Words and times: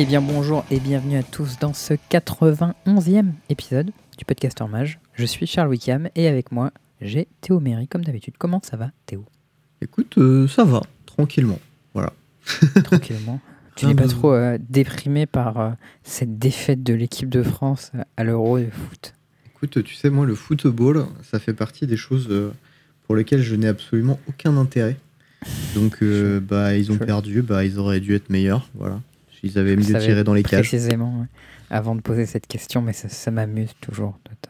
Eh 0.00 0.04
bien 0.04 0.20
bonjour 0.20 0.64
et 0.70 0.78
bienvenue 0.78 1.16
à 1.16 1.24
tous 1.24 1.58
dans 1.58 1.74
ce 1.74 1.92
91e 1.92 3.32
épisode 3.48 3.90
du 4.16 4.24
Podcaster 4.24 4.64
Mage. 4.68 5.00
Je 5.14 5.24
suis 5.24 5.48
Charles 5.48 5.70
Wickham 5.70 6.08
et 6.14 6.28
avec 6.28 6.52
moi 6.52 6.70
j'ai 7.00 7.26
Théo 7.40 7.58
Méry 7.58 7.88
comme 7.88 8.04
d'habitude. 8.04 8.34
Comment 8.38 8.60
ça 8.62 8.76
va 8.76 8.92
Théo? 9.06 9.24
Écoute, 9.82 10.16
euh, 10.18 10.46
ça 10.46 10.62
va, 10.62 10.82
tranquillement. 11.04 11.58
Voilà. 11.94 12.12
Tranquillement. 12.84 13.40
Tu 13.74 13.86
n'es 13.86 13.96
pas 13.96 14.06
trop 14.06 14.32
euh, 14.32 14.56
déprimé 14.60 15.26
par 15.26 15.58
euh, 15.58 15.70
cette 16.04 16.38
défaite 16.38 16.84
de 16.84 16.94
l'équipe 16.94 17.28
de 17.28 17.42
France 17.42 17.90
à 18.16 18.22
l'Euro 18.22 18.60
de 18.60 18.70
foot? 18.70 19.14
Écoute, 19.48 19.82
tu 19.82 19.96
sais, 19.96 20.10
moi, 20.10 20.26
le 20.26 20.36
football, 20.36 21.06
ça 21.24 21.40
fait 21.40 21.54
partie 21.54 21.88
des 21.88 21.96
choses 21.96 22.52
pour 23.04 23.16
lesquelles 23.16 23.42
je 23.42 23.56
n'ai 23.56 23.66
absolument 23.66 24.20
aucun 24.28 24.56
intérêt. 24.58 24.96
Donc, 25.74 26.04
bah, 26.04 26.76
ils 26.76 26.92
ont 26.92 26.98
perdu, 26.98 27.42
bah, 27.42 27.64
ils 27.64 27.80
auraient 27.80 27.98
dû 27.98 28.14
être 28.14 28.30
meilleurs. 28.30 28.70
Voilà. 28.74 29.00
Ils 29.42 29.58
avaient 29.58 29.80
Je 29.80 29.92
mieux 29.92 30.00
tiré 30.00 30.24
dans 30.24 30.34
les 30.34 30.42
cages. 30.42 30.68
Précisément, 30.68 31.20
ouais. 31.20 31.26
avant 31.70 31.94
de 31.94 32.00
poser 32.00 32.26
cette 32.26 32.46
question, 32.46 32.82
mais 32.82 32.92
ça, 32.92 33.08
ça 33.08 33.30
m'amuse 33.30 33.70
toujours 33.80 34.18
de 34.24 34.30
te- 34.40 34.48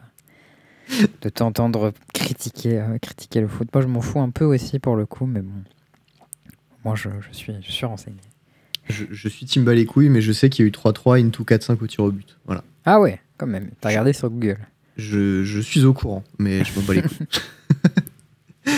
de 1.21 1.29
t'entendre 1.29 1.93
critiquer, 2.13 2.79
euh, 2.79 2.97
critiquer 2.99 3.41
le 3.41 3.47
foot. 3.47 3.67
Moi, 3.73 3.81
je 3.83 3.87
m'en 3.87 4.01
fous 4.01 4.19
un 4.19 4.29
peu 4.31 4.45
aussi 4.45 4.79
pour 4.79 4.95
le 4.95 5.05
coup, 5.05 5.25
mais 5.25 5.41
bon. 5.41 5.51
Moi, 6.85 6.95
je, 6.95 7.09
je 7.29 7.35
suis, 7.37 7.53
je 7.61 7.71
suis 7.71 7.85
renseigné. 7.85 8.17
Je, 8.89 9.05
je 9.11 9.29
suis 9.29 9.45
Timba 9.45 9.73
les 9.75 9.85
couilles, 9.85 10.09
mais 10.09 10.21
je 10.21 10.31
sais 10.31 10.49
qu'il 10.49 10.65
y 10.65 10.67
a 10.67 10.69
eu 10.69 10.71
3-3 10.71 11.23
into 11.23 11.43
4-5 11.43 11.77
au 11.83 11.87
tir 11.87 12.03
au 12.03 12.11
but. 12.11 12.37
Voilà. 12.45 12.63
Ah 12.85 12.99
ouais, 12.99 13.19
quand 13.37 13.45
même. 13.47 13.69
T'as 13.81 13.89
regardé 13.89 14.13
sur 14.13 14.29
Google. 14.31 14.57
Je, 14.97 15.43
je 15.43 15.59
suis 15.59 15.85
au 15.85 15.93
courant, 15.93 16.23
mais 16.39 16.63
je 16.65 16.73
m'en 16.79 16.81
bats 16.85 16.93
les 16.95 17.01
couilles. 17.03 17.27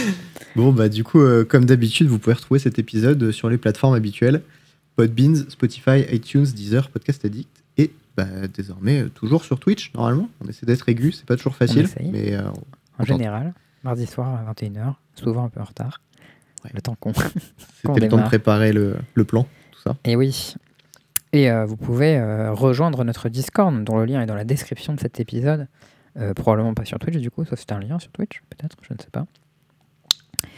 bon, 0.55 0.71
bah, 0.73 0.89
du 0.89 1.03
coup, 1.03 1.21
euh, 1.21 1.45
comme 1.45 1.65
d'habitude, 1.65 2.07
vous 2.07 2.19
pouvez 2.19 2.33
retrouver 2.35 2.59
cet 2.59 2.77
épisode 2.79 3.31
sur 3.31 3.49
les 3.49 3.57
plateformes 3.57 3.93
habituelles 3.95 4.41
Podbeans, 4.95 5.49
Spotify, 5.49 6.05
iTunes, 6.11 6.45
Deezer, 6.45 6.89
Podcast 6.89 7.25
Addict 7.25 7.63
et 7.77 7.91
bah, 8.17 8.25
désormais 8.53 9.03
euh, 9.03 9.09
toujours 9.09 9.43
sur 9.43 9.59
Twitch, 9.59 9.93
normalement. 9.93 10.29
On 10.43 10.47
essaie 10.47 10.65
d'être 10.65 10.87
aigu, 10.89 11.11
c'est 11.11 11.25
pas 11.25 11.37
toujours 11.37 11.55
facile, 11.55 11.87
mais 12.11 12.35
euh, 12.35 12.43
En 12.99 13.05
général, 13.05 13.53
mardi 13.83 14.05
soir 14.05 14.35
à 14.35 14.53
21h, 14.53 14.95
souvent 15.15 15.45
un 15.45 15.49
peu 15.49 15.61
en 15.61 15.65
retard. 15.65 16.01
Ouais. 16.63 16.71
Le 16.73 16.81
temps 16.81 16.95
qu'on. 16.99 17.13
c'était 17.83 17.99
le 18.01 18.07
temps 18.09 18.17
de 18.17 18.23
préparer 18.23 18.73
le, 18.73 18.97
le 19.13 19.23
plan, 19.23 19.47
tout 19.71 19.81
ça. 19.81 19.97
Et 20.03 20.15
oui. 20.15 20.55
Et 21.33 21.49
euh, 21.49 21.65
vous 21.65 21.77
pouvez 21.77 22.17
euh, 22.17 22.53
rejoindre 22.53 23.03
notre 23.05 23.29
Discord, 23.29 23.83
dont 23.83 23.97
le 23.97 24.05
lien 24.05 24.21
est 24.21 24.25
dans 24.25 24.35
la 24.35 24.43
description 24.43 24.93
de 24.93 24.99
cet 24.99 25.19
épisode. 25.19 25.67
Probablement 26.35 26.73
pas 26.73 26.83
sur 26.83 26.99
Twitch, 26.99 27.15
du 27.15 27.31
coup, 27.31 27.45
sauf 27.45 27.57
si 27.57 27.65
c'est 27.65 27.73
un 27.73 27.79
lien 27.79 27.97
sur 27.97 28.11
Twitch, 28.11 28.41
peut-être, 28.49 28.75
je 28.81 28.93
ne 28.93 28.99
sais 28.99 29.09
pas. 29.09 29.25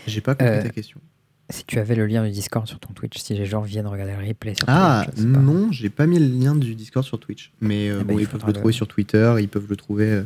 J'ai 0.07 0.19
pas 0.19 0.33
compris 0.33 0.63
ta 0.63 0.69
question. 0.69 0.99
Si 1.49 1.65
tu 1.65 1.77
avais 1.79 1.95
le 1.95 2.05
lien 2.07 2.23
du 2.23 2.31
Discord 2.31 2.65
sur 2.67 2.79
ton 2.79 2.93
Twitch, 2.93 3.17
si 3.19 3.33
les 3.33 3.45
gens 3.45 3.61
viennent 3.61 3.85
regarder 3.87 4.13
le 4.19 4.27
replay 4.27 4.55
sur 4.55 4.65
Ah, 4.67 5.05
Twitch, 5.05 5.25
non, 5.25 5.71
j'ai 5.71 5.89
pas 5.89 6.07
mis 6.07 6.17
le 6.17 6.25
lien 6.27 6.55
du 6.55 6.73
Discord 6.73 7.05
sur 7.05 7.19
Twitch. 7.19 7.51
Mais 7.61 7.89
euh, 7.89 7.97
Ah 7.99 8.03
bah, 8.03 8.13
bon, 8.13 8.19
il 8.19 8.23
ils 8.23 8.27
peuvent 8.27 8.43
le 8.47 8.53
trouver 8.53 8.73
sur 8.73 8.87
Twitter, 8.87 9.35
ils 9.39 9.49
peuvent 9.49 9.67
le 9.69 9.75
trouver 9.75 10.09
euh, 10.09 10.23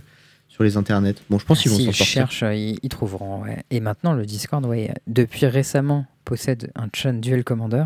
sur 0.47 0.63
les 0.63 0.77
internets. 0.77 1.15
Bon, 1.29 1.39
je 1.39 1.45
pense 1.45 1.61
qu'ils 1.61 1.71
vont 1.71 1.77
s'en 1.77 1.85
sortir. 1.85 2.05
cherchent, 2.05 2.43
euh, 2.43 2.53
ils, 2.55 2.79
ils 2.83 2.89
trouveront. 2.89 3.41
ouais. 3.43 3.63
Et 3.71 3.79
maintenant, 3.79 4.13
le 4.13 4.25
Discord, 4.25 4.63
ouais, 4.65 4.93
depuis 5.07 5.45
récemment, 5.47 6.05
possède 6.23 6.71
un 6.75 6.87
chat 6.93 7.11
Duel 7.13 7.43
Commander 7.43 7.85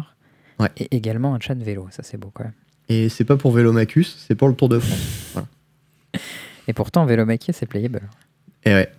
Ouais. 0.59 0.69
et 0.77 0.95
également 0.95 1.33
un 1.33 1.39
chat 1.39 1.55
vélo. 1.55 1.87
Ça, 1.89 2.03
c'est 2.03 2.17
beau 2.17 2.29
quand 2.33 2.43
même. 2.43 2.53
Et 2.89 3.09
c'est 3.09 3.23
pas 3.23 3.37
pour 3.37 3.51
Vélomacus, 3.53 4.15
c'est 4.27 4.35
pour 4.35 4.47
le 4.49 4.53
Tour 4.53 4.69
de 4.69 4.77
France. 4.79 5.33
Et 6.67 6.73
pourtant, 6.73 7.05
Vélo 7.05 7.25
Maquis, 7.25 7.53
c'est 7.53 7.65
playable. 7.65 8.01
Et 8.65 8.71
ouais. 8.73 8.91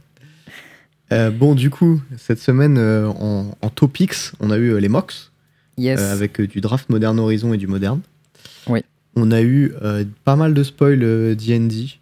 Euh, 1.12 1.30
bon, 1.30 1.55
du 1.55 1.70
coup, 1.70 2.00
cette 2.16 2.38
semaine, 2.38 2.78
euh, 2.78 3.06
en, 3.09 3.56
en 3.60 3.69
topics, 3.69 4.14
on 4.41 4.50
a 4.50 4.56
eu 4.56 4.70
euh, 4.70 4.78
les 4.78 4.91
Yes. 5.78 6.00
euh, 6.00 6.12
avec 6.12 6.41
du 6.41 6.60
draft 6.60 6.88
Modern 6.91 7.19
Horizon 7.19 7.53
et 7.53 7.56
du 7.56 7.66
Modern. 7.66 8.00
Oui. 8.69 8.81
On 9.14 9.31
a 9.31 9.42
eu 9.42 9.72
pas 10.25 10.37
mal 10.37 10.54
de 10.54 10.62
spoil 10.62 11.00
D&D. 11.37 11.98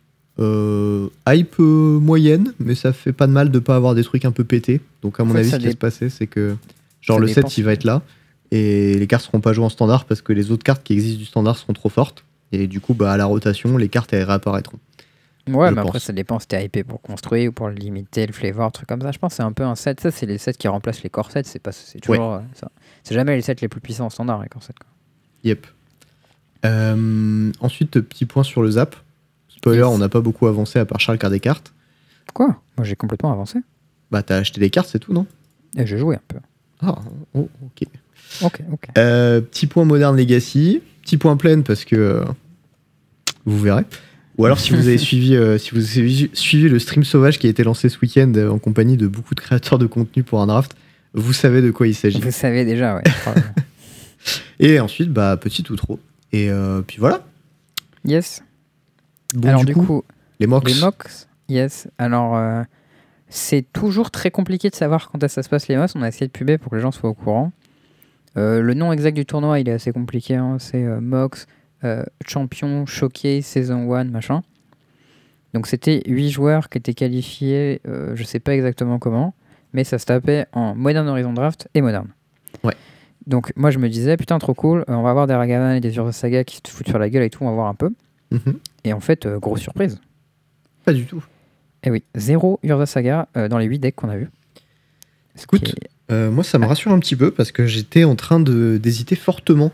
Hype 1.28 1.58
moyenne, 1.58 2.52
mais 2.60 2.74
ça 2.74 2.92
fait 2.92 3.12
pas 3.12 3.26
de 3.26 3.32
mal 3.32 3.50
de 3.50 3.58
pas 3.58 3.74
avoir 3.76 3.94
des 3.94 4.04
trucs 4.04 4.24
un 4.24 4.30
peu 4.30 4.44
pétés. 4.44 4.80
Donc 5.02 5.18
à 5.18 5.24
mon 5.24 5.34
fait, 5.34 5.40
avis, 5.40 5.50
ce 5.50 5.56
qui 5.56 5.64
va 5.64 5.70
se 5.72 5.76
passer, 5.76 6.08
c'est 6.08 6.26
que 6.28 6.56
genre 7.00 7.16
ça 7.16 7.20
le 7.20 7.26
dépend 7.26 7.48
set, 7.48 7.58
il 7.58 7.64
va 7.64 7.72
être 7.72 7.84
là, 7.84 8.02
et 8.52 8.96
les 8.96 9.06
cartes 9.08 9.24
seront 9.24 9.40
pas 9.40 9.52
jouées 9.52 9.64
en 9.64 9.70
standard 9.70 10.04
parce 10.04 10.22
que 10.22 10.32
les 10.32 10.50
autres 10.52 10.62
cartes 10.62 10.82
qui 10.84 10.92
existent 10.92 11.18
du 11.18 11.24
standard 11.26 11.58
seront 11.58 11.72
trop 11.72 11.88
fortes. 11.88 12.24
Et 12.52 12.66
du 12.66 12.80
coup, 12.80 12.94
bah, 12.94 13.12
à 13.12 13.16
la 13.16 13.26
rotation, 13.26 13.76
les 13.76 13.88
cartes, 13.88 14.12
elles 14.12 14.24
réapparaîtront. 14.24 14.78
Ouais, 15.54 15.68
je 15.70 15.74
mais 15.74 15.80
après, 15.80 16.00
ça 16.00 16.12
dépend 16.12 16.38
si 16.38 16.46
t'es 16.48 16.64
hypé 16.64 16.84
pour 16.84 17.00
construire 17.02 17.50
ou 17.50 17.52
pour 17.52 17.68
limiter, 17.68 18.26
le 18.26 18.32
flavor, 18.32 18.70
truc 18.72 18.88
comme 18.88 19.00
ça. 19.02 19.12
Je 19.12 19.18
pense 19.18 19.32
que 19.32 19.36
c'est 19.36 19.42
un 19.42 19.52
peu 19.52 19.64
un 19.64 19.74
set. 19.74 20.00
Ça, 20.00 20.10
c'est 20.10 20.26
les 20.26 20.38
sets 20.38 20.54
qui 20.54 20.68
remplacent 20.68 21.02
les 21.02 21.10
corsets. 21.10 21.42
C'est 21.44 21.58
pas, 21.58 21.72
c'est 21.72 22.00
toujours 22.00 22.34
euh, 22.34 22.40
ça. 22.54 22.70
C'est 23.04 23.14
jamais 23.14 23.34
les 23.36 23.42
sets 23.42 23.56
les 23.60 23.68
plus 23.68 23.80
puissants 23.80 24.06
en 24.06 24.10
standard, 24.10 24.42
les 24.42 24.48
corsets. 24.48 24.74
quoi. 24.78 24.88
Yep. 25.44 25.66
Euh, 26.66 27.52
ensuite, 27.60 28.00
petit 28.00 28.26
point 28.26 28.42
sur 28.42 28.62
le 28.62 28.70
zap. 28.70 28.96
Spoiler, 29.48 29.78
Yes. 29.78 29.86
on 29.88 29.98
n'a 29.98 30.08
pas 30.08 30.20
beaucoup 30.20 30.46
avancé 30.46 30.78
à 30.78 30.84
part 30.84 31.00
Charles 31.00 31.18
a 31.22 31.30
des 31.30 31.40
cartes. 31.40 31.72
Quoi? 32.34 32.48
Moi, 32.76 32.84
j'ai 32.84 32.96
complètement 32.96 33.32
avancé. 33.32 33.58
Bah, 34.10 34.22
t'as 34.22 34.36
acheté 34.36 34.60
des 34.60 34.70
cartes, 34.70 34.88
c'est 34.90 34.98
tout, 34.98 35.12
non? 35.12 35.26
Et 35.76 35.86
j'ai 35.86 35.98
joué 35.98 36.16
un 36.16 36.22
peu. 36.28 36.38
Ah, 36.82 36.96
oh, 37.34 37.48
ok. 37.64 37.86
Ok, 38.42 38.60
ok. 38.72 38.88
Euh, 38.98 39.40
petit 39.40 39.66
point 39.66 39.84
Modern 39.84 40.16
Legacy. 40.16 40.82
Petit 41.02 41.16
point 41.16 41.36
plein 41.36 41.62
parce 41.62 41.84
que 41.84 41.96
euh, 41.96 42.24
vous 43.44 43.58
verrez. 43.58 43.84
Ou 44.40 44.46
alors, 44.46 44.58
si 44.58 44.72
vous 44.72 44.88
avez 44.88 44.96
suivi, 45.08 45.36
euh, 45.36 45.58
si 45.58 45.72
vous 45.72 45.98
avez 45.98 46.08
su- 46.08 46.30
suivi 46.32 46.68
le 46.70 46.78
stream 46.78 47.04
sauvage 47.04 47.38
qui 47.38 47.46
a 47.46 47.50
été 47.50 47.62
lancé 47.62 47.90
ce 47.90 47.98
week-end 48.00 48.32
euh, 48.36 48.48
en 48.48 48.58
compagnie 48.58 48.96
de 48.96 49.06
beaucoup 49.06 49.34
de 49.34 49.40
créateurs 49.40 49.78
de 49.78 49.84
contenu 49.86 50.22
pour 50.22 50.40
un 50.40 50.46
draft, 50.46 50.74
vous 51.12 51.34
savez 51.34 51.60
de 51.60 51.70
quoi 51.70 51.86
il 51.86 51.94
s'agit. 51.94 52.20
Vous 52.22 52.30
savez 52.30 52.64
déjà, 52.64 52.96
ouais. 52.96 53.02
Et 54.58 54.80
ensuite, 54.80 55.12
bah, 55.12 55.36
petit 55.36 55.62
outro. 55.70 56.00
Et 56.32 56.50
euh, 56.50 56.80
puis 56.80 56.96
voilà. 56.98 57.22
yes. 58.06 58.42
Bon, 59.34 59.48
Alors, 59.48 59.64
du, 59.66 59.74
coup, 59.74 60.04
les 60.40 60.46
mocks. 60.46 60.68
Les 60.70 60.80
mocks, 60.80 61.06
yes. 61.50 61.88
Alors, 61.98 62.34
euh, 62.36 62.62
c'est 63.28 63.66
toujours 63.74 64.10
très 64.10 64.30
compliqué 64.30 64.70
de 64.70 64.74
savoir 64.74 65.10
quand 65.10 65.28
ça 65.28 65.42
se 65.42 65.50
passe 65.50 65.68
les 65.68 65.76
mocks. 65.76 65.90
On 65.94 66.02
a 66.02 66.08
essayé 66.08 66.26
de 66.28 66.32
puber 66.32 66.56
pour 66.56 66.70
que 66.70 66.76
les 66.76 66.82
gens 66.82 66.92
soient 66.92 67.10
au 67.10 67.14
courant. 67.14 67.52
Le 68.36 68.72
nom 68.72 68.90
exact 68.90 69.14
du 69.16 69.26
tournoi, 69.26 69.60
il 69.60 69.68
est 69.68 69.72
assez 69.72 69.92
compliqué. 69.92 70.36
hein. 70.36 70.56
C'est 70.58 70.82
Mox 70.82 71.46
euh, 71.84 72.04
Champion 72.26 72.86
Showcase 72.86 73.44
Saison 73.44 73.92
1, 73.92 74.04
machin. 74.04 74.42
Donc, 75.54 75.66
c'était 75.66 76.02
8 76.06 76.30
joueurs 76.30 76.68
qui 76.68 76.78
étaient 76.78 76.94
qualifiés, 76.94 77.80
euh, 77.88 78.12
je 78.14 78.22
sais 78.22 78.38
pas 78.41 78.54
exactement 78.54 78.98
comment, 78.98 79.34
mais 79.72 79.82
ça 79.84 79.98
se 79.98 80.06
tapait 80.06 80.46
en 80.52 80.74
Modern 80.74 81.08
Horizon 81.08 81.32
Draft 81.32 81.68
et 81.74 81.80
Modern. 81.80 82.08
Ouais. 82.62 82.74
Donc, 83.26 83.52
moi, 83.56 83.70
je 83.70 83.78
me 83.78 83.88
disais, 83.88 84.16
putain, 84.16 84.38
trop 84.38 84.54
cool, 84.54 84.80
euh, 84.88 84.94
on 84.94 85.02
va 85.02 85.10
avoir 85.10 85.26
des 85.26 85.34
Ragavan 85.34 85.72
et 85.72 85.80
des 85.80 85.96
Urza 85.96 86.12
Saga 86.12 86.44
qui 86.44 86.56
se 86.64 86.70
foutent 86.72 86.88
sur 86.88 86.98
la 86.98 87.10
gueule 87.10 87.22
et 87.24 87.30
tout, 87.30 87.42
on 87.42 87.48
va 87.48 87.52
voir 87.54 87.66
un 87.66 87.74
peu. 87.74 87.91
Mhm. 88.30 88.58
Et 88.84 88.92
en 88.92 89.00
fait, 89.00 89.26
euh, 89.26 89.38
grosse 89.38 89.60
surprise. 89.60 90.00
Pas 90.84 90.92
du 90.92 91.04
tout. 91.06 91.24
Eh 91.82 91.91
oui, 91.91 92.04
zéro 92.14 92.60
Urza 92.62 92.86
Saga 92.86 93.28
dans 93.48 93.58
les 93.58 93.66
8 93.66 93.78
decks 93.78 93.97
qu'on 93.97 94.08
a 94.10 94.16
vus. 94.16 94.28
Écoute, 95.42 95.74
moi, 96.10 96.44
ça 96.44 96.58
me 96.58 96.66
rassure 96.66 96.92
un 96.92 96.98
petit 96.98 97.16
peu 97.16 97.30
parce 97.30 97.52
que 97.52 97.66
j'étais 97.66 98.04
en 98.04 98.16
train 98.16 98.38
de- 98.41 98.78
d'hésiter 98.82 99.16
fortement 99.16 99.70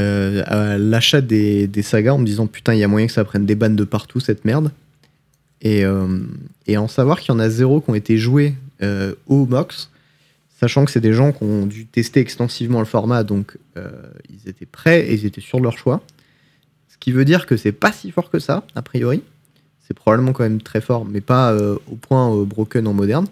euh, 0.00 0.42
à 0.46 0.78
l'achat 0.78 1.20
des, 1.20 1.66
des 1.66 1.82
sagas 1.82 2.12
en 2.14 2.18
me 2.18 2.24
disant 2.26 2.46
putain, 2.46 2.74
il 2.74 2.80
y 2.80 2.84
a 2.84 2.88
moyen 2.88 3.06
que 3.06 3.12
ça 3.12 3.24
prenne 3.24 3.46
des 3.46 3.54
bannes 3.54 3.76
de 3.76 3.84
partout 3.84 4.20
cette 4.20 4.44
merde. 4.44 4.72
Et, 5.62 5.84
euh, 5.84 6.18
et 6.66 6.76
en 6.78 6.88
savoir 6.88 7.20
qu'il 7.20 7.32
y 7.34 7.36
en 7.36 7.40
a 7.40 7.50
zéro 7.50 7.80
qui 7.80 7.90
ont 7.90 7.94
été 7.94 8.16
joués 8.16 8.54
euh, 8.82 9.14
au 9.26 9.44
MOX, 9.46 9.90
sachant 10.58 10.84
que 10.84 10.90
c'est 10.90 11.00
des 11.00 11.12
gens 11.12 11.32
qui 11.32 11.44
ont 11.44 11.66
dû 11.66 11.86
tester 11.86 12.20
extensivement 12.20 12.78
le 12.80 12.86
format, 12.86 13.24
donc 13.24 13.56
ils 14.28 14.48
étaient 14.48 14.66
prêts 14.66 15.00
et 15.06 15.14
ils 15.14 15.24
étaient 15.26 15.40
sûrs 15.40 15.58
de 15.58 15.64
leur 15.64 15.76
choix. 15.78 16.00
Ce 16.88 16.96
qui 16.98 17.12
veut 17.12 17.24
dire 17.24 17.46
que 17.46 17.56
c'est 17.56 17.72
pas 17.72 17.92
si 17.92 18.10
fort 18.10 18.30
que 18.30 18.38
ça, 18.38 18.64
a 18.74 18.82
priori. 18.82 19.22
C'est 19.86 19.94
probablement 19.94 20.32
quand 20.32 20.42
même 20.44 20.60
très 20.62 20.80
fort, 20.80 21.04
mais 21.04 21.20
pas 21.20 21.54
au 21.56 21.96
point 21.96 22.34
broken 22.44 22.86
en 22.86 22.92
moderne. 22.94 23.26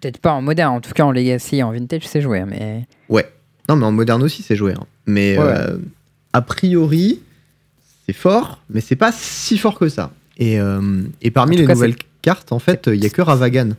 Peut-être 0.00 0.18
pas 0.18 0.32
en 0.32 0.42
moderne, 0.42 0.74
en 0.76 0.80
tout 0.80 0.92
cas 0.92 1.04
en 1.04 1.12
Legacy 1.12 1.56
et 1.56 1.62
en 1.62 1.72
Vintage, 1.72 2.06
c'est 2.06 2.20
joué. 2.20 2.44
Mais 2.44 2.86
Ouais. 3.08 3.26
Non, 3.68 3.76
mais 3.76 3.84
en 3.86 3.92
moderne 3.92 4.22
aussi, 4.22 4.42
c'est 4.42 4.56
joué. 4.56 4.72
hein. 4.72 4.86
Mais 5.06 5.38
Ouais, 5.38 5.44
euh, 5.44 5.78
a 6.38 6.42
priori, 6.42 7.20
c'est 8.06 8.12
fort, 8.12 8.60
mais 8.70 8.80
c'est 8.80 8.96
pas 8.96 9.10
si 9.12 9.58
fort 9.58 9.76
que 9.78 9.88
ça. 9.88 10.12
Et, 10.36 10.60
euh, 10.60 11.02
et 11.20 11.32
parmi 11.32 11.56
les 11.56 11.66
cas, 11.66 11.74
nouvelles 11.74 11.96
cartes, 12.22 12.52
en 12.52 12.60
fait, 12.60 12.86
il 12.86 13.02
y 13.02 13.06
a 13.06 13.10
que 13.10 13.20
Ravagan. 13.22 13.70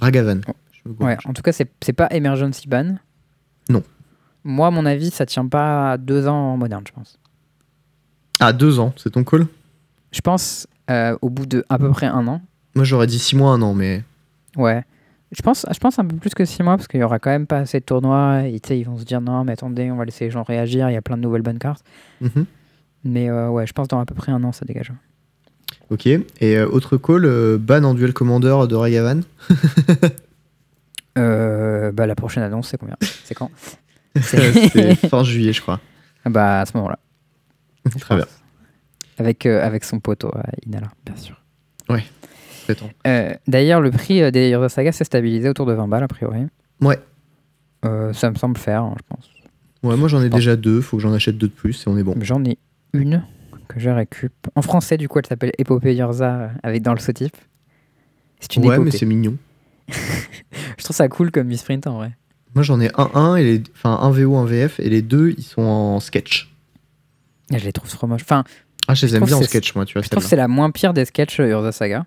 Ragavan. 0.00 0.40
Ouais, 1.00 1.16
en 1.24 1.32
tout 1.32 1.42
cas, 1.42 1.52
c'est 1.52 1.92
pas 1.92 2.08
Emergency 2.10 2.68
Ban. 2.68 2.96
Non. 3.68 3.82
Moi, 4.44 4.68
à 4.68 4.70
mon 4.70 4.86
avis, 4.86 5.10
ça 5.10 5.26
tient 5.26 5.46
pas 5.46 5.92
à 5.92 5.96
deux 5.98 6.28
ans 6.28 6.52
en 6.52 6.56
moderne, 6.56 6.84
je 6.86 6.92
pense. 6.92 7.18
Ah, 8.38 8.52
deux 8.52 8.78
ans, 8.78 8.92
c'est 8.96 9.10
ton 9.10 9.24
call? 9.24 9.46
Je 10.12 10.20
pense 10.20 10.68
euh, 10.90 11.16
au 11.20 11.30
bout 11.30 11.46
de 11.46 11.64
à 11.68 11.78
peu 11.78 11.90
près 11.90 12.06
un 12.06 12.26
an. 12.28 12.42
Moi, 12.74 12.84
j'aurais 12.84 13.06
dit 13.08 13.18
six 13.18 13.36
mois, 13.36 13.52
un 13.52 13.62
an, 13.62 13.74
mais. 13.74 14.04
Ouais. 14.56 14.84
Je 15.32 15.40
pense, 15.40 15.64
je 15.70 15.78
pense 15.78 15.98
un 15.98 16.04
peu 16.04 16.16
plus 16.16 16.34
que 16.34 16.44
six 16.44 16.62
mois 16.62 16.76
parce 16.76 16.88
qu'il 16.88 17.00
y 17.00 17.02
aura 17.02 17.18
quand 17.18 17.30
même 17.30 17.46
pas 17.46 17.58
assez 17.58 17.80
de 17.80 17.84
tournois. 17.84 18.42
Et 18.44 18.60
ils 18.70 18.84
vont 18.84 18.98
se 18.98 19.04
dire 19.04 19.22
non, 19.22 19.44
mais 19.44 19.52
attendez, 19.52 19.90
on 19.90 19.96
va 19.96 20.04
laisser 20.04 20.26
les 20.26 20.30
gens 20.30 20.42
réagir. 20.42 20.90
Il 20.90 20.92
y 20.92 20.96
a 20.96 21.02
plein 21.02 21.16
de 21.16 21.22
nouvelles 21.22 21.42
bonnes 21.42 21.58
cartes. 21.58 21.84
Mhm. 22.20 22.44
Mais 23.04 23.30
euh, 23.30 23.48
ouais, 23.48 23.66
je 23.66 23.72
pense 23.72 23.88
dans 23.88 23.98
à 23.98 24.04
peu 24.04 24.14
près 24.14 24.30
un 24.30 24.44
an, 24.44 24.52
ça 24.52 24.64
dégage. 24.66 24.92
Ok. 25.90 26.06
Et 26.06 26.22
euh, 26.42 26.68
autre 26.68 26.98
call, 26.98 27.24
euh, 27.24 27.56
ban 27.58 27.82
en 27.82 27.94
duel 27.94 28.12
commander 28.12 28.66
de 28.68 28.74
Ragavan. 28.74 29.20
Bah, 31.14 32.06
la 32.06 32.14
prochaine 32.14 32.42
annonce, 32.42 32.68
c'est 32.68 32.78
combien? 32.78 32.96
C'est 33.24 33.34
quand? 33.34 33.50
C'est 34.22 34.94
fin 34.94 35.22
juillet, 35.22 35.52
je 35.52 35.60
crois. 35.60 35.78
Bah, 36.24 36.60
à 36.60 36.66
ce 36.66 36.74
moment-là. 36.78 36.98
Très 38.00 38.16
bien. 38.16 38.24
Avec, 39.18 39.44
avec 39.44 39.84
son 39.84 40.00
poteau, 40.00 40.32
Inala, 40.66 40.88
bien 41.04 41.16
sûr. 41.16 41.38
Temps. 41.90 42.02
Euh, 43.06 43.34
D'ailleurs, 43.46 43.80
le 43.80 43.90
prix 43.90 44.22
euh, 44.22 44.30
des 44.30 44.54
of 44.54 44.70
Saga 44.72 44.92
s'est 44.92 45.04
stabilisé 45.04 45.48
autour 45.48 45.66
de 45.66 45.72
20 45.72 45.88
balles, 45.88 46.02
a 46.04 46.08
priori. 46.08 46.46
Ouais. 46.80 46.98
Euh, 47.84 48.12
ça 48.12 48.30
me 48.30 48.36
semble 48.36 48.56
faire, 48.58 48.82
hein, 48.82 48.94
je 48.98 49.02
pense. 49.08 49.30
Ouais, 49.82 49.96
moi 49.96 50.08
j'en 50.08 50.22
ai 50.22 50.28
déjà 50.28 50.54
deux, 50.54 50.80
faut 50.80 50.96
que 50.98 51.02
j'en 51.02 51.12
achète 51.12 51.36
deux 51.38 51.48
de 51.48 51.52
plus 51.52 51.84
et 51.84 51.88
on 51.90 51.98
est 51.98 52.04
bon. 52.04 52.14
J'en 52.20 52.44
ai 52.44 52.56
une 52.92 53.24
que 53.66 53.80
je 53.80 53.90
récup. 53.90 54.32
En 54.54 54.62
français, 54.62 54.96
du 54.96 55.08
coup, 55.08 55.18
elle 55.18 55.26
s'appelle 55.26 55.50
Épopée 55.58 56.00
euh, 56.00 56.48
avec 56.62 56.82
dans 56.82 56.92
le 56.94 57.00
sous-type. 57.00 57.36
C'est 58.38 58.54
une 58.56 58.62
Ouais, 58.62 58.76
mais 58.78 58.82
épopée. 58.82 58.98
c'est 58.98 59.06
mignon. 59.06 59.36
Je 60.78 60.84
trouve 60.84 60.96
ça 60.96 61.08
cool 61.08 61.30
comme 61.30 61.48
misprint 61.48 61.86
en 61.86 61.96
vrai. 61.96 62.12
Moi 62.54 62.62
j'en 62.62 62.80
ai 62.80 62.90
un 62.96 63.10
1 63.14 63.36
et 63.36 63.44
les... 63.44 63.62
enfin 63.74 63.98
un 64.00 64.10
VO, 64.10 64.36
un 64.36 64.44
VF 64.44 64.78
et 64.78 64.88
les 64.90 65.02
deux 65.02 65.34
ils 65.36 65.42
sont 65.42 65.62
en 65.62 66.00
sketch. 66.00 66.52
Et 67.52 67.58
je 67.58 67.64
les 67.64 67.72
trouve 67.72 67.88
trop 67.90 68.06
moches. 68.06 68.22
Enfin, 68.22 68.44
Ah, 68.88 68.94
je 68.94 69.06
les 69.06 69.12
Je 69.12 69.16
aime 69.16 69.24
bien 69.24 69.36
en 69.36 69.42
sketch, 69.42 69.74
moi, 69.74 69.84
tu 69.84 69.94
vois. 69.94 70.02
je 70.02 70.08
trouve 70.08 70.22
que 70.22 70.28
c'est 70.28 70.36
la 70.36 70.48
moins 70.48 70.70
pire 70.70 70.92
des 70.92 71.04
sketchs 71.04 71.38
Urza 71.38 71.72
Saga. 71.72 72.06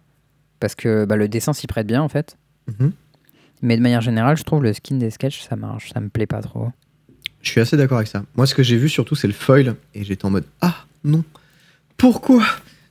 Parce 0.60 0.76
que 0.76 1.06
bah, 1.06 1.16
le 1.16 1.28
dessin 1.28 1.54
s'y 1.54 1.68
prête 1.68 1.88
bien 1.88 2.02
en 2.02 2.10
fait. 2.10 2.38
Mhm. 2.68 2.92
Mais 3.62 3.78
de 3.78 3.82
manière 3.82 4.02
générale, 4.02 4.38
je 4.38 4.44
trouve 4.44 4.64
le 4.64 4.74
skin 4.74 4.98
des 4.98 5.10
sketchs, 5.12 5.42
ça 5.48 5.56
marche. 5.56 5.92
Ça 5.94 6.00
me 6.00 6.10
plaît 6.10 6.28
pas 6.28 6.42
trop. 6.42 6.70
Je 7.42 7.50
suis 7.52 7.62
assez 7.62 7.78
d'accord 7.78 7.98
avec 7.98 8.08
ça. 8.08 8.24
Moi, 8.36 8.48
ce 8.48 8.56
que 8.56 8.64
j'ai 8.64 8.78
vu 8.78 8.90
surtout, 8.90 9.16
c'est 9.16 9.28
le 9.28 9.34
foil 9.34 9.76
et 9.94 10.04
j'étais 10.04 10.26
en 10.26 10.30
mode 10.32 10.46
Ah 10.62 10.86
non, 11.04 11.24
pourquoi? 11.98 12.44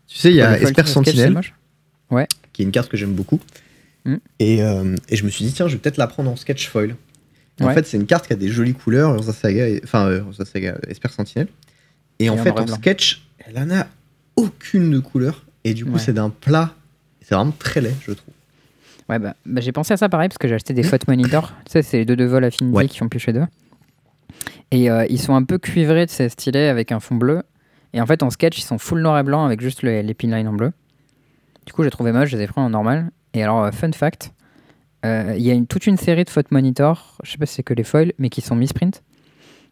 Tu 0.07 0.19
sais, 0.19 0.31
il 0.31 0.37
y 0.37 0.41
Ouais, 0.41 0.45
a 0.47 0.61
Esper 0.61 0.87
Sentinelle 0.87 1.33
moche. 1.33 1.55
qui 2.53 2.63
est 2.63 2.65
une 2.65 2.71
carte 2.71 2.89
que 2.91 2.97
j'aime 2.97 3.15
beaucoup. 3.15 3.41
Mm. 4.05 4.17
Et, 4.39 4.63
euh, 4.63 4.95
et 5.09 5.17
je 5.17 5.25
me 5.25 5.31
suis 5.31 5.45
dit, 5.45 5.53
tiens, 5.53 5.67
je 5.67 5.73
vais 5.75 5.79
peut-être 5.81 5.97
la 5.97 6.07
prendre 6.07 6.31
en 6.31 6.37
sketch 6.37 6.69
foil. 6.69 6.95
En 7.61 7.67
Ouais. 7.67 7.75
fait, 7.75 7.87
c'est 7.87 7.97
une 7.97 8.07
carte 8.07 8.27
qui 8.27 8.33
a 8.33 8.37
des 8.37 8.49
jolies 8.49 8.75
couleurs, 8.75 9.23
Saga, 9.25 9.69
et- 9.69 9.81
enfin, 9.85 10.07
euh, 10.09 10.23
Saga, 10.45 10.77
Esper 10.89 11.09
Sentinelle. 11.09 11.49
Et, 12.19 12.29
en 12.31 12.35
en 12.35 12.37
fait, 12.37 12.51
en 12.51 12.67
sketch, 12.67 13.27
elle 13.39 13.59
en 13.59 13.71
a 13.71 13.87
aucune 14.37 14.91
de 14.91 14.99
couleur. 15.01 15.45
Et 15.65 15.75
du 15.75 15.85
coup, 15.85 15.93
Ouais. 15.95 15.99
c'est 15.99 16.13
d'un 16.13 16.31
plat. 16.31 16.75
C'est 17.35 17.39
vraiment 17.39 17.55
très 17.59 17.81
laid, 17.81 17.95
je 18.03 18.13
trouve. 18.13 18.35
Ouais, 19.09 19.19
bah, 19.19 19.35
bah, 19.45 19.61
j'ai 19.61 19.73
pensé 19.73 19.93
à 19.93 19.97
ça 19.97 20.09
pareil 20.09 20.29
parce 20.29 20.39
que 20.39 20.49
j'ai 20.49 20.55
acheté 20.55 20.73
des 20.73 20.83
Fat 20.83 20.99
Monitor. 21.09 21.49
tu 21.67 21.73
sais, 21.73 21.83
c'est 21.83 21.99
les 21.99 22.05
deux 22.05 22.17
de 22.17 22.25
vol 22.25 22.43
Affinity 22.45 22.75
Ouais. 22.77 22.89
qui 22.89 22.99
font 22.99 23.09
plus 23.09 23.19
chez 23.21 23.33
deux. 23.33 23.45
Et 24.71 24.91
euh, 24.91 25.05
ils 25.11 25.21
sont 25.21 25.35
un 25.35 25.43
peu 25.45 25.59
cuivrés, 25.59 26.07
c'est 26.09 26.29
stylé 26.29 26.61
avec 26.69 26.91
un 26.93 27.01
fond 27.01 27.17
bleu. 27.17 27.43
Et 27.93 28.01
en 28.01 28.07
fait, 28.07 28.23
en 28.23 28.31
sketch, 28.31 28.59
ils 28.59 28.63
sont 28.63 28.79
full 28.79 29.01
noir 29.03 29.19
et 29.19 29.23
blanc 29.23 29.45
avec 29.45 29.61
juste 29.61 29.83
le- 29.83 30.01
les 30.01 30.15
pinlines 30.15 30.49
en 30.49 30.53
bleu. 30.55 30.73
Du 31.67 31.73
coup, 31.73 31.83
j'ai 31.85 31.91
trouvé 31.91 32.13
moche, 32.13 32.31
je 32.31 32.37
les 32.37 32.45
ai 32.45 32.47
pris 32.47 32.61
en 32.61 32.71
normal. 32.71 33.11
Et 33.35 33.43
alors, 33.43 33.63
euh, 33.65 33.71
fun 33.73 33.93
fact, 33.93 34.33
euh, 35.05 35.35
il 35.37 35.43
y 35.43 35.51
a 35.51 35.55
une, 35.55 35.67
toute 35.67 35.87
une 35.87 35.97
série 35.97 36.25
de 36.25 36.31
Fat 36.31 36.43
Monitor, 36.51 37.19
je 37.25 37.31
sais 37.33 37.39
pas 37.39 37.47
si 37.47 37.55
c'est 37.55 37.63
que 37.63 37.75
les 37.75 37.85
foils, 37.85 38.13
mais 38.19 38.31
qui 38.31 38.41
sont 38.41 38.57
misprint. 38.57 39.03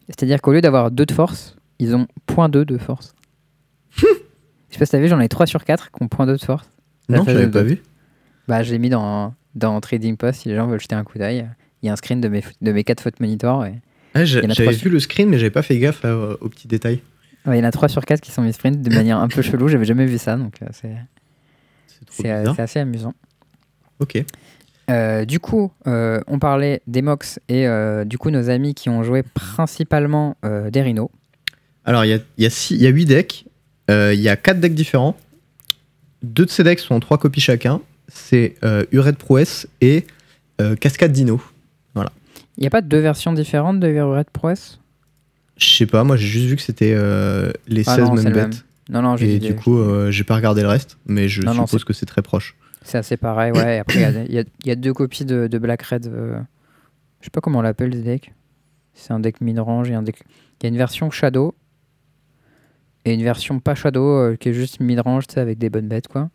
C'est-à-dire 0.07 0.41
qu'au 0.41 0.53
lieu 0.53 0.61
d'avoir 0.61 0.91
2 0.91 1.05
de 1.05 1.11
force, 1.11 1.55
ils 1.79 1.95
ont 1.95 2.07
0.2 2.27 2.65
de 2.65 2.77
force. 2.77 3.13
je 3.97 4.03
sais 4.69 4.79
pas 4.79 4.85
si 4.85 4.91
t'as 4.91 4.99
vu, 4.99 5.07
j'en 5.07 5.19
ai 5.19 5.27
3 5.29 5.45
sur 5.47 5.63
4 5.65 5.91
qui 5.91 6.03
ont 6.03 6.07
0.2 6.07 6.27
de 6.27 6.37
force. 6.45 6.69
La 7.09 7.17
Non, 7.17 7.23
je 7.25 7.31
l'avais 7.31 7.47
pas 7.51 7.63
vu. 7.63 7.81
Bah, 8.47 8.63
je 8.63 8.71
l'ai 8.71 8.79
mis 8.79 8.89
dans, 8.89 9.33
dans 9.55 9.79
Trading 9.81 10.17
Post 10.17 10.41
si 10.41 10.49
les 10.49 10.55
gens 10.55 10.67
veulent 10.67 10.79
jeter 10.81 10.95
un 10.95 11.03
coup 11.03 11.17
d'œil. 11.17 11.47
Il 11.81 11.87
y 11.87 11.89
a 11.89 11.93
un 11.93 11.95
screen 11.95 12.21
de 12.21 12.27
mes, 12.29 12.43
de 12.61 12.71
mes 12.71 12.83
4 12.83 13.01
fautes 13.01 13.19
monitor. 13.19 13.65
Et... 13.65 13.73
Ouais, 14.15 14.25
j'a- 14.25 14.39
Il 14.39 14.43
y 14.43 14.47
en 14.47 14.51
a 14.51 14.53
J'avais 14.53 14.71
vu 14.71 14.89
le 14.89 14.99
screen, 14.99 15.29
mais 15.29 15.37
j'avais 15.37 15.49
pas 15.51 15.61
fait 15.63 15.77
gaffe 15.79 16.03
à- 16.05 16.15
aux 16.41 16.49
petits 16.49 16.67
détails. 16.67 17.01
Ouais, 17.45 17.57
il 17.57 17.61
y 17.61 17.65
en 17.65 17.67
a 17.67 17.71
3 17.71 17.89
sur 17.89 18.05
4 18.05 18.21
qui 18.21 18.31
sont 18.31 18.41
mis 18.41 18.53
sprint 18.53 18.81
de 18.81 18.93
manière 18.93 19.17
un 19.17 19.27
peu 19.27 19.41
chelou. 19.41 19.67
J'avais 19.67 19.85
jamais 19.85 20.05
vu 20.05 20.17
ça, 20.17 20.37
donc 20.37 20.55
euh, 20.61 20.67
c'est 20.71 20.87
euh, 22.31 22.53
c'est 22.55 22.61
assez 22.61 22.79
amusant. 22.79 23.13
Ok. 23.99 24.23
Euh, 24.89 25.23
du 25.25 25.39
coup, 25.39 25.71
euh, 25.87 26.19
on 26.27 26.39
parlait 26.39 26.81
des 26.87 27.01
Mox 27.01 27.39
et 27.47 27.67
euh, 27.67 28.03
du 28.03 28.17
coup 28.17 28.29
nos 28.31 28.49
amis 28.49 28.73
qui 28.73 28.89
ont 28.89 29.01
joué 29.03 29.23
principalement 29.23 30.35
euh, 30.43 30.69
des 30.69 30.81
Rhinos. 30.81 31.09
Alors, 31.85 32.03
il 32.05 32.09
y 32.09 32.13
a, 32.13 32.19
y, 32.37 32.45
a 32.45 32.49
six- 32.49 32.75
il 32.75 32.81
y 32.81 32.87
a 32.87 32.89
8 32.89 33.05
decks. 33.05 33.45
Euh, 33.91 34.13
Il 34.13 34.21
y 34.21 34.29
a 34.29 34.35
4 34.37 34.59
decks 34.59 34.73
différents. 34.73 35.15
Deux 36.23 36.45
de 36.45 36.49
ces 36.49 36.63
decks 36.63 36.79
sont 36.79 36.95
en 36.95 36.99
3 36.99 37.17
copies 37.17 37.41
chacun. 37.41 37.81
C'est 38.07 38.55
euh, 38.63 38.85
Ured 38.91 39.15
Prouesse 39.17 39.67
et 39.81 40.05
euh, 40.61 40.75
Cascade 40.75 41.11
Dino. 41.11 41.41
Il 42.55 42.61
n'y 42.61 42.67
a 42.67 42.69
pas 42.69 42.81
deux 42.81 42.99
versions 42.99 43.33
différentes 43.33 43.79
de 43.79 43.87
Red 43.99 44.29
Prowess 44.31 44.79
Je 45.57 45.65
sais 45.75 45.87
pas, 45.87 46.03
moi 46.03 46.17
j'ai 46.17 46.27
juste 46.27 46.45
vu 46.45 46.55
que 46.55 46.61
c'était 46.61 46.93
euh, 46.95 47.51
les 47.67 47.81
Ah 47.89 47.95
16 47.95 48.05
non, 48.05 48.13
mêmes 48.13 48.23
même. 48.25 48.49
bêtes. 48.51 48.65
Non, 48.91 49.15
Et 49.17 49.39
du 49.39 49.55
coup, 49.55 49.79
euh, 49.79 50.11
j'ai 50.11 50.23
pas 50.23 50.35
regardé 50.35 50.61
le 50.61 50.67
reste, 50.67 50.97
mais 51.07 51.27
je 51.29 51.41
Non, 51.41 51.53
suppose 51.65 51.83
que 51.83 51.93
c'est 51.93 52.05
très 52.05 52.21
proche. 52.21 52.55
c'est 52.83 52.99
assez 52.99 53.17
pareil. 53.17 53.53
Ouais, 53.53 53.79
après, 53.79 53.95
il 53.95 54.01
y 54.01 54.05
a 54.05 54.11
des- 54.43 54.45
y, 54.65 54.69
y 54.71 54.75
deux 54.77 54.93
copies 54.93 55.25
de, 55.25 55.47
de 55.47 55.57
Black 55.57 55.81
Red. 55.81 56.03
je 56.05 57.23
sais 57.25 57.31
pas 57.31 57.41
comment 57.41 57.57
on 57.59 57.61
l'appelle 57.63 57.91
ce 57.93 57.99
deck. 58.01 58.33
C'est 58.93 59.13
un 59.13 59.19
deck 59.19 59.41
mid-range 59.41 59.89
et 59.89 59.95
un 59.95 60.03
deck. 60.03 60.19
Il 60.61 60.65
y 60.65 60.67
a 60.67 60.69
une 60.69 60.77
version 60.77 61.09
Shadow 61.09 61.55
et 63.05 63.13
une 63.13 63.23
version 63.23 63.59
pas 63.59 63.75
Shadow 63.75 64.07
euh, 64.07 64.35
qui 64.35 64.49
est 64.49 64.53
juste 64.53 64.79
mid-range, 64.79 65.25
avec 65.35 65.57
des 65.57 65.69
bonnes 65.69 65.87
bêtes, 65.87 66.07
quoi. 66.07 66.29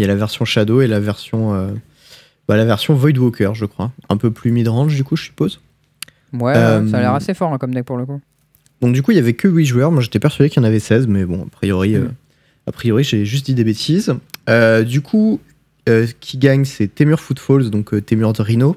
Il 0.00 0.02
y 0.02 0.04
a 0.04 0.06
la 0.06 0.14
version 0.14 0.44
Shadow 0.44 0.80
et 0.80 0.86
la 0.86 1.00
version, 1.00 1.54
euh, 1.56 1.70
bah, 2.46 2.56
la 2.56 2.64
version 2.64 2.94
Voidwalker, 2.94 3.50
je 3.54 3.64
crois. 3.64 3.90
Un 4.08 4.16
peu 4.16 4.30
plus 4.30 4.52
mid-range, 4.52 4.94
du 4.94 5.02
coup, 5.02 5.16
je 5.16 5.24
suppose. 5.24 5.60
Ouais, 6.32 6.54
Euh, 6.56 6.88
ça 6.88 6.98
a 6.98 7.00
l'air 7.00 7.14
assez 7.14 7.34
fort 7.34 7.52
hein, 7.52 7.58
comme 7.58 7.74
deck 7.74 7.84
pour 7.84 7.96
le 7.96 8.06
coup. 8.06 8.20
Donc, 8.80 8.94
du 8.94 9.02
coup, 9.02 9.10
il 9.10 9.16
y 9.16 9.18
avait 9.18 9.32
que 9.32 9.48
8 9.48 9.64
joueurs. 9.66 9.90
Moi, 9.90 10.00
j'étais 10.00 10.20
persuadé 10.20 10.50
qu'il 10.50 10.62
y 10.62 10.64
en 10.64 10.68
avait 10.68 10.78
16, 10.78 11.08
mais 11.08 11.24
bon, 11.24 11.42
a 11.42 11.50
priori, 11.50 11.96
euh, 11.96 12.04
Mm. 12.04 12.14
a 12.68 12.70
priori 12.72 13.02
j'ai 13.02 13.24
juste 13.24 13.46
dit 13.46 13.54
des 13.54 13.64
bêtises. 13.64 14.14
Euh, 14.48 14.84
du 14.84 15.00
coup, 15.00 15.40
qui 16.20 16.38
gagne, 16.38 16.64
c'est 16.64 16.86
Temur 16.94 17.18
Footfalls, 17.18 17.70
donc 17.70 18.04
Temur 18.06 18.32
de 18.34 18.42
Rhino, 18.42 18.76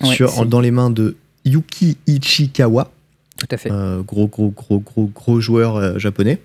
Ouais, 0.00 0.08
sur, 0.16 0.46
dans 0.46 0.60
les 0.60 0.72
mains 0.72 0.90
de 0.90 1.14
Yuki 1.44 1.96
Ichikawa. 2.08 2.90
Tout 3.36 3.48
à 3.50 3.56
fait. 3.56 3.70
Euh, 3.70 4.02
gros, 4.02 4.28
gros, 4.28 4.50
gros, 4.50 4.80
gros, 4.80 5.06
gros 5.06 5.40
joueur 5.40 5.76
euh, 5.76 5.98
japonais. 5.98 6.40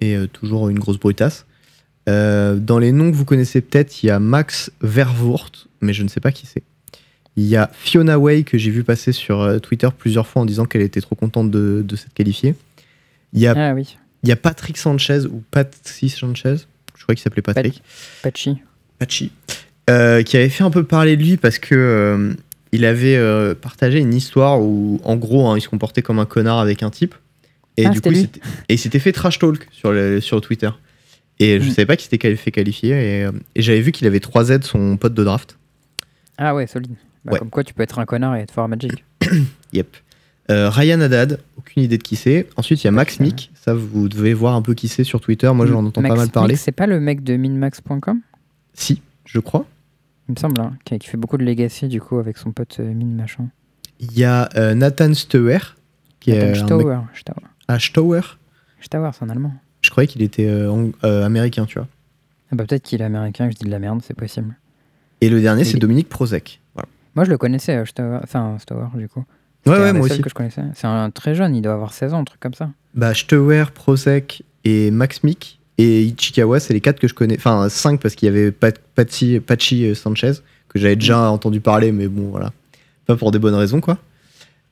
Et 0.00 0.16
euh, 0.16 0.26
toujours 0.26 0.68
une 0.68 0.78
grosse 0.78 0.98
brutasse. 0.98 1.46
Euh, 2.08 2.56
dans 2.56 2.78
les 2.78 2.92
noms 2.92 3.10
que 3.10 3.16
vous 3.16 3.24
connaissez 3.24 3.60
peut-être, 3.60 4.02
il 4.02 4.06
y 4.06 4.10
a 4.10 4.18
Max 4.18 4.70
Vervoort, 4.80 5.50
mais 5.80 5.92
je 5.92 6.02
ne 6.02 6.08
sais 6.08 6.20
pas 6.20 6.32
qui 6.32 6.46
c'est. 6.46 6.62
Il 7.36 7.44
y 7.44 7.56
a 7.56 7.70
Fiona 7.72 8.18
Way 8.18 8.42
que 8.42 8.58
j'ai 8.58 8.70
vu 8.70 8.84
passer 8.84 9.12
sur 9.12 9.40
euh, 9.40 9.58
Twitter 9.58 9.88
plusieurs 9.96 10.26
fois 10.26 10.42
en 10.42 10.44
disant 10.44 10.66
qu'elle 10.66 10.82
était 10.82 11.00
trop 11.00 11.14
contente 11.14 11.50
de, 11.50 11.82
de 11.86 11.96
s'être 11.96 12.12
qualifiée. 12.12 12.54
Il 13.32 13.40
y, 13.40 13.46
a, 13.46 13.54
Ah 13.56 13.74
oui, 13.74 13.96
il 14.22 14.28
y 14.28 14.32
a 14.32 14.36
Patrick 14.36 14.76
Sanchez 14.76 15.20
ou 15.26 15.42
Patsy 15.50 16.10
Sanchez, 16.10 16.56
je 16.96 17.02
crois 17.02 17.14
qu'il 17.14 17.22
s'appelait 17.22 17.42
Patrick. 17.42 17.82
Patchy. 18.22 18.58
Pachi, 18.98 19.32
euh, 19.88 20.22
qui 20.22 20.36
avait 20.36 20.50
fait 20.50 20.64
un 20.64 20.70
peu 20.70 20.84
parler 20.84 21.16
de 21.16 21.22
lui 21.22 21.36
parce 21.36 21.58
que 21.58 21.74
euh, 21.74 22.34
il 22.72 22.84
avait 22.84 23.16
euh, 23.16 23.54
partagé 23.54 23.98
une 24.00 24.14
histoire 24.14 24.60
où, 24.60 25.00
en 25.04 25.16
gros, 25.16 25.46
hein, 25.48 25.56
il 25.56 25.60
se 25.60 25.68
comportait 25.68 26.02
comme 26.02 26.18
un 26.18 26.26
connard 26.26 26.58
avec 26.58 26.82
un 26.82 26.90
type. 26.90 27.14
Et 27.76 27.86
Ah, 27.86 27.90
du 27.90 28.00
coup, 28.00 28.10
il 28.10 28.28
et 28.68 28.74
il 28.74 28.78
s'était 28.78 28.98
fait 28.98 29.12
trash 29.12 29.38
talk 29.38 29.66
sur, 29.70 29.92
le, 29.92 30.20
sur 30.20 30.40
Twitter. 30.40 30.70
Et 31.38 31.60
je 31.60 31.66
Mm. 31.68 31.70
savais 31.72 31.86
pas 31.86 31.96
qu'il 31.96 32.08
s'était 32.10 32.36
fait 32.36 32.50
qualifier. 32.50 32.90
Et, 32.90 33.24
euh, 33.24 33.32
et 33.54 33.62
j'avais 33.62 33.80
vu 33.80 33.92
qu'il 33.92 34.06
avait 34.06 34.20
3 34.20 34.44
Z, 34.44 34.62
son 34.62 34.96
pote 34.96 35.14
de 35.14 35.24
draft. 35.24 35.56
Ah 36.38 36.54
ouais, 36.54 36.66
solide. 36.66 36.92
Bah, 37.24 37.32
Ouais. 37.32 37.38
Comme 37.38 37.50
quoi, 37.50 37.62
tu 37.64 37.72
peux 37.74 37.82
être 37.82 37.98
un 37.98 38.04
connard 38.04 38.36
et 38.36 38.40
être 38.40 38.52
fort 38.52 38.64
à 38.64 38.68
Magic. 38.68 39.04
Yep. 39.72 39.96
Euh, 40.50 40.68
Ryan 40.68 41.00
Haddad, 41.00 41.38
aucune 41.56 41.82
idée 41.84 41.96
de 41.96 42.02
qui 42.02 42.16
c'est. 42.16 42.48
Ensuite, 42.56 42.82
il 42.82 42.86
y 42.86 42.88
a 42.88 42.90
Max 42.90 43.18
Ouais. 43.18 43.26
Mick. 43.26 43.50
Ça, 43.54 43.74
vous 43.74 44.08
devez 44.08 44.34
voir 44.34 44.54
un 44.54 44.60
peu 44.62 44.74
qui 44.74 44.88
c'est 44.88 45.04
sur 45.04 45.20
Twitter. 45.20 45.50
Moi, 45.54 45.66
j'en 45.66 45.84
entends 45.86 46.00
Max 46.02 46.12
pas 46.14 46.18
mal 46.20 46.30
parler. 46.30 46.56
C'est 46.56 46.72
pas 46.72 46.86
le 46.86 47.00
mec 47.00 47.22
de 47.22 47.36
minmax.com 47.36 48.20
Si, 48.74 49.00
je 49.24 49.38
crois. 49.38 49.66
Il 50.28 50.32
me 50.34 50.38
semble, 50.38 50.60
hein, 50.60 50.72
qui, 50.84 50.98
qui 50.98 51.08
fait 51.08 51.16
beaucoup 51.16 51.36
de 51.36 51.44
legacy 51.44 51.88
du 51.88 52.00
coup 52.00 52.18
avec 52.18 52.38
son 52.38 52.52
pote 52.52 52.76
euh, 52.80 52.94
Min 52.94 53.06
machin. 53.16 53.48
Il 54.00 54.16
y 54.16 54.24
a 54.24 54.48
euh, 54.56 54.74
Nathan 54.74 55.12
Steuer, 55.14 55.58
qui 56.20 56.30
est 56.32 56.38
Attends, 56.60 56.74
un 56.74 56.78
mec... 56.78 56.86
Stauer. 57.14 57.34
Ah, 57.68 57.78
Stauer 57.78 58.38
Stauer, 58.80 59.10
c'est 59.14 59.24
un 59.24 59.30
allemand. 59.30 59.52
Je 59.80 59.90
croyais 59.90 60.06
qu'il 60.06 60.22
était 60.22 60.46
euh, 60.46 60.90
euh, 61.04 61.24
américain, 61.24 61.66
tu 61.66 61.78
vois. 61.78 61.88
Ah 62.50 62.56
bah 62.56 62.64
peut-être 62.66 62.82
qu'il 62.82 63.00
est 63.00 63.04
américain, 63.04 63.46
que 63.48 63.52
je 63.54 63.58
dis 63.58 63.64
de 63.64 63.70
la 63.70 63.78
merde, 63.78 64.00
c'est 64.02 64.14
possible. 64.16 64.54
Et 65.20 65.28
le 65.30 65.40
dernier, 65.40 65.64
c'est 65.64 65.72
Il- 65.74 65.80
Dominique 65.80 66.08
Prozek. 66.08 66.60
Voilà. 66.74 66.88
Moi 67.14 67.24
je 67.24 67.30
le 67.30 67.38
connaissais, 67.38 67.76
euh, 67.76 67.84
Stauer, 67.84 68.20
enfin 68.22 68.56
Stauer 68.58 68.88
du 68.94 69.08
coup. 69.08 69.24
Ouais, 69.66 69.78
ouais, 69.78 69.92
moi 69.92 70.06
aussi. 70.06 70.20
que 70.20 70.28
je 70.28 70.34
connaissais. 70.34 70.62
C'est 70.74 70.88
un 70.88 71.10
très 71.10 71.34
jeune, 71.36 71.54
il 71.54 71.62
doit 71.62 71.74
avoir 71.74 71.92
16 71.92 72.14
ans, 72.14 72.20
un 72.20 72.24
truc 72.24 72.40
comme 72.40 72.54
ça. 72.54 72.70
Bah, 72.94 73.14
Steuer, 73.14 73.64
Prozek 73.72 74.42
et 74.64 74.90
Max 74.90 75.22
Mick 75.22 75.60
et 75.78 76.02
Ichikawa, 76.02 76.60
c'est 76.60 76.74
les 76.74 76.80
quatre 76.80 77.00
que 77.00 77.08
je 77.08 77.14
connais. 77.14 77.36
Enfin, 77.36 77.68
cinq 77.68 78.00
parce 78.00 78.14
qu'il 78.14 78.26
y 78.26 78.28
avait 78.28 78.50
Pat- 78.52 78.80
Patsy, 78.94 79.40
Pachi 79.40 79.86
euh, 79.86 79.94
Sanchez, 79.94 80.32
que 80.68 80.78
j'avais 80.78 80.96
déjà 80.96 81.30
entendu 81.30 81.60
parler, 81.60 81.92
mais 81.92 82.08
bon, 82.08 82.28
voilà. 82.30 82.52
Pas 83.06 83.16
pour 83.16 83.30
des 83.32 83.38
bonnes 83.38 83.54
raisons, 83.54 83.80
quoi. 83.80 83.98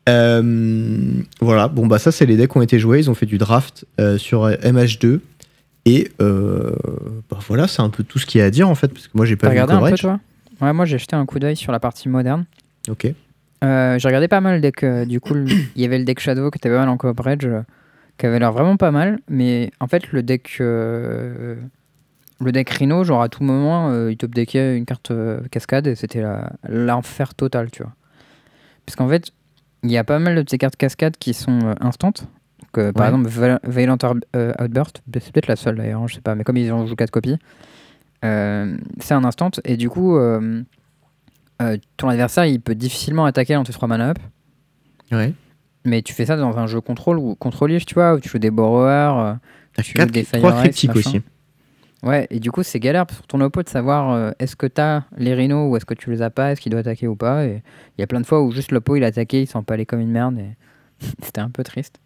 Euh, 0.08 1.22
voilà, 1.40 1.68
bon, 1.68 1.86
bah, 1.86 1.98
ça, 1.98 2.12
c'est 2.12 2.26
les 2.26 2.36
decks 2.36 2.50
qui 2.52 2.58
ont 2.58 2.62
été 2.62 2.78
joués. 2.78 2.98
Ils 3.00 3.10
ont 3.10 3.14
fait 3.14 3.26
du 3.26 3.38
draft 3.38 3.84
euh, 4.00 4.18
sur 4.18 4.44
euh, 4.44 4.54
MH2. 4.56 5.20
Et 5.86 6.10
euh, 6.20 6.72
bah, 7.30 7.38
voilà, 7.48 7.66
c'est 7.66 7.80
un 7.82 7.88
peu 7.90 8.02
tout 8.02 8.18
ce 8.18 8.26
qu'il 8.26 8.40
y 8.40 8.42
a 8.42 8.46
à 8.46 8.50
dire, 8.50 8.68
en 8.68 8.74
fait, 8.74 8.88
parce 8.88 9.06
que 9.06 9.12
moi, 9.16 9.24
j'ai 9.26 9.36
pas 9.36 9.46
vu 9.48 9.52
regardé 9.52 9.72
un 9.72 9.76
peu 9.76 9.80
coverage. 9.82 10.00
toi? 10.00 10.20
Ouais, 10.60 10.72
moi 10.74 10.84
j'ai 10.84 10.98
jeté 10.98 11.16
un 11.16 11.24
coup 11.24 11.38
d'œil 11.38 11.56
sur 11.56 11.72
la 11.72 11.80
partie 11.80 12.08
moderne. 12.10 12.44
Ok. 12.90 13.04
J'ai 13.62 13.98
regardé 14.04 14.28
pas 14.28 14.40
mal 14.42 14.56
le 14.56 14.60
deck. 14.60 14.84
du 15.08 15.18
coup, 15.20 15.34
il 15.74 15.80
y 15.80 15.84
avait 15.86 15.98
le 15.98 16.04
deck 16.04 16.20
Shadow 16.20 16.50
qui 16.50 16.58
était 16.58 16.68
pas 16.68 16.78
mal 16.80 16.88
en 16.90 16.98
coverage, 16.98 17.48
qui 18.20 18.26
avait 18.26 18.38
l'air 18.38 18.52
vraiment 18.52 18.76
pas 18.76 18.90
mal. 18.90 19.18
Mais 19.28 19.70
en 19.80 19.86
fait, 19.88 20.12
le 20.12 20.22
deck, 20.22 20.58
euh, 20.60 21.56
le 22.40 22.52
deck 22.52 22.68
Rhino, 22.70 23.02
genre 23.02 23.22
à 23.22 23.28
tout 23.28 23.42
moment, 23.42 23.90
euh, 23.90 24.12
il 24.12 24.16
top 24.16 24.30
deckait 24.34 24.76
une 24.76 24.84
carte 24.84 25.10
euh, 25.10 25.40
cascade 25.50 25.86
et 25.86 25.94
c'était 25.94 26.22
l'enfer 26.68 27.34
total, 27.34 27.70
tu 27.70 27.82
vois. 27.82 27.92
Parce 28.86 28.94
qu'en 28.96 29.08
fait, 29.08 29.30
il 29.82 29.90
y 29.90 29.96
a 29.98 30.04
pas 30.04 30.18
mal 30.18 30.34
de 30.36 30.44
ces 30.48 30.58
cartes 30.58 30.76
cascades 30.76 31.16
qui 31.16 31.32
sont 31.32 31.74
instantes, 31.80 32.26
que, 32.72 32.90
par 32.90 33.10
Ouais. 33.12 33.18
exemple, 33.20 33.60
Violent 33.70 33.96
Out- 34.04 34.24
Outburst, 34.60 35.02
c'est 35.14 35.32
peut-être 35.32 35.46
la 35.48 35.56
seule 35.56 35.76
d'ailleurs, 35.76 36.06
je 36.06 36.16
sais 36.16 36.20
pas, 36.20 36.34
mais 36.34 36.44
comme 36.44 36.56
ils 36.58 36.70
ont 36.72 36.86
joué 36.86 36.96
4 36.96 37.10
copies, 37.10 37.38
c'est 38.22 39.14
un 39.14 39.24
instant, 39.24 39.50
et 39.64 39.76
du 39.78 39.88
coup, 39.88 40.18
ton 41.96 42.08
adversaire 42.08 42.44
il 42.44 42.60
peut 42.60 42.74
difficilement 42.74 43.24
attaquer 43.24 43.54
dans 43.54 43.64
tes 43.64 43.72
3 43.72 43.88
mana 43.88 44.10
up, 44.10 44.18
Ouais. 45.12 45.32
Mais 45.84 46.02
tu 46.02 46.12
fais 46.14 46.26
ça 46.26 46.36
dans 46.36 46.58
un 46.58 46.66
jeu 46.66 46.80
contrôle 46.80 47.18
ou 47.18 47.34
contrôlish, 47.34 47.86
tu 47.86 47.94
vois, 47.94 48.14
où 48.14 48.20
tu 48.20 48.28
joues 48.28 48.38
des 48.38 48.50
borrowers. 48.50 49.18
euh, 49.18 49.34
Tu 49.82 49.94
quatre- 49.94 50.06
veux 50.08 50.12
des 50.12 50.24
trois 50.24 50.52
Fire 50.52 50.60
critiques 50.62 50.90
aussi. 50.96 51.22
Ouais, 52.02 52.26
et 52.30 52.40
du 52.40 52.50
coup, 52.50 52.62
c'est 52.62 52.80
galère 52.80 53.06
pour 53.06 53.26
ton 53.26 53.40
oppo 53.42 53.62
de 53.62 53.68
savoir 53.68 54.10
euh, 54.12 54.30
est-ce 54.38 54.56
que 54.56 54.66
t'as 54.66 55.02
les 55.18 55.34
rhinos 55.34 55.70
ou 55.70 55.76
est-ce 55.76 55.84
que 55.84 55.92
tu 55.94 56.10
les 56.10 56.22
as 56.22 56.30
pas, 56.30 56.52
est-ce 56.52 56.60
qu'il 56.62 56.70
doit 56.70 56.80
attaquer 56.80 57.06
ou 57.06 57.14
pas. 57.16 57.44
Et 57.44 57.62
il 57.98 58.00
y 58.00 58.04
a 58.04 58.06
plein 58.06 58.20
de 58.20 58.26
fois 58.26 58.42
où 58.42 58.50
juste 58.52 58.72
l'oppo 58.72 58.96
il 58.96 59.04
a 59.04 59.08
attaqué, 59.08 59.42
il 59.42 59.46
s'en 59.46 59.62
palait 59.62 59.84
comme 59.84 60.00
une 60.00 60.10
merde 60.10 60.38
et 60.38 60.56
c'était 61.22 61.40
un 61.42 61.50
peu 61.50 61.62
triste. 61.62 62.00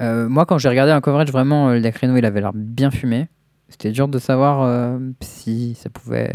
Euh, 0.00 0.28
moi, 0.28 0.46
quand 0.46 0.58
j'ai 0.58 0.68
regardé 0.68 0.90
un 0.90 1.00
coverage, 1.00 1.30
vraiment, 1.30 1.70
le 1.70 1.80
deck 1.80 1.96
rhino 1.96 2.16
il 2.16 2.24
avait 2.24 2.40
l'air 2.40 2.52
bien 2.54 2.90
fumé. 2.90 3.28
C'était 3.68 3.92
dur 3.92 4.08
de 4.08 4.18
savoir 4.18 4.62
euh, 4.62 4.98
si 5.20 5.74
ça 5.76 5.88
pouvait. 5.88 6.34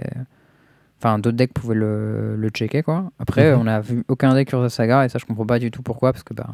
Enfin, 1.00 1.20
d'autres 1.20 1.38
decks 1.38 1.54
pouvaient 1.54 1.76
le, 1.76 2.36
le 2.36 2.50
checker 2.50 2.82
quoi. 2.84 3.12
Après, 3.20 3.54
Mhm. 3.56 3.62
on 3.62 3.68
a 3.68 3.80
vu 3.82 4.04
aucun 4.08 4.34
deck 4.34 4.52
Urza 4.52 4.70
Saga 4.70 5.06
et 5.06 5.10
ça, 5.10 5.20
je 5.20 5.26
comprends 5.26 5.46
pas 5.46 5.60
du 5.60 5.70
tout 5.72 5.82
pourquoi 5.84 6.12
parce 6.14 6.24
que 6.24 6.34
bah. 6.34 6.48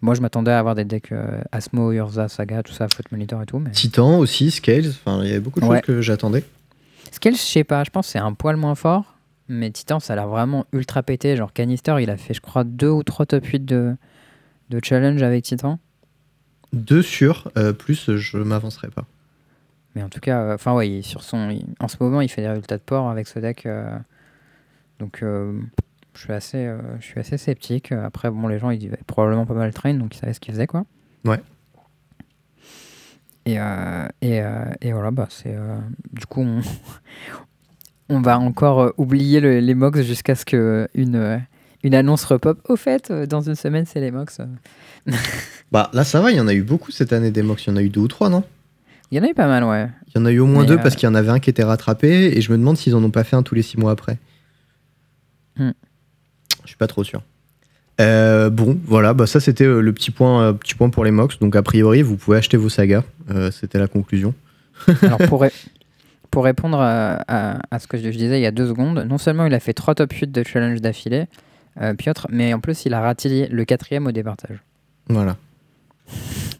Moi, 0.00 0.14
je 0.14 0.20
m'attendais 0.20 0.50
à 0.50 0.58
avoir 0.58 0.74
des 0.74 0.84
decks 0.84 1.12
euh, 1.12 1.40
Asmo, 1.50 1.90
Urza, 1.92 2.28
Saga, 2.28 2.62
tout 2.62 2.72
ça, 2.74 2.88
Foot 2.88 3.10
Monitor 3.10 3.40
et 3.40 3.46
tout. 3.46 3.58
Mais... 3.58 3.70
Titan 3.70 4.18
aussi, 4.18 4.50
Scales, 4.50 4.88
enfin 4.88 5.20
il 5.22 5.28
y 5.28 5.30
avait 5.30 5.40
beaucoup 5.40 5.60
de 5.60 5.64
Ouais. 5.66 5.78
choses 5.78 5.86
que 5.86 6.02
j'attendais. 6.02 6.44
Scale, 7.10 7.34
je 7.34 7.38
sais 7.40 7.64
pas, 7.64 7.84
je 7.84 7.90
pense 7.90 8.06
que 8.06 8.12
c'est 8.12 8.18
un 8.18 8.34
poil 8.34 8.56
moins 8.56 8.74
fort. 8.74 9.14
Mais 9.48 9.70
Titan, 9.70 10.00
ça 10.00 10.12
a 10.12 10.16
l'air 10.16 10.28
vraiment 10.28 10.66
ultra 10.72 11.02
pété. 11.02 11.36
Genre 11.36 11.52
Canister, 11.54 11.96
il 12.00 12.10
a 12.10 12.16
fait, 12.18 12.34
je 12.34 12.40
crois, 12.42 12.64
deux 12.64 12.88
ou 12.90 13.02
trois 13.02 13.24
top 13.24 13.44
8 13.46 13.64
de, 13.64 13.94
de 14.70 14.80
challenge 14.82 15.22
avec 15.22 15.44
Titan. 15.44 15.78
Deux 16.74 17.02
sur, 17.02 17.50
euh, 17.56 17.72
plus 17.72 18.14
je 18.16 18.36
m'avancerai 18.38 18.88
pas. 18.88 19.04
Mais 19.94 20.02
en 20.02 20.08
tout 20.08 20.20
cas, 20.20 20.40
euh, 20.40 20.54
enfin, 20.54 20.74
ouais, 20.74 21.02
sur 21.02 21.22
son, 21.22 21.50
il- 21.50 21.66
en 21.80 21.88
ce 21.88 21.96
moment, 22.00 22.20
il 22.20 22.28
fait 22.28 22.42
des 22.42 22.48
résultats 22.48 22.76
de 22.78 22.82
port 22.82 23.08
avec 23.10 23.26
ce 23.28 23.38
deck. 23.38 23.66
euh, 23.66 23.96
donc, 24.98 25.22
euh, 25.22 25.60
je 26.14 26.20
suis 26.20 26.32
assez, 26.32 26.72
je 27.00 27.04
suis 27.04 27.18
assez 27.20 27.36
sceptique. 27.38 27.90
Après, 27.92 28.30
bon, 28.30 28.46
les 28.48 28.58
gens, 28.58 28.70
ils 28.70 28.86
avaient 28.86 28.98
probablement 29.06 29.46
pas 29.46 29.54
mal 29.54 29.72
train, 29.72 29.94
donc 29.94 30.14
ils 30.14 30.18
savaient 30.18 30.32
ce 30.32 30.40
qu'ils 30.40 30.54
faisaient, 30.54 30.66
quoi. 30.68 30.84
Ouais. 31.24 31.40
Et, 33.46 33.58
euh, 33.60 34.06
et, 34.22 34.40
euh, 34.42 34.64
et 34.80 34.92
voilà, 34.92 35.10
bah, 35.10 35.26
c'est. 35.30 35.54
euh, 35.54 35.78
du 36.12 36.24
coup, 36.26 36.40
on, 36.42 36.60
on 38.08 38.20
va 38.20 38.38
encore 38.38 38.92
oublier 38.96 39.40
le- 39.40 39.58
les 39.60 39.74
MOX 39.74 40.00
jusqu'à 40.02 40.34
ce 40.34 40.44
qu'une 40.44 40.88
une, 40.94 41.44
une 41.82 41.94
annonce 41.94 42.24
repop. 42.24 42.60
Au 42.68 42.76
fait, 42.76 43.12
dans 43.12 43.40
une 43.42 43.54
semaine, 43.54 43.84
c'est 43.86 44.00
les 44.00 44.10
MOX. 44.10 44.40
Bah 45.72 45.90
là 45.92 46.04
ça 46.04 46.20
va, 46.22 46.30
il 46.30 46.36
y 46.36 46.40
en 46.40 46.48
a 46.48 46.54
eu 46.54 46.62
beaucoup 46.62 46.90
cette 46.92 47.12
année 47.12 47.30
des 47.30 47.42
mocks, 47.42 47.66
il 47.66 47.70
y 47.70 47.72
en 47.72 47.76
a 47.76 47.82
eu 47.82 47.88
deux 47.90 48.00
ou 48.00 48.08
trois, 48.08 48.30
non? 48.30 48.42
Il 49.14 49.18
y 49.18 49.20
en 49.20 49.22
a 49.22 49.30
eu 49.30 49.34
pas 49.34 49.46
mal, 49.46 49.62
ouais. 49.62 49.88
Il 50.08 50.18
y 50.18 50.20
en 50.20 50.24
a 50.26 50.32
eu 50.32 50.40
au 50.40 50.46
moins 50.46 50.62
Mais, 50.62 50.66
deux 50.66 50.74
euh, 50.74 50.78
parce 50.82 50.96
qu'il 50.96 51.08
y 51.08 51.10
en 51.10 51.14
avait 51.14 51.28
un 51.28 51.38
qui 51.38 51.48
était 51.48 51.62
rattrapé 51.62 52.36
et 52.36 52.40
je 52.40 52.50
me 52.50 52.58
demande 52.58 52.76
s'ils 52.76 52.96
en 52.96 53.04
ont 53.04 53.10
pas 53.12 53.22
fait 53.22 53.36
un 53.36 53.44
tous 53.44 53.54
les 53.54 53.62
six 53.62 53.78
mois 53.78 53.92
après. 53.92 54.18
Hmm. 55.56 55.70
Je 56.64 56.68
suis 56.68 56.76
pas 56.76 56.88
trop 56.88 57.04
sûr. 57.04 57.22
Euh, 58.00 58.50
bon, 58.50 58.76
voilà, 58.86 59.14
bah 59.14 59.28
ça 59.28 59.38
c'était 59.38 59.66
euh, 59.66 59.80
le 59.80 59.92
petit 59.92 60.10
point, 60.10 60.52
petit 60.54 60.74
point 60.74 60.90
pour 60.90 61.04
les 61.04 61.12
MOX. 61.12 61.38
Donc 61.38 61.54
a 61.54 61.62
priori, 61.62 62.02
vous 62.02 62.16
pouvez 62.16 62.38
acheter 62.38 62.56
vos 62.56 62.68
sagas. 62.68 63.04
Euh, 63.30 63.52
c'était 63.52 63.78
la 63.78 63.86
conclusion. 63.86 64.34
Alors 65.02 65.18
pour, 65.28 65.42
ré- 65.42 65.52
pour 66.32 66.42
répondre 66.42 66.80
à, 66.80 67.22
à- 67.28 67.60
à 67.70 67.78
ce 67.78 67.86
que 67.86 67.96
je 67.96 68.08
disais 68.08 68.40
il 68.40 68.42
y 68.42 68.46
a 68.46 68.50
deux 68.50 68.66
secondes, 68.66 69.06
non 69.08 69.18
seulement 69.18 69.46
il 69.46 69.54
a 69.54 69.60
fait 69.60 69.74
trois 69.74 69.94
top 69.94 70.12
8 70.12 70.32
de 70.32 70.42
challenge 70.42 70.80
d'affilée, 70.80 71.26
euh, 71.80 71.94
Piotr, 71.94 72.26
mais 72.30 72.52
en 72.52 72.58
plus 72.58 72.84
il 72.84 72.94
a 72.94 73.00
raté 73.00 73.46
le 73.46 73.64
quatrième 73.64 74.08
au 74.08 74.12
départage. 74.12 74.58
Voilà. 75.08 75.36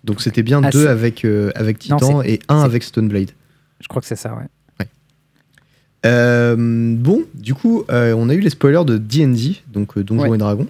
Donc 0.05 0.21
c'était 0.21 0.43
bien 0.43 0.63
Ah, 0.63 0.71
deux 0.71 0.87
avec, 0.87 1.25
euh, 1.25 1.51
avec 1.55 1.89
Non, 1.89 1.97
Titan 1.97 2.23
et 2.23 2.39
un 2.49 2.61
avec 2.61 2.83
Stoneblade. 2.85 3.31
Je 3.81 3.89
crois 3.89 4.01
que 4.03 4.07
c'est 4.09 4.17
ça, 4.17 4.35
ouais. 4.35 4.87
Euh, 6.07 6.55
bon, 6.99 7.23
du 7.35 7.55
coup, 7.55 7.85
euh, 7.91 8.13
on 8.15 8.29
a 8.29 8.35
eu 8.35 8.41
les 8.41 8.51
spoilers 8.51 8.85
de 8.85 8.99
D&D, 8.99 9.57
donc 9.73 9.99
Donjons 9.99 10.29
Ouais. 10.29 10.35
et 10.37 10.39
Dragons. 10.39 10.69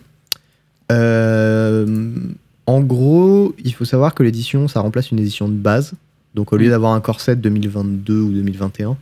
En 2.67 2.81
gros, 2.81 3.55
il 3.63 3.75
faut 3.75 3.85
savoir 3.85 4.15
que 4.15 4.23
l'édition, 4.23 4.69
ça 4.69 4.81
remplace 4.81 5.11
une 5.11 5.19
édition 5.19 5.49
de 5.49 5.55
base. 5.55 5.93
Donc 6.35 6.53
au 6.53 6.57
lieu 6.57 6.67
Mm. 6.69 6.71
d'avoir 6.71 6.93
un 6.95 7.01
corset 7.01 7.37
2022 7.37 8.21
ou 8.21 8.31
2021, 8.33 8.97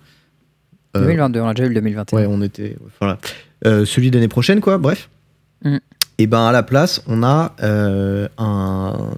euh, 0.96 1.00
2022, 1.00 1.40
on 1.40 1.46
a 1.48 1.54
déjà 1.54 1.64
eu 1.66 1.68
le 1.68 1.74
2021. 1.76 2.18
ouais, 2.18 2.26
on 2.28 2.42
était, 2.42 2.76
voilà, 3.00 3.18
celui 3.64 4.10
d'année 4.10 4.28
prochaine, 4.28 4.60
quoi. 4.60 4.78
Bref. 4.78 5.08
Mm. 5.64 5.76
Et 6.18 6.26
ben 6.26 6.46
à 6.46 6.52
la 6.52 6.62
place, 6.62 7.02
on 7.06 7.22
a 7.22 7.54
un, 7.62 9.10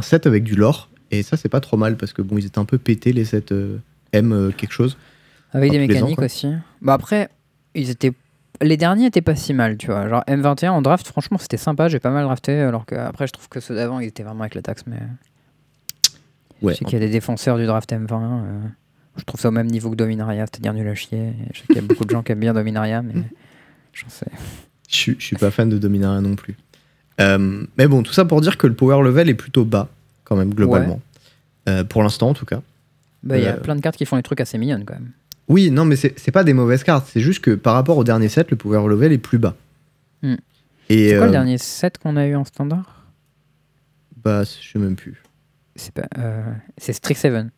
un 0.00 0.02
set 0.02 0.26
avec 0.26 0.42
du 0.44 0.54
lore. 0.56 0.88
Et 1.10 1.22
ça, 1.22 1.36
c'est 1.36 1.48
pas 1.48 1.60
trop 1.60 1.76
mal 1.76 1.96
parce 1.96 2.12
que 2.12 2.22
bon, 2.22 2.38
ils 2.38 2.46
étaient 2.46 2.58
un 2.58 2.64
peu 2.64 2.78
pétés 2.78 3.12
les 3.12 3.24
sets 3.24 3.52
euh, 3.52 3.78
M 4.12 4.32
euh, 4.32 4.50
quelque 4.50 4.72
chose. 4.72 4.96
Avec 5.52 5.70
Enfin, 5.70 5.78
des 5.78 5.84
ans, 5.84 6.06
mécaniques 6.06 6.22
aussi. 6.22 6.48
Bah 6.80 6.94
après, 6.94 7.28
ils 7.74 7.90
étaient... 7.90 8.12
les 8.62 8.76
derniers 8.76 9.06
étaient 9.06 9.20
pas 9.20 9.34
si 9.36 9.52
mal, 9.52 9.76
tu 9.76 9.86
vois. 9.88 10.08
Genre 10.08 10.22
M21 10.28 10.70
en 10.70 10.82
draft, 10.82 11.06
franchement, 11.06 11.36
c'était 11.38 11.56
sympa, 11.56 11.88
j'ai 11.88 11.98
pas 11.98 12.10
mal 12.10 12.24
drafté, 12.24 12.60
alors 12.60 12.86
que 12.86 12.94
après, 12.94 13.26
je 13.26 13.32
trouve 13.32 13.48
que 13.48 13.58
ceux 13.60 13.74
d'avant, 13.74 13.98
ils 14.00 14.06
étaient 14.08 14.22
vraiment 14.22 14.42
avec 14.42 14.54
la 14.54 14.62
taxe, 14.62 14.84
mais... 14.86 14.96
Ouais. 16.62 16.72
Je 16.74 16.78
sais 16.78 16.84
qu'il 16.84 16.94
y 16.94 17.02
a 17.02 17.04
des 17.04 17.10
défenseurs 17.12 17.58
du 17.58 17.66
draft 17.66 17.90
M20. 17.92 18.12
euh, 18.12 18.60
je 19.16 19.24
trouve 19.24 19.40
ça 19.40 19.48
au 19.48 19.52
même 19.52 19.66
niveau 19.66 19.90
que 19.90 19.96
Dominaria, 19.96 20.46
c'est-à-dire 20.46 20.72
nul 20.74 20.86
à 20.88 20.94
chier. 20.94 21.32
Je 21.52 21.60
sais 21.60 21.66
qu'il 21.66 21.76
y 21.76 21.78
a 21.80 21.82
beaucoup 21.82 22.04
de 22.04 22.10
gens 22.10 22.22
qui 22.22 22.32
aiment 22.32 22.40
bien 22.40 22.54
Dominaria, 22.54 23.02
mais 23.02 23.14
j'en 23.92 24.08
sais. 24.08 24.26
Je, 24.88 25.12
je 25.18 25.24
suis 25.24 25.36
pas 25.36 25.50
fan 25.50 25.68
de 25.68 25.78
Dominaria 25.78 26.20
non 26.20 26.36
plus. 26.36 26.56
Euh, 27.20 27.64
mais 27.76 27.86
bon, 27.86 28.02
tout 28.02 28.12
ça 28.12 28.24
pour 28.24 28.40
dire 28.40 28.56
que 28.58 28.66
le 28.66 28.74
power 28.74 29.02
level 29.04 29.28
est 29.28 29.34
plutôt 29.34 29.64
bas, 29.64 29.88
quand 30.24 30.36
même, 30.36 30.54
globalement. 30.54 31.00
Euh, 31.68 31.84
pour 31.84 32.02
l'instant, 32.02 32.30
en 32.30 32.34
tout 32.34 32.46
cas. 32.46 32.62
Bah, 33.22 33.36
il 33.36 33.44
y 33.44 33.46
a 33.46 33.54
Euh. 33.54 33.60
plein 33.60 33.76
de 33.76 33.80
cartes 33.80 33.96
qui 33.96 34.06
font 34.06 34.16
des 34.16 34.22
trucs 34.22 34.40
assez 34.40 34.56
mignonnes 34.58 34.84
quand 34.84 34.94
même. 34.94 35.10
Oui, 35.48 35.70
non, 35.70 35.84
mais 35.84 35.96
c'est 35.96 36.30
pas 36.32 36.44
des 36.44 36.54
mauvaises 36.54 36.84
cartes. 36.84 37.06
C'est 37.12 37.20
juste 37.20 37.40
que 37.42 37.50
par 37.54 37.74
rapport 37.74 37.98
au 37.98 38.04
dernier 38.04 38.28
set, 38.28 38.50
le 38.50 38.56
power 38.56 38.88
level 38.88 39.12
est 39.12 39.18
plus 39.18 39.38
bas. 39.38 39.54
Hmm. 40.22 40.36
C'est 40.88 41.16
quoi 41.16 41.26
le 41.26 41.32
dernier 41.32 41.58
set 41.58 41.98
qu'on 41.98 42.16
a 42.16 42.26
eu 42.26 42.34
en 42.36 42.44
standard? 42.44 43.04
Bah, 44.24 44.44
je 44.44 44.50
sais 44.72 44.78
même 44.78 44.96
plus. 44.96 45.22
C'est 45.76 45.92
pas, 45.94 46.06
c'est 46.78 46.92
Strixhaven. 46.92 47.50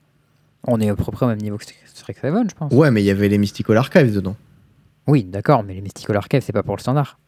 On 0.67 0.81
est 0.81 0.89
à 0.89 0.95
peu 0.95 1.03
près 1.05 1.27
au 1.27 1.29
même 1.29 1.41
niveau 1.41 1.59
que 1.59 1.65
Stri- 1.65 1.75
Strixhaven, 1.87 2.49
je 2.49 2.55
pense. 2.55 2.73
Ouais, 2.73 2.91
mais 2.91 3.03
il 3.03 3.05
y 3.07 3.11
avait 3.11 3.29
les 3.29 3.39
Mystical 3.39 3.77
Archives 3.77 4.15
dedans. 4.15 4.37
Oui, 5.07 5.25
d'accord, 5.25 5.63
mais 5.65 5.75
les 5.75 5.81
Mystical 5.81 6.17
Archive, 6.17 6.41
c'est 6.45 6.53
pas 6.53 6.63
pour 6.63 6.77
le 6.77 6.81
standard. 6.81 7.19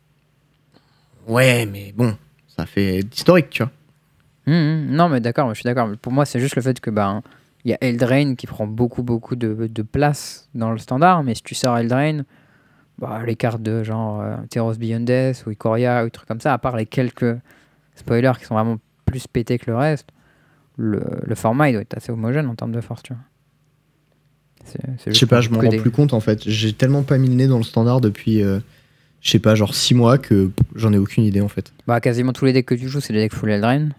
Ouais, 1.27 1.67
mais 1.67 1.93
bon, 1.97 2.17
ça 2.57 2.67
fait 2.67 3.01
historique, 3.01 3.51
tu 3.51 3.63
vois. 3.63 3.73
Hum, 4.47 4.55
hum, 4.55 4.87
non, 4.91 5.09
mais 5.09 5.21
d'accord, 5.21 5.49
je 5.51 5.55
suis 5.55 5.65
d'accord. 5.65 5.89
Pour 6.01 6.13
moi, 6.13 6.25
c'est 6.27 6.39
juste 6.41 6.57
le 6.57 6.63
fait 6.63 6.79
que 6.81 6.91
ben 6.91 7.23
il 7.65 7.71
y 7.71 7.75
a 7.75 7.79
Eldraine 7.81 8.37
qui 8.37 8.47
prend 8.47 8.67
beaucoup 8.67 9.03
beaucoup 9.03 9.37
de, 9.37 9.69
de 9.73 9.83
place 9.83 10.49
dans 10.55 10.71
le 10.71 10.79
standard, 10.79 11.23
mais 11.25 11.35
si 11.35 11.43
tu 11.43 11.55
sors 11.55 11.79
Eldraine, 11.79 12.25
bah, 12.99 13.23
les 13.27 13.37
cartes 13.37 13.63
de 13.63 13.83
genre 13.83 14.21
euh, 14.21 14.37
Theros 14.51 14.75
Beyond 14.75 15.01
Death 15.01 15.45
ou 15.47 15.51
Ikoria 15.51 16.03
ou 16.03 16.07
des 16.07 16.11
trucs 16.11 16.29
comme 16.29 16.41
ça, 16.41 16.53
à 16.53 16.59
part 16.59 16.77
les 16.77 16.85
quelques 16.87 17.37
spoilers 17.95 18.33
qui 18.39 18.45
sont 18.45 18.55
vraiment 18.55 18.77
plus 19.07 19.27
pétés 19.27 19.59
que 19.59 19.71
le 19.71 19.77
reste, 19.79 20.09
le, 20.77 21.03
le 21.23 21.35
format 21.35 21.71
il 21.71 21.73
doit 21.73 21.83
être 21.83 21.97
assez 21.97 22.13
homogène 22.13 22.47
en 22.49 22.55
termes 22.55 22.73
de 22.73 22.81
force, 22.83 23.03
tu 23.03 23.15
vois. 23.15 23.23
C'est- 24.67 24.79
c'est 24.99 25.13
Je 25.15 25.19
sais 25.19 25.27
pas, 25.27 25.41
je 25.41 25.51
m'en 25.51 25.61
rends 25.61 25.69
des- 25.69 25.77
plus 25.79 25.91
compte 25.91 26.13
en 26.15 26.21
fait. 26.21 26.49
J'ai 26.49 26.73
tellement 26.73 27.03
pas 27.03 27.19
mis 27.19 27.29
le 27.29 27.35
nez 27.35 27.47
dans 27.47 27.59
le 27.59 27.65
standard 27.65 28.01
depuis, 28.01 28.43
euh, 28.43 28.61
je 29.25 29.31
sais 29.31 29.39
pas, 29.41 29.55
genre 29.57 29.75
6 29.75 29.95
mois 29.95 30.19
que 30.19 30.51
j'en 30.77 30.93
ai 30.93 30.99
aucune 30.99 31.25
idée 31.25 31.41
en 31.41 31.49
fait. 31.49 31.73
Bah, 31.89 32.01
quasiment 32.01 32.33
tous 32.33 32.45
les 32.45 32.53
decks 32.53 32.67
que 32.67 32.75
tu 32.75 32.89
joues, 32.89 33.01
c'est 33.01 33.13
des 33.13 33.19
decks 33.21 33.35
full 33.35 33.51
Eldraine. 33.51 33.95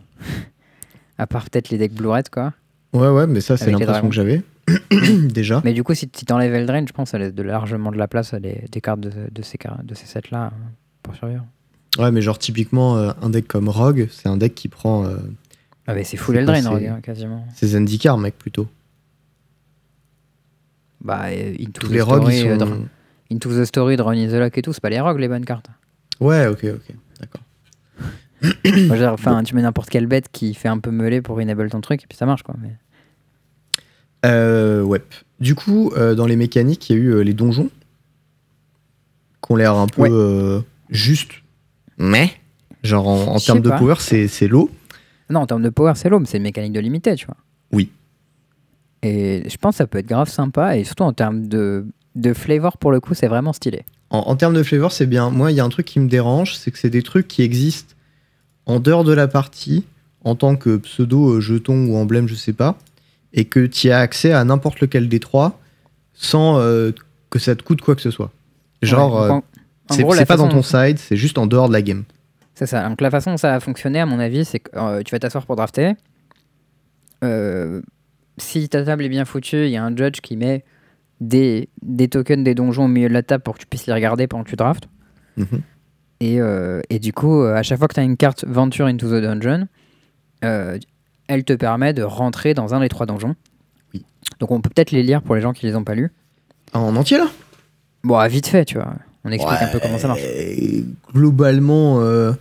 à 1.17 1.27
part 1.27 1.49
peut-être 1.49 1.69
les 1.71 1.77
decks 1.77 1.93
Blue 1.93 2.07
Red, 2.07 2.29
quoi. 2.29 2.53
Ouais, 2.93 3.09
ouais, 3.09 3.27
mais 3.27 3.41
ça, 3.41 3.57
c'est 3.57 3.71
l'impression 3.71 4.07
que 4.07 4.15
j'avais. 4.15 4.41
Déjà. 5.27 5.61
Mais 5.65 5.73
du 5.73 5.83
coup, 5.83 5.93
si 5.93 6.07
tu 6.07 6.25
t'enlèves 6.25 6.53
Eldraine, 6.53 6.87
je 6.87 6.93
pense 6.93 7.07
que 7.07 7.11
ça 7.11 7.17
laisse 7.17 7.33
de 7.33 7.43
largement 7.43 7.91
de 7.91 7.97
la 7.97 8.07
place 8.07 8.33
à 8.33 8.39
des, 8.39 8.63
des 8.71 8.81
cartes 8.81 8.99
de, 9.01 9.11
de 9.31 9.41
ces, 9.41 9.57
de 9.83 9.95
ces 9.95 10.05
sets-là 10.05 10.45
euh, 10.45 10.49
pour 11.03 11.15
survivre. 11.15 11.45
Ouais, 11.97 12.11
mais 12.11 12.21
genre 12.21 12.37
typiquement, 12.39 12.97
euh, 12.97 13.11
un 13.21 13.29
deck 13.29 13.47
comme 13.47 13.67
Rogue, 13.69 14.07
c'est 14.11 14.27
un 14.27 14.37
deck 14.37 14.53
qui 14.55 14.67
prend 14.69 15.05
euh, 15.05 15.17
Ah, 15.87 15.93
mais 15.95 16.03
c'est 16.03 16.17
full 16.17 16.35
C'est 16.35 16.41
Eldraine, 16.41 16.63
c'est- 16.63 16.69
regarde, 16.69 17.01
quasiment. 17.01 17.45
ses 17.55 17.67
Zendikar, 17.67 18.17
mec, 18.17 18.37
plutôt. 18.37 18.67
Bah, 21.01 21.25
Tous 21.73 21.91
les 21.91 22.01
Rogues, 22.01 22.31
ils 22.31 22.47
euh, 22.47 22.59
sont. 22.59 22.85
Into 23.31 23.49
the 23.49 23.65
Story 23.65 23.97
de 23.97 24.01
Ronnie 24.01 24.27
the 24.27 24.33
Lock 24.33 24.57
et 24.57 24.61
tout, 24.61 24.73
c'est 24.73 24.81
pas 24.81 24.89
les 24.89 24.99
Rogues 24.99 25.19
les 25.19 25.27
bonnes 25.27 25.45
cartes. 25.45 25.67
Ouais, 26.19 26.47
ok, 26.47 26.63
ok, 26.65 26.95
d'accord. 27.19 27.41
Moi, 28.41 28.51
je 28.63 28.85
veux 28.91 28.97
dire, 28.97 29.13
Enfin, 29.13 29.43
tu 29.43 29.55
mets 29.55 29.61
n'importe 29.61 29.89
quelle 29.89 30.05
bête 30.07 30.29
qui 30.31 30.53
fait 30.53 30.67
un 30.67 30.77
peu 30.79 30.91
meulé 30.91 31.21
pour 31.21 31.37
enable 31.37 31.69
ton 31.69 31.81
truc 31.81 32.03
et 32.03 32.07
puis 32.07 32.17
ça 32.17 32.25
marche, 32.25 32.43
quoi. 32.43 32.55
Mais... 32.61 32.75
Euh, 34.25 34.81
ouais. 34.83 35.01
Du 35.39 35.55
coup, 35.55 35.91
euh, 35.97 36.15
dans 36.15 36.25
les 36.25 36.35
mécaniques, 36.35 36.89
il 36.89 36.95
y 36.95 36.99
a 36.99 37.01
eu 37.01 37.07
euh, 37.09 37.21
les 37.21 37.33
donjons 37.33 37.69
qui 39.45 39.51
ont 39.51 39.55
l'air 39.55 39.75
un 39.75 39.87
peu 39.87 40.03
Ouais. 40.03 40.09
euh, 40.11 40.61
juste. 40.89 41.31
Mais, 41.97 42.31
genre 42.83 43.07
en, 43.07 43.35
en 43.35 43.39
termes 43.39 43.61
de 43.61 43.69
power, 43.69 43.95
c'est 43.99 44.27
c'est 44.27 44.47
l'eau. 44.47 44.69
Non, 45.29 45.41
en 45.41 45.45
termes 45.47 45.61
de 45.63 45.69
power, 45.69 45.93
c'est 45.95 46.09
low, 46.09 46.19
mais 46.19 46.25
c'est 46.25 46.37
une 46.37 46.43
mécanique 46.43 46.73
de 46.73 46.79
limité, 46.79 47.15
tu 47.15 47.25
vois. 47.25 47.37
Oui. 47.71 47.91
Et 49.01 49.43
je 49.49 49.57
pense 49.57 49.75
que 49.75 49.77
ça 49.77 49.87
peut 49.87 49.97
être 49.99 50.07
grave 50.07 50.29
sympa, 50.29 50.77
et 50.77 50.83
surtout 50.83 51.03
en 51.03 51.13
termes 51.13 51.47
de, 51.47 51.85
de 52.15 52.33
flavor, 52.33 52.77
pour 52.77 52.91
le 52.91 52.99
coup, 52.99 53.13
c'est 53.13 53.27
vraiment 53.27 53.53
stylé. 53.53 53.83
En, 54.09 54.19
en 54.19 54.35
termes 54.35 54.53
de 54.53 54.63
flavor, 54.63 54.91
c'est 54.91 55.05
bien. 55.05 55.29
Moi, 55.29 55.51
il 55.51 55.55
y 55.55 55.59
a 55.59 55.65
un 55.65 55.69
truc 55.69 55.85
qui 55.85 55.99
me 55.99 56.07
dérange, 56.07 56.55
c'est 56.55 56.71
que 56.71 56.77
c'est 56.77 56.89
des 56.89 57.03
trucs 57.03 57.27
qui 57.27 57.41
existent 57.41 57.93
en 58.65 58.79
dehors 58.79 59.03
de 59.03 59.13
la 59.13 59.27
partie, 59.27 59.83
en 60.23 60.35
tant 60.35 60.55
que 60.55 60.77
pseudo, 60.77 61.35
euh, 61.35 61.39
jeton 61.41 61.85
ou 61.87 61.95
emblème, 61.97 62.27
je 62.27 62.35
sais 62.35 62.53
pas, 62.53 62.77
et 63.33 63.45
que 63.45 63.65
tu 63.65 63.91
as 63.91 63.99
accès 63.99 64.31
à 64.31 64.43
n'importe 64.43 64.79
lequel 64.79 65.09
des 65.09 65.19
trois 65.19 65.59
sans 66.13 66.57
euh, 66.59 66.91
que 67.29 67.39
ça 67.39 67.55
te 67.55 67.63
coûte 67.63 67.81
quoi 67.81 67.95
que 67.95 68.01
ce 68.01 68.11
soit. 68.11 68.31
Genre, 68.81 69.41
Ouais, 69.89 70.01
euh, 70.01 70.15
c'est 70.15 70.25
pas 70.25 70.37
dans 70.37 70.47
ton 70.47 70.63
side, 70.63 70.97
c'est 70.97 71.17
juste 71.17 71.37
en 71.37 71.45
dehors 71.45 71.67
de 71.67 71.73
la 71.73 71.81
game. 71.81 72.05
C'est 72.55 72.65
ça. 72.65 72.87
Donc 72.87 73.01
la 73.01 73.11
façon 73.11 73.31
dont 73.31 73.37
ça 73.37 73.51
va 73.51 73.59
fonctionner, 73.59 73.99
à 73.99 74.05
mon 74.05 74.19
avis, 74.19 74.45
c'est 74.45 74.59
que 74.59 74.71
euh, 74.75 75.03
tu 75.03 75.11
vas 75.11 75.19
t'asseoir 75.19 75.45
pour 75.45 75.55
drafter. 75.57 75.93
Si 78.37 78.67
ta 78.69 78.83
table 78.83 79.03
est 79.03 79.09
bien 79.09 79.25
foutue, 79.25 79.65
il 79.65 79.71
y 79.71 79.77
a 79.77 79.83
un 79.83 79.95
judge 79.95 80.21
qui 80.21 80.37
met 80.37 80.63
des, 81.21 81.69
des 81.81 82.07
tokens 82.07 82.43
des 82.43 82.55
donjons 82.55 82.85
au 82.85 82.87
milieu 82.87 83.07
de 83.07 83.13
la 83.13 83.23
table 83.23 83.43
pour 83.43 83.55
que 83.55 83.59
tu 83.59 83.67
puisses 83.67 83.87
les 83.87 83.93
regarder 83.93 84.27
pendant 84.27 84.43
que 84.43 84.49
tu 84.49 84.55
draftes. 84.55 84.87
Mhm. 85.37 85.61
Et, 86.21 86.39
euh, 86.39 86.81
et 86.89 86.99
du 86.99 87.13
coup, 87.13 87.41
euh, 87.41 87.55
à 87.55 87.63
chaque 87.63 87.77
fois 87.77 87.87
que 87.87 87.93
tu 87.93 87.99
as 87.99 88.03
une 88.03 88.17
carte 88.17 88.45
Venture 88.47 88.85
into 88.85 89.07
the 89.07 89.21
Dungeon, 89.21 89.67
euh, 90.43 90.77
elle 91.27 91.43
te 91.43 91.53
permet 91.53 91.93
de 91.93 92.03
rentrer 92.03 92.53
dans 92.53 92.73
un 92.73 92.79
des 92.79 92.89
trois 92.89 93.05
donjons. 93.05 93.35
Oui. 93.93 94.05
Donc 94.39 94.51
on 94.51 94.61
peut 94.61 94.69
peut-être 94.69 94.91
les 94.91 95.03
lire 95.03 95.21
pour 95.21 95.35
les 95.35 95.41
gens 95.41 95.53
qui 95.53 95.65
les 95.65 95.75
ont 95.75 95.83
pas 95.83 95.95
lus. 95.95 96.11
En 96.73 96.95
entier 96.95 97.17
là? 97.17 97.27
Bon, 98.03 98.17
à 98.17 98.27
vite 98.27 98.47
fait, 98.47 98.65
tu 98.65 98.75
vois. 98.75 98.93
On 99.23 99.31
explique 99.31 99.61
un 99.61 99.67
peu 99.67 99.79
comment 99.79 99.97
ça 99.97 100.07
marche. 100.07 100.21
Globalement, 101.13 101.99
euh, 102.01 102.33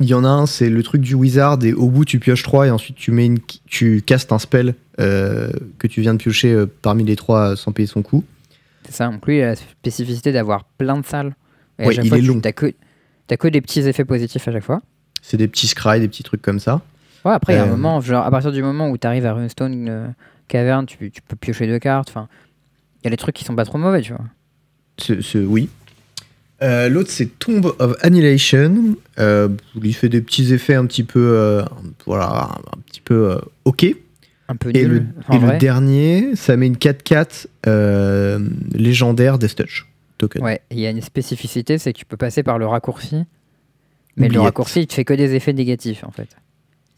il 0.00 0.06
y 0.06 0.14
en 0.14 0.24
a 0.24 0.28
un, 0.28 0.46
c'est 0.46 0.68
le 0.68 0.82
truc 0.82 1.00
du 1.00 1.14
wizard, 1.14 1.58
et 1.62 1.72
au 1.72 1.88
bout 1.88 2.04
tu 2.04 2.18
pioches 2.18 2.42
3 2.42 2.66
et 2.66 2.70
ensuite 2.70 2.96
tu, 2.96 3.12
mets 3.12 3.26
une, 3.26 3.38
tu 3.66 4.02
castes 4.02 4.32
un 4.32 4.40
spell 4.40 4.74
que 4.98 5.86
tu 5.86 6.00
viens 6.00 6.12
de 6.14 6.18
piocher 6.18 6.52
euh, 6.52 6.66
parmi 6.82 7.04
les 7.04 7.16
trois 7.16 7.56
sans 7.56 7.72
payer 7.72 7.86
son 7.86 8.02
coût. 8.02 8.24
C'est 8.84 8.92
ça. 8.94 9.08
Donc 9.08 9.26
lui, 9.26 9.38
il 9.38 9.42
a 9.42 9.46
la 9.48 9.56
spécificité 9.56 10.32
d'avoir 10.32 10.64
plein 10.64 10.98
de 10.98 11.06
salles. 11.06 11.34
Et 11.78 11.84
à 11.84 11.86
Ouais, 11.88 11.94
chaque 11.94 12.04
il 12.04 12.08
fois, 12.08 12.18
est 12.18 12.22
tu- 12.22 12.26
long. 12.26 12.40
T'as 12.40 12.52
que, 12.52 12.72
t'as 13.26 13.36
que 13.36 13.48
des 13.48 13.60
petits 13.60 13.80
effets 13.80 14.04
positifs 14.04 14.46
à 14.48 14.52
chaque 14.52 14.64
fois. 14.64 14.80
C'est 15.22 15.36
des 15.36 15.48
petits 15.48 15.66
scry, 15.68 16.00
des 16.00 16.08
petits 16.08 16.22
trucs 16.22 16.42
comme 16.42 16.58
ça. 16.60 16.80
Ouais, 17.24 17.32
après, 17.32 17.52
il 17.54 17.56
y 17.56 17.58
a 17.58 17.62
un 17.64 17.66
Euh. 17.66 17.70
moment, 17.70 18.00
genre, 18.00 18.24
à 18.24 18.30
partir 18.30 18.52
du 18.52 18.62
moment 18.62 18.88
où 18.90 18.96
tu 18.98 19.06
arrives 19.06 19.26
à 19.26 19.32
Runestone 19.34 19.86
euh, 19.88 20.06
Cavern, 20.48 20.86
tu, 20.86 21.10
tu 21.10 21.20
peux 21.22 21.36
piocher 21.36 21.66
deux 21.66 21.78
cartes. 21.78 22.08
Enfin, 22.08 22.28
il 23.02 23.04
y 23.04 23.08
a 23.08 23.10
des 23.10 23.16
trucs 23.16 23.34
qui 23.36 23.44
sont 23.44 23.54
pas 23.56 23.64
trop 23.64 23.78
mauvais, 23.78 24.00
tu 24.00 24.12
vois. 24.12 24.24
Ce, 24.98 25.20
ce- 25.20 25.38
oui. 25.38 25.68
Euh, 26.62 26.88
L'autre, 26.88 27.10
c'est 27.10 27.38
Tomb 27.38 27.72
of 27.78 27.94
Annihilation. 28.02 28.96
Euh, 29.20 29.48
il 29.80 29.94
fait 29.94 30.08
des 30.08 30.20
petits 30.20 30.52
effets 30.52 30.74
un 30.74 30.86
petit 30.86 31.04
peu, 31.04 31.20
euh, 31.20 31.62
voilà, 32.06 32.48
un 32.76 32.80
petit 32.86 33.00
peu 33.00 33.30
euh, 33.32 33.38
ok. 33.64 33.86
Un 34.48 34.56
peu 34.56 34.70
Et, 34.74 34.84
nul. 34.86 35.06
le, 35.28 35.34
et 35.34 35.38
le 35.38 35.58
dernier, 35.58 36.34
ça 36.34 36.56
met 36.56 36.66
une 36.66 36.76
4-4 36.76 37.46
euh, 37.66 38.38
légendaire 38.72 39.38
Death 39.38 39.56
Touch 39.56 39.86
token. 40.16 40.42
Ouais, 40.42 40.60
il 40.70 40.80
y 40.80 40.86
a 40.86 40.90
une 40.90 41.02
spécificité, 41.02 41.78
c'est 41.78 41.92
que 41.92 41.98
tu 41.98 42.04
peux 42.04 42.16
passer 42.16 42.42
par 42.42 42.58
le 42.58 42.66
raccourci. 42.66 43.24
Mais 44.16 44.28
le 44.28 44.40
raccourci, 44.40 44.80
il 44.80 44.86
te 44.86 44.94
fait 44.94 45.04
que 45.04 45.14
des 45.14 45.34
effets 45.34 45.52
négatifs, 45.52 46.02
en 46.04 46.10
fait. 46.10 46.28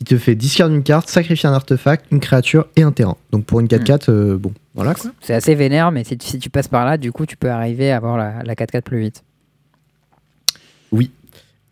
Il 0.01 0.07
te 0.07 0.17
fait 0.17 0.35
discard 0.35 0.69
une 0.71 0.83
carte, 0.83 1.11
sacrifier 1.11 1.47
un 1.49 1.53
artefact, 1.53 2.07
une 2.11 2.21
créature 2.21 2.67
et 2.77 2.83
un 2.83 2.93
terrain. 2.93 3.19
Donc 3.33 3.45
pour 3.45 3.61
une 3.61 3.67
4-4, 3.67 4.11
euh, 4.11 4.39
bon, 4.39 4.55
voilà 4.75 4.95
quoi. 4.95 5.11
C'est 5.21 5.35
assez 5.35 5.55
vénère, 5.55 5.93
mais 5.93 6.05
si, 6.05 6.17
si 6.23 6.39
tu 6.39 6.49
passes 6.49 6.69
par 6.69 6.87
là, 6.87 6.97
du 6.97 7.13
coup, 7.13 7.27
tu 7.27 7.37
peux 7.37 7.51
arriver 7.51 7.91
à 7.91 7.97
avoir 7.97 8.17
la, 8.17 8.43
la 8.43 8.55
4-4 8.55 8.81
plus 8.81 9.01
vite. 9.01 9.23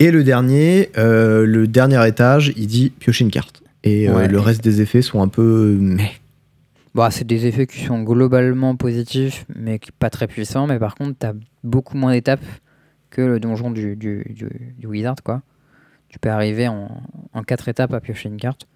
Et 0.01 0.11
le 0.11 0.23
dernier, 0.23 0.91
euh, 0.97 1.45
le 1.45 1.67
dernier 1.67 2.07
étage, 2.07 2.53
il 2.55 2.67
dit 2.67 2.89
piocher 2.89 3.25
une 3.25 3.31
carte. 3.31 3.61
Et 3.83 4.09
euh, 4.09 4.15
Ouais. 4.15 4.27
le 4.27 4.39
reste 4.39 4.63
des 4.63 4.81
effets 4.81 5.01
sont 5.01 5.21
un 5.21 5.27
peu. 5.27 5.77
mais 5.79 6.11
Bah, 6.95 7.11
c'est 7.11 7.25
des 7.25 7.45
effets 7.45 7.67
qui 7.67 7.85
sont 7.85 8.01
globalement 8.03 8.75
positifs, 8.75 9.45
mais 9.55 9.79
pas 9.99 10.09
très 10.09 10.27
puissants. 10.27 10.67
Mais 10.67 10.79
par 10.79 10.95
contre, 10.95 11.17
tu 11.19 11.25
as 11.25 11.33
beaucoup 11.63 11.97
moins 11.97 12.11
d'étapes 12.11 12.43
que 13.09 13.21
le 13.21 13.39
donjon 13.39 13.71
du, 13.71 13.95
du, 13.95 14.23
du- 14.29 14.75
du 14.77 14.87
Wizard, 14.87 15.15
quoi. 15.23 15.41
Tu 16.09 16.19
peux 16.19 16.29
arriver 16.29 16.67
en, 16.67 17.01
en 17.33 17.43
4 17.43 17.67
étapes 17.69 17.93
à 17.93 17.99
piocher 18.01 18.29
une 18.29 18.37
carte. 18.37 18.67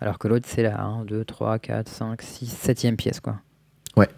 Alors 0.00 0.18
que 0.18 0.26
l'autre, 0.26 0.46
c'est 0.48 0.62
la 0.62 0.80
1, 0.80 1.04
2, 1.04 1.24
3, 1.24 1.58
4, 1.58 1.88
5, 1.88 2.22
6, 2.22 2.46
7ème 2.66 2.96
pièce, 2.96 3.20
quoi. 3.20 3.36
Ouais. 3.96 4.08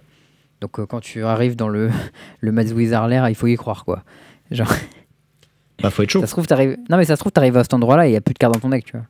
Donc 0.60 0.78
euh, 0.78 0.86
quand 0.86 1.00
tu 1.00 1.24
arrives 1.24 1.56
dans 1.56 1.68
le, 1.68 1.90
le 2.40 2.52
Maze 2.52 2.72
Wizard 2.72 3.08
l'air, 3.08 3.28
il 3.28 3.34
faut 3.34 3.48
y 3.48 3.56
croire, 3.56 3.84
quoi. 3.84 4.02
Genre, 4.50 4.72
Bah, 5.82 5.90
faut 5.90 6.02
être 6.04 6.10
chaud. 6.10 6.20
ça 6.20 6.26
se 6.28 6.32
trouve, 6.32 6.46
t'arrives... 6.46 6.76
Non, 6.88 6.96
mais 6.96 7.04
ça 7.04 7.16
se 7.16 7.20
trouve, 7.20 7.32
t'arrives 7.32 7.56
à 7.56 7.64
cet 7.64 7.74
endroit-là 7.74 8.06
et 8.06 8.10
il 8.10 8.12
n'y 8.12 8.16
a 8.16 8.20
plus 8.20 8.32
de 8.34 8.38
cartes 8.38 8.54
dans 8.54 8.60
ton 8.60 8.70
deck, 8.70 8.84
tu 8.84 8.92
vois. 8.92 9.06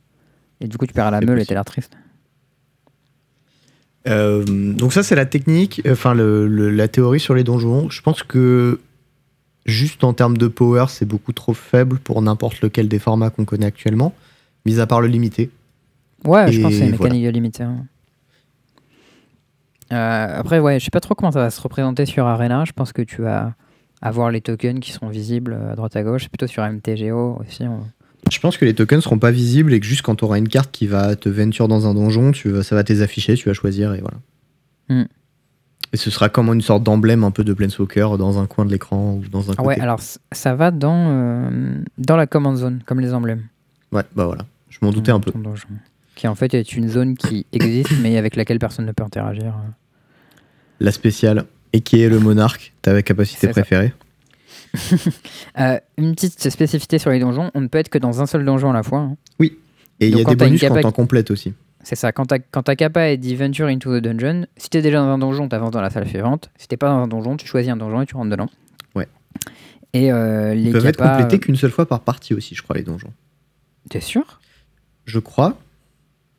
Et 0.61 0.67
du 0.67 0.77
coup, 0.77 0.85
tu 0.87 0.93
perds 0.93 1.07
à 1.07 1.11
la 1.11 1.21
meule 1.21 1.39
et 1.39 1.45
t'as 1.45 1.53
l'air 1.53 1.65
triste. 1.65 1.95
Euh, 4.07 4.43
donc 4.45 4.93
ça 4.93 5.01
c'est 5.01 5.15
la 5.15 5.25
technique, 5.25 5.81
enfin 5.89 6.13
le- 6.13 6.47
le- 6.47 6.69
la 6.69 6.87
théorie 6.87 7.19
sur 7.19 7.33
les 7.33 7.43
donjons. 7.43 7.89
Je 7.89 8.01
pense 8.03 8.21
que 8.21 8.79
juste 9.65 10.03
en 10.03 10.13
termes 10.13 10.37
de 10.37 10.47
power 10.47 10.85
c'est 10.89 11.05
beaucoup 11.07 11.33
trop 11.33 11.53
faible 11.55 11.97
pour 11.97 12.21
n'importe 12.21 12.61
lequel 12.61 12.87
des 12.87 12.99
formats 12.99 13.31
qu'on 13.31 13.45
connaît 13.45 13.65
actuellement, 13.65 14.13
mis 14.67 14.79
à 14.79 14.85
part 14.85 15.01
le 15.01 15.07
limité. 15.07 15.49
Ouais, 16.23 16.51
je 16.51 16.61
pense 16.61 16.71
que 16.73 16.77
c'est 16.77 16.85
une 16.87 16.95
voilà. 16.95 17.13
mécanique 17.13 17.25
de 17.25 17.29
limitée. 17.31 17.63
hein. 17.63 17.85
Euh, 19.91 20.39
après, 20.39 20.59
ouais, 20.59 20.79
je 20.79 20.85
sais 20.85 20.91
pas 20.91 20.99
trop 20.99 21.13
comment 21.15 21.31
ça 21.31 21.39
va 21.39 21.49
se 21.51 21.61
représenter 21.61 22.05
sur 22.05 22.25
Arena. 22.25 22.63
Je 22.65 22.71
pense 22.73 22.91
que 22.91 23.01
tu 23.03 23.21
vas 23.21 23.53
avoir 24.01 24.31
les 24.31 24.41
tokens 24.41 24.79
qui 24.79 24.91
seront 24.91 25.09
visibles 25.09 25.57
à 25.71 25.75
droite 25.75 25.95
à 25.95 26.01
gauche. 26.03 26.27
Plutôt 26.29 26.47
sur 26.47 26.63
MTGO 26.63 27.37
aussi. 27.39 27.63
on- 27.63 27.85
Je 28.31 28.39
pense 28.39 28.57
que 28.57 28.65
les 28.65 28.73
tokens 28.73 29.03
seront 29.03 29.19
pas 29.19 29.31
visibles 29.31 29.73
et 29.73 29.79
que 29.79 29.85
juste 29.85 30.01
quand 30.01 30.15
tu 30.15 30.25
auras 30.25 30.37
une 30.37 30.47
carte 30.49 30.71
qui 30.71 30.87
va 30.87 31.15
te 31.15 31.29
venture 31.29 31.67
dans 31.67 31.87
un 31.87 31.93
donjon, 31.93 32.31
tu 32.31 32.61
ça 32.63 32.75
va 32.75 32.83
te 32.83 32.91
les 32.91 33.01
afficher, 33.01 33.35
tu 33.35 33.47
vas 33.47 33.53
choisir 33.53 33.93
et 33.93 34.01
voilà. 34.01 34.17
Hmm. 34.89 35.07
Et 35.93 35.97
ce 35.97 36.09
sera 36.09 36.29
comme 36.29 36.49
une 36.49 36.61
sorte 36.61 36.83
d'emblème 36.83 37.23
un 37.23 37.31
peu 37.31 37.43
de 37.43 37.53
Planeswalker 37.53 38.17
dans 38.17 38.39
un 38.39 38.47
coin 38.47 38.65
de 38.65 38.71
l'écran 38.71 39.13
ou 39.13 39.23
dans 39.29 39.49
un 39.49 39.53
Ah 39.53 39.55
côté. 39.57 39.67
ouais, 39.67 39.79
alors 39.79 39.99
ça 40.31 40.55
va 40.55 40.71
dans, 40.71 41.07
euh, 41.09 41.77
dans 41.97 42.17
la 42.17 42.27
command 42.27 42.55
zone, 42.57 42.81
comme 42.85 42.99
les 42.99 43.13
emblèmes. 43.13 43.43
Ouais, 43.91 44.03
bah 44.15 44.25
voilà. 44.25 44.45
Je 44.69 44.79
m'en 44.81 44.91
doutais 44.91 45.11
un 45.11 45.19
peu. 45.19 45.31
Qui 46.15 46.27
en 46.27 46.35
fait 46.35 46.53
est 46.53 46.75
une 46.75 46.89
zone 46.89 47.15
qui 47.15 47.45
existe, 47.53 47.93
mais 48.01 48.17
avec 48.17 48.35
laquelle 48.35 48.59
personne 48.59 48.85
ne 48.85 48.91
peut 48.91 49.03
interagir. 49.03 49.53
La 50.79 50.91
spéciale, 50.91 51.45
et 51.71 51.81
qui 51.81 52.01
est 52.01 52.09
le 52.09 52.19
monarque, 52.19 52.73
ta 52.81 53.01
capacité 53.01 53.47
préférée. 53.47 53.93
Euh, 55.59 55.79
une 55.97 56.13
petite 56.15 56.49
spécificité 56.49 56.99
sur 56.99 57.09
les 57.11 57.19
donjons, 57.19 57.49
on 57.53 57.61
ne 57.61 57.67
peut 57.67 57.77
être 57.77 57.89
que 57.89 57.97
dans 57.97 58.21
un 58.21 58.25
seul 58.25 58.43
donjon 58.43 58.71
à 58.71 58.73
la 58.73 58.83
fois. 58.83 58.99
hein. 58.99 59.15
Et 60.01 60.09
il 60.09 60.17
y 60.17 60.19
a 60.19 60.23
quand 60.25 60.31
des 60.31 60.37
t'as 60.37 60.45
une 60.45 60.49
bonus 60.51 60.61
quand 60.61 60.67
capa- 60.67 60.81
t'en 60.81 60.91
complètes 60.91 61.31
aussi. 61.31 61.53
C'est 61.81 61.95
ça, 61.95 62.11
quand 62.11 62.25
ta, 62.25 62.39
quand 62.39 62.63
ta 62.63 62.75
capa 62.75 63.09
est 63.11 63.17
dit 63.17 63.35
Venture 63.35 63.67
into 63.67 63.97
the 63.97 64.03
Dungeon, 64.03 64.45
si 64.57 64.69
t'es 64.69 64.81
déjà 64.81 64.97
dans 64.97 65.05
un 65.07 65.17
donjon, 65.17 65.47
t'avances 65.47 65.71
dans 65.71 65.79
la 65.81 65.89
salle 65.89 66.07
suivante. 66.07 66.49
Si 66.57 66.67
t'es 66.67 66.75
pas 66.77 66.89
dans 66.89 66.97
un 67.03 67.07
donjon, 67.07 67.37
tu 67.37 67.47
choisis 67.47 67.71
un 67.71 67.77
donjon 67.77 68.01
et 68.01 68.05
tu 68.05 68.15
rentres 68.15 68.31
dedans. 68.31 68.49
Ouais. 68.95 69.07
Et 69.93 70.11
euh, 70.11 70.53
les 70.53 70.63
Ils 70.63 70.71
peuvent 70.73 70.85
être 70.85 70.97
capas, 70.97 71.11
complétés 71.19 71.35
euh, 71.37 71.39
qu'une 71.39 71.55
seule 71.55 71.71
fois 71.71 71.85
par 71.87 72.01
partie 72.01 72.33
aussi, 72.33 72.55
je 72.55 72.61
crois, 72.63 72.75
les 72.75 72.83
donjons. 72.83 73.13
T'es 73.89 74.01
sûr? 74.01 74.41
Je 75.05 75.19
crois. 75.19 75.57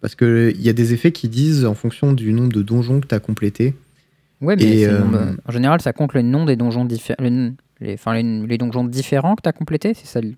Parce 0.03 0.15
qu'il 0.15 0.61
y 0.61 0.69
a 0.69 0.73
des 0.75 0.93
effets 0.93 1.13
qui 1.13 1.29
disent, 1.29 1.65
en 1.65 1.75
fonction 1.75 2.13
du 2.13 2.33
nombre 2.35 2.53
de 2.53 2.61
donjons 2.61 3.01
que 3.01 3.07
tu 3.07 3.15
as 3.15 3.21
complétés. 3.21 3.75
Ouais, 4.43 4.57
mais 4.57 4.65
Et, 4.65 4.79
c'est 4.85 4.91
le 4.91 4.95
euh, 4.97 4.99
nombre- 5.01 5.37
en 5.49 5.53
général, 5.53 5.81
ça 5.81 5.95
compte 5.95 6.13
le 6.13 6.21
nom 6.21 6.45
des 6.45 6.57
donjons 6.57 6.85
différents. 6.85 7.17
Les, 7.81 7.95
enfin, 7.95 8.15
les, 8.15 8.47
les 8.47 8.59
donjons 8.59 8.85
différents 8.85 9.37
que 9.37 9.43
t'as 9.43 9.53
complétés. 9.53 9.95
Si 9.95 10.07
ça 10.07 10.21
le 10.21 10.35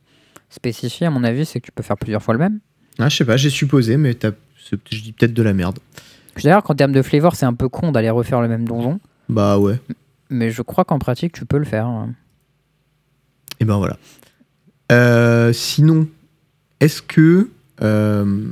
spécifie, 0.50 1.04
à 1.04 1.10
mon 1.10 1.24
avis, 1.24 1.44
c'est 1.46 1.60
que 1.60 1.66
tu 1.66 1.72
peux 1.72 1.82
faire 1.82 1.96
plusieurs 1.96 2.22
fois 2.22 2.34
le 2.34 2.40
même. 2.40 2.60
Ah, 2.98 3.08
je 3.08 3.16
sais 3.16 3.24
pas, 3.24 3.36
j'ai 3.36 3.50
supposé, 3.50 3.96
mais 3.96 4.16
c'est- 4.20 4.78
je 4.90 5.00
dis 5.02 5.12
peut-être 5.12 5.34
de 5.34 5.42
la 5.42 5.52
merde. 5.54 5.78
D'ailleurs, 6.42 6.62
qu'en 6.62 6.74
termes 6.74 6.92
de 6.92 7.02
flavor, 7.02 7.34
c'est 7.36 7.46
un 7.46 7.54
peu 7.54 7.68
con 7.68 7.92
d'aller 7.92 8.10
refaire 8.10 8.40
le 8.40 8.48
même 8.48 8.66
donjon. 8.66 9.00
Bah 9.28 9.58
ouais. 9.58 9.78
Mais 10.30 10.50
je 10.50 10.62
crois 10.62 10.84
qu'en 10.84 10.98
pratique, 10.98 11.32
tu 11.32 11.44
peux 11.46 11.58
le 11.58 11.64
faire. 11.64 11.86
hein. 11.86 12.14
Et 13.60 13.64
ben 13.64 13.76
voilà. 13.76 13.96
Euh, 14.92 15.52
sinon, 15.52 16.08
est-ce 16.80 17.02
que. 17.02 17.50
euh, 17.82 18.44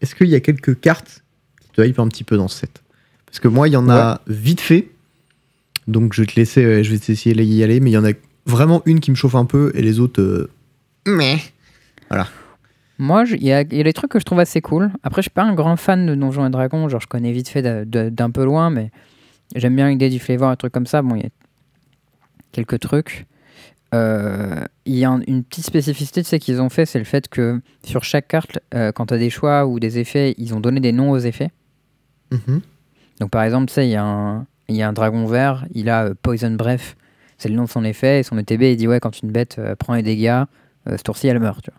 est-ce 0.00 0.14
qu'il 0.14 0.28
y 0.28 0.34
a 0.34 0.40
quelques 0.40 0.78
cartes 0.80 1.22
qui 1.60 1.68
te 1.72 1.82
hype 1.82 1.98
un 1.98 2.08
petit 2.08 2.24
peu 2.24 2.36
dans 2.36 2.48
ce 2.48 2.58
set? 2.60 2.82
Parce 3.26 3.40
que 3.40 3.48
moi, 3.48 3.68
il 3.68 3.72
y 3.72 3.76
en 3.76 3.88
a 3.90 4.20
vite 4.28 4.60
fait. 4.60 4.88
Donc 5.88 6.12
je 6.12 6.22
vais 6.22 6.26
te 6.26 6.36
laisser, 6.36 6.62
euh, 6.64 6.82
je 6.84 6.90
vais 6.90 6.96
essayer 6.96 7.34
d'y 7.34 7.62
aller, 7.64 7.80
mais 7.80 7.90
il 7.90 7.94
y 7.94 7.98
en 7.98 8.04
a 8.04 8.12
vraiment 8.46 8.82
une 8.86 9.00
qui 9.00 9.10
me 9.10 9.16
chauffe 9.16 9.34
un 9.34 9.46
peu 9.46 9.72
et 9.74 9.82
les 9.82 9.98
autres. 9.98 10.20
euh, 10.22 10.50
Mais. 11.06 11.38
Moi, 12.98 13.24
je- 13.24 13.36
il 13.36 13.44
y, 13.44 13.52
a 13.52 13.64
des 13.64 13.92
trucs 13.92 14.10
que 14.10 14.18
je 14.18 14.24
trouve 14.24 14.40
assez 14.40 14.60
cool. 14.60 14.90
Après, 15.02 15.22
je 15.22 15.24
suis 15.24 15.30
pas 15.30 15.44
un 15.44 15.54
grand 15.54 15.76
fan 15.76 16.04
de 16.06 16.14
Donjons 16.14 16.46
et 16.46 16.50
Dragons. 16.50 16.88
Genre, 16.88 17.00
je 17.00 17.06
connais 17.06 17.32
vite 17.32 17.48
fait 17.48 17.62
de- 17.62 17.84
de- 17.84 18.08
d'un 18.08 18.30
peu 18.30 18.44
loin, 18.44 18.70
mais 18.70 18.90
j'aime 19.54 19.76
bien 19.76 19.88
l'idée 19.88 20.10
du 20.10 20.18
flavor 20.18 20.52
et 20.52 20.56
trucs 20.56 20.72
comme 20.72 20.86
ça. 20.86 21.00
Bon, 21.02 21.14
il 21.14 21.22
y 21.22 21.26
a 21.26 21.30
quelques 22.52 22.80
trucs. 22.80 23.26
Euh, 23.94 24.64
Il 24.84 24.96
y 24.96 25.04
a 25.04 25.10
un- 25.10 25.20
une 25.26 25.44
petite 25.44 25.64
spécificité 25.66 26.22
tu 26.22 26.28
sais, 26.30 26.38
qu'ils 26.38 26.60
ont 26.62 26.68
fait, 26.70 26.86
c'est 26.86 26.98
le 26.98 27.04
fait 27.04 27.28
que 27.28 27.60
sur 27.84 28.04
chaque 28.04 28.26
carte, 28.28 28.58
euh, 28.74 28.90
quand 28.90 29.06
tu 29.06 29.14
as 29.14 29.18
des 29.18 29.28
choix 29.30 29.66
ou 29.66 29.78
des 29.80 29.98
effets, 29.98 30.34
ils 30.38 30.54
ont 30.54 30.60
donné 30.60 30.80
des 30.80 30.92
noms 30.92 31.10
aux 31.10 31.18
effets. 31.18 31.50
Mhm. 32.30 32.60
Donc, 33.20 33.30
par 33.30 33.42
exemple, 33.42 33.66
tu 33.68 33.74
sais, 33.74 33.86
il 33.86 33.90
y, 33.90 33.96
a 33.96 34.02
un- 34.04 34.46
il 34.68 34.76
y 34.76 34.82
a 34.82 34.88
un 34.88 34.92
dragon 34.92 35.26
vert, 35.26 35.66
il 35.74 35.88
a 35.88 36.04
euh, 36.06 36.14
Poison 36.20 36.50
Breath, 36.52 36.96
c'est 37.38 37.48
le 37.48 37.54
nom 37.54 37.64
de 37.64 37.68
son 37.68 37.84
effet, 37.84 38.20
et 38.20 38.22
son 38.22 38.36
ETB, 38.38 38.62
il 38.62 38.76
dit 38.76 38.88
Ouais, 38.88 39.00
quand 39.00 39.22
une 39.22 39.30
bête 39.30 39.56
euh, 39.58 39.74
prend 39.76 39.94
les 39.94 40.02
dégâts, 40.02 40.42
euh, 40.88 40.96
ce 40.96 41.02
tour-ci, 41.02 41.26
elle 41.28 41.38
meurt. 41.38 41.62
Tu 41.62 41.70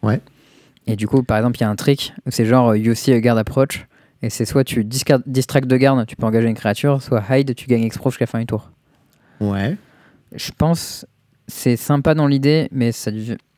vois. 0.00 0.10
Ouais. 0.12 0.20
Et 0.86 0.96
du 0.96 1.06
coup, 1.06 1.22
par 1.22 1.36
exemple, 1.38 1.56
il 1.58 1.60
y 1.60 1.64
a 1.64 1.70
un 1.70 1.76
trick, 1.76 2.12
c'est 2.28 2.44
genre 2.44 2.74
You 2.76 2.94
see 2.94 3.12
a 3.12 3.20
guard 3.20 3.38
approach, 3.38 3.86
et 4.22 4.30
c'est 4.30 4.44
soit 4.44 4.64
tu 4.64 4.84
discard- 4.84 5.22
distract 5.26 5.66
de 5.68 5.76
garde, 5.76 6.04
tu 6.06 6.16
peux 6.16 6.26
engager 6.26 6.48
une 6.48 6.54
créature, 6.54 7.02
soit 7.02 7.22
hide, 7.30 7.54
tu 7.54 7.66
gagnes 7.66 7.84
expro 7.84 8.10
jusqu'à 8.10 8.24
la 8.24 8.26
fin 8.28 8.38
du 8.40 8.46
tour. 8.46 8.70
Ouais. 9.40 9.76
Je 10.34 10.50
pense 10.56 11.06
c'est 11.48 11.76
sympa 11.76 12.14
dans 12.14 12.26
l'idée, 12.26 12.68
mais 12.72 12.92
ça, 12.92 13.10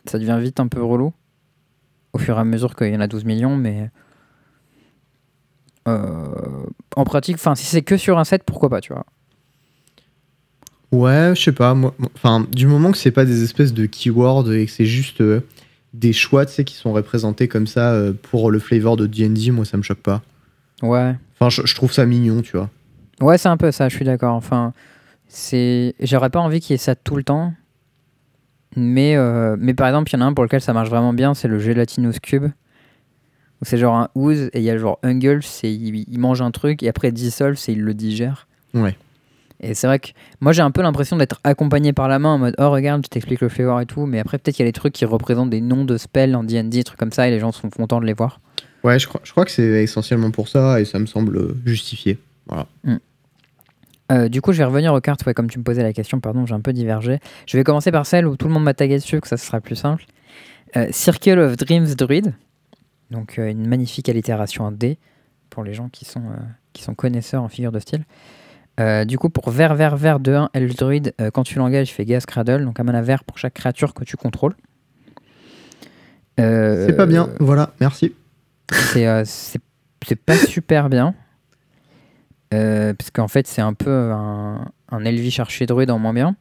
ça 0.07 0.19
devient 0.19 0.39
vite 0.41 0.59
un 0.61 0.69
peu 0.69 0.83
relou. 0.83 1.13
au 2.13 2.19
fur 2.19 2.37
et 2.37 2.41
à 2.41 2.45
mesure 2.45 2.75
qu'il 2.75 2.93
y 2.93 2.97
en 2.97 3.01
a 3.01 3.07
12 3.07 3.25
millions, 3.25 3.57
mais. 3.57 3.91
Euh, 5.89 6.27
en 6.97 7.05
pratique, 7.05 7.37
enfin, 7.37 7.55
si 7.55 7.67
c'est 7.67 7.83
que 7.83 7.97
sur 7.97 8.19
un 8.19 8.25
set, 8.25 8.43
pourquoi 8.45 8.69
pas, 8.69 8.81
tu 8.81 8.93
vois. 8.93 9.07
Ouais, 10.93 11.33
je 11.35 11.43
sais 11.43 11.53
pas. 11.53 11.77
Enfin, 12.15 12.47
du 12.53 12.67
moment 12.67 12.93
que 12.93 12.99
c'est 12.99 13.11
pas 13.11 13.25
des 13.25 13.43
espèces 13.43 13.73
de 13.75 13.87
keywords 13.87 14.53
et 14.53 14.67
que 14.67 14.71
c'est 14.71 14.87
juste 14.87 15.21
euh, 15.21 15.41
des 15.93 16.13
choix, 16.13 16.47
tu 16.47 16.53
sais, 16.53 16.65
qui 16.65 16.75
sont 16.75 16.93
représentés 16.93 17.49
comme 17.49 17.67
ça 17.67 17.93
euh, 17.93 18.13
pour 18.13 18.51
le 18.51 18.59
flavor 18.59 18.97
de 18.97 19.07
D&D, 19.07 19.51
moi, 19.51 19.65
ça 19.65 19.77
me 19.77 19.83
choque 19.83 19.99
pas. 19.99 20.23
Ouais. 20.83 21.17
Enfin, 21.35 21.51
je, 21.51 21.67
je 21.67 21.75
trouve 21.75 21.93
ça 21.93 22.07
mignon, 22.07 22.43
tu 22.43 22.57
vois. 22.57 22.71
Ouais, 23.21 23.39
c'est 23.39 23.49
un 23.49 23.57
peu 23.57 23.73
ça, 23.73 23.89
je 23.89 23.97
suis 23.97 24.05
d'accord. 24.05 24.35
Enfin, 24.35 24.73
c'est. 25.27 25.95
J'aurais 26.01 26.31
pas 26.31 26.41
envie 26.41 26.61
qu'il 26.61 26.75
y 26.75 26.77
ait 26.77 26.79
ça 26.79 26.95
tout 26.95 27.17
le 27.17 27.25
temps. 27.25 27.53
Mais, 28.77 29.17
euh, 29.17 29.57
mais 29.59 29.75
par 29.75 29.87
exemple, 29.89 30.11
il 30.11 30.15
y 30.15 30.17
en 30.17 30.21
a 30.23 30.25
un 30.25 30.33
pour 30.33 30.45
lequel 30.45 30.61
ça 30.61 30.73
marche 30.73 30.89
vraiment 30.91 31.13
bien, 31.13 31.35
c'est 31.35 31.49
le 31.49 31.59
Gelatinous 31.59 32.15
Cube. 32.23 32.47
C'est 33.65 33.79
genre 33.79 33.97
un 33.97 34.09
ooze 34.15 34.51
et 34.53 34.59
il 34.59 34.63
y 34.63 34.71
a 34.71 34.79
genre 34.79 34.99
Ungle, 35.03 35.43
c'est 35.43 35.73
il, 35.73 36.05
il 36.09 36.19
mange 36.19 36.43
un 36.43 36.51
truc 36.51 36.83
et 36.83 36.89
après 36.89 37.13
dissolve, 37.13 37.57
c'est 37.57 37.73
il 37.73 37.83
le 37.83 37.95
digère. 37.95 38.47
Ouais. 38.75 38.97
Et 39.61 39.75
c'est 39.75 39.87
vrai 39.87 39.99
que 39.99 40.09
moi 40.41 40.53
j'ai 40.53 40.63
un 40.63 40.71
peu 40.71 40.83
l'impression 40.83 41.17
d'être 41.17 41.41
accompagné 41.45 41.93
par 41.93 42.09
la 42.09 42.19
main 42.19 42.31
en 42.31 42.39
mode 42.39 42.55
oh 42.59 42.71
regarde, 42.71 43.03
je 43.05 43.09
t'explique 43.09 43.41
le 43.41 43.49
flavor 43.49 43.81
et 43.81 43.87
tout. 43.87 44.07
Mais 44.07 44.19
après, 44.19 44.39
peut-être 44.39 44.57
qu'il 44.57 44.65
y 44.65 44.69
a 44.69 44.71
des 44.71 44.79
trucs 44.79 44.93
qui 44.93 45.05
représentent 45.05 45.51
des 45.51 45.61
noms 45.61 45.85
de 45.85 45.97
spells 45.97 46.37
en 46.37 46.45
DD, 46.45 46.85
trucs 46.85 46.99
comme 46.99 47.13
ça 47.13 47.29
et 47.29 47.31
les 47.31 47.41
gens 47.41 47.53
sont 47.53 47.71
contents 47.71 48.01
de 48.01 48.07
les 48.07 48.13
voir. 48.13 48.41
Ouais, 48.83 48.99
je 48.99 49.09
crois, 49.09 49.23
je 49.25 49.31
crois 49.31 49.45
que 49.45 49.51
c'est 49.51 49.83
essentiellement 49.83 50.31
pour 50.31 50.49
ça 50.49 50.81
et 50.81 50.85
ça 50.85 50.99
me 50.99 51.07
semble 51.07 51.55
justifié. 51.65 52.19
Voilà. 52.47 52.67
Euh, 54.13 54.29
du 54.29 54.43
coup, 54.43 54.53
je 54.53 54.59
vais 54.59 54.65
revenir 54.65 54.93
aux 54.93 55.01
cartes, 55.01 55.25
ouais, 55.27 55.33
comme 55.33 55.49
tu 55.49 55.59
me 55.59 55.65
posais 55.65 55.83
la 55.83 55.95
question, 55.95 56.21
pardon, 56.21 56.45
j'ai 56.45 56.55
un 56.55 56.61
peu 56.61 56.73
divergé. 56.73 57.19
Je 57.47 57.57
vais 57.57 57.65
commencer 57.65 57.91
par 57.91 58.05
celle 58.05 58.27
où 58.27 58.37
tout 58.37 58.47
le 58.47 58.53
monde 58.53 58.65
m'a 58.65 58.75
tagué 58.75 58.97
dessus, 58.97 59.21
que 59.21 59.29
ça 59.29 59.39
sera 59.39 59.61
plus 59.61 59.77
simple. 59.77 60.05
Euh, 60.77 60.89
Circle 60.91 61.39
of 61.39 61.57
Dreams 61.57 61.95
Druid, 61.95 62.35
donc 63.11 63.39
euh, 63.39 63.51
une 63.51 63.67
magnifique 63.67 64.09
allitération 64.09 64.65
en 64.65 64.73
D 64.73 64.99
pour 65.51 65.65
les 65.65 65.75
gens 65.75 65.89
qui 65.89 66.05
sont, 66.05 66.25
euh, 66.27 66.37
qui 66.73 66.83
sont 66.83 66.95
connaisseurs 66.95 67.43
en 67.43 67.49
figure 67.49 67.73
de 67.73 67.79
style. 67.79 68.05
Euh, 68.81 69.05
du 69.05 69.19
coup, 69.19 69.31
pour 69.31 69.51
vert, 69.51 69.75
vert, 69.75 69.97
vert 69.97 70.19
2-1, 70.19 70.49
Elf 70.53 70.75
Druid, 70.75 71.15
euh, 71.21 71.31
quand 71.31 71.45
tu 71.45 71.59
l'engages, 71.59 71.91
il 71.91 71.93
fait 71.93 72.05
Gas 72.05 72.25
Cradle, 72.27 72.65
donc 72.65 72.81
un 72.81 72.83
mana 72.83 73.03
vert 73.03 73.23
pour 73.25 73.39
chaque 73.39 73.55
créature 73.55 73.95
que 73.95 74.05
tu 74.05 74.17
contrôles. 74.17 74.55
Euh, 76.41 76.87
C'est 76.87 76.97
pas 76.97 77.07
bien. 77.07 77.31
Voilà, 77.39 77.73
merci. 77.81 78.15
c'est 78.71 80.17
pas 80.27 80.37
super 80.49 80.89
bien. 80.89 81.15
Parce 82.51 83.11
qu'en 83.11 83.27
fait, 83.27 83.49
c'est 83.49 83.63
un 83.63 83.75
peu 83.75 84.13
un, 84.13 84.71
un 84.91 85.05
Elvish 85.05 85.41
Archidruid 85.41 85.91
en 85.91 85.99
moins 85.99 86.15
bien. 86.15 86.37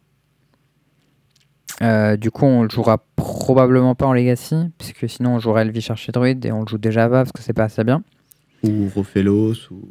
Euh, 1.82 2.16
du 2.18 2.30
coup, 2.32 2.46
on 2.46 2.64
le 2.64 2.70
jouera 2.70 3.00
probablement 3.16 3.96
pas 3.96 4.06
en 4.06 4.14
Legacy, 4.14 4.72
puisque 4.78 5.10
sinon 5.10 5.36
on 5.36 5.40
jouerait 5.40 5.64
Elvish 5.64 5.90
Archidruid 5.92 6.46
et 6.46 6.52
on 6.52 6.62
le 6.62 6.68
joue 6.68 6.78
déjà 6.78 7.10
bas 7.10 7.20
parce 7.24 7.32
que 7.32 7.42
c'est 7.42 7.54
pas 7.54 7.64
assez 7.64 7.84
bien. 7.84 8.04
Ou 8.64 8.90
Rofelos, 8.94 9.54
ou. 9.72 9.82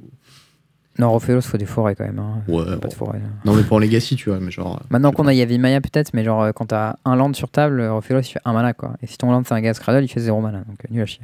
Non,Rophélos, 0.98 1.40
faut 1.40 1.56
des 1.56 1.64
forêts 1.66 1.94
quand 1.94 2.04
même. 2.04 2.18
hein. 2.18 2.42
Ouais, 2.48 2.64
Pas 2.64 2.76
bon. 2.76 2.88
de 2.88 2.92
forêt. 2.92 3.18
là. 3.18 3.24
Non, 3.46 3.54
mais 3.54 3.62
pour 3.62 3.80
Legacy, 3.80 4.14
tu 4.14 4.28
vois, 4.28 4.38
mais 4.40 4.50
genre. 4.50 4.76
euh, 4.76 4.84
Maintenant 4.90 5.10
qu'on 5.12 5.26
a 5.26 5.32
Yavimaya 5.32 5.80
peut-être, 5.80 6.12
mais 6.14 6.22
genre 6.22 6.42
euh, 6.42 6.52
quand 6.52 6.66
t'as 6.66 6.96
un 7.06 7.16
land 7.16 7.32
sur 7.32 7.48
table, 7.50 7.80
euh,Rophélos 7.80 8.20
il 8.20 8.24
fait 8.32 8.40
un 8.44 8.52
mana 8.52 8.74
quoi. 8.74 8.92
Et 9.02 9.06
si 9.06 9.16
ton 9.18 9.30
land 9.32 9.42
c'est 9.46 9.54
un 9.54 9.60
Gas 9.62 9.78
Cradle, 9.80 10.04
il 10.04 10.08
fait 10.08 10.20
zéro 10.20 10.40
mana, 10.42 10.58
donc 10.68 10.76
nul 10.90 11.00
à 11.02 11.06
chier. 11.06 11.22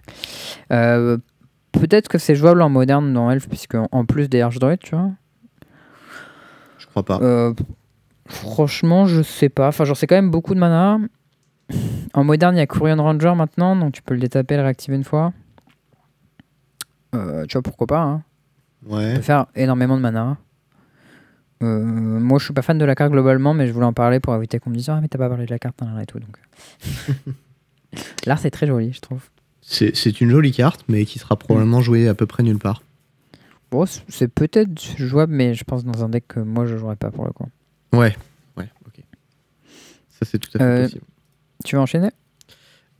Euh, 0.72 1.18
peut-être 1.72 2.08
que 2.08 2.16
c'est 2.18 2.34
jouable 2.34 2.62
en 2.62 2.70
moderne 2.70 3.12
dans 3.12 3.30
Elf, 3.30 3.46
puisque 3.48 3.74
en- 3.74 3.88
en 3.92 4.04
plus 4.06 4.28
des 4.30 4.40
Archdruids, 4.40 4.78
tu 4.78 4.94
vois. 4.94 5.10
Je 6.78 6.86
crois 6.86 7.04
pas. 7.04 7.18
Euh, 7.22 7.52
franchement, 8.28 9.06
je 9.06 9.22
sais 9.22 9.48
pas. 9.48 9.68
Enfin, 9.68 9.84
genre, 9.84 9.96
c'est 9.96 10.06
quand 10.06 10.16
même 10.16 10.30
beaucoup 10.30 10.54
de 10.54 10.60
mana. 10.60 10.98
En 12.14 12.24
moderne, 12.24 12.56
il 12.56 12.58
y 12.58 12.62
a 12.62 12.66
Courion 12.66 12.96
Ranger 12.96 13.34
maintenant, 13.36 13.76
donc 13.76 13.92
tu 13.92 14.02
peux 14.02 14.14
le 14.14 14.20
détaper 14.20 14.54
et 14.54 14.56
le 14.56 14.62
réactiver 14.62 14.96
une 14.96 15.04
fois. 15.04 15.32
Euh, 17.14 17.44
tu 17.46 17.54
vois, 17.54 17.62
pourquoi 17.62 17.86
pas. 17.86 18.00
Hein. 18.00 18.22
Ouais. 18.86 19.16
peut 19.16 19.22
faire 19.22 19.46
énormément 19.54 19.96
de 19.96 20.02
mana. 20.02 20.38
Euh, 21.62 21.84
moi, 21.84 22.38
je 22.38 22.44
suis 22.44 22.54
pas 22.54 22.62
fan 22.62 22.78
de 22.78 22.84
la 22.84 22.94
carte 22.94 23.10
globalement, 23.10 23.52
mais 23.52 23.66
je 23.66 23.72
voulais 23.72 23.86
en 23.86 23.92
parler 23.92 24.20
pour 24.20 24.34
éviter 24.34 24.58
qu'on 24.58 24.70
me 24.70 24.76
dise 24.76 24.88
Ah, 24.88 25.00
mais 25.00 25.08
t'as 25.08 25.18
pas 25.18 25.28
parlé 25.28 25.44
de 25.44 25.50
la 25.50 25.58
carte 25.58 25.80
nan, 25.82 25.98
et 26.00 26.06
tout. 26.06 26.20
Donc. 26.20 26.38
L'art, 28.26 28.38
c'est 28.38 28.50
très 28.50 28.66
joli, 28.66 28.92
je 28.92 29.00
trouve. 29.00 29.28
C'est 29.60 29.94
c'est 29.94 30.20
une 30.20 30.30
jolie 30.30 30.52
carte, 30.52 30.84
mais 30.88 31.04
qui 31.04 31.18
sera 31.18 31.36
probablement 31.36 31.80
jouée 31.80 32.08
à 32.08 32.14
peu 32.14 32.26
près 32.26 32.42
nulle 32.42 32.58
part. 32.58 32.82
Bon, 33.70 33.84
c'est 33.86 34.28
peut-être 34.28 34.80
jouable, 34.96 35.34
mais 35.34 35.52
je 35.52 35.64
pense 35.64 35.84
dans 35.84 36.02
un 36.04 36.08
deck 36.08 36.26
que 36.26 36.40
moi, 36.40 36.64
je 36.64 36.76
jouerais 36.76 36.96
pas 36.96 37.10
pour 37.10 37.26
le 37.26 37.32
coup. 37.32 37.48
Ouais. 37.92 38.16
Ouais, 38.56 38.68
ok. 38.86 39.02
Ça, 40.10 40.26
c'est 40.30 40.38
tout 40.38 40.50
à 40.54 40.58
fait 40.58 40.64
Euh, 40.64 40.82
possible. 40.84 41.02
Tu 41.64 41.76
veux 41.76 41.82
enchaîner? 41.82 42.10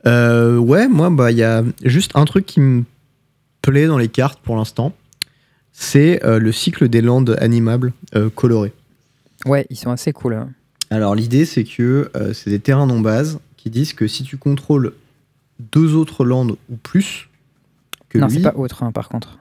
Euh, 0.05 0.57
ouais, 0.57 0.87
moi, 0.87 1.09
bah, 1.09 1.31
il 1.31 1.37
y 1.37 1.43
a 1.43 1.63
juste 1.83 2.11
un 2.15 2.25
truc 2.25 2.45
qui 2.45 2.59
me 2.59 2.83
plaît 3.61 3.87
dans 3.87 3.97
les 3.97 4.07
cartes 4.09 4.39
pour 4.41 4.55
l'instant. 4.55 4.93
C'est 5.73 6.23
euh, 6.25 6.39
le 6.39 6.51
cycle 6.51 6.89
des 6.89 7.01
landes 7.01 7.37
animables 7.39 7.93
euh, 8.15 8.29
colorées. 8.29 8.73
Ouais, 9.45 9.65
ils 9.69 9.77
sont 9.77 9.91
assez 9.91 10.11
cool. 10.11 10.33
hein. 10.33 10.49
Alors, 10.89 11.15
l'idée, 11.15 11.45
c'est 11.45 11.63
que 11.63 12.09
euh, 12.15 12.33
c'est 12.33 12.49
des 12.49 12.59
terrains 12.59 12.87
non 12.87 12.99
base 12.99 13.39
qui 13.57 13.69
disent 13.69 13.93
que 13.93 14.07
si 14.07 14.23
tu 14.23 14.37
contrôles 14.37 14.93
deux 15.59 15.95
autres 15.95 16.25
landes 16.25 16.55
ou 16.69 16.75
plus 16.77 17.29
que 18.09 18.17
Non, 18.17 18.27
lui, 18.27 18.35
c'est 18.37 18.41
pas 18.41 18.55
autre, 18.57 18.83
hein, 18.83 18.91
par 18.91 19.07
contre. 19.09 19.37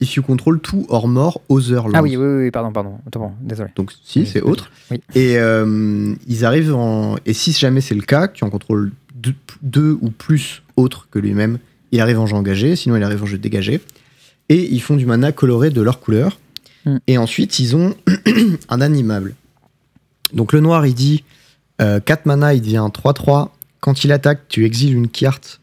If 0.00 0.10
tu 0.10 0.22
contrôles 0.22 0.60
tout 0.60 0.86
hors 0.88 1.08
mort 1.08 1.40
other 1.48 1.88
lands. 1.88 1.92
Ah 1.94 2.02
oui, 2.02 2.16
oui, 2.16 2.44
oui, 2.44 2.50
pardon, 2.50 2.72
pardon. 2.72 2.98
Bon, 3.12 3.32
désolé. 3.40 3.70
Donc, 3.76 3.92
si, 4.02 4.20
Oui, 4.20 4.26
c'est 4.26 4.40
autre. 4.40 4.70
Oui. 4.90 5.00
Et 5.14 5.38
euh, 5.38 6.14
ils 6.26 6.44
arrivent 6.44 6.74
en. 6.74 7.16
Et 7.26 7.32
si 7.32 7.52
jamais 7.52 7.80
c'est 7.80 7.94
le 7.94 8.02
cas, 8.02 8.28
que 8.28 8.36
tu 8.36 8.44
en 8.44 8.50
contrôles 8.50 8.92
deux, 9.14 9.34
deux 9.62 9.98
ou 10.00 10.10
plus 10.10 10.62
autres 10.76 11.08
que 11.10 11.18
lui-même, 11.18 11.58
il 11.92 12.00
arrive 12.00 12.18
en 12.18 12.26
jeu 12.26 12.36
engagé, 12.36 12.76
sinon 12.76 12.96
il 12.96 13.02
arrive 13.02 13.22
en 13.22 13.26
jeu 13.26 13.38
dégagé. 13.38 13.80
Et 14.48 14.72
ils 14.72 14.80
font 14.80 14.96
du 14.96 15.06
mana 15.06 15.32
coloré 15.32 15.70
de 15.70 15.80
leur 15.80 16.00
couleur. 16.00 16.38
Mm. 16.84 16.96
Et 17.06 17.18
ensuite, 17.18 17.58
ils 17.58 17.76
ont 17.76 17.94
un 18.68 18.80
animable. 18.80 19.34
Donc 20.32 20.52
le 20.52 20.60
noir, 20.60 20.86
il 20.86 20.94
dit 20.94 21.24
4 21.78 22.26
mana, 22.26 22.54
il 22.54 22.60
devient 22.60 22.86
3-3. 22.92 23.48
Quand 23.80 24.04
il 24.04 24.12
attaque, 24.12 24.48
tu 24.48 24.64
exiles 24.64 24.94
une 24.94 25.08
carte 25.08 25.60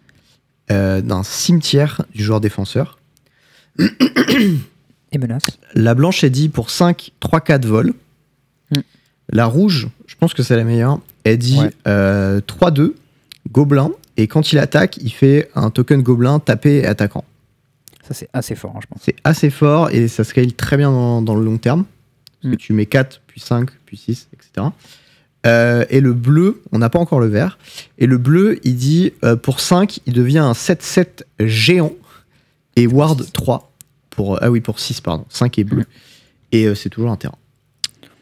euh, 0.69 1.00
d'un 1.02 1.23
cimetière 1.23 2.02
du 2.13 2.23
joueur 2.23 2.41
défenseur. 2.41 2.96
Et 5.11 5.17
menace. 5.17 5.45
La 5.73 5.95
blanche 5.95 6.23
est 6.23 6.29
dit 6.29 6.49
pour 6.49 6.69
5, 6.69 7.11
3, 7.19 7.41
4 7.41 7.65
vols. 7.65 7.93
Mm. 8.71 8.79
La 9.29 9.45
rouge, 9.45 9.87
je 10.05 10.15
pense 10.15 10.33
que 10.33 10.43
c'est 10.43 10.55
la 10.55 10.63
meilleure, 10.63 10.99
elle 11.23 11.37
dit 11.37 11.59
Ouais. 11.59 11.71
euh, 11.87 12.41
3, 12.45 12.71
2, 12.71 12.95
gobelin. 13.51 13.91
Et 14.17 14.27
quand 14.27 14.51
il 14.51 14.59
attaque, 14.59 14.97
il 14.97 15.11
fait 15.11 15.49
un 15.55 15.69
token 15.69 16.01
gobelin 16.01 16.39
tapé 16.39 16.77
et 16.77 16.85
attaquant. 16.85 17.23
Ça, 18.07 18.13
c'est 18.13 18.29
assez 18.33 18.55
fort, 18.55 18.73
hein, 18.75 18.79
je 18.81 18.87
pense. 18.87 18.99
C'est 19.03 19.15
assez 19.23 19.49
fort 19.49 19.89
et 19.91 20.07
ça 20.07 20.23
scale 20.23 20.53
très 20.53 20.77
bien 20.77 20.91
dans, 20.91 21.21
dans 21.21 21.35
le 21.35 21.43
long 21.45 21.57
terme. 21.57 21.85
Parce 22.41 22.53
Mm. 22.53 22.57
que 22.57 22.61
tu 22.61 22.73
mets 22.73 22.85
4, 22.85 23.21
puis 23.27 23.39
5, 23.41 23.69
puis 23.85 23.97
6, 23.97 24.27
etc. 24.33 24.67
Euh, 25.45 25.85
et 25.89 26.01
le 26.01 26.13
bleu, 26.13 26.61
on 26.71 26.79
n'a 26.79 26.89
pas 26.89 26.99
encore 26.99 27.19
le 27.19 27.27
vert. 27.27 27.57
Et 27.97 28.05
le 28.07 28.17
bleu, 28.17 28.59
il 28.63 28.75
dit 28.75 29.13
euh, 29.23 29.35
pour 29.35 29.59
5, 29.59 29.99
il 30.05 30.13
devient 30.13 30.37
un 30.39 30.51
7-7 30.53 31.23
géant. 31.39 31.93
Et 32.77 32.87
Ward 32.87 33.25
3. 33.33 33.71
Pour, 34.11 34.39
ah 34.41 34.49
oui, 34.49 34.61
pour 34.61 34.79
6, 34.79 35.01
pardon. 35.01 35.25
5 35.29 35.59
et 35.59 35.63
bleu. 35.65 35.83
Et 36.51 36.65
euh, 36.65 36.75
c'est 36.75 36.89
toujours 36.89 37.11
un 37.11 37.17
terrain. 37.17 37.35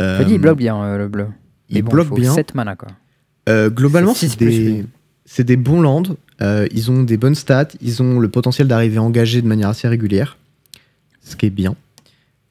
Euh, 0.01 0.19
Je 0.19 0.23
dis, 0.23 0.33
il 0.33 0.39
bloque 0.41 0.57
bien 0.57 0.81
euh, 0.83 0.97
le 0.97 1.07
bleu. 1.07 1.27
il 1.69 1.81
bon, 1.83 1.91
bloque 1.91 2.07
faut 2.07 2.15
bien. 2.15 2.33
7 2.33 2.55
mana, 2.55 2.75
quoi. 2.75 2.89
Euh, 3.47 3.69
globalement, 3.69 4.13
C'est 4.15 4.37
des, 4.39 4.83
c'est 5.25 5.43
des 5.43 5.55
bons 5.57 5.81
lands. 5.81 6.03
Euh, 6.41 6.67
ils 6.71 6.89
ont 6.91 7.03
des 7.03 7.15
bonnes 7.17 7.35
stats. 7.35 7.67
Ils 7.81 8.01
ont 8.01 8.19
le 8.19 8.27
potentiel 8.27 8.67
d'arriver 8.67 8.97
engagé 8.97 9.41
de 9.41 9.47
manière 9.47 9.69
assez 9.69 9.87
régulière. 9.87 10.37
Ce 11.21 11.35
qui 11.35 11.45
est 11.45 11.49
bien. 11.51 11.75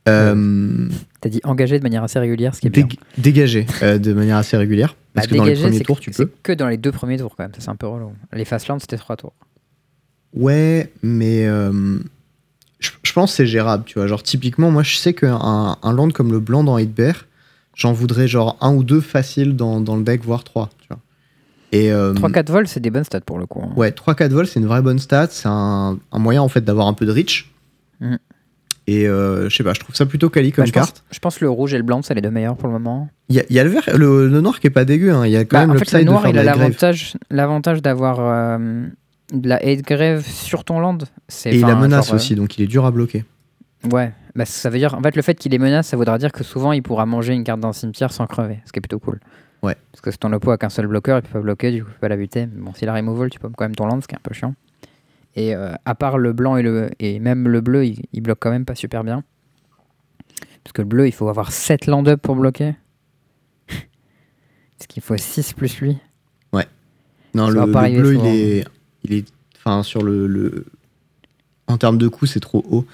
Euh, 0.08 0.88
T'as 1.20 1.28
dit 1.30 1.40
engagé 1.44 1.78
de 1.78 1.82
manière 1.82 2.02
assez 2.04 2.18
régulière, 2.18 2.54
ce 2.54 2.60
qui 2.60 2.66
est 2.66 2.70
bien. 2.70 2.84
dég- 2.84 2.98
dégagé 3.18 3.66
euh, 3.82 3.98
de 3.98 4.12
manière 4.12 4.36
assez 4.36 4.56
régulière. 4.56 4.94
Parce 5.14 5.26
Bah, 5.26 5.32
que 5.32 5.36
dans 5.38 5.44
les 5.44 5.54
premiers 5.54 5.80
tours, 5.80 5.98
que- 5.98 6.04
tu 6.04 6.12
c'est 6.12 6.26
peux. 6.26 6.32
que 6.42 6.52
dans 6.52 6.68
les 6.68 6.76
deux 6.76 6.92
premiers 6.92 7.16
tours, 7.18 7.34
quand 7.36 7.44
même. 7.44 7.54
Ça, 7.54 7.60
c'est 7.60 7.68
un 7.70 7.76
peu 7.76 7.86
relou. 7.86 8.12
Les 8.32 8.44
Fastlands, 8.44 8.78
c'était 8.78 8.98
3 8.98 9.16
tours. 9.16 9.32
Ouais, 10.35 10.92
mais 11.03 11.47
euh, 11.47 11.99
je, 12.81 12.90
je 13.03 13.12
pense 13.12 13.31
que 13.31 13.37
c'est 13.37 13.47
gérable, 13.47 13.85
tu 13.87 13.94
vois. 13.99 14.07
Genre, 14.07 14.23
typiquement, 14.23 14.70
moi, 14.70 14.83
je 14.83 14.97
sais 14.97 15.14
qu'un 15.14 15.77
un 15.83 15.92
land 15.92 16.11
comme 16.11 16.33
le 16.33 16.40
blanc 16.40 16.64
dans 16.64 16.79
Bear, 16.85 17.27
j'en 17.75 17.92
voudrais 17.92 18.27
genre 18.29 18.57
un 18.61 18.75
ou 18.75 18.83
deux 18.85 19.01
faciles 19.01 19.55
dans, 19.57 19.81
dans 19.81 19.97
le 19.97 20.03
deck, 20.03 20.23
voire 20.25 20.44
trois, 20.44 20.70
tu 20.81 20.88
vois. 20.88 20.99
Et, 21.73 21.90
euh, 21.92 22.12
3-4 22.14 22.51
vols, 22.51 22.68
c'est 22.68 22.81
des 22.81 22.90
bonnes 22.90 23.05
stats 23.05 23.20
pour 23.20 23.38
le 23.38 23.47
coup. 23.47 23.61
hein. 23.64 23.73
Ouais, 23.77 23.90
3-4 23.90 24.31
vols, 24.31 24.47
c'est 24.47 24.61
une 24.61 24.66
vraie 24.66 24.83
bonne 24.83 24.99
stat. 25.01 25.29
C'est 25.31 25.49
un, 25.49 25.99
un 26.12 26.18
moyen, 26.18 26.42
en 26.42 26.49
fait, 26.49 26.61
d'avoir 26.64 26.87
un 26.88 26.92
peu 26.94 27.05
de 27.07 27.11
reach. 27.12 27.51
Mhm. 28.01 28.18
Et 28.87 29.09
euh, 29.09 29.49
je 29.49 29.57
sais 29.57 29.64
pas, 29.64 29.73
je 29.73 29.81
trouve 29.81 29.94
ça 29.97 30.05
plutôt 30.05 30.29
quali 30.29 30.51
Bah, 30.51 30.57
comme 30.57 30.66
je, 30.66 30.73
pense, 30.73 30.87
carte. 30.87 31.05
je 31.11 31.18
pense 31.18 31.38
que 31.38 31.44
le 31.44 31.51
rouge 31.51 31.73
et 31.73 31.79
le 31.79 31.83
blanc, 31.85 32.03
c'est 32.03 32.12
les 32.14 32.20
deux 32.20 32.31
meilleurs 32.31 32.57
pour 32.57 32.66
le 32.68 32.75
moment. 32.75 33.09
Il 33.31 33.37
y, 33.37 33.40
a- 33.40 33.44
il 33.49 33.57
y 33.57 33.59
a 33.59 33.64
le 33.64 33.70
vert, 33.70 33.83
le, 33.97 34.29
le 34.29 34.40
noir 34.42 34.61
qui 34.61 34.66
est 34.66 34.70
pas 34.70 34.85
dégueu. 34.85 35.12
hein. 35.12 35.25
Il 35.27 35.33
y 35.33 35.37
a 35.37 35.44
quand 35.47 35.57
Bah, 35.57 35.66
même 35.66 35.70
en 35.77 35.79
fait, 35.79 35.90
le 35.92 36.01
de 36.01 36.05
noir, 36.05 36.29
il 36.29 36.38
a 36.38 36.42
l'avantage, 36.44 37.16
l'avantage 37.31 37.81
d'avoir 37.81 38.18
euh, 38.20 38.87
de 39.35 39.49
la 39.49 39.57
hate 39.57 39.83
grave 39.83 40.27
sur 40.27 40.64
ton 40.64 40.81
land. 40.81 40.99
Et 41.47 41.57
il 41.57 41.64
a 41.64 41.68
enfin, 41.68 41.81
menace 41.81 42.07
genre, 42.07 42.14
euh, 42.14 42.16
aussi, 42.16 42.35
donc 42.35 42.59
il 42.59 42.62
est 42.62 42.66
dur 42.66 42.85
à 42.85 42.90
bloquer. 42.90 43.25
Ouais, 43.92 44.12
bah, 44.35 44.44
ça 44.44 44.70
veut 44.70 44.79
dire, 44.79 44.94
en 44.94 45.03
fait, 45.03 45.16
le 45.16 45.23
fait 45.23 45.35
qu'il 45.35 45.53
ait 45.55 45.59
menace, 45.59 45.88
ça 45.88 45.97
voudra 45.97 46.18
dire 46.18 46.33
que 46.33 46.42
souvent 46.42 46.73
il 46.73 46.83
pourra 46.83 47.07
manger 47.07 47.35
une 47.35 47.44
carte 47.44 47.61
d'un 47.61 47.73
cimetière 47.73 48.12
sans 48.12 48.27
crever, 48.27 48.61
ce 48.64 48.73
qui 48.73 48.79
est 48.79 48.81
plutôt 48.81 48.99
cool. 48.99 49.20
Ouais. 49.62 49.77
Parce 49.92 50.01
que 50.01 50.11
si 50.11 50.18
ton 50.18 50.33
oppo 50.33 50.51
a 50.51 50.59
qu'un 50.59 50.68
seul 50.68 50.87
bloqueur, 50.87 51.18
il 51.18 51.23
peut 51.23 51.33
pas 51.33 51.40
bloquer, 51.40 51.70
du 51.70 51.83
coup, 51.83 51.90
il 51.90 51.94
peut 51.94 52.01
pas 52.01 52.09
la 52.09 52.16
buter. 52.16 52.47
Mais 52.47 52.62
bon, 52.62 52.75
s'il 52.75 52.88
a 52.88 52.94
removal, 52.94 53.31
tu 53.31 53.38
peux 53.38 53.49
quand 53.49 53.64
même 53.64 53.75
ton 53.75 53.87
land, 53.87 54.01
ce 54.01 54.09
qui 54.09 54.14
est 54.14 54.18
un 54.18 54.23
peu 54.23 54.35
chiant. 54.35 54.55
Et 55.37 55.55
euh, 55.55 55.73
à 55.85 55.94
part 55.94 56.18
le 56.18 56.33
blanc 56.33 56.57
et, 56.57 56.62
le, 56.62 56.90
et 57.01 57.18
même 57.18 57.49
le 57.49 57.61
bleu, 57.61 57.87
il, 57.87 58.03
il 58.12 58.20
bloque 58.20 58.38
quand 58.40 58.51
même 58.51 58.64
pas 58.64 58.75
super 58.75 59.05
bien. 59.05 59.25
Parce 60.62 60.73
que 60.73 60.83
le 60.83 60.88
bleu, 60.88 61.07
il 61.07 61.12
faut 61.12 61.29
avoir 61.29 61.53
7 61.53 61.87
land 61.87 62.07
up 62.07 62.20
pour 62.23 62.37
bloquer. 62.37 62.75
Parce 63.68 64.87
qu'il 64.88 65.03
faut 65.03 65.16
6 65.16 65.55
plus 65.55 65.81
lui. 65.81 65.99
Non, 67.35 67.49
Ça 67.49 67.66
le, 67.66 68.01
bleu, 68.01 68.14
il 68.14 68.27
est, 68.27 68.64
il 69.04 69.12
est. 69.14 69.24
Enfin, 69.58 69.82
sur 69.82 70.02
le, 70.02 70.26
le. 70.26 70.66
En 71.66 71.78
termes 71.78 71.98
de 71.98 72.08
coût, 72.08 72.26
c'est 72.26 72.40
trop 72.40 72.64
haut. 72.70 72.84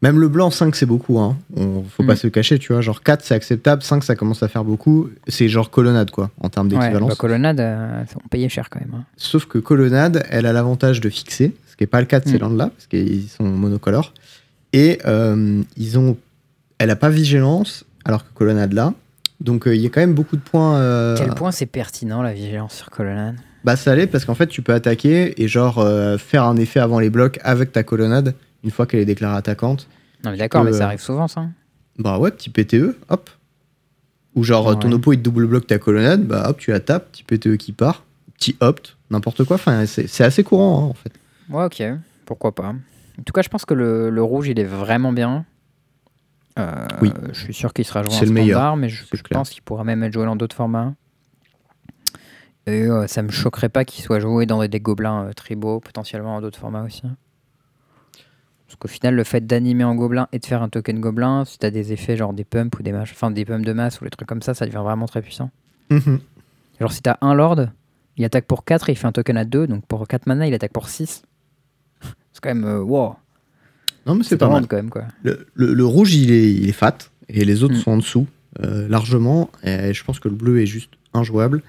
Même 0.00 0.20
le 0.20 0.28
blanc, 0.28 0.50
5, 0.50 0.76
c'est 0.76 0.86
beaucoup. 0.86 1.18
Hein. 1.18 1.36
On, 1.56 1.82
faut 1.82 2.04
pas 2.04 2.12
Mm. 2.12 2.16
se 2.16 2.26
cacher, 2.28 2.58
tu 2.60 2.72
vois. 2.72 2.80
Genre 2.82 3.02
4, 3.02 3.22
c'est 3.24 3.34
acceptable. 3.34 3.82
5, 3.82 4.04
ça 4.04 4.14
commence 4.14 4.42
à 4.44 4.48
faire 4.48 4.64
beaucoup. 4.64 5.10
C'est 5.26 5.48
genre 5.48 5.70
colonnade, 5.70 6.10
quoi, 6.12 6.30
en 6.40 6.48
termes 6.48 6.68
Ouais, 6.68 6.78
d'équivalence. 6.78 7.08
bah, 7.10 7.16
colonnade, 7.16 7.58
euh, 7.60 8.04
on 8.24 8.28
payait 8.28 8.48
cher 8.48 8.70
quand 8.70 8.78
même. 8.80 8.94
hein. 8.96 9.04
Sauf 9.16 9.46
que 9.46 9.58
colonnade, 9.58 10.24
elle 10.30 10.46
a 10.46 10.52
l'avantage 10.52 11.00
de 11.00 11.10
fixer, 11.10 11.54
ce 11.68 11.76
qui 11.76 11.82
n'est 11.82 11.88
pas 11.88 12.00
le 12.00 12.06
cas 12.06 12.20
de 12.20 12.28
ces 12.28 12.36
Mm. 12.36 12.42
landes-là, 12.42 12.68
parce 12.68 12.86
qu'ils 12.86 13.28
sont 13.28 13.44
monocolores. 13.44 14.14
Et 14.72 15.00
euh, 15.04 15.62
ils 15.76 15.98
ont. 15.98 16.16
Elle 16.78 16.90
a 16.90 16.96
pas 16.96 17.08
vigilance, 17.10 17.84
alors 18.04 18.24
que 18.24 18.32
colonnade 18.34 18.72
là. 18.72 18.94
Donc 19.40 19.66
euh, 19.66 19.74
il 19.74 19.82
y 19.82 19.86
a 19.86 19.88
quand 19.90 20.00
même 20.00 20.14
beaucoup 20.14 20.36
de 20.36 20.42
points. 20.42 21.14
Quel 21.16 21.34
point 21.34 21.50
c'est 21.50 21.66
pertinent 21.66 22.22
la 22.22 22.32
vigilance 22.32 22.74
sur 22.74 22.90
colonnade? 22.90 23.34
Bah 23.64 23.76
ça 23.76 23.94
l'est 23.94 24.06
parce 24.06 24.24
qu'en 24.24 24.34
fait 24.34 24.46
tu 24.46 24.62
peux 24.62 24.72
attaquer 24.72 25.40
et 25.42 25.48
genre 25.48 25.78
euh, 25.78 26.16
faire 26.18 26.44
un 26.44 26.56
effet 26.56 26.80
avant 26.80 27.00
les 27.00 27.10
blocs 27.10 27.38
avec 27.42 27.72
ta 27.72 27.82
colonnade 27.82 28.34
une 28.64 28.70
fois 28.70 28.86
qu'elle 28.86 29.00
est 29.00 29.04
déclarée 29.04 29.36
attaquante. 29.36 29.88
Non 30.24 30.30
mais 30.30 30.36
d'accord, 30.36 30.64
mais 30.64 30.72
ça 30.72 30.84
euh, 30.84 30.86
arrive 30.86 31.00
souvent 31.00 31.28
ça. 31.28 31.46
Bah 31.98 32.18
ouais, 32.18 32.30
petit 32.30 32.50
PTE, 32.50 32.96
hop. 33.08 33.30
Ou 34.34 34.44
genre 34.44 34.78
ton 34.78 34.92
oppo 34.92 35.12
il 35.12 35.18
te 35.18 35.22
double 35.22 35.46
bloque 35.46 35.66
ta 35.66 35.78
colonnade, 35.78 36.24
bah 36.24 36.48
hop 36.48 36.58
tu 36.58 36.70
la 36.70 36.80
tapes, 36.80 37.10
petit 37.10 37.24
PTE 37.24 37.56
qui 37.56 37.72
part, 37.72 38.04
petit 38.38 38.56
opt, 38.60 38.96
n'importe 39.10 39.44
quoi. 39.44 39.56
Enfin 39.56 39.84
c'est 39.86 40.06
c'est 40.06 40.24
assez 40.24 40.44
courant 40.44 40.84
hein, 40.84 40.90
en 40.90 40.94
fait. 40.94 41.12
Ouais, 41.50 41.64
ok, 41.64 41.98
pourquoi 42.26 42.54
pas. 42.54 42.74
En 43.18 43.22
tout 43.24 43.32
cas, 43.32 43.42
je 43.42 43.48
pense 43.48 43.64
que 43.64 43.74
le, 43.74 44.10
le 44.10 44.22
rouge, 44.22 44.48
il 44.48 44.60
est 44.60 44.64
vraiment 44.64 45.12
bien. 45.12 45.44
Euh, 46.58 46.72
Oui. 47.02 47.12
Je 47.32 47.40
suis 47.40 47.54
sûr 47.54 47.72
qu'il 47.72 47.84
sera 47.84 48.02
joué 48.02 48.12
en 48.12 48.16
standard, 48.16 48.32
meilleur, 48.34 48.76
mais 48.76 48.88
je, 48.88 49.04
je 49.12 49.22
pense 49.22 49.50
qu'il 49.50 49.62
pourra 49.62 49.82
même 49.82 50.02
être 50.04 50.12
joué 50.12 50.24
dans 50.24 50.36
d'autres 50.36 50.54
formats. 50.54 50.94
Et 52.68 52.82
euh, 52.82 53.06
ça 53.06 53.22
me 53.22 53.30
choquerait 53.30 53.68
pas 53.70 53.84
qu'il 53.84 54.04
soit 54.04 54.20
joué 54.20 54.44
dans 54.44 54.64
des, 54.66 54.80
gobelins 54.80 55.26
euh, 55.28 55.32
tribaux, 55.32 55.80
potentiellement 55.80 56.34
dans 56.36 56.40
d'autres 56.42 56.58
formats 56.58 56.82
aussi. 56.84 57.02
Parce 58.66 58.76
qu'au 58.78 58.88
final, 58.88 59.14
le 59.14 59.24
fait 59.24 59.46
d'animer 59.46 59.84
en 59.84 59.94
gobelin 59.94 60.28
et 60.32 60.38
de 60.38 60.44
faire 60.44 60.62
un 60.62 60.68
token 60.68 61.00
gobelin, 61.00 61.44
si 61.46 61.58
t'as 61.58 61.70
des 61.70 61.92
effets 61.92 62.16
genre 62.16 62.34
des 62.34 62.44
pumps 62.44 62.78
ou 62.78 62.82
des 62.82 62.92
enfin 62.94 63.30
des 63.30 63.44
pumps 63.46 63.64
de 63.64 63.72
masse 63.72 64.00
ou 64.00 64.04
des 64.04 64.10
trucs 64.10 64.28
comme 64.28 64.42
ça, 64.42 64.52
ça 64.52 64.66
devient 64.66 64.82
vraiment 64.84 65.06
très 65.06 65.22
puissant. 65.22 65.50
Mhm. 65.90 66.20
Genre 66.78 66.92
si 66.92 67.00
t'as 67.00 67.16
un 67.22 67.32
lord, 67.32 67.60
il 68.18 68.24
attaque 68.26 68.44
pour 68.44 68.64
4 68.66 68.90
et 68.90 68.92
il 68.92 68.96
fait 68.96 69.06
un 69.06 69.12
token 69.12 69.38
à 69.38 69.44
2, 69.46 69.66
donc 69.66 69.86
pour 69.86 70.06
4 70.06 70.26
mana, 70.26 70.46
il 70.46 70.52
attaque 70.52 70.72
pour 70.72 70.90
6. 70.90 71.22
C'est 72.32 72.40
quand 72.42 72.50
même... 72.50 72.64
euh, 72.66 72.80
wow 72.82 73.16
Non 74.04 74.14
mais 74.14 74.22
c'est 74.22 74.36
pas 74.36 74.46
pas 74.46 74.52
mal. 74.52 74.60
mal 74.62 74.68
quand 74.68 74.76
même 74.76 74.90
quoi. 74.90 75.04
Le, 75.22 75.46
le- 75.54 75.72
le 75.72 75.84
rouge 75.86 76.14
il 76.14 76.30
est, 76.30 76.52
il 76.52 76.68
est 76.68 76.72
fat 76.72 76.98
et 77.30 77.44
les 77.46 77.62
autres 77.62 77.74
Mm. 77.74 77.78
sont 77.80 77.90
en 77.92 77.96
dessous 77.96 78.26
euh, 78.60 78.86
largement. 78.88 79.50
Et 79.64 79.94
je 79.94 80.04
pense 80.04 80.20
que 80.20 80.28
le 80.28 80.34
bleu 80.34 80.60
est 80.60 80.66
juste 80.66 80.92
injouable. 81.14 81.62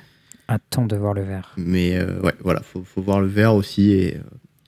Attends 0.52 0.88
de 0.88 0.96
voir 0.96 1.14
le 1.14 1.22
vert. 1.22 1.54
Mais 1.58 1.96
euh, 1.96 2.20
ouais 2.22 2.34
voilà, 2.40 2.62
faut, 2.62 2.84
faut 2.84 3.04
voir 3.04 3.22
le 3.22 3.28
vert 3.28 3.54
aussi 3.54 3.92
et, 3.92 4.16
euh, 4.16 4.22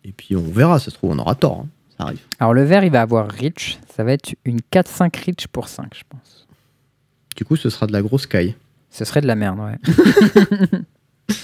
et 0.03 0.11
puis 0.11 0.35
on 0.35 0.43
verra. 0.43 0.77
Ça 0.77 0.91
se 0.91 0.95
trouve 0.95 1.09
on 1.09 1.17
aura 1.17 1.33
tort, 1.33 1.61
hein. 1.61 1.67
ça 1.97 2.03
arrive. 2.03 2.21
Alors 2.39 2.53
le 2.53 2.63
vert 2.63 2.83
il 2.83 2.91
va 2.91 3.01
avoir 3.01 3.27
Rich, 3.27 3.79
ça 3.95 4.03
va 4.03 4.11
être 4.13 4.35
une 4.45 4.59
4-5 4.71 5.25
Rich 5.25 5.47
pour 5.47 5.67
5 5.67 5.91
je 5.95 6.03
pense. 6.07 6.47
Du 7.35 7.45
coup 7.45 7.55
ce 7.55 7.71
sera 7.71 7.87
de 7.87 7.93
la 7.93 8.03
grosse 8.03 8.27
caille. 8.27 8.55
Ce 8.91 9.05
serait 9.05 9.21
de 9.21 9.27
la 9.27 9.35
merde 9.35 9.57
ouais. 9.59 9.79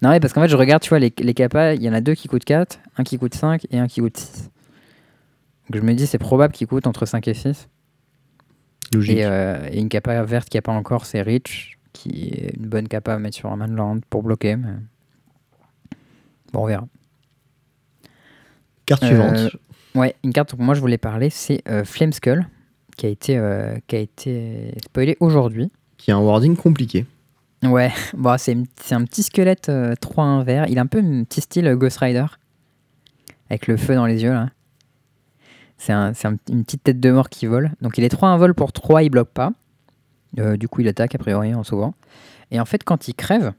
non 0.00 0.08
ouais 0.08 0.20
parce 0.20 0.32
qu'en 0.32 0.40
fait 0.40 0.48
je 0.48 0.56
regarde 0.56 0.82
tu 0.82 0.88
vois 0.88 0.98
les, 0.98 1.12
les 1.18 1.34
capas, 1.34 1.74
il 1.74 1.82
y 1.82 1.88
en 1.90 1.92
a 1.92 2.00
deux 2.00 2.14
qui 2.14 2.28
coûtent 2.28 2.46
4, 2.46 2.80
un 2.96 3.04
qui 3.04 3.18
coûte 3.18 3.34
5 3.34 3.66
et 3.70 3.78
un 3.78 3.88
qui 3.88 4.00
coûte 4.00 4.16
6. 4.16 4.50
Donc 5.68 5.82
je 5.82 5.86
me 5.86 5.92
dis 5.92 6.06
c'est 6.06 6.16
probable 6.16 6.54
qu'ils 6.54 6.66
coûtent 6.66 6.86
entre 6.86 7.04
5 7.04 7.28
et 7.28 7.34
6. 7.34 7.68
Logique. 8.94 9.18
Et, 9.18 9.26
euh, 9.26 9.68
et 9.70 9.80
une 9.80 9.90
capa 9.90 10.22
verte 10.22 10.48
qui 10.48 10.56
a 10.56 10.62
pas 10.62 10.72
encore 10.72 11.04
c'est 11.04 11.20
Rich, 11.20 11.74
qui 11.94 12.28
est 12.28 12.54
une 12.58 12.66
bonne 12.66 12.86
capa 12.88 13.14
à 13.14 13.18
mettre 13.18 13.36
sur 13.36 13.50
un 13.50 13.56
manland 13.56 14.00
pour 14.10 14.22
bloquer. 14.22 14.56
Mais... 14.56 14.68
Bon 16.52 16.64
on 16.64 16.66
verra. 16.66 16.86
Carte 18.86 19.02
Euh, 19.04 19.06
suivante. 19.06 19.56
Ouais, 19.94 20.14
une 20.24 20.32
carte 20.32 20.54
dont 20.56 20.62
moi 20.62 20.74
je 20.74 20.80
voulais 20.80 20.98
parler, 20.98 21.30
c'est 21.30 21.62
euh, 21.68 21.84
Flame 21.84 22.12
Skull, 22.12 22.46
qui 22.96 23.06
a 23.06 23.08
été, 23.08 23.38
euh, 23.38 23.76
qui 23.86 23.96
a 23.96 24.00
été 24.00 24.74
spoilé 24.84 25.16
aujourd'hui. 25.20 25.70
Qui 25.96 26.10
a 26.10 26.16
un 26.16 26.20
wording 26.20 26.56
compliqué. 26.56 27.06
Ouais, 27.62 27.90
bon, 28.14 28.36
c'est 28.38 28.52
une- 28.52 28.66
c'est 28.82 28.94
un 28.94 29.04
petit 29.04 29.22
squelette 29.22 29.68
euh, 29.70 29.94
3-1 29.94 30.42
vert. 30.44 30.66
Il 30.68 30.78
a 30.78 30.82
un 30.82 30.86
peu 30.86 30.98
un 30.98 31.24
petit 31.24 31.40
style 31.40 31.66
euh, 31.66 31.76
Ghost 31.76 31.98
Rider, 31.98 32.26
avec 33.48 33.66
le 33.68 33.76
feu 33.76 33.94
dans 33.94 34.06
les 34.06 34.22
yeux 34.22 34.32
là. 34.32 34.50
C'est 35.78 35.92
un- 35.92 36.12
un- 36.24 36.36
une 36.50 36.64
petite 36.64 36.82
tête 36.84 37.00
de 37.00 37.10
mort 37.10 37.28
qui 37.30 37.46
vole. 37.46 37.70
Donc 37.80 37.96
il 37.98 38.04
est 38.04 38.08
3-1 38.12 38.36
vol 38.36 38.54
pour 38.54 38.72
3, 38.72 39.02
il 39.04 39.10
bloque 39.10 39.30
pas. 39.30 39.52
Euh, 40.38 40.56
du 40.56 40.68
coup, 40.68 40.80
il 40.80 40.88
attaque 40.88 41.14
a 41.14 41.18
priori 41.18 41.54
en 41.54 41.64
sauvant. 41.64 41.94
Et 42.50 42.60
en 42.60 42.64
fait, 42.64 42.84
quand 42.84 43.08
il 43.08 43.14
crève, 43.14 43.52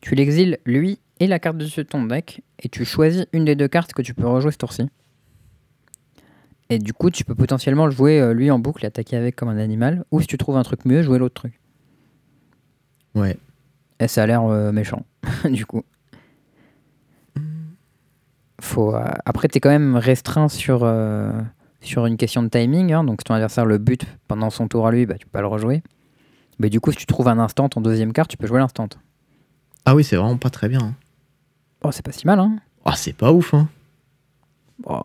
tu 0.00 0.14
l'exiles 0.14 0.58
lui 0.64 0.98
et 1.20 1.26
la 1.26 1.38
carte 1.38 1.56
dessus 1.56 1.82
de 1.82 1.88
ton 1.88 2.04
deck, 2.04 2.42
et 2.60 2.68
tu 2.68 2.84
choisis 2.84 3.26
une 3.32 3.44
des 3.44 3.56
deux 3.56 3.68
cartes 3.68 3.92
que 3.92 4.02
tu 4.02 4.14
peux 4.14 4.26
rejouer 4.26 4.52
ce 4.52 4.58
tour-ci. 4.58 4.88
Et 6.70 6.78
du 6.78 6.92
coup, 6.92 7.10
tu 7.10 7.24
peux 7.24 7.34
potentiellement 7.34 7.86
le 7.86 7.92
jouer 7.92 8.20
euh, 8.20 8.32
lui 8.32 8.50
en 8.50 8.58
boucle 8.58 8.84
et 8.84 8.88
attaquer 8.88 9.16
avec 9.16 9.36
comme 9.36 9.48
un 9.48 9.58
animal, 9.58 10.04
ou 10.10 10.20
si 10.20 10.26
tu 10.26 10.36
trouves 10.36 10.56
un 10.56 10.62
truc 10.62 10.84
mieux, 10.84 11.02
jouer 11.02 11.18
l'autre 11.18 11.34
truc. 11.34 11.58
Ouais. 13.14 13.36
Et 14.00 14.06
ça 14.06 14.22
a 14.22 14.26
l'air 14.26 14.44
euh, 14.44 14.70
méchant, 14.70 15.04
du 15.44 15.66
coup. 15.66 15.82
Faut, 18.60 18.94
euh, 18.94 19.04
Après, 19.24 19.48
tu 19.48 19.58
es 19.58 19.60
quand 19.60 19.70
même 19.70 19.96
restreint 19.96 20.48
sur, 20.48 20.80
sur 21.80 22.06
une 22.06 22.16
question 22.16 22.42
de 22.42 22.48
timing. 22.48 22.92
hein. 22.92 23.04
donc, 23.04 23.20
si 23.20 23.24
ton 23.24 23.34
adversaire 23.34 23.64
le 23.66 23.78
bute 23.78 24.06
pendant 24.26 24.50
son 24.50 24.68
tour 24.68 24.86
à 24.86 24.90
lui, 24.92 25.06
bah, 25.06 25.14
tu 25.18 25.26
peux 25.26 25.30
pas 25.32 25.40
le 25.40 25.46
rejouer. 25.46 25.82
Mais 26.58 26.70
du 26.70 26.80
coup, 26.80 26.90
si 26.90 26.98
tu 26.98 27.06
trouves 27.06 27.28
un 27.28 27.38
instant 27.38 27.68
en 27.76 27.80
deuxième 27.80 28.12
carte, 28.12 28.30
tu 28.30 28.36
peux 28.36 28.46
jouer 28.46 28.58
l'instant. 28.58 28.88
Ah 29.84 29.94
oui 29.94 30.04
c'est 30.04 30.16
vraiment 30.16 30.36
pas 30.36 30.50
très 30.50 30.68
bien. 30.68 30.80
hein. 30.80 30.94
Oh, 31.82 31.90
c'est 31.92 32.02
pas 32.04 32.12
si 32.12 32.26
mal, 32.26 32.40
hein. 32.40 32.58
Ah 32.84 32.94
c'est 32.96 33.12
pas 33.14 33.32
ouf 33.32 33.54
hein. 33.54 33.68
Oh. 34.84 35.00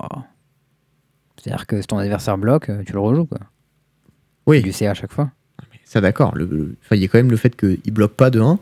C'est-à-dire 1.36 1.66
que 1.66 1.80
si 1.80 1.86
ton 1.86 1.98
adversaire 1.98 2.38
bloque, 2.38 2.70
euh, 2.70 2.82
tu 2.84 2.92
le 2.92 3.00
rejoues, 3.00 3.26
quoi. 3.26 3.38
Oui. 4.46 4.62
Du 4.62 4.72
CA 4.72 4.90
à 4.90 4.94
chaque 4.94 5.12
fois. 5.12 5.30
Ça 5.84 6.00
d'accord. 6.00 6.34
Le, 6.34 6.44
le- 6.46 6.76
enfin, 6.84 6.96
il 6.96 7.02
y 7.02 7.04
a 7.04 7.08
quand 7.08 7.18
même 7.18 7.30
le 7.30 7.36
fait 7.36 7.54
qu'il 7.56 7.92
bloque 7.92 8.14
pas 8.14 8.30
de 8.30 8.40
1 8.40 8.58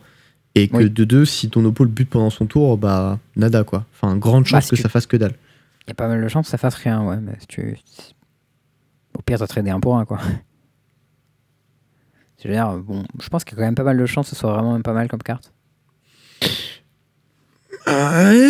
et 0.55 0.69
que 0.69 0.77
Oui. 0.79 0.91
de 0.91 1.05
2, 1.05 1.25
si 1.25 1.49
ton 1.51 1.65
oppo 1.65 1.85
le 1.85 1.91
bute 1.91 2.11
pendant 2.11 2.31
son 2.31 2.47
tour, 2.47 2.77
bah 2.77 3.19
nada 3.37 3.65
quoi. 3.65 3.87
Enfin, 3.95 4.17
grande 4.17 4.45
chance 4.47 4.65
si 4.65 4.71
que 4.71 4.77
tu- 4.77 4.83
ça 4.83 4.89
fasse 4.89 5.07
que 5.07 5.17
dalle. 5.17 5.35
Il 5.87 5.89
y 5.89 5.93
a 5.93 5.95
pas 5.95 6.09
mal 6.09 6.23
de 6.23 6.29
chances 6.29 6.47
que 6.47 6.51
ça 6.51 6.59
fasse 6.59 6.75
rien, 6.77 7.03
ouais. 7.05 7.17
Mais 7.21 7.33
si 7.41 7.47
tu... 7.47 7.79
Au 9.19 9.23
pire, 9.23 9.39
t'as 9.39 9.47
tradé 9.47 9.71
un 9.71 9.81
pour 9.81 9.97
un, 9.99 10.05
quoi. 10.05 10.19
C'est-à-dire, 12.39 12.79
bon, 12.79 13.05
je 13.21 13.29
pense 13.29 13.45
qu'il 13.45 13.57
y 13.57 13.57
a 13.57 13.63
quand 13.63 13.67
même 13.67 13.75
pas 13.75 13.85
mal 13.85 13.99
de 13.99 14.07
chances 14.07 14.29
que 14.31 14.35
ce 14.35 14.41
soit 14.41 14.53
vraiment 14.53 14.73
même 14.73 14.83
pas 14.83 14.93
mal 14.93 15.09
comme 15.09 15.23
carte. 15.23 15.53
Euh, 17.89 18.49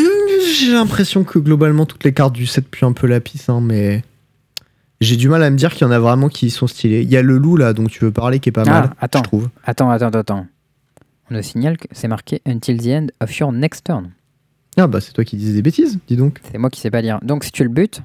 j'ai 0.57 0.73
l'impression 0.73 1.25
que 1.25 1.39
globalement 1.39 1.87
toutes 1.87 2.05
les 2.05 2.13
cartes 2.13 2.35
du 2.35 2.47
set 2.47 2.69
puent 2.69 2.85
un 2.87 2.93
peu 2.93 3.07
la 3.07 3.21
pisse, 3.21 3.49
hein, 3.49 3.61
mais 3.63 4.03
j'ai 5.01 5.17
du 5.17 5.29
mal 5.29 5.43
à 5.43 5.51
me 5.51 5.57
dire 5.57 5.73
qu'il 5.73 5.83
y 5.87 5.89
en 5.89 5.91
a 5.91 5.99
vraiment 5.99 6.29
qui 6.29 6.51
sont 6.51 6.67
stylés. 6.67 7.03
Il 7.03 7.11
y 7.11 7.17
a 7.17 7.23
le 7.23 7.39
loup 7.39 7.57
là 7.57 7.73
dont 7.73 7.87
tu 7.87 8.05
veux 8.05 8.13
parler 8.13 8.41
qui 8.41 8.51
est 8.51 8.53
pas 8.53 8.65
Ah, 8.67 8.71
mal, 8.71 8.91
attends. 9.01 9.21
je 9.21 9.25
trouve. 9.25 9.49
Attends, 9.65 9.91
attends, 9.91 10.07
attends, 10.09 10.19
attends. 10.21 10.47
On 11.31 11.35
nous 11.35 11.43
signale 11.43 11.79
que 11.79 11.87
c'est 11.93 12.09
marqué 12.09 12.43
Until 12.47 12.77
the 12.79 12.87
end 12.89 13.07
of 13.21 13.35
your 13.39 13.53
next 13.53 13.85
turn. 13.85 14.11
Ah 14.77 14.87
bah 14.87 15.01
c'est 15.01 15.13
toi 15.13 15.25
qui 15.25 15.37
disais 15.37 15.53
des 15.53 15.63
bêtises, 15.63 15.99
dis 16.07 16.17
donc. 16.17 16.41
C'est 16.51 16.59
moi 16.59 16.71
qui 16.71 16.81
sais 16.81 16.91
pas 16.91 17.01
lire. 17.03 17.19
Donc 17.23 17.45
si 17.45 17.53
tu 17.53 17.63
le 17.63 17.69
butes, 17.69 17.97
tu 17.97 18.03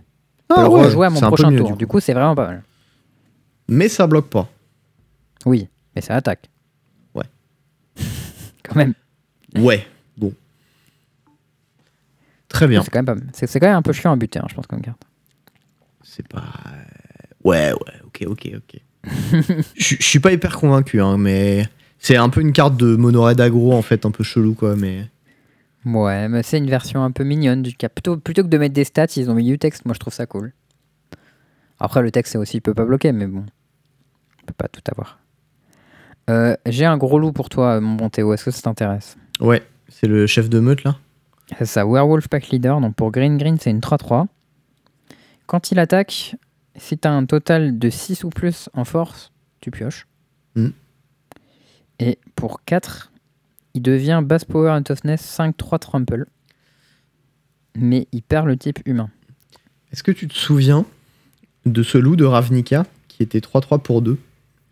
Ah 0.50 0.56
peux 0.56 0.62
le 0.62 0.68
rejouer 0.68 1.08
à 1.08 1.10
mon 1.10 1.20
prochain 1.22 1.50
mieux, 1.52 1.60
tour. 1.60 1.76
du 1.78 1.86
coup. 1.88 1.94
coup, 1.94 2.00
c'est 2.00 2.14
vraiment 2.14 2.36
pas 2.36 2.48
mal. 2.48 2.64
Mais 3.70 3.88
ça 3.90 4.06
bloque 4.08 4.30
pas. 4.30 4.50
Oui, 5.46 5.68
mais 5.96 6.02
ça 6.02 6.16
attaque. 6.16 6.50
Ouais. 7.16 7.24
quand 8.64 8.76
même. 8.76 8.94
Ouais, 9.58 9.86
bon. 10.18 10.34
Très 12.50 12.68
bien. 12.68 12.82
C'est 12.84 12.90
quand, 12.92 13.04
même 13.04 13.20
pas- 13.20 13.26
c'est- 13.34 13.48
c'est 13.48 13.60
quand 13.60 13.68
même 13.68 13.76
un 13.78 13.82
peu 13.82 13.94
chiant 13.94 14.12
à 14.12 14.16
buter, 14.16 14.40
hein, 14.40 14.46
je 14.50 14.56
pense, 14.56 14.68
comme 14.68 14.82
carte. 14.82 15.02
C'est 16.04 16.28
pas. 16.28 16.44
Ouais, 17.44 17.72
ouais, 17.74 17.94
ok, 18.06 18.24
ok, 18.28 18.50
ok. 18.58 18.82
Je 19.78 19.96
je 20.00 20.04
suis 20.04 20.20
pas 20.20 20.34
hyper 20.34 20.58
convaincu, 20.58 21.00
hein, 21.02 21.18
mais 21.18 21.66
c'est 22.00 22.18
un 22.18 22.28
peu 22.30 22.42
une 22.42 22.52
carte 22.52 22.76
de 22.76 22.96
mono-red 22.98 23.40
aggro 23.40 23.74
en 23.74 23.82
fait, 23.82 24.06
un 24.06 24.12
peu 24.12 24.24
chelou 24.24 24.54
quoi, 24.54 24.76
mais. 24.76 25.08
Ouais, 25.86 26.28
mais 26.28 26.44
c'est 26.44 26.58
une 26.58 26.70
version 26.70 27.04
un 27.04 27.12
peu 27.12 27.24
mignonne 27.24 27.62
du 27.62 27.74
cap. 27.76 27.94
Plutôt, 27.94 28.18
plutôt 28.18 28.44
que 28.44 28.48
de 28.48 28.58
mettre 28.58 28.74
des 28.74 28.84
stats, 28.84 29.06
ils 29.16 29.30
ont 29.30 29.36
mis 29.36 29.46
du 29.46 29.58
texte. 29.58 29.86
Moi, 29.86 29.94
je 29.94 30.00
trouve 30.00 30.14
ça 30.14 30.26
cool. 30.26 30.54
Après, 31.80 32.02
le 32.02 32.12
texte, 32.12 32.34
c'est 32.34 32.38
aussi, 32.38 32.58
il 32.58 32.62
peut 32.62 32.74
pas 32.74 32.86
bloquer, 32.86 33.12
mais 33.12 33.28
bon. 33.28 33.46
Il 34.40 34.46
peut 34.46 34.54
pas 34.58 34.68
tout 34.68 34.82
avoir. 34.92 35.20
Euh, 36.30 36.56
J'ai 36.66 36.86
un 36.86 36.98
gros 36.98 37.20
loup 37.20 37.32
pour 37.32 37.50
toi, 37.50 37.80
mon 37.80 37.96
bon 37.96 38.10
Théo. 38.10 38.34
Est-ce 38.34 38.46
que 38.46 38.52
ça 38.52 38.62
t'intéresse? 38.64 39.16
Ouais, 39.40 39.64
c'est 39.88 40.08
le 40.08 40.28
chef 40.28 40.50
de 40.50 40.60
meute 40.60 40.84
là. 40.84 40.98
C'est 41.58 41.66
ça, 41.66 41.86
Werewolf 41.86 42.28
Pack 42.28 42.50
Leader. 42.50 42.82
Donc 42.82 42.96
pour 42.96 43.12
Green 43.12 43.38
Green, 43.38 43.58
c'est 43.60 43.70
une 43.70 43.80
3-3. 43.80 44.28
Quand 45.46 45.72
il 45.72 45.80
attaque, 45.80 46.36
si 46.76 46.98
tu 46.98 47.08
as 47.08 47.12
un 47.12 47.26
total 47.26 47.80
de 47.80 47.90
6 47.90 48.26
ou 48.26 48.30
plus 48.30 48.70
en 48.74 48.84
force, 48.84 49.32
tu 49.62 49.72
pioches. 49.72 50.08
Mhm. 50.56 50.74
Et 52.00 52.20
pour 52.36 52.64
4, 52.66 53.12
il 53.78 53.82
devient 53.82 54.22
Bass 54.24 54.44
Power 54.44 54.72
and 54.72 54.82
Toughness 54.84 55.22
5-3 55.40 55.78
Trample. 55.80 56.26
Mais 57.76 58.08
il 58.12 58.24
perd 58.24 58.48
le 58.48 58.58
type 58.58 58.80
humain. 58.88 59.10
Est-ce 59.92 60.02
que 60.04 60.12
tu 60.12 60.28
te 60.28 60.34
souviens 60.34 60.86
de 61.68 61.84
ce 61.84 61.98
loup 62.00 62.16
de 62.16 62.26
Ravnica 62.26 62.86
qui 63.08 63.22
était 63.22 63.38
3-3 63.40 63.80
pour 63.82 64.02
2 64.02 64.18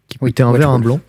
Qui 0.07 0.17
Oui, 0.21 0.31
coûtait 0.31 0.41
un 0.43 0.51
vert, 0.53 0.69
un 0.71 0.79
blanc 0.79 0.99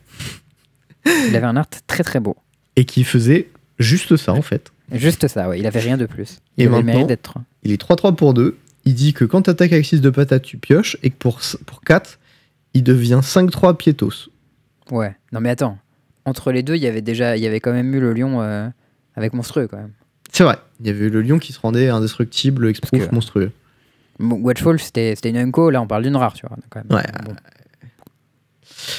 Il 1.06 1.34
avait 1.36 1.46
un 1.46 1.56
art 1.56 1.66
très 1.86 2.02
très 2.04 2.20
beau. 2.20 2.36
et 2.76 2.84
qui 2.84 3.02
faisait 3.02 3.48
juste 3.78 4.16
ça 4.16 4.32
en 4.34 4.42
fait. 4.42 4.72
Juste 4.92 5.26
ça, 5.26 5.48
ouais. 5.48 5.58
Il 5.58 5.66
avait 5.66 5.80
rien 5.80 5.96
de 5.96 6.04
plus. 6.06 6.38
Il 6.58 6.64
Et 6.64 6.66
avait 6.66 6.82
maintenant 6.82 7.06
d'être. 7.06 7.38
Il 7.62 7.72
est 7.72 7.80
3-3 7.82 8.14
pour 8.14 8.34
2. 8.34 8.56
Il 8.84 8.94
dit 8.94 9.14
que 9.14 9.24
quand 9.24 9.42
tu 9.42 9.50
attaques 9.50 9.72
avec 9.72 9.86
6 9.86 10.00
de 10.02 10.10
patate, 10.10 10.42
tu 10.42 10.58
pioches 10.58 10.96
et 11.02 11.08
que 11.10 11.16
pour, 11.16 11.40
pour 11.64 11.80
4, 11.80 12.18
il 12.74 12.84
devient 12.84 13.20
5-3 13.22 13.74
piétos. 13.76 14.28
Ouais. 14.90 15.16
Non 15.32 15.40
mais 15.40 15.48
attends. 15.50 15.78
Entre 16.26 16.52
les 16.52 16.62
deux, 16.62 16.74
il 16.74 16.82
y 16.82 16.86
avait 16.86 17.02
déjà, 17.02 17.36
il 17.36 17.42
y 17.42 17.46
avait 17.46 17.60
quand 17.60 17.72
même 17.72 17.94
eu 17.94 18.00
le 18.00 18.12
lion 18.12 18.42
euh, 18.42 18.68
avec 19.14 19.32
monstrueux 19.32 19.68
quand 19.68 19.78
même. 19.78 19.92
C'est 20.32 20.44
vrai. 20.44 20.56
Il 20.80 20.86
y 20.86 20.90
avait 20.90 21.08
le 21.08 21.22
lion 21.22 21.38
qui 21.38 21.52
se 21.52 21.60
rendait 21.60 21.88
indestructible, 21.88 22.68
exproof, 22.68 23.10
monstrueux. 23.12 23.52
Bon, 24.18 24.36
Watchfall, 24.40 24.78
c'était 24.80 25.14
c'était 25.14 25.30
une 25.30 25.38
unco. 25.38 25.70
Là, 25.70 25.80
on 25.80 25.86
parle 25.86 26.02
d'une 26.02 26.16
rare, 26.16 26.34
tu 26.34 26.44
vois. 26.46 26.56
Quand 26.68 26.82
même. 26.84 26.98
Ouais. 26.98 27.06
Bon. 27.24 27.32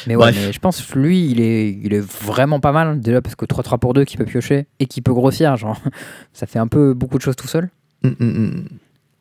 Mais 0.08 0.16
ouais, 0.16 0.32
mais 0.32 0.54
je 0.54 0.60
pense 0.60 0.96
lui, 0.96 1.30
il 1.30 1.42
est, 1.42 1.70
il 1.70 1.94
est 1.94 2.00
vraiment 2.00 2.60
pas 2.60 2.72
mal. 2.72 3.00
Déjà 3.00 3.22
parce 3.22 3.36
que 3.36 3.46
3-3 3.46 3.78
pour 3.78 3.94
2 3.94 4.06
qui 4.06 4.18
peut 4.18 4.26
piocher 4.26 4.68
et 4.80 4.86
qui 4.86 5.02
peut 5.02 5.14
grossir, 5.14 5.56
genre, 5.58 5.80
ça 6.34 6.48
fait 6.48 6.60
un 6.60 6.68
peu 6.68 6.94
beaucoup 6.94 7.18
de 7.18 7.24
choses 7.24 7.36
tout 7.36 7.48
seul. 7.48 7.70
Hum, 8.04 8.16
hum, 8.20 8.36
hum. 8.36 8.68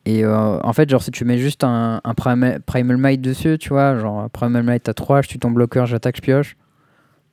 Et 0.05 0.23
euh, 0.23 0.59
en 0.61 0.71
fait, 0.71 0.89
genre, 0.89 1.03
si 1.03 1.11
tu 1.11 1.25
mets 1.25 1.37
juste 1.37 1.65
un, 1.65 2.01
Primal 2.15 2.97
Might 2.97 3.19
dessus, 3.19 3.57
tu 3.57 3.69
vois, 3.69 3.99
genre 3.99 4.29
Primal 4.29 4.63
Might 4.63 4.87
à 4.87 4.93
3, 4.93 5.23
je 5.23 5.27
tue 5.27 5.39
ton 5.39 5.51
bloqueur, 5.51 5.85
j'attaque, 5.85 6.15
je 6.15 6.21
pioche. 6.21 6.55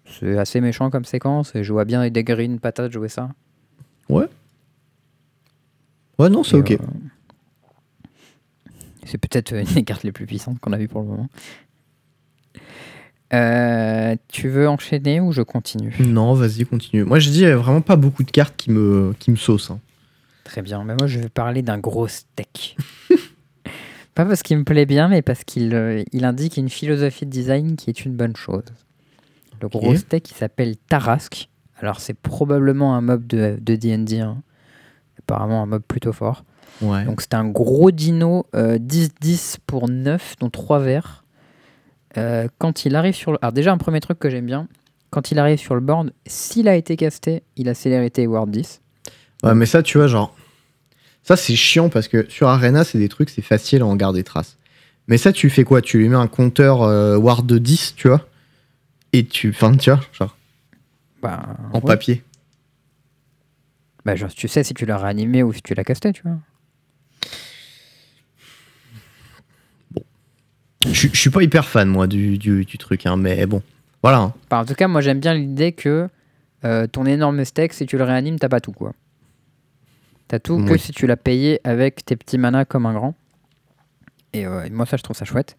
C'est 0.06 0.38
assez 0.38 0.60
méchant 0.60 0.90
comme 0.90 1.04
séquence 1.04 1.54
et 1.54 1.64
je 1.64 1.72
vois 1.72 1.84
bien 1.84 2.08
des 2.08 2.24
green 2.24 2.60
patates 2.60 2.92
jouer 2.92 3.08
ça. 3.08 3.30
Ouais, 6.18 6.28
non, 6.28 6.44
c'est 6.44 6.56
ok. 6.56 6.72
euh, 6.72 6.76
c'est 9.04 9.18
peut-être 9.18 9.52
une 9.54 9.64
des 9.64 9.82
cartes 9.82 10.04
les 10.04 10.12
plus 10.12 10.26
puissantes 10.26 10.58
qu'on 10.60 10.72
a 10.72 10.76
vues 10.78 10.88
pour 10.88 11.02
le 11.02 11.08
moment. 11.08 11.28
Euh, 13.32 14.14
tu 14.28 14.48
veux 14.48 14.68
enchaîner 14.68 15.20
ou 15.20 15.32
je 15.32 15.42
continue? 15.42 15.94
Non, 15.98 16.34
vas-y, 16.34 16.64
continue. 16.64 17.04
Moi, 17.04 17.18
je 17.18 17.30
dis, 17.30 17.44
vraiment 17.46 17.80
pas 17.80 17.96
beaucoup 17.96 18.22
de 18.22 18.30
cartes 18.30 18.54
qui 18.56 18.70
me, 18.70 19.14
qui 19.18 19.30
me 19.30 19.36
saucent. 19.36 19.72
hein. 19.72 19.80
Très 20.44 20.62
bien. 20.62 20.84
Mais 20.84 20.94
moi, 20.94 21.06
je 21.08 21.18
vais 21.18 21.28
parler 21.28 21.62
d'un 21.62 21.78
gros 21.78 22.06
steak. 22.06 22.76
Pas 24.14 24.24
parce 24.24 24.42
qu'il 24.44 24.56
me 24.58 24.62
plaît 24.62 24.86
bien, 24.86 25.08
mais 25.08 25.22
parce 25.22 25.42
qu'il 25.42 25.74
euh, 25.74 26.04
il 26.12 26.24
indique 26.24 26.56
une 26.56 26.68
philosophie 26.68 27.26
de 27.26 27.30
design 27.30 27.74
qui 27.74 27.90
est 27.90 28.04
une 28.04 28.14
bonne 28.14 28.36
chose. 28.36 28.62
Le 29.60 29.68
gros 29.68 29.94
steak, 29.96 30.30
il 30.30 30.34
s'appelle 30.34 30.76
Tarrasque. 30.76 31.48
Alors, 31.80 32.00
c'est 32.00 32.14
probablement 32.14 32.94
un 32.96 33.00
mob 33.00 33.26
de 33.26 33.56
D&D. 33.58 34.20
hein. 34.20 34.42
Apparemment, 35.18 35.62
un 35.62 35.66
mob 35.66 35.82
plutôt 35.86 36.12
fort. 36.12 36.44
Ouais. 36.82 37.04
Donc, 37.04 37.20
c'est 37.20 37.34
un 37.34 37.46
gros 37.46 37.90
dino 37.90 38.46
euh, 38.54 38.78
10-10 38.78 39.56
pour 39.66 39.88
9, 39.88 40.36
dont 40.40 40.50
3 40.50 40.78
verts. 40.80 41.24
Euh, 42.16 42.48
quand 42.58 42.84
il 42.84 42.94
arrive 42.96 43.14
sur 43.14 43.32
le... 43.32 43.38
Alors, 43.42 43.52
déjà, 43.52 43.72
un 43.72 43.78
premier 43.78 44.00
truc 44.00 44.18
que 44.18 44.30
j'aime 44.30 44.46
bien. 44.46 44.68
Quand 45.10 45.30
il 45.30 45.38
arrive 45.38 45.58
sur 45.58 45.74
le 45.74 45.80
board, 45.80 46.12
s'il 46.26 46.68
a 46.68 46.74
été 46.74 46.96
casté, 46.96 47.42
il 47.56 47.68
a 47.68 47.74
célérité 47.74 48.26
Ward 48.26 48.50
10. 48.50 48.80
Ouais, 49.44 49.54
mais 49.54 49.66
ça, 49.66 49.82
tu 49.82 49.98
vois, 49.98 50.06
genre. 50.08 50.34
Ça, 51.22 51.36
c'est 51.36 51.54
chiant 51.56 51.88
parce 51.88 52.08
que 52.08 52.26
sur 52.28 52.48
Arena, 52.48 52.84
c'est 52.84 52.98
des 52.98 53.08
trucs, 53.08 53.30
c'est 53.30 53.42
facile 53.42 53.82
à 53.82 53.86
en 53.86 53.96
garder 53.96 54.24
trace. 54.24 54.58
Mais 55.06 55.16
ça, 55.16 55.32
tu 55.32 55.50
fais 55.50 55.64
quoi? 55.64 55.80
Tu 55.82 55.98
lui 55.98 56.08
mets 56.08 56.16
un 56.16 56.26
compteur 56.26 56.82
euh, 56.82 57.16
Ward 57.16 57.46
de 57.46 57.58
10, 57.58 57.94
tu 57.96 58.08
vois? 58.08 58.26
Et 59.16 59.24
tu. 59.24 59.50
Enfin, 59.50 59.76
tu 59.76 59.90
vois, 59.90 60.00
genre, 60.12 60.36
Bah, 61.22 61.56
en 61.72 61.78
ouais. 61.78 61.86
papier. 61.86 62.22
Bah, 64.04 64.16
genre, 64.16 64.32
tu 64.34 64.48
sais 64.48 64.62
si 64.64 64.74
tu 64.74 64.84
l'as 64.86 64.98
réanimé 64.98 65.42
ou 65.42 65.52
si 65.52 65.62
tu 65.62 65.72
l'as 65.74 65.84
casté, 65.84 66.12
tu 66.12 66.22
vois. 66.22 66.36
Je 70.86 71.08
je 71.12 71.16
suis 71.18 71.30
pas 71.30 71.42
hyper 71.42 71.66
fan, 71.66 71.88
moi, 71.88 72.06
du, 72.06 72.36
du, 72.38 72.64
du 72.64 72.78
truc, 72.78 73.06
hein, 73.06 73.16
mais 73.16 73.46
bon. 73.46 73.62
Voilà. 74.02 74.18
hein. 74.18 74.34
Enfin, 74.46 74.60
en 74.62 74.64
tout 74.66 74.74
cas, 74.74 74.86
moi, 74.88 75.00
j'aime 75.00 75.20
bien 75.20 75.32
l'idée 75.34 75.72
que 75.72 76.08
euh, 76.64 76.86
ton 76.86 77.06
énorme 77.06 77.42
steak, 77.44 77.72
si 77.72 77.86
tu 77.86 77.96
le 77.96 78.04
réanimes, 78.04 78.38
t'as 78.38 78.48
pas 78.50 78.60
tout, 78.60 78.72
quoi. 78.72 78.92
T'as 80.28 80.38
tout 80.38 80.62
que 80.64 80.72
Oui. 80.72 80.78
si 80.78 80.92
tu 80.92 81.06
l'as 81.06 81.16
payé 81.16 81.60
avec 81.64 82.04
tes 82.04 82.16
petits 82.16 82.38
manas 82.38 82.64
comme 82.66 82.84
un 82.86 82.92
grand. 82.94 83.14
Et 84.34 84.46
euh, 84.46 84.68
moi, 84.70 84.84
ça, 84.84 84.96
je 84.96 85.02
trouve 85.02 85.16
ça 85.16 85.24
chouette. 85.24 85.56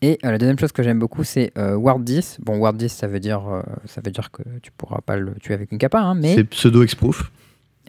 Et 0.00 0.18
euh, 0.24 0.30
la 0.30 0.38
deuxième 0.38 0.58
chose 0.58 0.72
que 0.72 0.82
j'aime 0.82 0.98
beaucoup, 0.98 1.24
c'est 1.24 1.52
euh, 1.58 1.74
Ward 1.74 2.04
10. 2.04 2.38
Bon, 2.42 2.58
Ward 2.58 2.76
10, 2.76 2.88
ça 2.88 3.08
veut 3.08 3.20
dire, 3.20 3.46
euh, 3.48 3.62
ça 3.84 4.00
veut 4.00 4.12
dire 4.12 4.30
que 4.30 4.42
tu 4.62 4.70
pourras 4.70 5.00
pas 5.00 5.16
le 5.16 5.34
tuer 5.34 5.54
avec 5.54 5.72
une 5.72 5.78
capa, 5.78 6.00
hein, 6.00 6.14
mais 6.14 6.36
C'est 6.36 6.44
pseudo-exproof. 6.44 7.32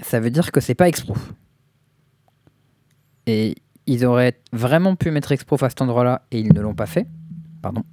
ça 0.02 0.20
veut 0.20 0.32
dire 0.32 0.52
que 0.52 0.60
c'est 0.60 0.76
pas 0.76 0.88
exproof. 0.88 1.34
Et 3.28 3.56
ils 3.86 4.06
auraient 4.06 4.40
vraiment 4.52 4.96
pu 4.96 5.12
mettre 5.12 5.32
exproof 5.32 5.62
à 5.62 5.70
cet 5.70 5.82
endroit-là 5.82 6.24
et 6.32 6.40
ils 6.40 6.52
ne 6.54 6.62
l'ont 6.62 6.74
pas 6.74 6.88
fait. 6.88 7.08
Pardon. 7.62 7.84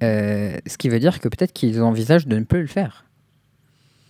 Ce 0.00 0.76
qui 0.78 0.88
veut 0.88 0.98
dire 0.98 1.20
que 1.20 1.28
peut-être 1.28 1.52
qu'ils 1.52 1.80
envisagent 1.80 2.26
de 2.26 2.36
ne 2.36 2.42
plus 2.42 2.60
le 2.60 2.66
faire. 2.66 3.04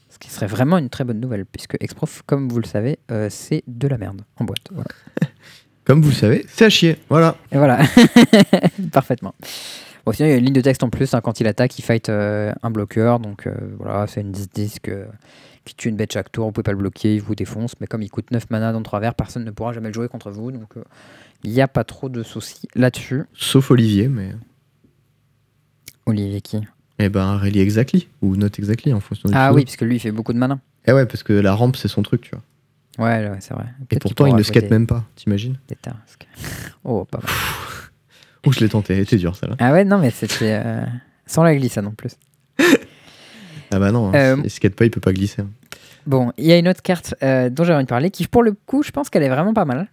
Ce 0.09 0.18
qui 0.18 0.31
serait 0.31 0.46
vraiment 0.46 0.79
une 0.79 0.88
très 0.88 1.05
bonne 1.05 1.20
nouvelle, 1.20 1.44
puisque 1.44 1.77
exproof, 1.81 2.22
comme 2.25 2.48
vous 2.48 2.61
le 2.61 2.66
savez, 2.66 2.98
c'est 3.29 3.62
de 3.66 3.88
la 3.88 3.98
merde 3.98 4.22
en 4.37 4.44
boîte. 4.44 4.68
Voilà. 4.70 4.88
Comme 5.84 6.00
vous 6.02 6.10
le 6.10 6.14
savez, 6.14 6.46
c'est 6.48 6.64
à 6.66 6.70
chier. 6.70 6.96
Voilà. 7.08 7.36
Et 7.50 7.56
voilà, 7.58 7.80
parfaitement. 8.92 9.34
Bon, 10.06 10.12
sinon, 10.12 10.28
il 10.28 10.30
y 10.32 10.34
a 10.34 10.38
une 10.38 10.44
ligne 10.44 10.54
de 10.54 10.60
texte 10.60 10.82
en 10.82 10.90
plus. 10.90 11.12
hein, 11.14 11.20
quand 11.20 11.40
il 11.40 11.46
attaque, 11.46 11.78
il 11.78 11.82
fight 11.82 12.08
euh, 12.08 12.52
un 12.62 12.70
bloqueur. 12.70 13.18
Donc 13.20 13.46
euh, 13.46 13.54
voilà, 13.78 14.06
c'est 14.06 14.20
une 14.20 14.32
10-10 14.32 14.78
que- 14.80 15.06
qui 15.64 15.74
tue 15.74 15.88
une 15.88 15.96
bête 15.96 16.12
chaque 16.12 16.30
tour. 16.32 16.46
Vous 16.46 16.52
pouvez 16.52 16.62
pas 16.64 16.72
le 16.72 16.78
bloquer, 16.78 17.14
il 17.16 17.20
vous 17.22 17.34
défonce. 17.34 17.74
Mais 17.80 17.86
comme 17.86 18.02
il 18.02 18.10
coûte 18.10 18.30
9 18.30 18.50
mana 18.50 18.72
dans 18.72 18.82
3 18.82 19.00
verts, 19.00 19.14
personne 19.14 19.44
ne 19.44 19.50
pourra 19.50 19.72
jamais 19.72 19.88
le 19.88 19.94
jouer 19.94 20.08
contre 20.08 20.30
vous. 20.30 20.50
Donc 20.52 20.76
euh, 20.76 20.82
il 21.44 21.50
n'y 21.52 21.60
a 21.60 21.68
pas 21.68 21.84
trop 21.84 22.08
de 22.08 22.22
soucis 22.22 22.68
là-dessus. 22.74 23.24
Sauf 23.32 23.70
Olivier, 23.70 24.08
mais. 24.08 24.30
Olivier 26.06 26.40
qui? 26.40 26.58
Eh 26.98 27.08
ben, 27.08 27.36
Rally 27.36 27.60
Exactly. 27.60 28.08
Ou 28.22 28.36
Not 28.36 28.48
Exactly, 28.58 28.92
en 28.92 29.00
fonction 29.00 29.28
du 29.28 29.34
Ah 29.36 29.52
oui, 29.52 29.64
parce 29.64 29.76
que 29.76 29.84
lui, 29.84 29.96
il 29.96 30.00
fait 30.00 30.12
beaucoup 30.12 30.32
de 30.32 30.38
mana. 30.38 30.58
Eh 30.86 30.92
ouais, 30.92 31.06
parce 31.06 31.22
que 31.22 31.32
la 31.32 31.54
rampe, 31.54 31.76
c'est 31.76 31.88
son 31.88 32.02
truc, 32.02 32.22
tu 32.22 32.30
vois. 32.30 32.42
Ouais, 32.98 33.28
ouais, 33.28 33.37
c'est 33.40 33.55
vrai. 33.55 33.64
Et 33.90 33.98
pourtant, 33.98 34.26
il 34.26 34.35
ne 34.35 34.42
skate 34.42 34.64
des- 34.64 34.70
même 34.70 34.87
pas, 34.87 35.05
t'imagines? 35.16 35.59
des 35.68 35.76
tasks. 35.76 36.26
Oh, 36.85 37.05
pas 37.05 37.18
mal. 37.18 37.31
Ouh, 38.46 38.52
je 38.52 38.61
l'ai 38.61 38.68
tenté, 38.68 38.94
elle 38.94 39.00
était 39.00 39.16
dure, 39.16 39.37
celle-là. 39.37 39.57
Ah 39.61 39.72
ouais, 39.72 39.85
non, 39.85 39.98
mais 39.98 40.11
c'était 40.11 40.61
euh, 40.64 40.85
sans 41.26 41.44
la 41.44 41.55
glissade 41.55 41.85
non 41.85 41.92
plus. 41.92 42.11
Ah 43.70 43.78
bah 43.78 43.92
non, 43.92 44.09
hein, 44.09 44.14
Euh, 44.14 44.37
il 44.44 44.50
skate 44.50 44.74
pas, 44.74 44.85
il 44.85 44.90
peut 44.90 45.00
pas 45.00 45.12
glisser. 45.12 45.42
hein. 45.42 45.48
Bon, 46.07 46.33
il 46.37 46.44
y 46.46 46.52
a 46.52 46.59
une 46.59 46.68
autre 46.68 46.83
carte 46.83 47.14
euh, 47.22 47.48
dont 47.48 47.62
j'ai 47.64 47.72
envie 47.72 47.85
de 47.85 47.88
parler 47.88 48.11
qui, 48.11 48.26
pour 48.26 48.42
le 48.42 48.52
coup, 48.52 48.83
je 48.83 48.90
pense 48.90 49.09
qu'elle 49.09 49.22
est 49.22 49.28
vraiment 49.28 49.55
pas 49.55 49.64
mal. 49.64 49.87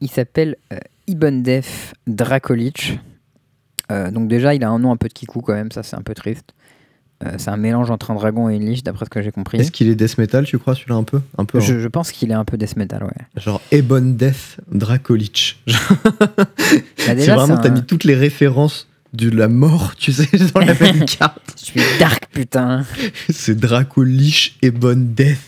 Il 0.00 0.10
s'appelle 0.10 0.56
euh, 0.72 0.78
Ibn 1.06 1.42
Def 1.42 1.94
Dracolich. 2.06 2.98
Donc, 4.10 4.26
déjà, 4.26 4.54
il 4.54 4.64
a 4.64 4.70
un 4.70 4.78
nom 4.78 4.90
un 4.90 4.96
peu 4.96 5.06
de 5.08 5.12
kikou 5.12 5.42
quand 5.42 5.52
même, 5.52 5.70
ça 5.70 5.82
c'est 5.82 5.96
un 5.96 6.00
peu 6.00 6.14
triste. 6.14 6.54
Euh, 7.24 7.32
c'est 7.38 7.50
un 7.50 7.56
mélange 7.56 7.90
entre 7.90 8.10
un 8.10 8.14
dragon 8.14 8.48
et 8.50 8.56
une 8.56 8.66
liche, 8.66 8.82
d'après 8.82 9.04
ce 9.04 9.10
que 9.10 9.22
j'ai 9.22 9.30
compris. 9.30 9.58
Est-ce 9.58 9.70
qu'il 9.70 9.88
est 9.88 9.94
death 9.94 10.18
metal, 10.18 10.44
tu 10.44 10.58
crois, 10.58 10.74
celui-là, 10.74 10.96
un 10.96 11.04
peu? 11.04 11.20
Un 11.38 11.44
peu. 11.44 11.60
Je, 11.60 11.74
hein. 11.74 11.78
je 11.80 11.88
pense 11.88 12.10
qu'il 12.10 12.30
est 12.30 12.34
un 12.34 12.44
peu 12.44 12.56
death 12.56 12.76
metal, 12.76 13.04
ouais. 13.04 13.10
Genre 13.40 13.60
Ebon 13.70 14.00
Death 14.16 14.58
Dracolich. 14.70 15.62
Bah, 15.66 16.44
C'est 16.96 17.14
vraiment, 17.26 17.46
c'est 17.56 17.62
t'as 17.62 17.68
un- 17.68 17.72
mis 17.74 17.84
toutes 17.84 18.04
les 18.04 18.14
références 18.14 18.88
de 19.12 19.28
la 19.30 19.48
mort, 19.48 19.94
tu 19.96 20.12
sais, 20.12 20.26
dans 20.54 20.60
la 20.60 20.74
même 20.74 21.04
carte. 21.18 21.40
Je 21.58 21.64
suis 21.64 21.80
dark, 21.98 22.28
putain. 22.32 22.84
C'est 23.30 23.54
Dracolich 23.56 24.56
Ebon 24.62 24.94
Death. 24.96 25.38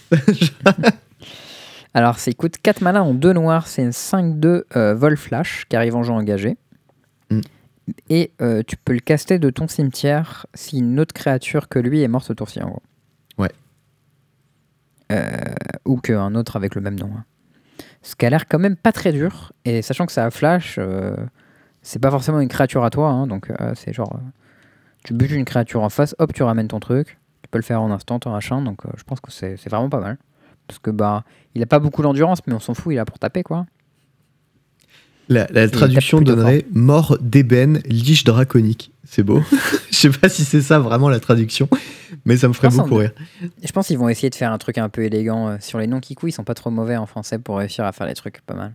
Alors, 1.94 2.18
ça 2.18 2.32
coûte 2.32 2.56
4 2.62 2.80
mana 2.82 3.02
en 3.04 3.14
2 3.14 3.32
noirs. 3.32 3.66
C'est 3.68 3.82
une 3.82 3.90
5-2 3.90 4.62
euh, 4.76 4.94
vol 4.94 5.16
flash 5.16 5.64
qui 5.68 5.76
arrive 5.76 5.94
en 5.94 6.02
jeu 6.02 6.12
engagé. 6.12 6.56
Mm. 7.30 7.40
Et 8.08 8.32
euh, 8.40 8.62
tu 8.66 8.76
peux 8.76 8.92
le 8.94 9.00
caster 9.00 9.38
de 9.38 9.50
ton 9.50 9.68
cimetière 9.68 10.46
si 10.54 10.78
une 10.78 10.98
autre 11.00 11.12
créature 11.12 11.68
que 11.68 11.78
lui 11.78 12.02
est 12.02 12.08
morte 12.08 12.26
ce 12.26 12.32
tour-ci, 12.32 12.62
en 12.62 12.68
gros. 12.68 12.82
Ouais. 13.38 13.50
Euh, 15.12 15.30
ou 15.84 15.98
qu'un 15.98 16.34
autre 16.34 16.56
avec 16.56 16.74
le 16.74 16.80
même 16.80 16.98
nom. 16.98 17.10
hein. 17.16 17.24
Ce 18.02 18.16
qui 18.16 18.24
a 18.26 18.30
l'air 18.30 18.46
quand 18.46 18.58
même 18.58 18.76
pas 18.76 18.92
très 18.92 19.12
dur. 19.12 19.52
Et 19.64 19.82
sachant 19.82 20.06
que 20.06 20.12
ça 20.12 20.24
a 20.24 20.30
flash, 20.30 20.76
euh, 20.78 21.14
c'est 21.82 21.98
pas 21.98 22.10
forcément 22.10 22.40
une 22.40 22.48
créature 22.48 22.84
à 22.84 22.90
toi. 22.90 23.08
hein, 23.10 23.26
donc, 23.26 23.50
euh, 23.50 23.72
c'est 23.74 23.92
genre. 23.92 24.18
tu 25.04 25.12
butes 25.14 25.32
une 25.32 25.44
créature 25.44 25.82
en 25.82 25.90
face, 25.90 26.14
hop, 26.18 26.32
tu 26.32 26.42
ramènes 26.42 26.68
ton 26.68 26.80
truc. 26.80 27.18
Tu 27.42 27.48
peux 27.50 27.58
le 27.58 27.62
faire 27.64 27.82
en 27.82 27.90
instant, 27.90 28.18
en 28.24 28.30
machin. 28.30 28.62
Donc, 28.62 28.78
je 28.96 29.02
pense 29.04 29.20
que 29.20 29.30
c'est 29.30 29.68
vraiment 29.68 29.90
pas 29.90 30.00
mal. 30.00 30.16
Parce 30.66 30.78
que, 30.78 30.90
bah. 30.90 31.24
Il 31.54 31.62
a 31.62 31.66
pas 31.66 31.78
beaucoup 31.78 32.02
d'endurance, 32.02 32.40
mais 32.46 32.54
on 32.54 32.58
s'en 32.60 32.74
fout, 32.74 32.94
il 32.94 32.96
là 32.96 33.04
pour 33.04 33.18
taper, 33.18 33.42
quoi. 33.42 33.66
La, 35.28 35.46
la 35.50 35.68
traduction 35.68 36.20
donnerait 36.20 36.66
mort 36.72 37.16
d'ébène, 37.20 37.80
liche 37.86 38.24
draconique. 38.24 38.90
C'est 39.04 39.22
beau. 39.22 39.42
Je 39.90 39.96
sais 39.96 40.10
pas 40.10 40.28
si 40.28 40.44
c'est 40.44 40.60
ça 40.62 40.78
vraiment 40.78 41.08
la 41.08 41.20
traduction, 41.20 41.68
mais 42.24 42.36
ça 42.36 42.48
me 42.48 42.52
ferait 42.52 42.68
beaucoup 42.68 42.94
en- 42.96 42.98
rire. 42.98 43.12
Je 43.62 43.72
pense 43.72 43.86
qu'ils 43.86 43.98
vont 43.98 44.08
essayer 44.08 44.28
de 44.30 44.34
faire 44.34 44.52
un 44.52 44.58
truc 44.58 44.76
un 44.78 44.88
peu 44.88 45.02
élégant. 45.02 45.48
euh, 45.48 45.56
sur 45.60 45.78
les 45.78 45.86
noms 45.86 46.00
Kikou, 46.00 46.26
ils 46.28 46.32
sont 46.32 46.44
pas 46.44 46.54
trop 46.54 46.70
mauvais 46.70 46.96
en 46.96 47.06
français 47.06 47.38
pour 47.38 47.58
réussir 47.58 47.84
à 47.84 47.92
faire 47.92 48.06
des 48.06 48.14
trucs 48.14 48.40
pas 48.42 48.54
mal. 48.54 48.72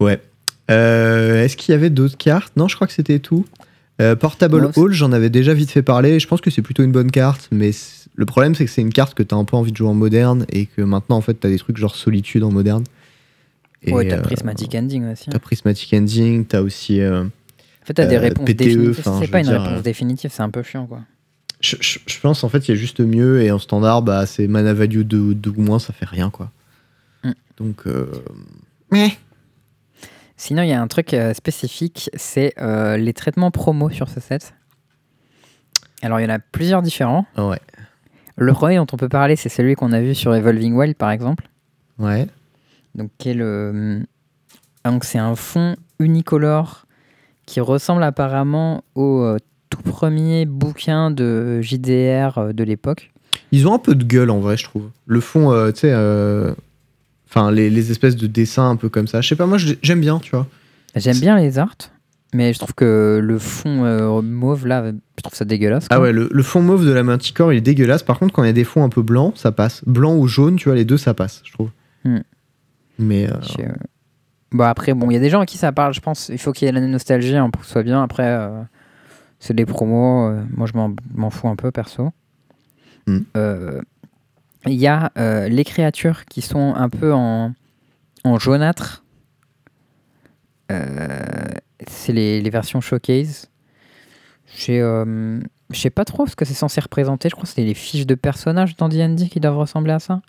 Ouais. 0.00 0.20
Euh, 0.70 1.42
Est-ce 1.44 1.56
qu'il 1.56 1.72
y 1.72 1.74
avait 1.74 1.90
d'autres 1.90 2.16
cartes? 2.16 2.52
Non, 2.56 2.68
je 2.68 2.74
crois 2.76 2.86
que 2.86 2.92
c'était 2.92 3.18
tout. 3.18 3.44
Euh, 4.00 4.14
Portable 4.14 4.70
Hall, 4.76 4.92
j'en 4.92 5.10
avais 5.12 5.30
déjà 5.30 5.54
vite 5.54 5.70
fait 5.70 5.82
parler. 5.82 6.20
Je 6.20 6.28
pense 6.28 6.40
que 6.40 6.50
c'est 6.50 6.62
plutôt 6.62 6.84
une 6.84 6.92
bonne 6.92 7.10
carte, 7.10 7.48
mais 7.50 7.72
le 8.18 8.26
problème 8.26 8.54
c'est 8.56 8.64
que 8.64 8.70
c'est 8.70 8.80
une 8.82 8.92
carte 8.92 9.14
que 9.14 9.22
t'as 9.22 9.36
un 9.36 9.44
peu 9.44 9.56
envie 9.56 9.70
de 9.70 9.76
jouer 9.76 9.88
en 9.88 9.94
moderne 9.94 10.44
et 10.50 10.66
que 10.66 10.82
maintenant 10.82 11.16
en 11.16 11.20
fait 11.20 11.34
t'as 11.34 11.48
des 11.48 11.58
trucs 11.58 11.76
genre 11.76 11.94
solitude 11.94 12.42
en 12.42 12.50
moderne. 12.50 12.82
Et, 13.82 13.92
ouais, 13.92 14.08
t'as 14.08 14.16
euh, 14.18 14.22
Prismatic 14.22 14.74
Ending 14.74 15.10
aussi. 15.12 15.24
hein. 15.28 15.32
T'as 15.32 15.38
Prismatic 15.38 15.92
Ending, 15.94 16.44
t'as 16.44 16.60
aussi. 16.62 17.00
euh, 17.00 17.22
En 17.22 17.86
fait, 17.86 17.94
t'as 17.94 18.06
des 18.06 18.16
euh, 18.16 18.20
réponses 18.20 18.44
PTE, 18.46 18.54
définitives. 18.56 18.96
enfin, 18.98 19.20
C'est 19.22 19.30
pas 19.30 19.38
une 19.38 19.46
dire, 19.46 19.62
réponse 19.62 19.82
définitive, 19.84 20.30
c'est 20.34 20.42
un 20.42 20.50
peu 20.50 20.64
chiant, 20.64 20.86
quoi. 20.86 21.00
je, 21.60 21.76
je- 21.80 22.00
je 22.06 22.18
pense 22.20 22.42
en 22.42 22.48
fait 22.48 22.66
il 22.66 22.72
y 22.72 22.74
a 22.74 22.76
juste 22.76 22.98
mieux 23.00 23.40
et 23.42 23.50
en 23.52 23.58
standard 23.60 24.02
bah 24.02 24.26
c'est 24.26 24.46
mana 24.48 24.74
value 24.74 25.02
2, 25.02 25.36
ou 25.56 25.62
moins, 25.62 25.78
ça 25.78 25.92
fait 25.92 26.04
rien 26.06 26.28
quoi. 26.30 26.50
Mm. 27.22 27.30
Donc. 27.56 27.86
euh, 27.86 28.10
mais. 28.90 29.12
Sinon, 30.40 30.62
il 30.62 30.68
y 30.68 30.72
a 30.72 30.80
un 30.80 30.86
truc 30.86 31.14
euh, 31.14 31.34
spécifique, 31.34 32.10
c'est 32.14 32.54
euh, 32.60 32.96
les 32.96 33.12
traitements 33.12 33.50
promo 33.50 33.90
sur 33.90 34.08
ce 34.08 34.20
set. 34.20 34.54
Alors, 36.00 36.20
il 36.20 36.22
y 36.22 36.26
en 36.26 36.34
a 36.34 36.38
plusieurs 36.38 36.80
différents. 36.80 37.26
ah 37.36 37.48
ouais. 37.48 37.58
Le 38.38 38.52
premier 38.52 38.76
dont 38.76 38.86
on 38.92 38.96
peut 38.96 39.08
parler, 39.08 39.36
c'est 39.36 39.48
celui 39.48 39.74
qu'on 39.74 39.92
a 39.92 40.00
vu 40.00 40.14
sur 40.14 40.34
Evolving 40.34 40.74
Wild, 40.74 40.96
par 40.96 41.10
exemple. 41.10 41.48
Ouais. 41.98 42.26
Donc, 42.94 43.10
qui 43.18 43.30
est 43.30 43.34
le... 43.34 44.02
donc, 44.84 45.04
c'est 45.04 45.18
un 45.18 45.34
fond 45.34 45.76
unicolore 45.98 46.86
qui 47.46 47.60
ressemble 47.60 48.02
apparemment 48.02 48.84
au 48.94 49.22
euh, 49.22 49.38
tout 49.70 49.82
premier 49.82 50.46
bouquin 50.46 51.10
de 51.10 51.60
JDR 51.62 52.38
euh, 52.38 52.52
de 52.52 52.64
l'époque. 52.64 53.10
Ils 53.52 53.66
ont 53.66 53.74
un 53.74 53.78
peu 53.78 53.94
de 53.94 54.04
gueule 54.04 54.30
en 54.30 54.40
vrai, 54.40 54.56
je 54.56 54.64
trouve. 54.64 54.90
Le 55.06 55.20
fond, 55.20 55.52
euh, 55.52 55.70
tu 55.72 55.80
sais, 55.80 55.92
euh, 55.92 56.52
enfin 57.28 57.50
les, 57.50 57.70
les 57.70 57.90
espèces 57.90 58.16
de 58.16 58.26
dessins 58.26 58.68
un 58.68 58.76
peu 58.76 58.88
comme 58.88 59.06
ça. 59.06 59.20
Je 59.20 59.28
sais 59.28 59.36
pas, 59.36 59.46
moi 59.46 59.58
j'aime 59.82 60.00
bien, 60.00 60.18
tu 60.18 60.30
vois. 60.30 60.46
J'aime 60.94 61.18
bien 61.18 61.36
les 61.36 61.58
arts, 61.58 61.76
mais 62.34 62.52
je 62.52 62.58
trouve 62.58 62.74
que 62.74 63.20
le 63.22 63.38
fond 63.38 63.84
euh, 63.84 64.20
mauve, 64.22 64.66
là, 64.66 64.84
je 65.16 65.22
trouve 65.22 65.34
ça 65.34 65.44
dégueulasse. 65.44 65.86
Ah 65.90 66.00
ouais, 66.00 66.12
le, 66.12 66.28
le 66.30 66.42
fond 66.42 66.60
mauve 66.62 66.84
de 66.86 66.92
la 66.92 67.02
Manticore, 67.02 67.52
il 67.52 67.56
est 67.56 67.60
dégueulasse. 67.62 68.02
Par 68.02 68.18
contre, 68.18 68.32
quand 68.34 68.42
il 68.42 68.46
y 68.46 68.50
a 68.50 68.54
des 68.54 68.64
fonds 68.64 68.84
un 68.84 68.88
peu 68.88 69.02
blancs, 69.02 69.34
ça 69.36 69.52
passe. 69.52 69.82
Blanc 69.86 70.14
ou 70.16 70.26
jaune, 70.26 70.56
tu 70.56 70.68
vois, 70.68 70.74
les 70.76 70.84
deux, 70.84 70.98
ça 70.98 71.14
passe, 71.14 71.40
je 71.44 71.52
trouve. 71.52 71.70
Hmm. 72.04 72.18
Mais 72.98 73.30
euh, 73.30 73.34
Je- 73.42 73.62
euh, 73.62 73.72
Bon, 74.50 74.64
après, 74.64 74.94
bon, 74.94 75.10
il 75.10 75.14
y 75.14 75.16
a 75.16 75.20
des 75.20 75.28
gens 75.30 75.40
à 75.40 75.46
qui 75.46 75.58
ça 75.58 75.72
parle, 75.72 75.92
je 75.92 76.00
pense. 76.00 76.30
Il 76.30 76.38
faut 76.38 76.52
qu'il 76.52 76.66
y 76.66 76.68
ait 76.68 76.72
la 76.72 76.80
nostalgie 76.80 77.36
hein, 77.36 77.50
pour 77.50 77.60
que 77.60 77.66
ce 77.66 77.72
soit 77.72 77.82
bien. 77.82 78.02
Après, 78.02 78.26
euh, 78.26 78.62
c'est 79.40 79.52
des 79.54 79.66
promos. 79.66 80.32
moi, 80.56 80.66
je 80.66 80.72
m'en- 80.74 81.30
fous 81.30 81.48
un 81.48 81.56
peu, 81.56 81.70
perso. 81.70 82.10
Hmm. 83.06 83.20
Il 84.66 84.74
y 84.74 84.86
a 84.86 85.12
les 85.48 85.64
créatures 85.64 86.24
qui 86.24 86.40
sont 86.42 86.74
un 86.74 86.88
peu 86.88 87.12
en, 87.12 87.52
en 88.24 88.38
jaunâtre. 88.38 89.04
Euh, 90.72 90.84
c'est 91.86 92.12
les, 92.12 92.40
les 92.40 92.50
versions 92.50 92.80
showcase. 92.80 93.48
J'ai, 94.56 94.80
euh, 94.80 95.38
Je 95.70 95.78
sais 95.78 95.90
pas 95.90 96.04
trop 96.04 96.26
ce 96.26 96.34
que 96.34 96.44
c'est 96.44 96.54
censé 96.54 96.80
représenter. 96.80 97.28
Je 97.28 97.34
crois 97.34 97.44
que 97.46 97.50
c'est 97.54 97.62
les 97.64 97.74
fiches 97.74 98.06
de 98.06 98.14
personnages 98.14 98.76
dans 98.76 98.88
D&D 98.88 99.28
qui 99.28 99.40
doivent 99.40 99.58
ressembler 99.58 99.92
à 99.92 99.98
ça. 99.98 100.20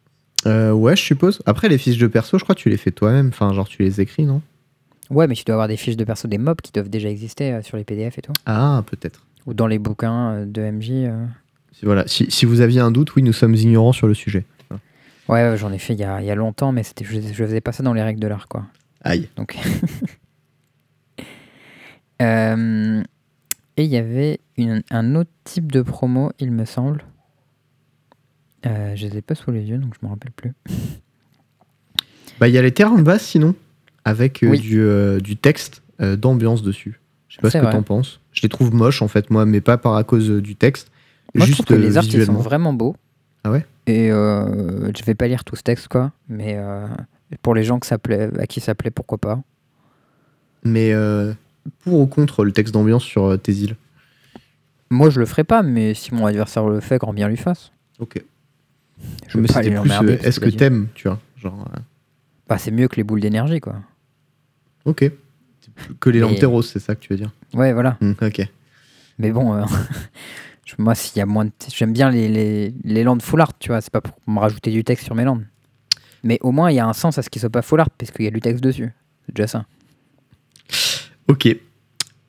euh, 0.46 0.72
ouais, 0.72 0.96
je 0.96 1.02
suppose. 1.04 1.42
Après, 1.46 1.70
les 1.70 1.78
fiches 1.78 1.98
de 1.98 2.08
perso, 2.08 2.38
je 2.38 2.44
crois 2.44 2.56
que 2.56 2.62
tu 2.62 2.70
les 2.70 2.78
fais 2.78 2.92
toi-même. 2.92 3.30
Enfin, 3.30 3.54
genre, 3.54 3.68
tu 3.68 3.82
les 3.84 4.02
écris, 4.02 4.24
non? 4.26 4.42
Ouais, 5.10 5.26
mais 5.28 5.36
tu 5.36 5.44
dois 5.44 5.56
avoir 5.56 5.68
des 5.68 5.78
fiches 5.78 5.98
de 5.98 6.04
perso 6.04 6.28
des 6.28 6.38
mobs 6.38 6.62
qui 6.62 6.72
doivent 6.72 6.90
déjà 6.90 7.10
exister 7.10 7.54
euh, 7.54 7.62
sur 7.64 7.78
les 7.78 7.84
PDF 7.84 8.18
et 8.18 8.22
tout. 8.22 8.34
Ah, 8.46 8.84
peut-être. 8.86 9.26
Ou 9.48 9.54
dans 9.54 9.68
les 9.68 9.80
bouquins 9.80 10.32
euh, 10.34 10.46
de 10.46 10.62
MJ. 10.62 11.10
voilà. 11.82 12.06
Si, 12.08 12.30
si 12.30 12.46
vous 12.46 12.62
aviez 12.62 12.80
un 12.82 12.92
doute, 12.92 13.16
oui, 13.16 13.24
nous 13.24 13.34
sommes 13.34 13.56
ignorants 13.56 13.94
sur 13.94 14.08
le 14.08 14.14
sujet. 14.14 14.46
Ouais, 15.30 15.48
ouais, 15.50 15.58
j'en 15.58 15.72
ai 15.72 15.78
fait 15.80 15.94
il 15.94 16.00
y 16.00 16.04
a, 16.04 16.22
il 16.22 16.26
y 16.28 16.32
a 16.32 16.36
longtemps, 16.36 16.72
mais 16.72 16.84
c'était, 16.84 17.06
je, 17.06 17.22
je 17.22 17.34
faisais 17.46 17.62
pas 17.62 17.72
ça 17.72 17.84
dans 17.84 17.94
les 17.94 18.02
règles 18.04 18.20
de 18.20 18.28
l'art, 18.28 18.48
quoi. 18.48 18.66
Aïe. 19.04 19.30
Donc. 19.36 19.56
Euh, 22.22 23.02
et 23.78 23.84
il 23.86 23.90
y 23.90 23.98
avait 23.98 24.40
une- 24.58 24.84
un 24.92 25.16
autre 25.16 25.30
type 25.44 25.72
de 25.72 25.82
promo, 25.82 26.32
il 26.40 26.52
me 26.52 26.66
semble. 26.66 27.04
Euh, 28.66 28.96
je 28.96 29.08
les 29.08 29.18
ai 29.18 29.22
pas 29.22 29.36
sous 29.36 29.52
les 29.52 29.64
yeux, 29.64 29.78
donc 29.78 29.94
je 30.00 30.06
me 30.06 30.12
rappelle 30.12 30.32
plus. 30.32 30.54
Bah, 32.40 32.48
il 32.48 32.54
y 32.54 32.58
a 32.58 32.62
les 32.62 32.72
terrains 32.74 32.98
de 32.98 33.04
base, 33.04 33.22
sinon, 33.22 33.56
avec 34.06 34.44
euh, 34.44 34.50
Oui. 34.50 34.60
du, 34.60 34.82
du 35.22 35.38
texte 35.38 35.82
d'ambiance 36.00 36.62
dessus. 36.64 37.00
Je 37.28 37.36
sais 37.36 37.42
pas 37.42 37.50
ce 37.50 37.58
que 37.58 37.64
vrai. 37.64 37.72
t'en 37.74 37.84
penses. 37.84 38.22
Je 38.32 38.42
les 38.42 38.50
trouve 38.50 38.74
moches, 38.74 39.02
en 39.02 39.08
fait, 39.08 39.30
moi, 39.30 39.46
mais 39.46 39.60
pas 39.62 39.78
par 39.78 39.96
à 39.96 40.04
cause 40.04 40.30
du 40.42 40.56
texte. 40.56 40.92
Moi, 41.36 41.46
juste 41.46 41.60
je 41.60 41.64
trouve 41.64 41.78
que 41.78 41.82
les 41.82 41.98
arts 41.98 42.06
ils 42.06 42.26
sont 42.26 42.34
vraiment 42.34 42.74
beaux. 42.74 42.96
Ah 43.44 43.52
ouais? 43.52 43.66
Et 43.88 44.08
je 44.10 45.04
vais 45.06 45.16
pas 45.16 45.28
lire 45.28 45.44
tout 45.44 45.56
ce 45.56 45.64
texte, 45.64 45.88
quoi. 45.90 46.12
Mais 46.28 46.58
pour 47.42 47.54
les 47.56 47.64
gens 47.64 47.80
que 47.80 47.86
ça 47.86 47.98
plaît, 47.98 48.30
à 48.40 48.48
qui 48.48 48.60
ça 48.62 48.76
plaît, 48.76 48.92
pourquoi 48.92 49.18
pas. 49.18 49.42
Mais 50.64 50.92
euh, 50.94 51.34
pour 51.84 52.00
ou 52.00 52.06
contre 52.08 52.44
le 52.46 52.52
texte 52.52 52.74
d'ambiance 52.74 53.04
sur 53.04 53.26
euh, 53.26 53.38
tes 53.38 53.54
îles? 53.54 53.76
Moi, 54.90 55.10
je 55.10 55.20
le 55.20 55.26
ferai 55.26 55.44
pas, 55.44 55.62
mais 55.62 55.94
si 55.94 56.14
mon 56.14 56.26
adversaire 56.26 56.68
le 56.68 56.80
fait, 56.80 56.98
grand 56.98 57.14
bien 57.14 57.28
lui 57.28 57.38
fasse. 57.38 57.72
Ok. 58.00 58.22
Je 59.28 59.38
mais 59.38 59.48
pas 59.48 59.62
c'était 59.64 59.80
plus. 59.80 59.92
euh, 59.92 60.18
Est-ce 60.24 60.40
que 60.40 60.50
t'aimes, 60.50 60.88
tu 60.96 61.08
vois 61.08 61.20
genre, 61.38 61.66
euh, 61.76 61.80
Bah, 62.48 62.58
c'est 62.58 62.72
mieux 62.72 62.88
que 62.88 62.96
les 62.98 63.04
boules 63.04 63.22
d'énergie, 63.22 63.60
quoi. 63.60 63.76
Ok. 64.86 65.10
Que 66.00 66.10
les 66.10 66.20
Mais- 66.20 66.28
lanteros, 66.28 66.62
c'est 66.64 66.80
ça 66.80 66.96
que 66.96 67.00
tu 67.02 67.14
veux 67.14 67.18
dire? 67.18 67.32
Ouais, 67.54 67.72
voilà. 67.74 67.98
Hmm, 68.02 68.14
Ok. 68.22 68.42
Mais 69.20 69.32
bon, 69.32 69.54
euh, 69.54 69.64
moi, 70.80 70.96
s'il 70.96 71.18
y 71.18 71.22
a 71.22 71.26
moins 71.26 71.46
de. 71.46 71.52
J'aime 71.74 71.94
bien 71.94 72.10
les, 72.10 72.28
les, 72.28 72.74
les 72.84 73.04
landes 73.04 73.22
full 73.22 73.40
art, 73.42 73.58
tu 73.60 73.70
vois. 73.70 73.80
C'est 73.82 73.92
pas 73.92 74.02
pour 74.02 74.16
me 74.28 74.40
rajouter 74.40 74.72
du 74.72 74.84
texte 74.84 75.06
sur 75.06 75.16
mes 75.16 75.24
landes. 75.24 75.46
Mais 76.24 76.38
au 76.42 76.52
moins, 76.52 76.70
il 76.72 76.76
y 76.76 76.80
a 76.80 76.86
un 76.88 76.94
sens 76.94 77.18
à 77.18 77.22
ce 77.22 77.30
qu'ils 77.30 77.40
soient 77.40 77.50
pas 77.50 77.62
full 77.62 77.80
art, 77.80 77.90
parce 77.92 78.12
qu'il 78.12 78.26
y 78.26 78.28
a 78.28 78.32
du 78.32 78.42
texte 78.42 78.62
dessus. 78.64 78.92
C'est 79.26 79.36
déjà 79.36 79.48
ça. 79.48 79.66
Ok. 81.30 81.48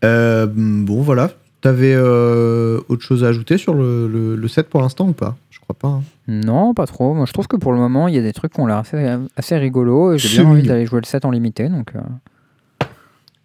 Euh, 0.05 0.47
bon, 0.49 1.03
voilà. 1.03 1.31
T'avais 1.61 1.93
euh, 1.95 2.81
autre 2.89 3.03
chose 3.03 3.23
à 3.25 3.29
ajouter 3.29 3.59
sur 3.59 3.75
le, 3.75 4.09
le- 4.09 4.35
le 4.37 4.49
set 4.49 4.69
pour 4.71 4.81
l'instant 4.81 5.09
ou 5.09 5.13
pas? 5.13 5.37
Je 5.51 5.61
crois 5.61 5.77
pas. 5.77 5.89
hein. 5.89 6.03
Non, 6.27 6.73
pas 6.73 6.87
trop. 6.87 7.13
Moi, 7.13 7.27
je 7.27 7.33
trouve 7.33 7.49
que 7.49 7.57
pour 7.57 7.73
le 7.73 7.79
moment, 7.79 8.09
il 8.09 8.15
y 8.15 8.19
a 8.19 8.23
des 8.23 8.33
trucs 8.33 8.53
qui 8.55 8.61
ont 8.61 8.67
l'air 8.67 8.79
assez, 8.79 9.15
assez 9.37 9.59
rigolos. 9.59 10.15
Et 10.15 10.19
j'ai 10.19 10.29
C'est 10.29 10.35
bien 10.37 10.47
envie 10.47 10.63
mignon. 10.63 10.73
d'aller 10.75 10.87
jouer 10.87 11.01
le 11.01 11.07
set 11.07 11.25
en 11.27 11.31
limité. 11.31 11.69
Donc, 11.69 11.95
euh, 11.95 12.01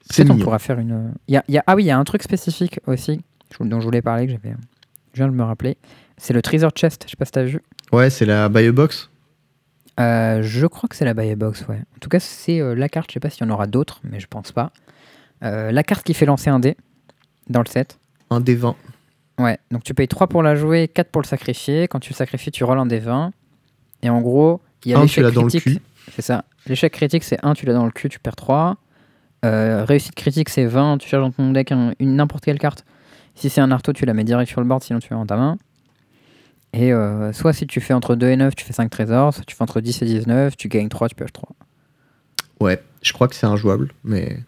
peut-être 0.08 0.30
on 0.30 0.34
mignon. 0.34 0.46
pourra 0.46 0.60
faire 0.60 0.80
une. 0.80 1.12
il 1.28 1.34
Y 1.34 1.38
a, 1.38 1.44
il 1.50 1.56
y 1.56 1.58
a- 1.58 1.64
ah 1.68 1.76
oui, 1.76 1.84
il 1.84 1.88
y 1.88 1.92
a 1.92 1.98
un 1.98 2.04
truc 2.06 2.24
spécifique 2.24 2.80
aussi 2.88 3.22
je- 3.60 3.66
dont 3.68 3.80
je 3.82 3.86
voulais 3.86 4.02
parler 4.02 4.28
que 4.28 4.32
j'avais. 4.32 4.56
Je 5.14 5.18
viens 5.20 5.28
de 5.28 5.34
me 5.36 5.44
rappeler. 5.44 5.76
C'est 6.18 6.34
le 6.34 6.42
Treasure 6.42 6.72
Chest. 6.74 7.04
Je 7.06 7.12
sais 7.12 7.18
pas 7.18 7.26
si 7.26 7.32
t'as 7.34 7.44
vu. 7.44 7.62
Ouais, 7.92 8.10
c'est 8.10 8.26
la 8.26 8.48
buy 8.48 8.66
a 8.68 8.72
box. 8.72 9.10
Euh, 10.00 10.42
je 10.42 10.68
crois 10.68 10.88
que 10.88 10.96
c'est 10.96 11.06
la 11.06 11.14
buy 11.14 11.30
a 11.32 11.36
box, 11.36 11.66
ouais. 11.68 11.78
En 11.96 12.00
tout 12.00 12.10
cas, 12.10 12.20
c'est 12.22 12.62
euh, 12.62 12.76
la 12.76 12.88
carte. 12.88 13.10
Je 13.10 13.16
sais 13.16 13.20
pas 13.20 13.30
s'il 13.30 13.46
y 13.46 13.50
en 13.50 13.54
aura 13.54 13.68
d'autres, 13.68 14.00
mais 14.04 14.20
je 14.22 14.28
pense 14.28 14.52
pas. 14.54 14.72
Euh, 15.44 15.72
la 15.72 15.84
carte 15.84 16.06
qui 16.06 16.14
fait 16.14 16.26
lancer 16.26 16.50
un 16.50 16.60
dé 16.60 16.76
dans 17.50 17.60
le 17.62 17.68
set. 17.68 18.00
Un 18.30 18.40
des 18.40 18.56
20. 18.56 18.76
Ouais, 19.40 19.60
donc 19.72 19.84
tu 19.84 19.94
payes 19.94 20.08
3 20.08 20.28
pour 20.28 20.42
la 20.44 20.56
jouer, 20.56 20.88
4 20.88 21.10
pour 21.12 21.22
le 21.22 21.28
sacrifier. 21.28 21.88
Quand 21.88 22.00
tu 22.00 22.12
le 22.12 22.16
sacrifies, 22.16 22.52
tu 22.52 22.64
rolles 22.64 22.80
un 22.80 22.86
des 22.86 23.00
20. 23.00 23.32
Et 24.02 24.10
en 24.10 24.22
gros, 24.22 24.62
il 24.86 24.92
y 24.92 24.94
a 24.94 24.98
l'échec 25.04 25.24
critique. 25.48 25.82
C'est 26.16 26.22
ça. 26.22 26.46
L'échec 26.68 26.94
critique, 26.94 27.24
c'est 27.24 27.38
1, 27.44 27.54
tu 27.54 27.66
l'as 27.66 27.74
dans 27.74 27.86
le 27.86 27.92
cul, 27.92 28.10
tu 28.10 28.20
perds 28.20 28.36
3. 28.36 28.78
Euh, 29.44 29.84
réussite 29.86 30.16
critique, 30.16 30.50
c'est 30.50 30.66
20, 30.66 30.98
tu 31.00 31.08
charges 31.10 31.24
dans 31.24 31.32
ton 31.32 31.52
deck 31.52 31.72
un- 31.72 31.94
une 32.00 32.16
n'importe 32.16 32.44
quelle 32.46 32.58
carte. 32.58 32.86
Si 33.36 33.50
c'est 33.50 33.62
un 33.62 33.70
arteau, 33.72 33.92
tu 33.94 34.06
la 34.06 34.14
mets 34.14 34.24
direct 34.24 34.50
sur 34.50 34.62
le 34.62 34.68
board, 34.68 34.82
sinon 34.84 35.00
tu 35.00 35.10
l'as 35.12 35.18
dans 35.18 35.26
ta 35.26 35.36
main. 35.36 35.58
Et 36.74 36.94
euh, 36.94 37.32
soit 37.34 37.54
si 37.54 37.68
tu 37.68 37.82
fais 37.82 37.94
entre 37.94 38.16
2 38.16 38.30
et 38.30 38.36
9, 38.38 38.56
tu 38.56 38.66
fais 38.66 38.74
5 38.74 38.90
trésors. 38.90 39.34
Soit 39.34 39.44
tu 39.46 39.56
fais 39.56 39.62
entre 39.64 39.82
10 39.82 40.02
et 40.02 40.06
19, 40.06 40.56
tu 40.58 40.68
gagnes 40.70 40.90
3, 40.90 41.10
tu 41.10 41.16
pioches 41.16 41.34
3. 41.34 41.50
Ouais, 42.62 42.82
je 43.02 43.12
crois 43.14 43.28
que 43.28 43.36
c'est 43.36 43.46
injouable, 43.46 43.92
mais 44.04 44.40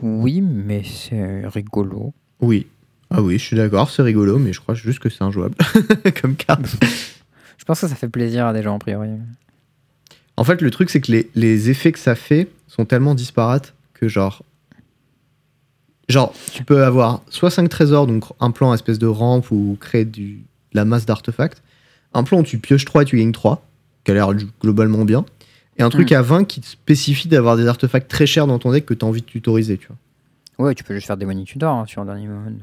Oui, 0.00 0.40
mais 0.40 0.82
c'est 0.84 1.46
rigolo. 1.46 2.12
oui. 2.40 2.66
Ah 3.14 3.20
oui, 3.20 3.38
je 3.38 3.44
suis 3.44 3.56
d'accord, 3.56 3.90
c'est 3.90 4.00
rigolo, 4.00 4.38
mais 4.38 4.54
je 4.54 4.60
crois 4.62 4.74
juste 4.74 4.98
que 4.98 5.10
c'est 5.10 5.20
injouable 5.22 5.54
comme 6.22 6.34
carte. 6.34 6.64
Je 7.58 7.64
pense 7.66 7.82
que 7.82 7.86
ça 7.86 7.94
fait 7.94 8.08
plaisir 8.08 8.46
à 8.46 8.54
des 8.54 8.62
gens, 8.62 8.74
a 8.74 8.78
priori. 8.78 9.10
En 10.38 10.44
fait, 10.44 10.62
le 10.62 10.70
truc, 10.70 10.88
c'est 10.88 11.02
que 11.02 11.12
les, 11.12 11.30
les 11.34 11.68
effets 11.68 11.92
que 11.92 11.98
ça 11.98 12.14
fait 12.14 12.48
sont 12.68 12.86
tellement 12.86 13.14
disparates 13.14 13.74
que, 13.92 14.08
genre. 14.08 14.42
Genre, 16.08 16.32
tu 16.52 16.64
peux 16.64 16.82
avoir 16.84 17.22
soit 17.28 17.50
5 17.50 17.68
trésors, 17.68 18.06
donc 18.06 18.24
un 18.40 18.50
plan 18.50 18.72
espèce 18.72 18.98
de 18.98 19.06
rampe 19.06 19.50
ou 19.50 19.76
créer 19.78 20.06
du, 20.06 20.36
de 20.36 20.42
la 20.72 20.84
masse 20.86 21.04
d'artefacts. 21.04 21.62
Un 22.14 22.24
plan 22.24 22.40
où 22.40 22.42
tu 22.42 22.58
pioches 22.58 22.86
3 22.86 23.02
et 23.02 23.04
tu 23.04 23.18
gagnes 23.18 23.32
3, 23.32 23.62
qui 24.04 24.10
a 24.10 24.14
l'air 24.14 24.30
globalement 24.60 25.04
bien. 25.04 25.24
Et 25.78 25.82
un 25.82 25.88
truc 25.90 26.10
Hmm. 26.10 26.14
à 26.16 26.22
20 26.22 26.44
qui 26.44 26.60
te 26.60 26.66
spécifie 26.66 27.28
d'avoir 27.28 27.56
des 27.56 27.66
artefacts 27.66 28.08
très 28.10 28.26
chers 28.26 28.46
dans 28.46 28.58
ton 28.58 28.72
deck 28.72 28.84
que 28.86 28.94
tu 28.94 29.04
as 29.04 29.08
envie 29.08 29.22
de 29.22 29.26
tutoriser, 29.26 29.78
tu 29.78 29.88
vois. 29.88 30.66
Ouais, 30.66 30.74
tu 30.74 30.84
peux 30.84 30.94
juste 30.94 31.06
faire 31.06 31.16
des 31.16 31.24
money 31.26 31.44
tutor 31.44 31.74
hein, 31.74 31.86
sur 31.86 32.02
un 32.02 32.04
dernier 32.04 32.26
mode. 32.28 32.58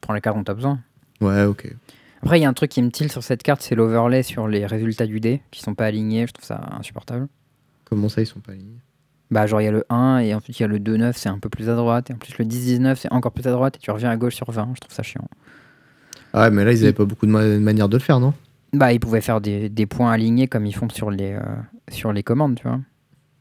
Prends 0.00 0.14
les 0.14 0.20
cartes 0.20 0.36
dont 0.36 0.44
t'as 0.44 0.54
besoin. 0.54 0.80
Ouais, 1.20 1.44
ok. 1.44 1.72
Après, 2.22 2.38
il 2.38 2.42
y 2.42 2.46
a 2.46 2.48
un 2.48 2.54
truc 2.54 2.70
qui 2.70 2.80
me 2.82 2.90
tille 2.90 3.10
sur 3.10 3.22
cette 3.22 3.42
carte, 3.42 3.60
c'est 3.60 3.74
l'overlay 3.74 4.22
sur 4.22 4.48
les 4.48 4.64
résultats 4.64 5.06
du 5.06 5.20
dé, 5.20 5.42
qui 5.50 5.60
sont 5.60 5.74
pas 5.74 5.84
alignés. 5.84 6.26
Je 6.26 6.32
trouve 6.32 6.46
ça 6.46 6.60
insupportable. 6.78 7.28
Comment 7.84 8.08
ça, 8.08 8.22
ils 8.22 8.26
sont 8.26 8.40
pas 8.40 8.52
alignés? 8.52 8.78
Bah, 9.30 9.46
genre, 9.46 9.60
il 9.60 9.64
y 9.64 9.68
a 9.68 9.72
le 9.72 9.84
1, 9.90 10.18
et 10.20 10.34
ensuite 10.34 10.58
il 10.58 10.62
y 10.62 10.64
a 10.64 10.68
le 10.68 10.78
2-9, 10.78 11.12
c'est 11.16 11.28
un 11.28 11.38
peu 11.38 11.50
plus 11.50 11.68
à 11.68 11.74
droite. 11.74 12.08
Et 12.10 12.14
en 12.14 12.16
plus, 12.16 12.36
le 12.38 12.46
10-19, 12.46 12.96
c'est 12.96 13.12
encore 13.12 13.32
plus 13.32 13.46
à 13.46 13.50
droite, 13.52 13.76
et 13.76 13.78
tu 13.78 13.90
reviens 13.90 14.10
à 14.10 14.16
gauche 14.16 14.34
sur 14.36 14.50
20. 14.50 14.70
Je 14.74 14.80
trouve 14.80 14.94
ça 14.94 15.02
chiant. 15.02 15.28
Ah 16.32 16.44
ouais, 16.44 16.50
mais 16.50 16.64
là, 16.64 16.72
ils 16.72 16.82
avaient 16.82 16.92
pas 16.94 17.04
beaucoup 17.04 17.26
de 17.26 17.30
ma- 17.30 17.44
manières 17.58 17.88
de 17.90 17.96
le 17.96 18.02
faire, 18.02 18.20
non? 18.20 18.32
Bah, 18.72 18.92
ils 18.92 19.00
pouvaient 19.00 19.20
faire 19.20 19.40
des, 19.42 19.68
des 19.68 19.86
points 19.86 20.10
alignés 20.10 20.48
comme 20.48 20.64
ils 20.66 20.74
font 20.74 20.88
sur 20.88 21.10
les, 21.10 21.32
euh, 21.34 21.42
sur 21.90 22.12
les 22.12 22.22
commandes, 22.22 22.56
tu 22.56 22.62
vois. 22.64 22.80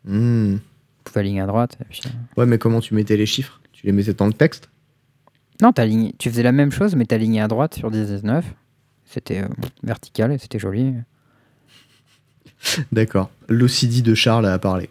Hmm. 0.06 0.56
Ils 0.56 1.04
pouvaient 1.04 1.20
aligner 1.22 1.42
à 1.42 1.46
droite. 1.48 1.78
puis, 1.90 2.02
euh, 2.06 2.10
Ouais, 2.42 2.46
mais 2.46 2.58
comment 2.58 2.80
tu 2.80 2.94
mettais 2.94 3.18
les 3.18 3.26
chiffres? 3.26 3.60
Tu 3.72 3.86
les 3.86 3.92
mettais 3.92 4.14
dans 4.14 4.28
le 4.28 4.34
texte? 4.34 4.70
Non, 5.62 5.72
aligné- 5.72 6.14
tu 6.18 6.30
faisais 6.30 6.44
la 6.44 6.52
même 6.52 6.72
chose, 6.72 6.96
mais 6.96 7.06
t'aligné 7.06 7.42
à 7.42 7.48
droite 7.48 7.76
sur 7.76 7.90
10-19. 7.92 8.44
C'était 9.06 9.44
euh, 9.44 9.48
vertical 9.84 10.32
et 10.32 10.38
c'était 10.38 10.60
joli. 10.60 10.94
D'accord. 12.92 13.30
L'OCD 13.50 14.02
de 14.02 14.16
Charles 14.16 14.46
a 14.46 14.58
parlé. 14.60 14.90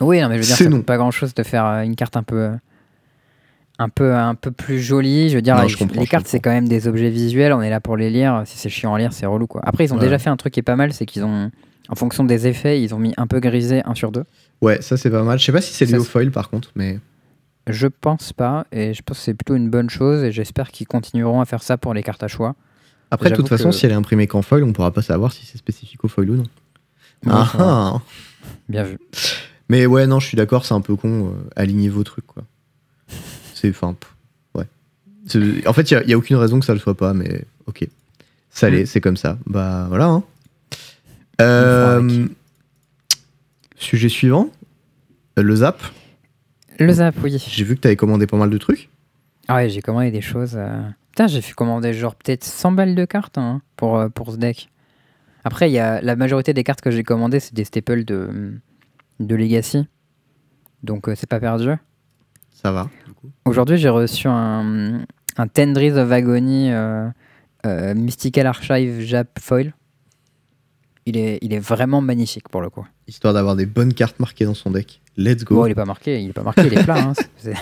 Oui, 0.00 0.20
non, 0.20 0.28
mais 0.28 0.36
je 0.36 0.40
veux 0.40 0.46
dire, 0.46 0.56
C'est 0.56 0.64
ça 0.64 0.70
coûte 0.70 0.86
pas 0.86 0.96
grand 0.96 1.10
chose 1.10 1.34
de 1.34 1.42
faire 1.42 1.64
euh, 1.66 1.82
une 1.82 1.94
carte 1.94 2.16
un 2.16 2.22
peu, 2.22 2.50
un 3.78 3.88
peu, 3.88 4.14
un 4.14 4.34
peu 4.34 4.50
plus 4.50 4.80
jolie. 4.80 5.28
Je 5.28 5.36
veux 5.36 5.42
dire, 5.42 5.54
Non, 5.56 5.62
les, 5.62 5.68
je 5.68 6.08
cartes, 6.10 6.26
c'est 6.26 6.40
quand 6.40 6.50
même 6.50 6.66
des 6.68 6.88
objets 6.88 7.10
visuels. 7.10 7.52
On 7.52 7.60
est 7.62 7.70
là 7.70 7.80
pour 7.80 7.96
les 7.96 8.10
lire. 8.10 8.42
Si 8.46 8.58
c'est 8.58 8.70
chiant 8.70 8.94
à 8.94 8.98
lire, 8.98 9.12
c'est 9.12 9.26
relou, 9.26 9.46
quoi. 9.46 9.60
Après, 9.64 9.84
ils 9.84 9.92
ont 9.92 9.96
Ouais. 9.98 10.02
déjà 10.04 10.18
fait 10.18 10.30
un 10.30 10.36
truc 10.36 10.54
qui 10.54 10.60
est 10.60 10.64
pas 10.64 10.76
mal, 10.76 10.92
c'est 10.92 11.06
qu'ils 11.06 11.24
ont, 11.24 11.50
en 11.92 11.94
fonction 11.94 12.24
des 12.24 12.46
effets, 12.46 12.82
ils 12.82 12.94
ont 12.94 12.98
mis 12.98 13.12
un 13.18 13.26
peu 13.26 13.38
grisé 13.38 13.82
1 13.84 13.94
sur 13.94 14.10
2. 14.12 14.24
Ouais, 14.62 14.80
ça 14.80 14.96
c'est 14.96 15.10
pas 15.10 15.22
mal. 15.22 15.38
Je 15.38 15.44
sais 15.44 15.52
pas 15.52 15.60
si 15.60 15.74
c'est 15.74 15.84
lié 15.84 15.98
au 15.98 16.04
foil 16.04 16.30
par 16.30 16.48
contre, 16.48 16.70
mais 16.74 16.98
Je 17.68 17.86
pense 17.86 18.32
pas, 18.32 18.66
et 18.72 18.94
je 18.94 19.02
pense 19.02 19.18
que 19.18 19.24
c'est 19.24 19.34
plutôt 19.34 19.54
une 19.54 19.68
bonne 19.68 19.90
chose, 19.90 20.24
et 20.24 20.32
j'espère 20.32 20.70
qu'ils 20.72 20.86
continueront 20.86 21.40
à 21.42 21.44
faire 21.44 21.62
ça 21.62 21.76
pour 21.76 21.92
les 21.94 22.02
cartes 22.02 22.22
à 22.22 22.28
choix. 22.28 22.54
après, 23.10 23.28
de 23.30 23.36
toute 23.36 23.48
façon, 23.48 23.68
que- 23.70 23.74
si 23.76 23.84
elle 23.84 23.92
est 23.92 23.96
imprimée 23.96 24.26
qu'en 24.26 24.40
foil, 24.40 24.64
on 24.64 24.72
pourra 24.72 24.90
pas 24.90 25.02
savoir 25.02 25.32
si 25.32 25.44
c'est 25.44 25.58
spécifique 25.58 26.02
au 26.02 26.08
foil 26.08 26.30
ou 26.30 26.34
non. 26.36 26.42
Ouais, 27.24 27.30
Ah 27.30 27.52
ah. 27.58 28.00
Bien 28.70 28.84
vu. 28.84 28.98
Mais 29.68 29.84
ouais, 29.86 30.06
non, 30.06 30.18
je 30.18 30.26
suis 30.28 30.36
d'accord, 30.36 30.64
c'est 30.64 30.74
un 30.74 30.80
peu 30.80 30.96
con. 30.96 31.28
euh, 31.28 31.50
alignez 31.56 31.88
vos 31.90 32.02
trucs, 32.04 32.26
quoi. 32.26 32.42
C'est. 33.54 33.68
Enfin, 33.70 33.94
ouais. 34.54 34.64
En 35.66 35.72
fait, 35.72 35.90
il 35.90 36.02
n'y 36.06 36.14
a, 36.14 36.16
aucune 36.18 36.36
raison 36.36 36.58
que 36.58 36.64
ça 36.66 36.72
le 36.72 36.80
soit 36.80 36.96
pas, 36.96 37.12
mais 37.14 37.44
ok. 37.66 37.86
Ça 38.50 38.68
Mm. 38.68 38.72
l'est, 38.72 38.86
c'est 38.86 39.00
comme 39.00 39.16
ça. 39.16 39.38
Bah 39.46 39.86
voilà. 39.88 40.06
hein. 40.06 40.22
Euh, 41.42 42.26
sujet 43.76 44.08
suivant. 44.08 44.50
Euh, 45.38 45.42
Le 45.42 45.56
zap. 45.56 45.80
Le 46.78 46.92
zap, 46.92 47.14
oui. 47.22 47.36
J'ai 47.48 47.64
vu 47.64 47.76
que 47.76 47.80
tu 47.80 47.88
avais 47.88 47.96
commandé 47.96 48.26
pas 48.26 48.36
mal 48.36 48.50
de 48.50 48.58
trucs. 48.58 48.88
Ah 49.48 49.56
ouais, 49.56 49.68
j'ai 49.68 49.82
commandé 49.82 50.10
des 50.10 50.20
choses. 50.20 50.52
euh, 50.56 50.80
Putain, 51.10 51.26
j'ai 51.26 51.40
fait 51.42 51.52
commander 51.52 51.92
genre 51.92 52.14
peut-être 52.14 52.44
100 52.44 52.72
balles 52.72 52.94
de 52.94 53.04
cartes 53.04 53.36
hein, 53.38 53.60
pour, 53.76 53.98
euh, 53.98 54.08
pour 54.08 54.30
ce 54.32 54.36
deck. 54.36 54.70
Après, 55.44 55.68
il 55.68 55.72
y 55.74 55.78
a 55.78 56.00
la 56.00 56.16
majorité 56.16 56.54
des 56.54 56.64
cartes 56.64 56.80
que 56.80 56.90
j'ai 56.90 57.02
commandées, 57.02 57.40
c'est 57.40 57.52
des 57.54 57.64
staples 57.64 58.04
de, 58.04 58.54
de 59.20 59.34
Legacy. 59.34 59.86
Donc 60.82 61.08
euh, 61.08 61.14
c'est 61.16 61.28
pas 61.28 61.40
perdu. 61.40 61.70
Ça 62.52 62.72
va. 62.72 62.88
Aujourd'hui, 63.44 63.76
j'ai 63.76 63.88
reçu 63.88 64.28
un, 64.28 65.00
un 65.36 65.46
Tendries 65.48 65.92
of 65.92 66.10
Agony 66.12 66.70
euh, 66.72 67.08
euh, 67.66 67.94
Mystical 67.94 68.46
Archive 68.46 69.00
Jap 69.00 69.38
Foil. 69.40 69.72
Il 71.06 71.16
est, 71.16 71.38
il 71.42 71.52
est 71.52 71.58
vraiment 71.58 72.00
magnifique 72.00 72.48
pour 72.48 72.60
le 72.60 72.70
coup. 72.70 72.86
Histoire 73.08 73.34
d'avoir 73.34 73.56
des 73.56 73.66
bonnes 73.66 73.92
cartes 73.92 74.20
marquées 74.20 74.44
dans 74.44 74.54
son 74.54 74.70
deck. 74.70 75.00
Let's 75.16 75.44
go. 75.44 75.56
Bon, 75.56 75.66
il 75.66 75.72
est 75.72 75.74
pas 75.74 75.84
marqué, 75.84 76.20
il 76.22 76.30
est 76.30 76.32
pas 76.32 76.42
marqué, 76.44 76.62
il 76.66 76.78
est 76.78 76.84
plat. 76.84 76.98
hein. 76.98 77.12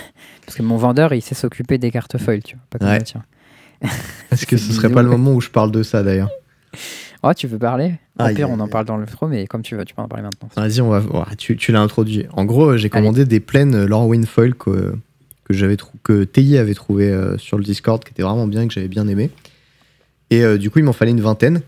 Parce 0.45 0.57
que 0.57 0.61
mon 0.63 0.77
vendeur, 0.77 1.13
il 1.13 1.21
sait 1.21 1.33
s'occuper 1.35 1.77
des 1.79 1.89
cartes 1.91 2.17
foil, 2.19 2.43
tu 2.43 2.55
vois. 2.55 2.63
Pas 2.69 2.79
comme 2.79 2.87
Ouais. 2.89 3.89
Est-ce 4.31 4.45
que 4.45 4.57
ce 4.57 4.71
serait 4.73 4.87
bisous. 4.89 4.95
pas 4.95 5.01
le 5.03 5.09
moment 5.09 5.33
où 5.33 5.41
je 5.41 5.49
parle 5.49 5.71
de 5.71 5.81
ça 5.83 6.03
d'ailleurs 6.03 6.29
Oh, 7.23 7.33
tu 7.35 7.45
veux 7.47 7.59
parler? 7.59 7.93
Au 8.19 8.23
Aïe, 8.23 8.33
pire, 8.35 8.49
on 8.49 8.59
en 8.59 8.67
parle 8.67 8.85
dans 8.85 8.97
le 8.97 9.05
pro, 9.05 9.27
mais 9.27 9.45
comme 9.45 9.61
tu 9.61 9.75
veux, 9.75 9.85
tu 9.85 9.93
peux 9.93 10.01
en 10.01 10.07
parler 10.07 10.23
maintenant. 10.23 10.49
Vas-y, 10.55 10.81
on 10.81 10.89
va 10.89 10.97
voir. 10.99 11.35
Tu, 11.37 11.55
tu 11.55 11.71
l'as 11.71 11.81
introduit. 11.81 12.25
En 12.33 12.45
gros, 12.45 12.77
j'ai 12.77 12.89
commandé 12.89 13.25
des 13.25 13.39
plaines 13.39 13.75
euh, 13.75 13.85
Lorwyn 13.87 14.25
Foil 14.25 14.55
que, 14.55 14.95
que 15.43 15.53
j'avais 15.53 15.77
trou- 15.77 15.97
que 16.03 16.23
TI 16.23 16.57
avait 16.57 16.73
trouvé 16.73 17.09
euh, 17.11 17.37
sur 17.37 17.57
le 17.59 17.63
Discord, 17.63 18.03
qui 18.03 18.09
était 18.11 18.23
vraiment 18.23 18.47
bien, 18.47 18.67
que 18.67 18.73
j'avais 18.73 18.87
bien 18.87 19.07
aimé. 19.07 19.29
Et 20.31 20.43
euh, 20.43 20.57
du 20.57 20.71
coup, 20.71 20.79
il 20.79 20.85
m'en 20.85 20.93
fallait 20.93 21.11
une 21.11 21.21
vingtaine. 21.21 21.61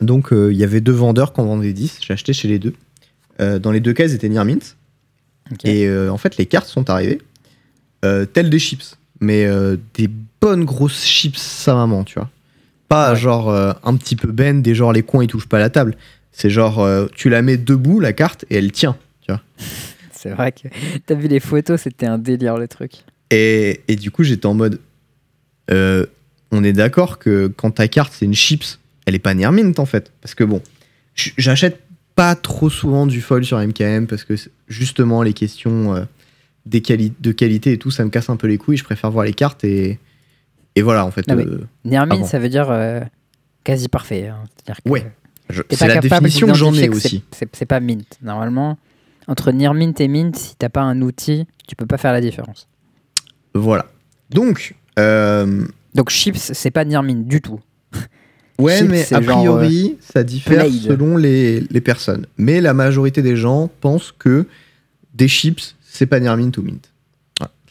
Donc, 0.00 0.32
euh, 0.32 0.52
il 0.52 0.58
y 0.58 0.64
avait 0.64 0.80
deux 0.80 0.92
vendeurs 0.92 1.32
qui 1.32 1.40
en 1.40 1.44
vendaient 1.44 1.72
10. 1.72 1.98
J'ai 2.06 2.12
acheté 2.12 2.32
chez 2.32 2.48
les 2.48 2.58
deux. 2.58 2.74
Euh, 3.40 3.58
dans 3.58 3.70
les 3.70 3.80
deux 3.80 3.92
cas, 3.92 4.04
ils 4.04 4.14
étaient 4.14 4.28
near 4.28 4.44
mint. 4.44 4.76
Et 5.64 5.86
euh, 5.86 6.10
en 6.10 6.16
fait, 6.18 6.36
les 6.36 6.46
cartes 6.46 6.66
sont 6.68 6.88
arrivées, 6.90 7.20
telles 8.02 8.50
des 8.50 8.58
chips, 8.58 8.96
mais 9.20 9.46
des 9.94 10.08
bonnes 10.40 10.64
grosses 10.64 11.04
chips 11.04 11.38
sa 11.38 11.74
maman, 11.74 12.04
tu 12.04 12.18
vois. 12.18 12.30
Pas 12.88 13.12
Ouais. 13.12 13.16
genre 13.18 13.50
un 13.50 13.96
petit 13.96 14.14
peu 14.16 14.30
bend, 14.30 14.60
des 14.62 14.74
genre 14.74 14.92
les 14.92 15.02
coins 15.02 15.24
ils 15.24 15.26
touchent 15.26 15.48
pas 15.48 15.58
la 15.58 15.70
table. 15.70 15.96
C'est 16.32 16.50
genre 16.50 16.86
tu 17.14 17.30
la 17.30 17.40
mets 17.42 17.56
debout 17.56 17.98
la 18.00 18.12
carte 18.12 18.44
et 18.50 18.56
elle 18.56 18.72
tient. 18.72 18.96
C'est 20.12 20.30
vrai 20.30 20.52
que 20.52 20.68
t'as 21.06 21.14
vu 21.14 21.28
les 21.28 21.40
photos, 21.40 21.80
c'était 21.82 22.06
un 22.06 22.18
délire 22.18 22.56
le 22.58 22.68
truc. 22.68 22.92
Et, 23.30 23.80
et 23.88 23.96
du 23.96 24.10
coup 24.10 24.22
j'étais 24.22 24.46
en 24.46 24.54
mode, 24.54 24.80
on 25.70 26.64
est 26.64 26.72
d'accord 26.72 27.18
que 27.18 27.46
quand 27.48 27.70
ta 27.72 27.88
carte 27.88 28.12
c'est 28.14 28.24
une 28.26 28.34
chips, 28.34 28.78
elle 29.06 29.14
est 29.14 29.18
pas 29.20 29.34
near 29.34 29.52
mint 29.52 29.78
en 29.78 29.86
fait, 29.86 30.12
parce 30.20 30.34
que 30.34 30.44
bon, 30.44 30.62
j'achète 31.14 31.80
pas 32.14 32.34
trop 32.36 32.70
souvent 32.70 33.06
du 33.06 33.20
foil 33.20 33.44
sur 33.44 33.58
MKM 33.58 34.06
parce 34.06 34.24
que 34.24 34.34
justement 34.68 35.22
les 35.22 35.32
questions 35.32 35.94
euh, 35.94 36.04
des 36.66 36.80
quali- 36.80 37.12
de 37.20 37.32
qualité 37.32 37.72
et 37.72 37.78
tout, 37.78 37.90
ça 37.90 38.04
me 38.04 38.10
casse 38.10 38.30
un 38.30 38.36
peu 38.36 38.46
les 38.46 38.56
couilles. 38.58 38.76
Je 38.76 38.84
préfère 38.84 39.10
voir 39.10 39.24
les 39.24 39.32
cartes 39.34 39.64
et, 39.64 39.98
et 40.76 40.82
voilà 40.82 41.04
en 41.04 41.10
fait. 41.10 41.26
Non, 41.28 41.36
euh, 41.38 42.06
bon. 42.06 42.24
ça 42.24 42.38
veut 42.38 42.48
dire 42.48 42.70
euh, 42.70 43.00
quasi 43.64 43.88
parfait. 43.88 44.28
hein. 44.28 44.44
Que 44.66 44.88
Ouais. 44.90 45.04
c'est 45.70 45.78
pas 45.78 45.88
la 45.88 46.00
définition 46.00 46.46
que 46.46 46.54
j'en 46.54 46.72
ai 46.74 46.88
aussi. 46.88 47.24
c'est- 47.32 47.66
pas 47.66 47.80
mint. 47.80 48.18
Normalement, 48.22 48.78
entre 49.26 49.50
near 49.52 49.74
mint 49.74 50.00
et 50.00 50.08
mint, 50.08 50.34
si 50.36 50.54
t'as 50.56 50.68
pas 50.68 50.82
un 50.82 51.02
outil, 51.02 51.46
tu 51.68 51.74
peux 51.76 51.86
pas 51.86 51.98
faire 51.98 52.12
la 52.12 52.20
différence. 52.20 52.68
Voilà. 53.54 53.86
Donc, 54.30 54.74
Donc 54.96 56.10
chips, 56.10 56.38
c'est 56.54 56.70
pas 56.70 56.84
near 56.84 57.02
mint 57.02 57.26
du 57.26 57.40
tout. 57.40 57.60
Ouais, 58.58 58.78
Chips, 58.78 58.88
mais 58.90 59.14
a 59.14 59.20
genre, 59.22 59.38
priori, 59.40 59.96
ça 60.00 60.22
diffère 60.22 60.66
selon 60.66 61.16
les, 61.16 61.60
les 61.70 61.80
personnes. 61.80 62.26
Mais 62.38 62.60
la 62.60 62.74
majorité 62.74 63.22
des 63.22 63.36
gens 63.36 63.70
pensent 63.80 64.12
que 64.18 64.46
des 65.14 65.28
chips, 65.28 65.74
c'est 65.82 66.06
pas 66.06 66.20
near 66.20 66.36
mint 66.36 66.56
ou 66.58 66.62
mint. 66.62 66.90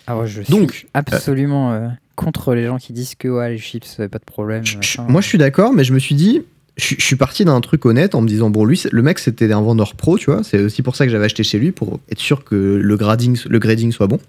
Ah 0.05 0.17
ouais, 0.17 0.27
je 0.27 0.41
Donc, 0.51 0.73
suis 0.73 0.87
absolument 0.93 1.71
euh, 1.71 1.87
contre 2.17 2.53
les 2.55 2.65
gens 2.65 2.77
qui 2.77 2.91
disent 2.91 3.15
que 3.15 3.29
ouais, 3.29 3.51
les 3.51 3.57
chips, 3.57 3.87
euh, 4.01 4.09
pas 4.09 4.17
de 4.19 4.25
problème. 4.25 4.65
Je- 4.65 4.71
je- 4.73 4.77
machin. 4.77 5.05
moi, 5.07 5.21
je 5.21 5.27
suis 5.27 5.37
d'accord, 5.37 5.71
mais 5.73 5.85
je 5.85 5.93
me 5.93 5.99
suis 5.99 6.15
dit, 6.15 6.41
je, 6.75 6.95
je 6.97 7.01
suis 7.01 7.15
parti 7.15 7.45
d'un 7.45 7.61
truc 7.61 7.85
honnête 7.85 8.13
en 8.13 8.21
me 8.21 8.27
disant, 8.27 8.49
bon, 8.49 8.65
lui, 8.65 8.81
le 8.91 9.01
mec, 9.01 9.17
c'était 9.19 9.49
un 9.53 9.61
vendeur 9.61 9.95
pro, 9.95 10.17
tu 10.17 10.25
vois. 10.29 10.43
C'est 10.43 10.59
aussi 10.61 10.81
pour 10.81 10.97
ça 10.97 11.05
que 11.05 11.11
j'avais 11.11 11.23
acheté 11.23 11.43
chez 11.43 11.57
lui, 11.57 11.71
pour 11.71 12.01
être 12.11 12.19
sûr 12.19 12.43
que 12.43 12.55
le 12.55 12.97
grading, 12.97 13.37
le 13.47 13.59
grading 13.59 13.93
soit 13.93 14.07
bon. 14.07 14.19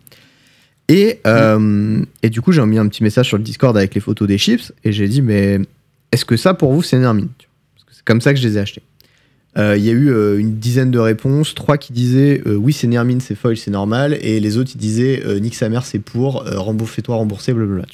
Et, 0.89 1.19
euh, 1.27 2.03
et 2.23 2.31
du 2.31 2.41
coup, 2.41 2.53
j'ai 2.53 2.65
mis 2.67 2.79
un 2.79 2.87
petit 2.87 3.03
message 3.03 3.27
sur 3.27 3.37
le 3.39 3.43
Discord 3.43 3.77
avec 3.77 3.95
les 3.97 4.01
photos 4.01 4.29
des 4.29 4.39
chips, 4.39 4.73
et 4.85 4.93
j'ai 4.93 5.09
dit, 5.09 5.23
mais 5.23 5.59
est-ce 6.15 6.25
que 6.25 6.37
ça, 6.37 6.55
pour 6.55 6.73
vous, 6.73 6.83
c'est 6.83 6.99
Nermin 6.99 7.29
c'est 7.91 8.05
comme 8.05 8.21
ça 8.21 8.33
que 8.33 8.41
je 8.41 8.47
les 8.47 8.57
ai 8.57 8.61
achetés. 8.61 8.83
Euh, 9.57 9.77
Il 9.77 9.85
y 9.85 9.89
a 9.89 9.93
eu 9.93 10.11
euh, 10.11 10.39
une 10.39 10.59
dizaine 10.59 10.91
de 10.91 10.99
réponses, 10.99 11.55
trois 11.55 11.79
qui 11.79 11.93
disaient 11.93 12.43
euh, 12.47 12.55
oui 12.55 12.73
c'est 12.73 12.87
Nermin, 12.87 13.19
c'est 13.21 13.35
foil, 13.35 13.57
c'est 13.57 13.71
normal, 13.71 14.17
et 14.21 14.41
les 14.41 14.57
autres 14.59 14.73
ils 14.75 14.79
disaient 14.79 15.23
nique 15.41 15.55
sa 15.55 15.69
mère, 15.69 15.85
c'est 15.85 15.99
pour, 15.99 16.45
fais-toi 16.87 17.17
rembourser, 17.17 17.53
blablabla. 17.53 17.87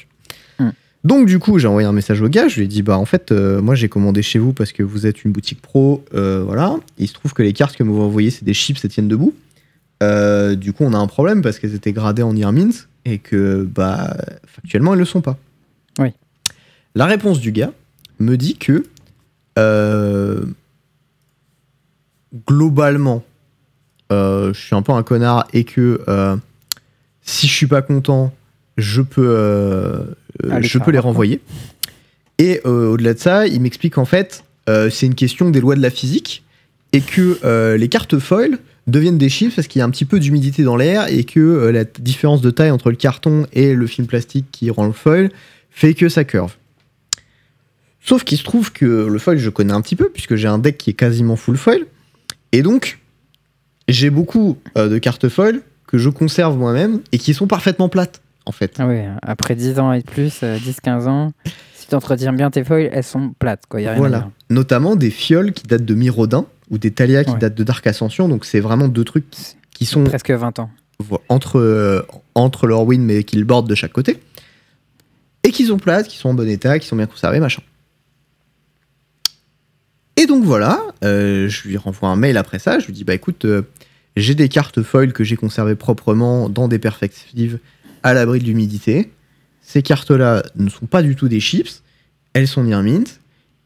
Hmm. 0.59 0.71
Donc 1.05 1.27
du 1.27 1.39
coup 1.39 1.59
j'ai 1.59 1.67
envoyé 1.67 1.87
un 1.87 1.93
message 1.93 2.21
au 2.23 2.29
gars, 2.29 2.49
je 2.49 2.57
lui 2.57 2.65
ai 2.65 2.67
dit 2.67 2.83
bah 2.83 2.99
en 2.99 3.05
fait 3.05 3.31
moi 3.31 3.75
j'ai 3.75 3.89
commandé 3.89 4.23
chez 4.23 4.39
vous 4.39 4.53
parce 4.53 4.73
que 4.73 4.83
vous 4.83 5.07
êtes 5.07 5.25
une 5.25 5.33
boutique 5.33 5.63
pro, 5.63 6.05
voilà. 6.13 6.77
Il 6.99 7.09
se 7.09 7.15
trouve 7.15 7.33
que 7.35 7.43
les 7.43 7.53
cartes 7.53 7.77
que 7.77 7.83
vous 7.83 8.01
envoyez 8.01 8.31
c'est 8.31 8.45
des 8.45 8.55
chips, 8.55 8.83
elles 8.85 8.91
tiennent 8.91 9.09
debout. 9.09 9.35
Du 10.01 10.73
coup 10.73 10.85
on 10.85 10.93
a 10.95 10.99
un 10.99 11.07
problème 11.07 11.43
parce 11.43 11.59
qu'elles 11.59 11.75
étaient 11.75 11.93
gradées 11.93 12.23
en 12.23 12.33
Nermins 12.33 12.87
et 13.05 13.19
que 13.19 13.69
bah 13.71 14.17
factuellement 14.47 14.95
elles 14.95 15.01
le 15.01 15.05
sont 15.05 15.21
pas. 15.21 15.39
Oui. 15.99 16.09
La 16.95 17.07
réponse 17.07 17.41
du 17.41 17.53
gars 17.53 17.73
me 18.21 18.37
dit 18.37 18.57
que 18.57 18.85
euh, 19.59 20.45
globalement, 22.47 23.25
euh, 24.13 24.53
je 24.53 24.61
suis 24.61 24.75
un 24.75 24.83
peu 24.83 24.93
un 24.93 25.03
connard 25.03 25.47
et 25.53 25.65
que 25.65 26.03
euh, 26.09 26.37
si 27.23 27.49
je 27.49 27.53
suis 27.55 27.67
pas 27.67 27.83
content, 27.83 28.33
je 28.77 29.03
peux, 29.03 30.15
je 30.61 30.79
peux 30.79 30.91
les 30.91 30.99
renvoyer. 30.99 31.41
Et 32.39 32.61
au-delà 32.65 33.15
de 33.15 33.19
ça, 33.19 33.47
il 33.47 33.61
m'explique 33.61 33.95
qu'en 33.95 34.07
fait, 34.07 34.45
c'est 34.67 35.07
une 35.07 35.15
question 35.15 35.51
des 35.51 35.61
lois 35.61 35.75
de 35.75 35.83
la 35.83 35.91
physique 35.91 36.45
et 36.93 37.03
que 37.03 37.75
les 37.77 37.89
cartes 37.89 38.19
foil 38.19 38.59
deviennent 38.87 39.19
des 39.19 39.29
chiffres 39.29 39.57
parce 39.57 39.69
qu'il 39.69 39.81
y 39.81 39.83
a 39.83 39.85
un 39.85 39.91
petit 39.91 40.07
peu 40.07 40.19
d'humidité 40.19 40.63
dans 40.63 40.77
l'air 40.77 41.09
et 41.09 41.25
que 41.25 41.69
la 41.69 41.85
différence 41.85 42.41
de 42.41 42.51
taille 42.51 42.71
entre 42.71 42.89
le 42.89 42.97
carton 42.97 43.47
et 43.53 43.75
le 43.75 43.87
film 43.87 44.07
plastique 44.07 44.47
qui 44.51 44.71
rend 44.71 44.87
le 44.87 44.93
foil 44.93 45.31
fait 45.71 45.93
que 45.93 46.09
ça 46.09 46.25
curve. 46.25 46.55
Sauf 48.03 48.25
qu'il 48.25 48.39
se 48.39 48.45
trouve 48.45 48.73
que 48.73 48.85
le 49.07 49.19
foil, 49.19 49.39
je 49.39 49.51
connais 49.51 49.73
un 49.73 49.81
petit 49.83 49.97
peu, 49.97 50.09
puisque 50.09 50.35
j'ai 50.37 50.49
un 50.49 50.59
deck 50.59 50.79
qui 50.79 50.91
est 50.91 50.95
quasiment 50.95 51.37
full 51.37 51.57
foil. 51.57 51.87
Et 52.53 52.63
donc, 52.63 52.99
j'ai 53.89 54.11
beaucoup 54.11 54.59
euh, 54.79 54.89
de 54.89 54.99
cartes 54.99 55.29
foil 55.29 55.61
que 55.87 55.99
je 55.99 56.09
conserve 56.09 56.57
moi-même 56.57 57.01
et 57.13 57.19
qui 57.19 57.35
sont 57.35 57.47
parfaitement 57.47 57.89
plates, 57.89 58.23
en 58.47 58.53
fait. 58.53 58.75
Ah 58.79 58.87
ouais, 58.87 59.07
après 59.23 59.55
10 59.55 59.79
ans 59.79 59.93
et 59.93 60.03
plus, 60.03 60.41
euh, 60.43 60.57
10-15 60.59 61.09
ans, 61.09 61.33
si 61.75 61.89
tu 61.89 61.95
entretiens 61.95 62.33
bien 62.33 62.51
tes 62.51 62.65
foils, 62.65 62.89
elles 62.93 63.05
sont 63.05 63.35
plates. 63.39 63.65
Quoi, 63.69 63.81
y 63.83 63.87
a 63.87 63.91
rien 63.91 63.97
à 63.97 63.99
Voilà. 64.01 64.19
dire. 64.19 64.31
Notamment 64.51 64.97
des 64.97 65.11
fioles 65.11 65.53
qui 65.53 65.67
datent 65.67 65.85
de 65.85 65.95
Mirodin 65.95 66.47
ou 66.71 66.79
des 66.79 66.91
Thalia 66.93 67.25
qui 67.25 67.33
Ouais. 67.33 67.39
datent 67.39 67.55
de 67.57 67.65
Dark 67.65 67.87
Ascension. 67.87 68.29
Donc, 68.29 68.45
c'est 68.47 68.61
vraiment 68.61 68.89
deux 68.89 69.05
trucs 69.05 69.27
qui- 69.73 69.85
sont 69.87 70.05
Presque 70.05 70.31
20 70.31 70.59
ans. 70.59 70.71
entre, 71.29 71.59
euh, 71.59 72.03
entre 72.35 72.67
leur 72.67 72.85
win, 72.85 73.03
mais 73.03 73.25
qui 73.25 73.37
le 73.37 73.45
bordent 73.45 73.69
de 73.69 73.75
chaque 73.75 73.93
côté. 73.93 74.19
Et 75.43 75.51
qui 75.53 75.65
sont 75.67 75.79
plates, 75.79 76.07
qui 76.07 76.17
sont 76.19 76.29
en 76.31 76.35
bon 76.35 76.49
état, 76.49 76.79
qui 76.79 76.87
sont 76.87 76.97
bien 76.97 77.07
conservées, 77.07 77.41
machin. 77.41 77.63
Et 80.21 80.27
donc 80.27 80.45
voilà, 80.45 80.83
euh, 81.03 81.49
je 81.49 81.67
lui 81.67 81.79
renvoie 81.79 82.11
un 82.11 82.17
mail 82.17 82.37
après 82.37 82.59
ça, 82.59 82.79
je 82.79 82.85
lui 82.87 82.93
dis 82.93 83.05
bah 83.05 83.15
écoute, 83.15 83.47
euh, 83.47 83.63
j'ai 84.17 84.35
des 84.35 84.51
cartes 84.51 84.83
foil 84.83 85.15
que 85.15 85.25
j'ai 85.25 85.37
conservées 85.37 85.77
proprement 85.77 86.51
dans 86.51 86.69
des 86.69 86.79
perspectives 86.79 87.59
à 88.03 88.13
l'abri 88.13 88.39
de 88.39 88.45
l'humidité. 88.45 89.11
ces 89.63 89.81
cartes-là 89.83 90.43
ne 90.57 90.69
sont 90.69 90.85
pas 90.85 91.01
du 91.03 91.17
tout 91.17 91.27
des 91.29 91.41
chips, 91.41 91.83
elles 92.35 92.49
sont 92.49 92.65
near 92.65 92.83
mint. 92.83 93.19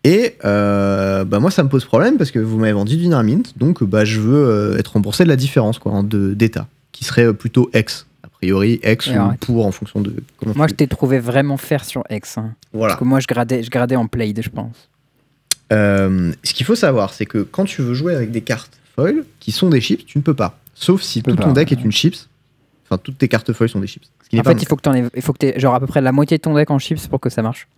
Et 0.05 0.37
euh, 0.45 1.25
bah 1.25 1.41
moi, 1.41 1.51
ça 1.51 1.65
me 1.65 1.69
pose 1.69 1.85
problème 1.87 2.19
parce 2.19 2.31
que 2.31 2.39
vous 2.39 2.57
m'avez 2.59 2.73
vendu 2.75 2.97
du 2.99 3.09
near 3.09 3.25
mint, 3.25 3.59
donc 3.59 3.83
bah, 3.83 4.05
je 4.05 4.21
veux 4.21 4.77
être 4.79 4.93
remboursé 4.93 5.25
de 5.25 5.31
la 5.31 5.37
différence 5.37 5.81
quoi, 5.81 5.91
hein, 5.93 6.05
de- 6.05 6.35
d'état, 6.35 6.69
qui 6.93 7.03
serait 7.05 7.35
plutôt 7.35 7.69
X. 7.75 8.07
A 8.23 8.29
priori, 8.29 8.81
X 8.85 9.09
Et 9.09 9.19
ou 9.19 9.33
pour 9.41 9.67
en 9.67 9.73
fonction 9.73 10.01
de 10.03 10.15
comment 10.37 10.53
Moi, 10.55 10.69
je 10.69 10.75
t'ai 10.75 10.87
trouvé 10.87 11.19
vraiment 11.19 11.57
faire 11.57 11.85
sur 11.85 12.05
X. 12.11 12.39
hein. 12.39 12.55
Voilà. 12.73 12.93
Parce 12.93 13.01
que 13.01 13.05
moi, 13.09 13.19
je 13.19 13.27
gradais, 13.27 13.63
je 13.65 13.71
gradais 13.71 13.97
en 13.97 14.07
played, 14.07 14.41
je 14.41 14.51
pense. 14.51 14.89
Euh, 15.73 16.33
ce 16.43 16.55
qu'il 16.55 16.67
faut 16.67 16.75
savoir, 16.75 17.13
c'est 17.13 17.27
que 17.27 17.39
quand 17.39 17.65
tu 17.65 17.83
veux 17.83 17.95
jouer 17.95 18.15
avec 18.15 18.31
des 18.31 18.43
cartes 18.43 18.79
foil 18.95 19.25
qui 19.41 19.53
sont 19.53 19.71
des 19.71 19.81
chips, 19.81 20.05
tu 20.07 20.19
ne 20.19 20.23
peux 20.23 20.35
pas. 20.35 20.59
Sauf 20.75 21.03
si 21.03 21.23
tout 21.23 21.35
ton 21.37 21.53
deck 21.53 21.71
ouais. 21.71 21.77
est 21.77 21.85
une 21.85 21.93
chips. 21.93 22.29
Enfin, 22.85 22.99
toutes 23.03 23.19
tes 23.19 23.29
cartes 23.29 23.53
foil 23.53 23.69
sont 23.69 23.81
des 23.81 23.87
chips. 23.87 24.07
En 24.37 24.43
fait, 24.43 24.61
il 24.61 24.67
faut 24.67 24.77
que 24.77 24.89
aies, 24.91 25.09
il 25.15 25.23
faut 25.23 25.33
que 25.33 25.39
t'aies 25.39 25.59
genre 25.59 25.75
à 25.75 25.81
peu 25.81 25.87
près 25.87 26.01
la 26.01 26.13
moitié 26.13 26.37
de 26.39 26.43
ton 26.43 26.55
deck 26.55 26.71
en 26.71 26.79
chips 26.79 27.07
pour 27.07 27.21
que 27.21 27.31
ça 27.31 27.43
marche. 27.43 27.69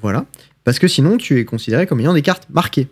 Voilà. 0.00 0.24
Parce 0.64 0.78
que 0.78 0.88
sinon, 0.88 1.16
tu 1.16 1.38
es 1.38 1.44
considéré 1.44 1.86
comme 1.86 2.00
ayant 2.00 2.14
des 2.14 2.22
cartes 2.22 2.48
marquées. 2.50 2.88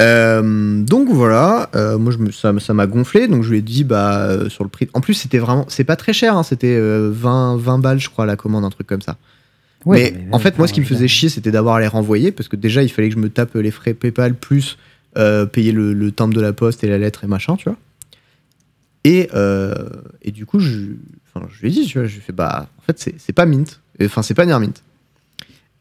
Euh, 0.00 0.82
donc 0.82 1.08
voilà, 1.08 1.70
euh, 1.74 1.98
moi 1.98 2.12
je 2.12 2.18
me, 2.18 2.30
ça 2.30 2.52
ça 2.60 2.72
m'a 2.72 2.86
gonflé, 2.86 3.26
donc 3.26 3.42
je 3.42 3.50
lui 3.50 3.58
ai 3.58 3.62
dit 3.62 3.82
bah 3.82 4.28
euh, 4.28 4.48
sur 4.48 4.62
le 4.62 4.70
prix. 4.70 4.88
En 4.94 5.00
plus 5.00 5.14
c'était 5.14 5.38
vraiment, 5.38 5.64
c'est 5.68 5.82
pas 5.82 5.96
très 5.96 6.12
cher, 6.12 6.36
hein, 6.36 6.44
c'était 6.44 6.76
euh, 6.76 7.10
20, 7.12 7.56
20 7.56 7.78
balles 7.78 7.98
je 7.98 8.08
crois 8.08 8.24
la 8.24 8.36
commande, 8.36 8.64
un 8.64 8.70
truc 8.70 8.86
comme 8.86 9.02
ça. 9.02 9.16
Mais, 9.86 10.14
en 10.32 10.38
fait 10.38 10.58
moi 10.58 10.66
ce 10.66 10.72
qui 10.72 10.80
me 10.80 10.86
faisait 10.86 11.08
chier 11.08 11.28
c'était 11.28 11.50
d'avoir 11.50 11.76
à 11.76 11.80
les 11.80 11.86
renvoyer 11.86 12.32
parce 12.32 12.48
que 12.48 12.56
déjà 12.56 12.82
il 12.82 12.88
fallait 12.88 13.08
que 13.08 13.14
je 13.14 13.20
me 13.20 13.28
tape 13.28 13.54
les 13.54 13.70
frais 13.70 13.94
PayPal 13.94 14.34
plus 14.34 14.76
euh, 15.16 15.46
payer 15.46 15.72
le, 15.72 15.94
le 15.94 16.12
timbre 16.12 16.34
de 16.34 16.40
la 16.40 16.52
poste 16.52 16.84
et 16.84 16.86
la 16.86 16.98
lettre 16.98 17.24
et 17.24 17.26
machin, 17.26 17.56
tu 17.56 17.68
vois. 17.68 17.78
Et, 19.04 19.28
euh, 19.34 19.74
et 20.22 20.32
du 20.32 20.46
coup 20.46 20.60
je, 20.60 20.80
enfin, 21.34 21.46
je 21.50 21.60
lui 21.60 21.68
ai 21.68 21.70
dit, 21.70 21.86
tu 21.86 21.98
vois, 21.98 22.06
je 22.06 22.12
lui 22.12 22.18
ai 22.18 22.22
fait 22.22 22.32
bah 22.32 22.68
en 22.78 22.82
fait 22.82 22.98
c'est 22.98 23.14
c'est 23.18 23.32
pas 23.32 23.46
mint, 23.46 23.80
enfin 24.02 24.22
c'est 24.22 24.34
pas 24.34 24.44
near 24.44 24.60
mint. 24.60 24.82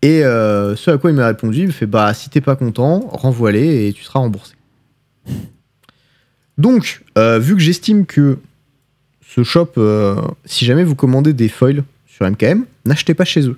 Et 0.01 0.23
euh, 0.23 0.75
ce 0.75 0.91
à 0.91 0.97
quoi 0.97 1.11
il 1.11 1.15
m'a 1.15 1.27
répondu, 1.27 1.59
il 1.61 1.67
me 1.67 1.71
fait 1.71 1.87
bah 1.87 2.13
si 2.13 2.29
t'es 2.29 2.41
pas 2.41 2.55
content, 2.55 3.01
renvoie-les 3.11 3.87
et 3.87 3.93
tu 3.93 4.03
seras 4.03 4.19
remboursé. 4.19 4.53
Donc, 6.57 7.03
vu 7.15 7.53
que 7.53 7.61
j'estime 7.61 8.07
que 8.07 8.39
ce 9.21 9.43
shop, 9.43 9.73
si 10.45 10.65
jamais 10.65 10.83
vous 10.83 10.95
commandez 10.95 11.33
des 11.33 11.49
foils 11.49 11.83
sur 12.07 12.27
MKM, 12.27 12.65
n'achetez 12.85 13.13
pas 13.13 13.25
chez 13.25 13.47
eux. 13.47 13.57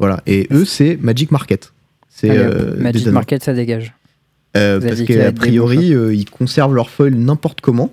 Voilà. 0.00 0.20
Et 0.26 0.48
eux, 0.50 0.64
c'est 0.64 0.98
Magic 1.00 1.30
Market. 1.30 1.72
C'est 2.08 2.30
euh, 2.30 2.74
Magic. 2.76 3.06
Market, 3.06 3.44
ça 3.44 3.52
dégage. 3.54 3.94
Euh, 4.56 4.80
parce 4.80 5.02
qu'a 5.02 5.30
bons 5.30 5.36
priori, 5.38 5.94
euh, 5.94 6.12
ils 6.12 6.28
conservent 6.28 6.74
leurs 6.74 6.90
foils 6.90 7.14
n'importe 7.14 7.60
comment. 7.60 7.92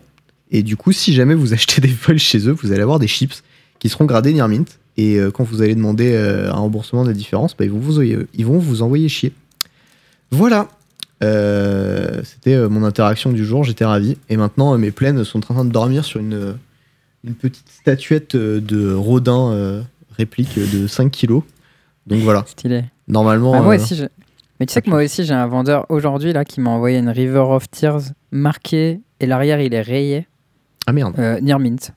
Et 0.50 0.64
du 0.64 0.76
coup, 0.78 0.92
si 0.92 1.14
jamais 1.14 1.36
vous 1.36 1.54
achetez 1.54 1.82
des 1.88 1.90
foils 1.90 2.18
chez 2.18 2.48
eux, 2.48 2.52
vous 2.60 2.72
allez 2.72 2.82
avoir 2.82 2.98
des 2.98 3.08
chips 3.08 3.44
qui 3.78 3.90
seront 3.90 4.06
gradés 4.06 4.34
near 4.34 4.48
mint. 4.48 4.80
Et 4.96 5.20
euh, 5.20 5.30
quand 5.30 5.44
vous 5.44 5.62
allez 5.62 5.76
demander 5.76 6.14
euh, 6.14 6.50
un 6.50 6.56
remboursement 6.56 7.04
de 7.04 7.10
la 7.10 7.14
différence, 7.14 7.56
bah, 7.56 7.66
ils, 7.66 7.72
vont 7.72 7.78
vous, 7.78 7.94
envoyer- 8.00 8.26
ils 8.34 8.46
vont 8.46 8.58
vous 8.58 8.82
envoyer 8.82 9.08
chier. 9.10 9.34
Voilà. 10.32 10.70
Euh, 11.24 12.22
C'était 12.24 12.58
mon 12.70 12.84
interaction 12.84 13.32
du 13.32 13.46
jour, 13.46 13.64
j'étais 13.64 13.86
ravi. 13.86 14.18
Et 14.30 14.38
maintenant, 14.38 14.76
mes 14.78 14.92
plaines 14.92 15.24
sont 15.24 15.40
en 15.40 15.54
train 15.54 15.66
de 15.66 15.72
dormir 15.72 16.06
sur 16.06 16.20
une, 16.20 16.56
une 17.26 17.34
petite 17.36 17.68
statuette 17.70 18.36
de 18.36 18.94
Rodin 18.94 19.52
euh, 19.52 19.82
réplique 20.18 20.58
de 20.58 20.88
5 20.88 21.12
kilos. 21.12 21.44
Donc 22.08 22.20
voilà, 22.22 22.44
Stylé. 22.48 22.86
normalement. 23.08 23.54
Ah, 23.54 23.62
moi 23.62 23.74
euh, 23.74 23.78
aussi, 23.78 23.96
je- 23.96 24.06
mais 24.60 24.66
tu 24.66 24.74
sais 24.74 24.82
que 24.82 24.90
moi 24.90 25.04
aussi, 25.04 25.24
j'ai 25.24 25.34
un 25.34 25.46
vendeur 25.48 25.86
aujourd'hui 25.90 26.34
là 26.34 26.44
qui 26.46 26.62
m'a 26.62 26.70
envoyé 26.72 26.98
une 26.98 27.10
River 27.10 27.40
of 27.40 27.70
Tears 27.70 28.02
marquée 28.32 29.02
et 29.20 29.26
l'arrière 29.28 29.60
il 29.62 29.74
est 29.74 29.82
rayé. 29.82 30.28
Ah 30.88 30.94
merde. 30.94 31.14
Euh, 31.20 31.40
near 31.42 31.60
mint. 31.60 31.92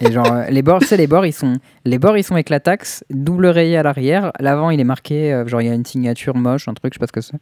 et 0.00 0.10
genre 0.12 0.32
euh, 0.32 0.44
les 0.48 0.62
bords, 0.62 0.78
tu 0.80 0.86
sais 0.86 0.96
les 0.96 1.06
bords 1.06 1.26
ils 1.26 1.32
sont 1.32 1.54
les 1.84 1.98
bords 1.98 2.16
ils 2.16 2.22
sont 2.24 2.34
avec 2.34 2.48
la 2.50 2.60
taxe, 2.60 3.04
double 3.10 3.46
rayé 3.46 3.76
à 3.76 3.82
l'arrière, 3.82 4.32
l'avant 4.40 4.70
il 4.70 4.80
est 4.80 4.84
marqué 4.84 5.32
euh, 5.32 5.46
genre 5.46 5.60
il 5.60 5.66
y 5.66 5.70
a 5.70 5.74
une 5.74 5.84
signature 5.84 6.36
moche, 6.36 6.68
un 6.68 6.74
truc, 6.74 6.92
je 6.94 6.96
sais 6.96 7.00
pas 7.00 7.06
ce 7.08 7.12
que 7.12 7.20
c'est. 7.20 7.36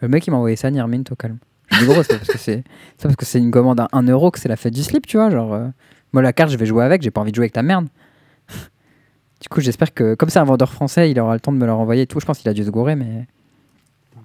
Le 0.00 0.08
mec 0.08 0.26
il 0.26 0.30
m'a 0.30 0.38
envoyé 0.38 0.56
ça 0.56 0.70
near 0.70 0.88
mint 0.88 1.10
au 1.12 1.14
calme. 1.14 1.38
Je 1.70 1.78
dis 1.80 1.86
gros, 1.86 2.02
c'est 2.02 2.16
parce 2.18 2.28
que 2.28 2.38
c'est 2.38 2.64
c'est 2.98 3.02
parce 3.04 3.16
que 3.16 3.24
c'est 3.24 3.38
une 3.38 3.50
commande 3.50 3.78
à 3.80 3.88
1 3.92 4.02
euro 4.08 4.30
que 4.30 4.38
c'est 4.40 4.48
la 4.48 4.56
fête 4.56 4.74
du 4.74 4.82
slip, 4.82 5.06
tu 5.06 5.16
vois, 5.18 5.30
genre 5.30 5.54
euh, 5.54 5.66
moi 6.12 6.22
la 6.22 6.32
carte 6.32 6.50
je 6.50 6.56
vais 6.56 6.66
jouer 6.66 6.84
avec, 6.84 7.02
j'ai 7.02 7.10
pas 7.10 7.20
envie 7.20 7.30
de 7.30 7.36
jouer 7.36 7.44
avec 7.44 7.52
ta 7.52 7.62
merde. 7.62 7.86
Du 9.44 9.48
coup, 9.50 9.60
j'espère 9.60 9.92
que 9.92 10.14
comme 10.14 10.30
c'est 10.30 10.38
un 10.38 10.44
vendeur 10.44 10.72
français, 10.72 11.10
il 11.10 11.20
aura 11.20 11.34
le 11.34 11.40
temps 11.40 11.52
de 11.52 11.58
me 11.58 11.66
le 11.66 11.72
renvoyer 11.74 12.02
et 12.02 12.06
tout. 12.06 12.18
Je 12.18 12.24
pense 12.24 12.38
qu'il 12.38 12.48
a 12.48 12.54
dû 12.54 12.64
se 12.64 12.70
gourer 12.70 12.96
mais 12.96 13.26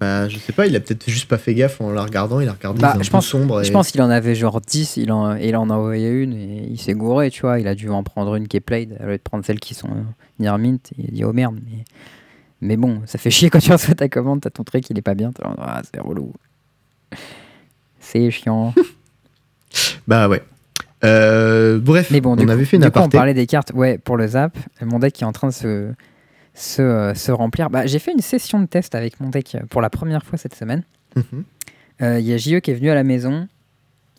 Bah, 0.00 0.26
je 0.30 0.38
sais 0.38 0.54
pas, 0.54 0.66
il 0.66 0.74
a 0.74 0.80
peut-être 0.80 1.10
juste 1.10 1.28
pas 1.28 1.36
fait 1.36 1.52
gaffe 1.54 1.78
en 1.82 1.90
la 1.92 2.02
regardant, 2.02 2.40
il 2.40 2.48
a 2.48 2.52
regardé 2.54 2.80
Bah, 2.80 2.94
un 2.98 3.02
je 3.02 3.10
peu 3.10 3.18
pense- 3.18 3.26
sombre. 3.26 3.62
Je 3.62 3.70
pense 3.70 3.90
qu'il 3.90 4.00
en 4.00 4.08
avait 4.08 4.34
genre 4.34 4.62
10, 4.62 4.96
il 4.96 5.12
en, 5.12 5.36
il 5.36 5.54
en 5.56 5.68
a 5.68 5.74
envoyé 5.74 6.08
une 6.08 6.32
et 6.32 6.66
il 6.70 6.80
s'est 6.80 6.94
gouré, 6.94 7.30
tu 7.30 7.42
vois. 7.42 7.60
Il 7.60 7.68
a 7.68 7.74
dû 7.74 7.90
en 7.90 8.02
prendre 8.02 8.34
une 8.34 8.48
qui 8.48 8.56
est 8.56 8.60
played, 8.60 8.96
au 8.98 9.04
lieu 9.08 9.18
de 9.18 9.22
prendre 9.22 9.44
celles 9.44 9.60
qui 9.60 9.74
sont 9.74 9.88
euh, 9.90 10.00
near 10.38 10.56
mint. 10.56 10.90
Il 10.96 11.08
a 11.08 11.10
dit 11.10 11.22
oh 11.24 11.34
merde. 11.34 11.58
Mais, 11.66 11.84
mais 12.62 12.76
bon, 12.78 13.02
ça 13.04 13.18
fait 13.18 13.30
chier 13.30 13.50
quand 13.50 13.58
tu 13.58 13.72
reçois 13.72 13.94
ta 13.94 14.08
commande, 14.08 14.40
t'as 14.40 14.48
ton 14.48 14.64
truc, 14.64 14.88
il 14.88 14.96
est 14.98 15.02
pas 15.02 15.14
bien. 15.14 15.32
Ah, 15.58 15.82
c'est 15.92 16.00
relou. 16.00 16.32
C'est 18.00 18.30
chiant. 18.30 18.72
Bah 20.08 20.28
ouais. 20.28 20.42
Euh, 21.04 21.78
bref, 21.78 22.10
Mais 22.10 22.20
bon, 22.20 22.36
du 22.36 22.42
on 22.42 22.46
coup, 22.46 22.52
avait 22.52 22.64
fait 22.64 22.76
une 22.76 22.82
du 22.82 22.90
coup, 22.90 22.98
on 22.98 23.08
parlait 23.08 23.34
des 23.34 23.46
cartes 23.46 23.72
ouais, 23.74 23.98
pour 23.98 24.16
le 24.16 24.26
zap. 24.26 24.56
Mon 24.82 24.98
deck 24.98 25.14
qui 25.14 25.24
est 25.24 25.26
en 25.26 25.32
train 25.32 25.48
de 25.48 25.52
se, 25.52 25.92
se, 26.54 26.82
euh, 26.82 27.14
se 27.14 27.32
remplir. 27.32 27.70
Bah, 27.70 27.86
J'ai 27.86 27.98
fait 27.98 28.12
une 28.12 28.20
session 28.20 28.60
de 28.60 28.66
test 28.66 28.94
avec 28.94 29.18
mon 29.20 29.30
deck 29.30 29.56
pour 29.70 29.80
la 29.80 29.90
première 29.90 30.24
fois 30.24 30.36
cette 30.38 30.54
semaine. 30.54 30.82
Mhm. 31.16 31.44
Euh, 32.02 32.20
Il 32.20 32.26
y 32.26 32.32
a 32.32 32.36
JE 32.36 32.60
qui 32.60 32.70
est 32.70 32.74
venu 32.74 32.90
à 32.90 32.94
la 32.94 33.04
maison 33.04 33.48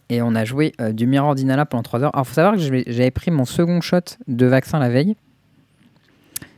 et 0.09 0.21
on 0.21 0.35
a 0.35 0.43
joué 0.43 0.73
du 0.91 1.07
Mirror 1.07 1.35
d'Inala 1.35 1.65
pendant 1.65 1.83
3 1.83 2.03
heures. 2.03 2.15
Alors, 2.15 2.27
faut 2.27 2.33
savoir 2.33 2.55
que 2.55 2.61
j'avais 2.61 3.11
pris 3.11 3.31
mon 3.31 3.45
second 3.45 3.79
shot 3.79 4.17
de 4.27 4.45
vaccin 4.45 4.77
la 4.79 4.89
veille. 4.89 5.15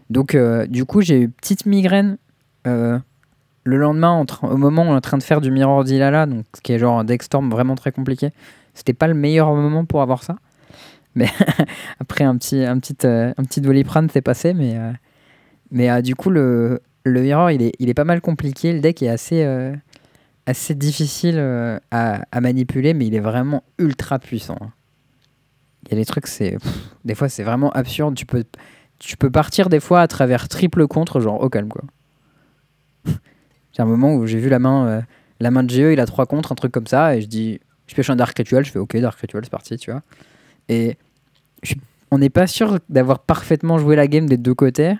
Donc, 0.10 0.36
du 0.70 0.86
coup, 0.86 1.02
j'ai 1.02 1.22
eu 1.22 1.30
petite 1.30 1.66
migraine 1.66 2.18
le 2.66 3.78
lendemain, 3.78 4.26
au 4.42 4.58
moment 4.58 4.84
où 4.84 4.88
on 4.88 4.94
est 4.94 4.98
en 4.98 5.02
train 5.02 5.18
de 5.18 5.24
faire 5.24 5.40
du 5.40 5.52
Mirror 5.52 5.84
d'Inala, 5.84 6.26
donc 6.26 6.46
ce 6.56 6.62
qui 6.62 6.74
est 6.74 6.80
genre 6.80 7.00
un 7.00 7.04
deck 7.04 7.24
storm 7.24 7.50
vraiment 7.50 7.76
très 7.76 7.92
compliqué. 7.92 8.32
C'était 8.74 8.94
pas 8.94 9.08
le 9.08 9.14
meilleur 9.14 9.54
moment 9.54 9.86
pour 9.86 10.02
avoir 10.02 10.24
ça. 10.24 10.38
Mais 11.16 11.28
après 12.00 12.24
un 12.24 12.36
petit, 12.38 12.64
un 12.64 12.80
petit, 12.80 12.96
euh, 13.06 13.34
un 13.38 13.44
petit 13.44 13.62
doliprane, 13.62 14.10
c'est 14.12 14.22
passé. 14.22 14.54
Mais, 14.54 14.78
euh, 14.78 14.92
mais 15.72 15.90
euh, 15.92 16.02
du 16.02 16.16
coup, 16.16 16.30
le, 16.30 16.82
le 17.04 17.22
Mirror, 17.22 17.52
il 17.52 17.62
est, 17.62 17.72
il 17.80 17.90
est 17.90 17.94
pas 17.94 18.04
mal 18.04 18.22
compliqué. 18.22 18.74
Le 18.74 18.80
deck 18.80 19.04
est 19.04 19.10
assez, 19.10 19.46
assez 20.46 20.74
difficile 20.76 21.38
à, 21.92 22.24
à 22.32 22.42
manipuler, 22.42 22.94
mais 22.94 23.06
il 23.08 23.16
est 23.16 23.20
vraiment 23.20 23.64
ultra 23.78 24.20
puissant. 24.20 24.58
hein. 24.62 24.72
Il 25.86 25.92
y 25.92 25.96
a 25.96 25.98
des 25.98 26.06
trucs, 26.06 26.28
c'est 26.28 26.58
des 27.04 27.14
fois, 27.14 27.28
c'est 27.28 27.44
vraiment 27.44 27.70
absurde. 27.72 28.16
Tu 28.16 28.26
peux, 28.26 28.46
tu 29.00 29.18
peux 29.18 29.30
partir 29.30 29.68
des 29.68 29.82
fois 29.82 30.00
à 30.00 30.08
travers 30.08 30.48
triple 30.48 30.88
contre, 30.88 31.20
genre 31.20 31.42
au 31.42 31.50
calme, 31.50 31.68
quoi. 31.68 31.84
C'est 33.76 33.82
un 33.82 33.86
moment 33.86 34.14
où 34.14 34.26
j'ai 34.28 34.38
vu 34.38 34.50
la 34.50 34.60
main, 34.60 35.02
la 35.40 35.52
main 35.52 35.64
de 35.64 35.70
GE, 35.70 35.92
il 35.94 36.00
a 36.00 36.06
trois 36.06 36.26
contre, 36.28 36.52
un 36.52 36.56
truc 36.56 36.72
comme 36.72 36.86
ça, 36.88 37.16
et 37.18 37.22
je 37.22 37.28
dis, 37.28 37.60
je 37.88 37.96
pêche 37.96 38.10
un 38.10 38.16
Dark 38.16 38.38
Ritual, 38.38 38.64
je 38.66 38.72
fais 38.72 38.80
ok, 38.80 38.98
Dark 38.98 39.20
Ritual, 39.20 39.44
c'est 39.44 39.50
parti, 39.52 39.78
tu 39.78 39.92
vois. 39.92 40.02
Et 40.70 40.98
je- 41.64 41.76
on 42.12 42.18
n'est 42.20 42.30
pas 42.30 42.48
sûr 42.48 42.80
d'avoir 42.90 43.20
parfaitement 43.20 43.78
joué 43.78 43.96
la 43.96 44.08
game 44.08 44.28
des 44.28 44.38
deux 44.38 44.54
côtés, 44.54 44.94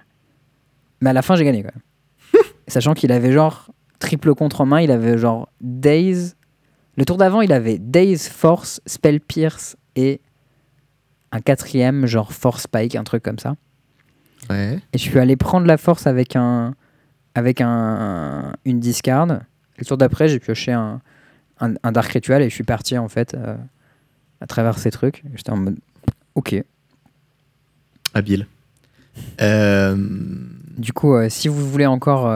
mais 1.02 1.10
à 1.12 1.14
la 1.14 1.22
fin, 1.22 1.36
j'ai 1.36 1.46
gagné 1.46 1.64
quand 1.64 1.72
même. 1.74 2.44
Sachant 2.68 2.94
qu'il 2.94 3.12
avait 3.12 3.32
genre 3.32 3.70
triple 4.00 4.34
contre 4.36 4.62
en 4.62 4.66
main, 4.66 4.82
il 4.82 4.92
avait 4.92 5.18
genre 5.18 5.50
Days. 5.62 6.34
Le 6.98 7.06
tour 7.06 7.18
d'avant, 7.18 7.42
il 7.42 7.52
avait 7.54 7.78
Days, 7.80 8.18
Force, 8.18 8.82
Spell 8.86 9.20
Pierce 9.22 9.76
et 9.96 10.22
un 11.32 11.40
quatrième, 11.42 12.06
genre 12.06 12.32
Force 12.34 12.64
Spike, 12.64 12.96
un 12.96 13.04
truc 13.04 13.24
comme 13.24 13.40
ça. 13.40 13.56
Ouais. 14.50 14.80
Et 14.92 14.98
je 14.98 15.04
suis 15.04 15.18
allé 15.20 15.36
prendre 15.38 15.66
la 15.66 15.78
force 15.78 16.06
avec 16.06 16.36
un 16.36 16.76
avec 17.34 17.62
un, 17.62 18.54
une 18.66 18.80
discard. 18.80 19.26
Le 19.26 19.86
tour 19.86 19.98
d'après, 19.98 20.28
j'ai 20.28 20.40
pioché 20.40 20.72
un, 20.74 21.02
un, 21.60 21.74
un 21.84 21.92
Dark 21.92 22.12
Ritual 22.12 22.42
et 22.42 22.50
je 22.50 22.54
suis 22.56 22.64
parti 22.64 22.98
en 22.98 23.08
fait 23.10 23.34
euh, 23.36 23.56
à 24.42 24.48
travers 24.48 24.78
ces 24.80 24.92
trucs. 24.92 25.24
J'étais 25.36 25.52
en 25.52 25.58
mode 25.58 25.78
ok. 26.36 26.64
Habile. 28.14 28.48
Euh, 29.42 29.96
Du 30.78 30.92
coup, 30.94 31.14
euh, 31.16 31.30
si 31.30 31.48
vous 31.48 31.70
voulez 31.70 31.86
encore 31.86 32.32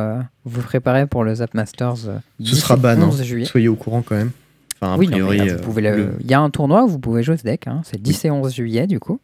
vous 0.46 0.62
préparer 0.62 1.08
pour 1.08 1.24
le 1.24 1.36
Zap 1.36 1.54
Masters, 1.54 1.98
ce 1.98 2.10
10 2.40 2.56
sera 2.60 2.76
ban. 2.76 2.90
hein. 3.02 3.08
11 3.08 3.24
juillet. 3.24 3.46
Soyez 3.46 3.68
au 3.68 3.76
courant 3.76 4.02
quand 4.02 4.16
même. 4.16 4.32
Enfin, 4.80 4.94
a 4.94 4.98
oui, 4.98 5.08
non, 5.08 5.18
mais 5.18 5.24
priori, 5.24 5.38
là, 5.50 5.56
vous 5.56 5.64
pouvez 5.64 5.82
le- 5.82 5.96
le- 5.96 6.14
il 6.20 6.30
y 6.30 6.34
a 6.36 6.40
un 6.40 6.50
tournoi 6.52 6.84
où 6.84 6.88
vous 6.88 7.00
pouvez 7.00 7.24
jouer 7.24 7.36
ce 7.38 7.44
deck. 7.44 7.66
hein. 7.68 7.82
C'est 7.84 8.00
10 8.02 8.26
et 8.26 8.32
11 8.32 8.54
juillet 8.54 8.86
du 8.86 9.00
coup. 9.00 9.20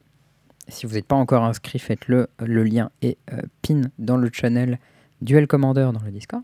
Si 0.67 0.85
vous 0.87 0.95
n'êtes 0.95 1.05
pas 1.05 1.15
encore 1.15 1.43
inscrit, 1.43 1.77
faites-le. 1.77 2.27
Le 2.43 2.63
lien 2.63 2.89
est 3.01 3.17
pin 3.61 3.81
dans 3.99 4.17
le 4.17 4.29
channel 4.33 4.79
Duel 5.21 5.45
Commander 5.45 5.89
dans 5.93 6.01
le 6.03 6.11
Discord. 6.11 6.41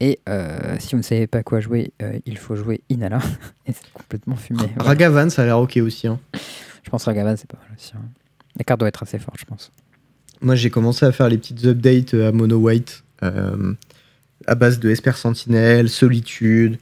Et 0.00 0.18
euh, 0.28 0.76
si 0.78 0.90
vous 0.90 0.98
ne 0.98 1.02
savez 1.02 1.26
pas 1.26 1.42
quoi 1.42 1.60
jouer, 1.60 1.92
euh, 2.02 2.18
il 2.26 2.36
faut 2.36 2.54
jouer 2.56 2.82
Inala. 2.90 3.18
et 3.66 3.72
c'est 3.72 3.90
complètement 3.94 4.36
fumé. 4.36 4.60
Voilà. 4.76 4.84
Ragavan, 4.90 5.30
ça 5.30 5.42
a 5.42 5.44
l'air 5.46 5.58
ok 5.58 5.78
aussi. 5.78 6.06
hein. 6.06 6.18
Je 6.82 6.90
pense 6.90 7.04
que 7.04 7.10
Ragavan, 7.10 7.36
c'est 7.36 7.48
pas 7.50 7.58
mal 7.58 7.68
aussi. 7.76 7.92
hein. 7.96 8.02
La 8.58 8.64
carte 8.64 8.80
doit 8.80 8.88
être 8.88 9.02
assez 9.02 9.18
forte, 9.18 9.38
je 9.38 9.44
pense. 9.46 9.72
Moi, 10.42 10.54
j'ai 10.54 10.68
commencé 10.70 11.04
à 11.06 11.12
faire 11.12 11.28
les 11.28 11.38
petites 11.38 11.64
updates 11.64 12.12
à 12.14 12.30
Mono 12.32 12.56
White 12.58 13.04
euh, 13.22 13.72
à 14.46 14.54
base 14.54 14.78
de 14.78 14.90
Esper 14.90 15.12
Sentinel, 15.12 15.88
Solitude. 15.88 16.78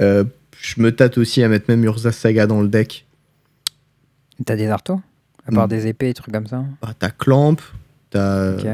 Euh, 0.00 0.24
je 0.60 0.80
me 0.82 0.94
tâte 0.94 1.16
aussi 1.18 1.42
à 1.42 1.48
mettre 1.48 1.66
même 1.68 1.82
Urza 1.84 2.12
Saga 2.12 2.46
dans 2.46 2.60
le 2.60 2.68
deck. 2.68 3.06
T'as 4.44 4.56
des 4.56 4.68
artos? 4.68 5.00
À 5.46 5.52
part 5.52 5.66
Mm. 5.66 5.70
des 5.70 5.86
épées 5.86 6.10
et 6.10 6.14
trucs 6.14 6.34
comme 6.34 6.46
ça? 6.46 6.64
Ah, 6.82 6.92
T'as 6.98 7.10
Clamp, 7.10 7.56
T'as- 8.10 8.54
Ok. 8.56 8.66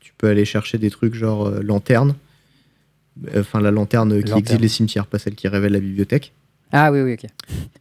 Tu 0.00 0.12
peux 0.18 0.28
aller 0.28 0.44
chercher 0.44 0.78
des 0.78 0.90
trucs 0.90 1.14
genre 1.14 1.46
euh, 1.48 1.60
lanterne. 1.62 2.14
Enfin, 3.36 3.60
la 3.60 3.70
lanterne 3.70 4.22
qui 4.22 4.30
Lanterne. 4.30 4.60
les 4.60 4.68
cimetières, 4.68 5.06
pas 5.06 5.18
celle 5.18 5.34
qui 5.34 5.46
révèle 5.48 5.72
la 5.72 5.80
bibliothèque. 5.80 6.32
Ah 6.74 6.90
oui, 6.90 7.02
oui, 7.02 7.12
ok. 7.14 7.26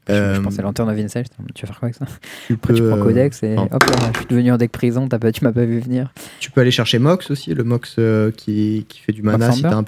Je, 0.09 0.13
Euh, 0.13 0.35
je 0.35 0.41
pensais 0.41 0.61
Lanterne 0.61 0.89
of 0.89 0.97
Incel, 0.97 1.23
tu 1.55 1.61
vas 1.61 1.67
faire 1.67 1.79
quoi 1.79 1.85
avec 1.87 1.95
ça 1.95 2.05
Tu 2.47 2.53
Après, 2.53 2.73
tu 2.73 2.81
peux, 2.81 2.89
prends 2.89 2.97
euh, 2.99 3.03
Codex 3.03 3.41
et 3.43 3.55
hop 3.55 3.83
là, 3.85 4.11
je 4.13 4.17
suis 4.17 4.27
devenu 4.27 4.51
en 4.51 4.57
deck 4.57 4.71
prison, 4.73 5.07
t'as 5.07 5.17
pas, 5.19 5.31
tu 5.31 5.45
m'as 5.45 5.53
pas 5.53 5.63
vu 5.63 5.79
venir. 5.79 6.11
Tu 6.41 6.51
peux 6.51 6.59
aller 6.59 6.71
chercher 6.71 6.99
Mox 6.99 7.31
aussi, 7.31 7.53
le 7.53 7.63
Mox 7.63 7.95
euh, 7.99 8.31
qui, 8.31 8.85
qui 8.89 8.99
fait 8.99 9.13
du 9.13 9.21
mana 9.23 9.45
Mox 9.47 9.55
si 9.57 9.61
t'as 9.63 9.75
un 9.77 9.85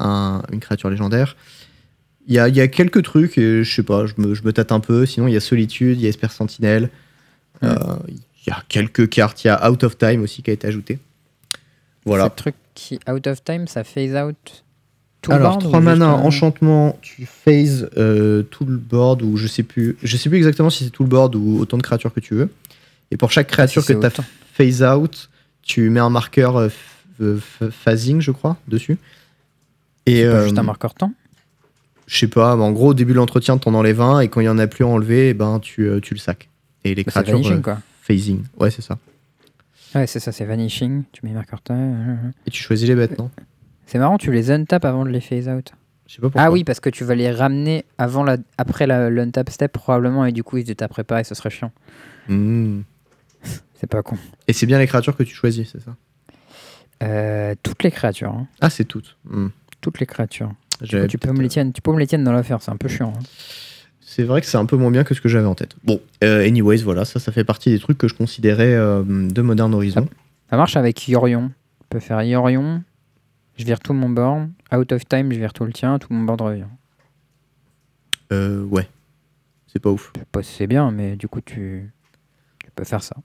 un- 0.00 0.42
une 0.50 0.58
créature 0.58 0.90
légendaire. 0.90 1.36
Il 2.26 2.34
y 2.34 2.40
a, 2.40 2.48
y 2.48 2.60
a 2.60 2.66
quelques 2.66 3.02
trucs, 3.04 3.38
et 3.38 3.62
je 3.62 3.72
sais 3.72 3.84
pas, 3.84 4.06
je 4.06 4.14
me, 4.18 4.34
je 4.34 4.42
me 4.42 4.52
tâte 4.52 4.72
un 4.72 4.80
peu. 4.80 5.06
Sinon, 5.06 5.28
il 5.28 5.34
y 5.34 5.36
a 5.36 5.40
Solitude, 5.40 5.98
il 5.98 6.02
y 6.02 6.06
a 6.06 6.08
Esper 6.08 6.28
Sentinelle. 6.30 6.90
Ouais. 7.62 7.68
Euh, 7.68 7.96
Il 8.08 8.48
y 8.48 8.50
a 8.50 8.62
quelques 8.68 9.08
cartes, 9.08 9.44
il 9.44 9.48
y 9.48 9.50
a 9.50 9.70
Out 9.70 9.84
of 9.84 9.96
Time 9.96 10.22
aussi 10.22 10.42
qui 10.42 10.50
a 10.50 10.52
été 10.54 10.66
ajouté. 10.66 10.98
Voilà. 12.04 12.24
Ce 12.24 12.30
truc 12.42 12.54
qui, 12.74 12.98
out 13.08 13.26
of 13.28 13.44
time, 13.44 13.66
ça 13.68 13.84
phase 13.84 14.14
out 14.16 14.64
tout 15.22 15.32
Alors, 15.32 15.48
le 15.58 15.58
board 15.58 15.60
3 15.62 15.78
ou 15.78 15.82
juste 15.82 15.84
mana, 16.00 16.06
un- 16.10 16.22
enchantement, 16.22 16.98
tu 17.02 17.26
phases 17.26 17.90
euh, 17.96 18.42
tout 18.42 18.64
le 18.64 18.76
board, 18.76 19.22
ou 19.22 19.36
je 19.36 19.46
sais 19.46 19.62
plus, 19.62 19.96
je 20.02 20.16
sais 20.16 20.28
plus 20.28 20.38
exactement 20.38 20.70
si 20.70 20.84
c'est 20.84 20.90
tout 20.90 21.02
le 21.02 21.08
board 21.08 21.34
ou 21.36 21.58
autant 21.60 21.76
de 21.76 21.82
créatures 21.82 22.12
que 22.14 22.20
tu 22.20 22.34
veux. 22.34 22.50
Et 23.10 23.16
pour 23.16 23.30
chaque 23.30 23.48
créature 23.48 23.82
si 23.82 23.88
que 23.94 24.00
tu 24.00 24.06
as 24.06 24.10
phase 24.54 24.82
out, 24.82 25.28
tu 25.62 25.90
mets 25.90 26.00
un 26.00 26.10
marqueur 26.10 26.56
euh, 26.56 26.68
euh, 27.20 27.38
phasing, 27.70 28.20
je 28.20 28.30
crois, 28.30 28.56
dessus. 28.68 28.96
Et 30.06 30.24
pas 30.24 30.42
juste 30.44 30.58
un 30.58 30.62
marqueur 30.62 30.94
temps 30.94 31.12
je 32.06 32.18
sais 32.18 32.26
pas, 32.26 32.56
mais 32.56 32.64
en 32.64 32.72
gros, 32.72 32.88
au 32.88 32.94
début 32.94 33.12
de 33.12 33.18
l'entretien, 33.18 33.56
t'en 33.56 33.72
enlèves 33.72 34.00
un, 34.00 34.18
et 34.18 34.26
quand 34.26 34.40
il 34.40 34.46
y 34.46 34.48
en 34.48 34.58
a 34.58 34.66
plus 34.66 34.84
à 34.84 34.88
enlever, 34.88 35.28
eh 35.28 35.34
ben, 35.34 35.60
tu, 35.60 35.82
euh, 35.88 36.00
tu 36.00 36.12
le 36.12 36.18
sacs. 36.18 36.48
Et 36.82 36.92
les 36.96 37.04
Bah, 37.04 37.12
créatures 37.12 37.34
vanishing 37.34 37.58
euh, 37.58 37.62
quoi. 37.62 37.78
phasing. 38.02 38.42
Ouais, 38.58 38.72
c'est 38.72 38.82
ça. 38.82 38.98
Ouais, 39.94 40.08
c'est 40.08 40.18
ça, 40.18 40.32
c'est 40.32 40.44
vanishing. 40.44 41.04
Tu 41.12 41.24
mets 41.24 41.30
marqueur 41.32 41.60
temps. 41.60 41.94
Et 42.46 42.50
tu 42.50 42.60
choisis 42.64 42.88
les 42.88 42.96
bêtes, 42.96 43.16
non? 43.16 43.30
C'est 43.90 43.98
marrant, 43.98 44.18
tu 44.18 44.30
les 44.30 44.52
untap 44.52 44.84
avant 44.84 45.04
de 45.04 45.10
les 45.10 45.20
phase 45.20 45.48
out. 45.48 45.72
Je 46.06 46.14
sais 46.14 46.20
pas 46.20 46.28
pourquoi. 46.28 46.42
Ah 46.42 46.52
oui, 46.52 46.62
parce 46.62 46.78
que 46.78 46.90
tu 46.90 47.02
vas 47.02 47.16
les 47.16 47.28
ramener 47.28 47.84
avant 47.98 48.22
la, 48.22 48.36
après 48.56 48.86
la, 48.86 49.10
l'untap 49.10 49.50
step 49.50 49.72
probablement, 49.72 50.24
et 50.24 50.30
du 50.30 50.44
coup 50.44 50.58
ils 50.58 50.64
te 50.64 50.72
taperaient 50.72 51.02
pas 51.02 51.20
et 51.20 51.24
ce 51.24 51.34
serait 51.34 51.50
chiant. 51.50 51.72
Hmm. 52.28 52.82
C'est 53.74 53.88
pas 53.88 54.02
con. 54.04 54.16
Et 54.46 54.52
c'est 54.52 54.66
bien 54.66 54.78
les 54.78 54.86
créatures 54.86 55.16
que 55.16 55.24
tu 55.24 55.34
choisis, 55.34 55.72
c'est 55.72 55.80
ça? 55.80 55.96
Euh, 57.02 57.56
toutes 57.64 57.82
les 57.82 57.90
créatures, 57.90 58.30
hein. 58.30 58.46
Ah, 58.60 58.70
c'est 58.70 58.84
toutes. 58.84 59.16
Hmm. 59.24 59.48
toutes 59.80 59.98
les 59.98 60.06
créatures. 60.06 60.52
Tu 60.84 61.18
peux 61.18 61.32
me 61.32 61.42
les 61.42 61.48
tiennes, 61.48 61.72
tu 61.72 61.82
peux 61.82 61.92
me 61.92 61.98
les 61.98 62.06
tiennes 62.06 62.22
dans 62.22 62.32
l'affaire, 62.32 62.62
c'est 62.62 62.70
un 62.70 62.76
peu 62.76 62.86
chiant. 62.86 63.12
hein. 63.16 63.22
C'est 64.00 64.22
vrai 64.22 64.40
que 64.40 64.46
c'est 64.46 64.56
un 64.58 64.66
peu 64.66 64.76
moins 64.76 64.92
bien 64.92 65.02
que 65.02 65.14
ce 65.14 65.20
que 65.20 65.28
j'avais 65.28 65.46
en 65.46 65.56
tête. 65.56 65.74
Bon, 65.82 66.00
euh, 66.22 66.46
anyways, 66.46 66.78
voilà, 66.78 67.04
ça, 67.04 67.18
ça 67.18 67.32
fait 67.32 67.44
partie 67.44 67.70
des 67.70 67.80
trucs 67.80 67.98
que 67.98 68.06
je 68.06 68.14
considérais 68.14 68.72
euh, 68.72 69.02
de 69.04 69.42
Modern 69.42 69.74
Horizon. 69.74 70.08
Ça 70.48 70.56
marche 70.56 70.76
avec 70.76 71.08
Yorion. 71.08 71.50
On 71.80 71.84
peut 71.88 72.00
faire 72.00 72.22
Yorion, 72.22 72.82
je 73.60 73.66
vire 73.66 73.80
tout 73.80 73.92
mon 73.92 74.08
board. 74.08 74.48
Out 74.72 74.92
of 74.92 75.06
time, 75.06 75.32
je 75.32 75.38
vire 75.38 75.52
tout 75.52 75.64
le 75.64 75.72
tien, 75.72 75.98
tout 75.98 76.12
mon 76.12 76.24
board 76.24 76.40
revient. 76.40 76.64
Euh, 78.32 78.64
ouais, 78.64 78.88
c'est 79.66 79.80
pas 79.80 79.90
ouf. 79.90 80.12
Je 80.14 80.20
sais 80.20 80.26
pas 80.32 80.42
si 80.42 80.54
c'est 80.54 80.66
bien, 80.66 80.90
mais 80.90 81.16
du 81.16 81.28
coup 81.28 81.40
tu, 81.40 81.92
tu 82.64 82.70
peux 82.74 82.84
faire 82.84 83.02
ça. 83.02 83.16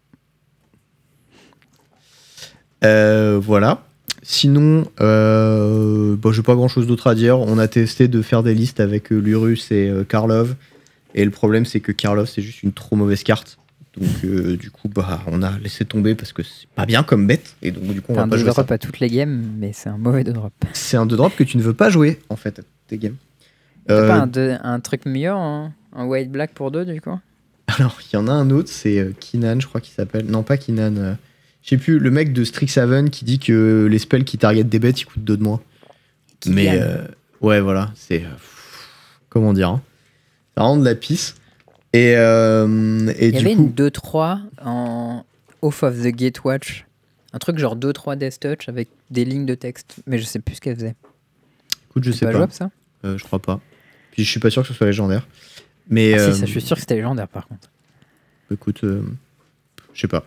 Euh, 2.83 3.39
voilà. 3.41 3.83
Sinon, 4.27 4.85
euh, 5.01 6.15
bah, 6.15 6.31
j'ai 6.33 6.41
pas 6.41 6.55
grand 6.55 6.67
chose 6.67 6.87
d'autre 6.87 7.07
à 7.07 7.15
dire. 7.15 7.39
On 7.39 7.59
a 7.59 7.67
testé 7.67 8.07
de 8.07 8.21
faire 8.21 8.41
des 8.41 8.55
listes 8.55 8.79
avec 8.79 9.11
euh, 9.11 9.19
Lurus 9.19 9.71
et 9.71 9.87
euh, 9.87 10.03
Karlov. 10.03 10.55
Et 11.13 11.23
le 11.23 11.31
problème, 11.31 11.65
c'est 11.65 11.79
que 11.79 11.91
Karlov, 11.91 12.25
c'est 12.27 12.41
juste 12.41 12.63
une 12.63 12.73
trop 12.73 12.95
mauvaise 12.95 13.23
carte. 13.23 13.59
Donc, 13.97 14.09
euh, 14.25 14.57
du 14.57 14.71
coup, 14.71 14.89
bah, 14.89 15.21
on 15.27 15.41
a 15.41 15.57
laissé 15.59 15.85
tomber 15.85 16.15
parce 16.15 16.33
que 16.33 16.43
c'est 16.43 16.67
pas 16.75 16.85
bien 16.85 17.03
comme 17.03 17.25
bête. 17.27 17.55
Et 17.61 17.71
donc, 17.71 17.83
du 17.85 18.01
coup, 18.01 18.11
on 18.11 18.15
va 18.15 18.23
un 18.23 18.27
pas 18.27 18.35
2 18.35 18.41
jouer 18.41 18.49
ça. 18.51 18.53
drop 18.63 18.71
à 18.71 18.77
toutes 18.77 18.99
les 18.99 19.09
games, 19.09 19.51
mais 19.57 19.71
c'est 19.73 19.87
un 19.89 19.97
mauvais 19.97 20.23
2 20.23 20.33
drop. 20.33 20.53
C'est 20.73 20.97
un 20.97 21.05
2 21.05 21.15
drop 21.15 21.33
que 21.35 21.43
tu 21.45 21.57
ne 21.57 21.61
veux 21.63 21.73
pas 21.73 21.89
jouer, 21.89 22.19
en 22.29 22.35
fait, 22.35 22.59
à 22.59 22.63
tes 22.87 22.97
games. 22.97 23.15
T'as 23.87 23.93
Euh, 23.93 24.07
pas 24.07 24.15
un, 24.15 24.27
deux- 24.27 24.57
un 24.63 24.79
truc 24.81 25.05
mieux, 25.05 25.29
hein 25.29 25.71
un 25.93 26.05
white 26.05 26.29
black 26.31 26.53
pour 26.53 26.71
2 26.71 26.83
du 26.85 26.99
coup? 26.99 27.17
Alors, 27.67 27.97
il 28.11 28.15
y 28.15 28.17
en 28.17 28.27
a 28.27 28.31
un 28.33 28.49
autre, 28.49 28.69
c'est 28.69 28.99
euh, 28.99 29.11
Kinan, 29.19 29.59
je 29.61 29.67
crois 29.67 29.79
qu'il 29.79 29.93
s'appelle. 29.93 30.25
Non, 30.25 30.43
pas 30.43 30.57
Kinan. 30.57 30.97
euh, 30.97 31.13
je 31.63 31.69
sais 31.69 31.77
plus, 31.77 31.97
le 31.99 32.11
mec 32.11 32.33
de 32.33 32.43
Strixhaven 32.43 33.09
qui 33.09 33.23
dit 33.25 33.39
que 33.39 33.87
les 33.89 33.97
spells 33.99 34.25
qui 34.25 34.37
target 34.37 34.63
des 34.65 34.79
bêtes, 34.79 34.99
ils 35.01 35.05
coûtent 35.05 35.23
2 35.23 35.37
de 35.37 35.43
moins. 35.43 35.61
Mais 36.47 36.79
euh, 36.81 36.97
ouais, 37.41 37.61
voilà, 37.61 37.91
c'est. 37.95 38.23
comment 39.29 39.53
dire 39.53 39.69
hein. 39.69 39.81
Ça 40.57 40.63
rend 40.63 40.77
de 40.77 40.85
la 40.85 40.95
pisse. 40.95 41.35
Et, 41.95 42.13
euh, 42.17 43.07
et 43.17 43.27
Il 43.29 43.35
y 43.35 43.37
du 43.39 43.45
avait 43.45 43.55
coup. 43.55 43.63
une 43.63 43.71
2-3 43.73 44.39
en 44.63 45.23
Off 45.61 45.83
of 45.83 46.01
the 46.01 46.07
Gatewatch. 46.07 46.85
Un 47.33 47.37
truc 47.39 47.57
genre 47.57 47.75
2-3 47.75 48.17
Death 48.17 48.39
Touch 48.39 48.69
avec 48.69 48.89
des 49.11 49.25
lignes 49.25 49.45
de 49.45 49.55
texte, 49.55 49.95
mais 50.05 50.17
je 50.17 50.23
sais 50.25 50.39
plus 50.39 50.55
ce 50.55 50.61
qu'elle 50.61 50.75
faisait. 50.75 50.95
Écoute, 51.89 52.03
je 52.03 52.11
sais 52.11 52.25
pas. 52.25 52.31
jouable 52.31 52.51
ça? 52.53 52.69
Euh, 53.03 53.17
je 53.17 53.23
crois 53.23 53.39
pas. 53.39 53.59
Puis 54.11 54.23
je 54.23 54.29
suis 54.31 54.39
pas 54.39 54.49
sûr 54.49 54.61
que 54.61 54.67
ce 54.69 54.73
soit 54.73 54.87
légendaire. 54.87 55.27
Mais 55.89 56.13
Ah, 56.13 56.19
euh, 56.21 56.31
Si, 56.33 56.39
ça, 56.39 56.45
je 56.45 56.51
suis 56.51 56.61
sûr 56.61 56.75
que 56.75 56.81
c'était 56.81 56.95
légendaire 56.95 57.27
par 57.27 57.47
contre. 57.47 57.69
écoute, 58.51 58.83
euh, 58.83 59.01
je 59.93 60.01
sais 60.01 60.07
pas. 60.07 60.23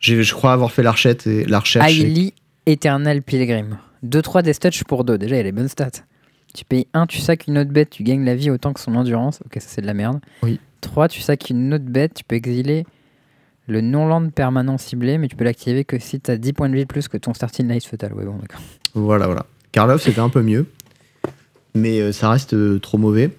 Je 0.00 0.32
crois 0.34 0.52
avoir 0.52 0.72
fait 0.72 0.82
la 0.82 0.92
recherche 0.92 1.26
et 1.26 1.44
la 1.46 1.60
recherche. 1.60 1.92
et- 1.98 2.34
Eternal 2.66 3.22
Pilgrim. 3.22 3.78
2-3 4.02 4.42
Death 4.42 4.58
Touch 4.60 4.84
pour 4.84 5.04
2. 5.04 5.18
Déjà, 5.18 5.36
il 5.36 5.38
y 5.38 5.40
a 5.40 5.44
les 5.44 5.52
bonnes 5.52 5.68
stats. 5.68 5.90
Tu 6.54 6.64
payes 6.64 6.86
1, 6.94 7.06
tu 7.06 7.18
sacs 7.20 7.46
une 7.46 7.58
autre 7.58 7.70
bête, 7.70 7.90
tu 7.90 8.02
gagnes 8.02 8.24
la 8.24 8.34
vie 8.34 8.50
autant 8.50 8.72
que 8.72 8.80
son 8.80 8.94
endurance. 8.96 9.40
Ok, 9.44 9.54
ça 9.60 9.68
c'est 9.68 9.82
de 9.82 9.86
la 9.86 9.94
merde. 9.94 10.20
Oui. 10.42 10.58
3, 10.86 11.08
tu 11.08 11.20
sacs 11.20 11.50
une 11.50 11.74
autre 11.74 11.84
bête, 11.84 12.14
tu 12.14 12.24
peux 12.24 12.36
exiler 12.36 12.86
le 13.68 13.80
non-land 13.80 14.30
permanent 14.30 14.78
ciblé, 14.78 15.18
mais 15.18 15.28
tu 15.28 15.36
peux 15.36 15.44
l'activer 15.44 15.84
que 15.84 15.98
si 15.98 16.20
tu 16.20 16.30
as 16.30 16.36
10 16.36 16.52
points 16.52 16.68
de 16.68 16.74
vie 16.74 16.82
de 16.82 16.86
plus 16.86 17.08
que 17.08 17.16
ton 17.16 17.34
starting 17.34 17.68
life 17.68 17.88
fatal. 17.88 18.12
Ouais, 18.12 18.24
bon, 18.24 18.36
d'accord. 18.36 18.60
Voilà, 18.94 19.26
voilà. 19.26 19.46
Karlov, 19.72 20.00
c'était 20.00 20.20
un 20.20 20.28
peu 20.28 20.42
mieux. 20.42 20.66
Mais 21.74 22.00
euh, 22.00 22.12
ça 22.12 22.30
reste 22.30 22.54
euh, 22.54 22.78
trop 22.78 22.96
mauvais. 22.96 23.30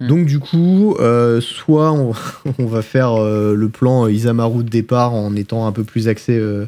Hmm. 0.00 0.08
Donc, 0.08 0.26
du 0.26 0.40
coup, 0.40 0.96
euh, 0.98 1.40
soit 1.40 1.92
on, 1.92 2.12
on 2.58 2.66
va 2.66 2.82
faire 2.82 3.14
euh, 3.14 3.54
le 3.54 3.68
plan 3.68 4.08
Isamaru 4.08 4.64
de 4.64 4.68
départ 4.68 5.14
en 5.14 5.34
étant 5.36 5.66
un 5.66 5.72
peu 5.72 5.84
plus 5.84 6.08
axé 6.08 6.36
euh, 6.36 6.66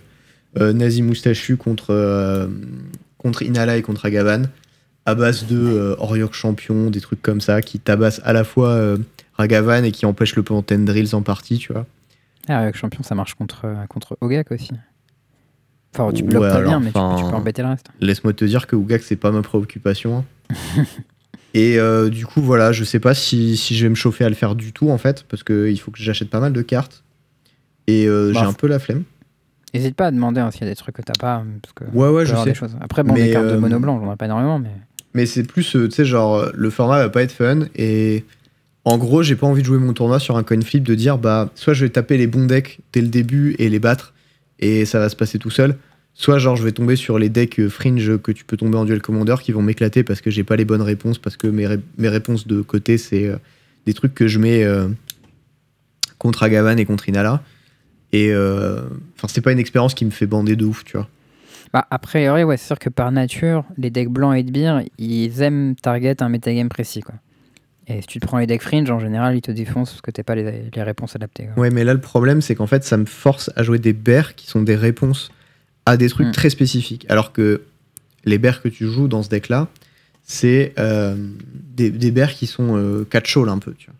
nazi 0.57 1.03
moustachu 1.03 1.57
contre, 1.57 2.49
contre 3.19 3.43
Inala 3.43 3.77
et 3.77 3.83
contre 3.83 4.07
Agavan, 4.07 4.45
à 5.05 5.15
base 5.15 5.47
de 5.47 5.97
Oriok 5.99 6.33
champion, 6.33 6.89
des 6.89 7.01
trucs 7.03 7.21
comme 7.21 7.43
ça, 7.43 7.61
qui 7.61 7.79
tabassent 7.79 8.23
à 8.25 8.33
la 8.33 8.43
fois 8.43 8.97
Ragavan 9.37 9.83
et 9.85 9.93
qui 9.93 10.07
empêchent 10.07 10.37
le 10.37 10.43
Plantain 10.43 10.79
Drills 10.81 11.15
en 11.15 11.23
partie, 11.23 11.59
tu 11.59 11.73
vois. 11.73 11.87
Ah, 12.49 12.59
avec 12.59 12.77
champion, 12.77 13.03
ça 13.03 13.15
marche 13.15 13.35
contre, 13.35 13.65
euh, 13.65 13.87
contre 13.89 14.17
Ogak 14.21 14.53
aussi. 14.53 14.71
Enfin, 15.95 16.13
tu 16.13 16.23
Ouais, 16.23 16.29
bloques 16.29 16.45
alors, 16.45 16.63
bien, 16.69 16.81
mais 16.81 16.87
tu 16.89 16.93
peux- 16.93 16.99
tu, 16.99 17.05
enfin, 17.05 17.31
peux 17.31 17.37
embêter 17.37 17.63
le 17.63 17.69
reste. 17.69 17.87
Laisse-moi 18.01 18.33
te 18.35 18.45
dire 18.45 18.67
que 18.67 18.77
Ougak, 18.77 19.03
c'est 19.03 19.17
pas 19.17 19.31
ma 19.33 19.43
préoccupation. 19.43 20.19
hein. 20.51 20.55
Et 21.55 21.79
euh, 21.79 22.11
du 22.11 22.27
coup, 22.27 22.43
voilà, 22.43 22.71
je 22.73 22.85
sais 22.85 23.01
pas 23.01 23.15
si, 23.15 23.57
si 23.57 23.75
je 23.77 23.85
vais 23.85 23.89
me 23.89 23.95
chauffer 23.95 24.25
à 24.25 24.29
le 24.29 24.35
faire 24.35 24.55
du 24.55 24.73
tout, 24.75 24.91
en 24.91 24.99
fait, 24.99 25.25
parce 25.29 25.43
qu'il 25.43 25.79
faut 25.81 25.91
que 25.91 25.99
j'achète 26.03 26.29
pas 26.29 26.41
mal 26.41 26.53
de 26.53 26.61
cartes. 26.61 27.03
Et 27.87 28.07
euh, 28.07 28.31
Bah, 28.35 28.41
j'ai 28.41 28.47
un 28.47 28.53
peu 28.53 28.67
la 28.67 28.79
flemme. 28.79 29.05
N'hésite 29.73 29.95
pas 29.97 30.07
à 30.07 30.11
demander 30.11 30.41
hein, 30.41 30.51
s'il 30.51 30.63
y 30.63 30.67
a 30.67 30.69
des 30.69 30.77
trucs 30.77 30.97
que 30.97 31.03
t'as 31.03 31.15
pas. 31.19 31.43
Parce 31.63 31.73
que 31.73 31.85
Ouais, 31.97 32.09
ouais, 32.11 32.27
je 32.27 32.35
sais. 32.37 32.45
des 32.45 32.55
choses. 32.55 32.77
Après, 32.81 33.03
bon, 33.05 33.15
Mais, 33.15 33.25
des 33.29 33.33
cartes 33.33 33.47
de 33.47 33.57
mono 33.57 33.79
blanc, 33.81 33.99
j'en 34.05 34.13
ai 34.13 34.17
pas 34.17 34.27
énormément, 34.27 34.59
mais. 34.59 34.71
Mais 35.15 35.25
c'est 35.25 35.45
plus, 35.45 35.71
tu 35.71 35.91
sais, 35.91 36.05
genre, 36.05 36.47
le 36.53 36.69
format 36.69 36.99
va 36.99 37.09
pas 37.09 37.23
être 37.23 37.33
fun. 37.33 37.61
Et 37.75 38.25
en 38.87 38.99
gros, 38.99 39.23
j'ai 39.25 39.35
pas 39.35 39.49
envie 39.49 39.63
de 39.63 39.67
jouer 39.67 39.79
mon 39.79 39.93
tournoi 39.93 40.21
sur 40.21 40.37
un 40.37 40.45
coin 40.45 40.61
flip, 40.61 40.85
de 40.85 40.95
dire, 40.95 41.19
bah, 41.19 41.51
soit 41.57 41.75
je 41.75 41.85
vais 41.85 41.91
taper 41.91 42.17
les 42.17 42.29
bons 42.29 42.47
decks 42.47 42.79
dès 42.93 43.01
le 43.01 43.09
début 43.09 43.57
et 43.59 43.69
les 43.69 43.81
battre, 43.81 44.15
et 44.61 44.85
ça 44.85 45.01
va 45.01 45.09
se 45.09 45.17
passer 45.17 45.41
tout 45.41 45.51
seul. 45.51 45.77
Soit, 46.15 46.39
genre, 46.39 46.55
je 46.55 46.63
vais 46.63 46.71
tomber 46.71 46.95
sur 46.95 47.19
les 47.19 47.29
decks 47.29 47.59
euh, 47.59 47.69
fringe 47.69 48.17
que 48.19 48.31
tu 48.31 48.45
peux 48.45 48.57
tomber 48.57 48.79
en 48.79 48.85
duel 48.85 49.03
commander 49.03 49.35
qui 49.43 49.51
vont 49.51 49.61
m'éclater 49.61 50.05
parce 50.05 50.21
que 50.21 50.31
j'ai 50.31 50.45
pas 50.45 50.55
les 50.55 50.65
bonnes 50.65 50.83
réponses, 50.83 51.19
parce 51.19 51.37
que 51.37 51.49
mes, 51.49 51.67
ré- 51.67 51.81
mes 51.99 52.09
réponses 52.09 52.47
de 52.47 52.63
côté, 52.63 52.97
c'est 52.97 53.27
euh, 53.27 53.37
des 53.87 53.93
trucs 53.93 54.15
que 54.15 54.29
je 54.29 54.39
mets 54.39 54.63
euh, 54.63 54.87
contre 56.19 56.45
Agavan 56.45 56.79
et 56.79 56.85
contre 56.85 57.09
Inala. 57.09 57.43
Et 58.13 58.33
enfin, 58.33 59.27
c'est 59.27 59.43
pas 59.43 59.53
une 59.53 59.59
expérience 59.59 59.93
qui 59.93 60.05
me 60.07 60.11
fait 60.11 60.27
bander 60.27 60.55
de 60.57 60.65
ouf, 60.65 60.85
tu 60.85 60.97
vois. 60.97 61.09
Bah, 61.73 61.87
a 61.91 61.99
priori, 61.99 62.45
ouais, 62.45 62.57
c'est 62.57 62.69
sûr 62.69 62.79
que 62.79 62.89
par 62.89 63.11
nature, 63.11 63.65
les 63.77 63.91
decks 63.91 64.09
blancs 64.09 64.39
et 64.39 64.45
de 64.45 64.51
beer, 64.51 64.85
ils 64.97 65.43
aiment 65.43 65.75
target 65.75 66.23
un 66.23 66.31
metagame 66.31 66.69
précis, 66.69 67.01
quoi. 67.01 67.17
Et 67.89 68.01
si 68.01 68.07
tu 68.09 68.19
te 68.21 68.27
prends 68.27 68.39
les 68.39 68.47
decks 68.47 68.63
fringe, 68.63 68.91
en 68.91 68.99
général, 68.99 69.37
ils 69.37 69.43
te 69.43 69.53
défoncent 69.53 69.91
parce 69.93 70.01
que 70.01 70.11
t'as 70.11 70.23
pas 70.25 70.35
les, 70.35 70.65
les 70.75 70.83
réponses 70.83 71.15
adaptées. 71.15 71.47
quoi. 71.55 71.63
Ouais, 71.63 71.71
mais 71.71 71.85
là, 71.85 71.95
le 71.95 72.01
problème, 72.01 72.41
c'est 72.41 72.55
qu'en 72.57 72.67
fait, 72.67 72.83
ça 72.85 72.97
me 72.97 73.05
force 73.05 73.51
à 73.55 73.63
jouer 73.63 73.79
des 73.79 73.93
bears 73.93 74.35
qui 74.35 74.49
sont 74.49 74.63
des 74.63 74.75
réponses 74.77 75.31
à 75.87 75.97
des 75.97 76.09
trucs 76.09 76.29
Mm. 76.29 76.33
très 76.33 76.51
spécifiques. 76.51 77.07
Alors 77.09 77.33
que 77.33 77.63
les 78.25 78.39
bears 78.39 78.61
que 78.61 78.69
tu 78.69 78.87
joues 78.89 79.07
dans 79.07 79.23
ce 79.23 79.29
deck-là, 79.29 79.69
c'est 80.25 80.73
euh, 80.81 81.15
des, 81.77 81.91
des 81.91 82.11
bears 82.11 82.33
qui 82.33 82.47
sont 82.49 82.77
euh, 82.77 83.05
catch-all 83.09 83.49
un 83.49 83.59
peu, 83.61 83.73
tu 83.75 83.87
vois. 83.87 83.95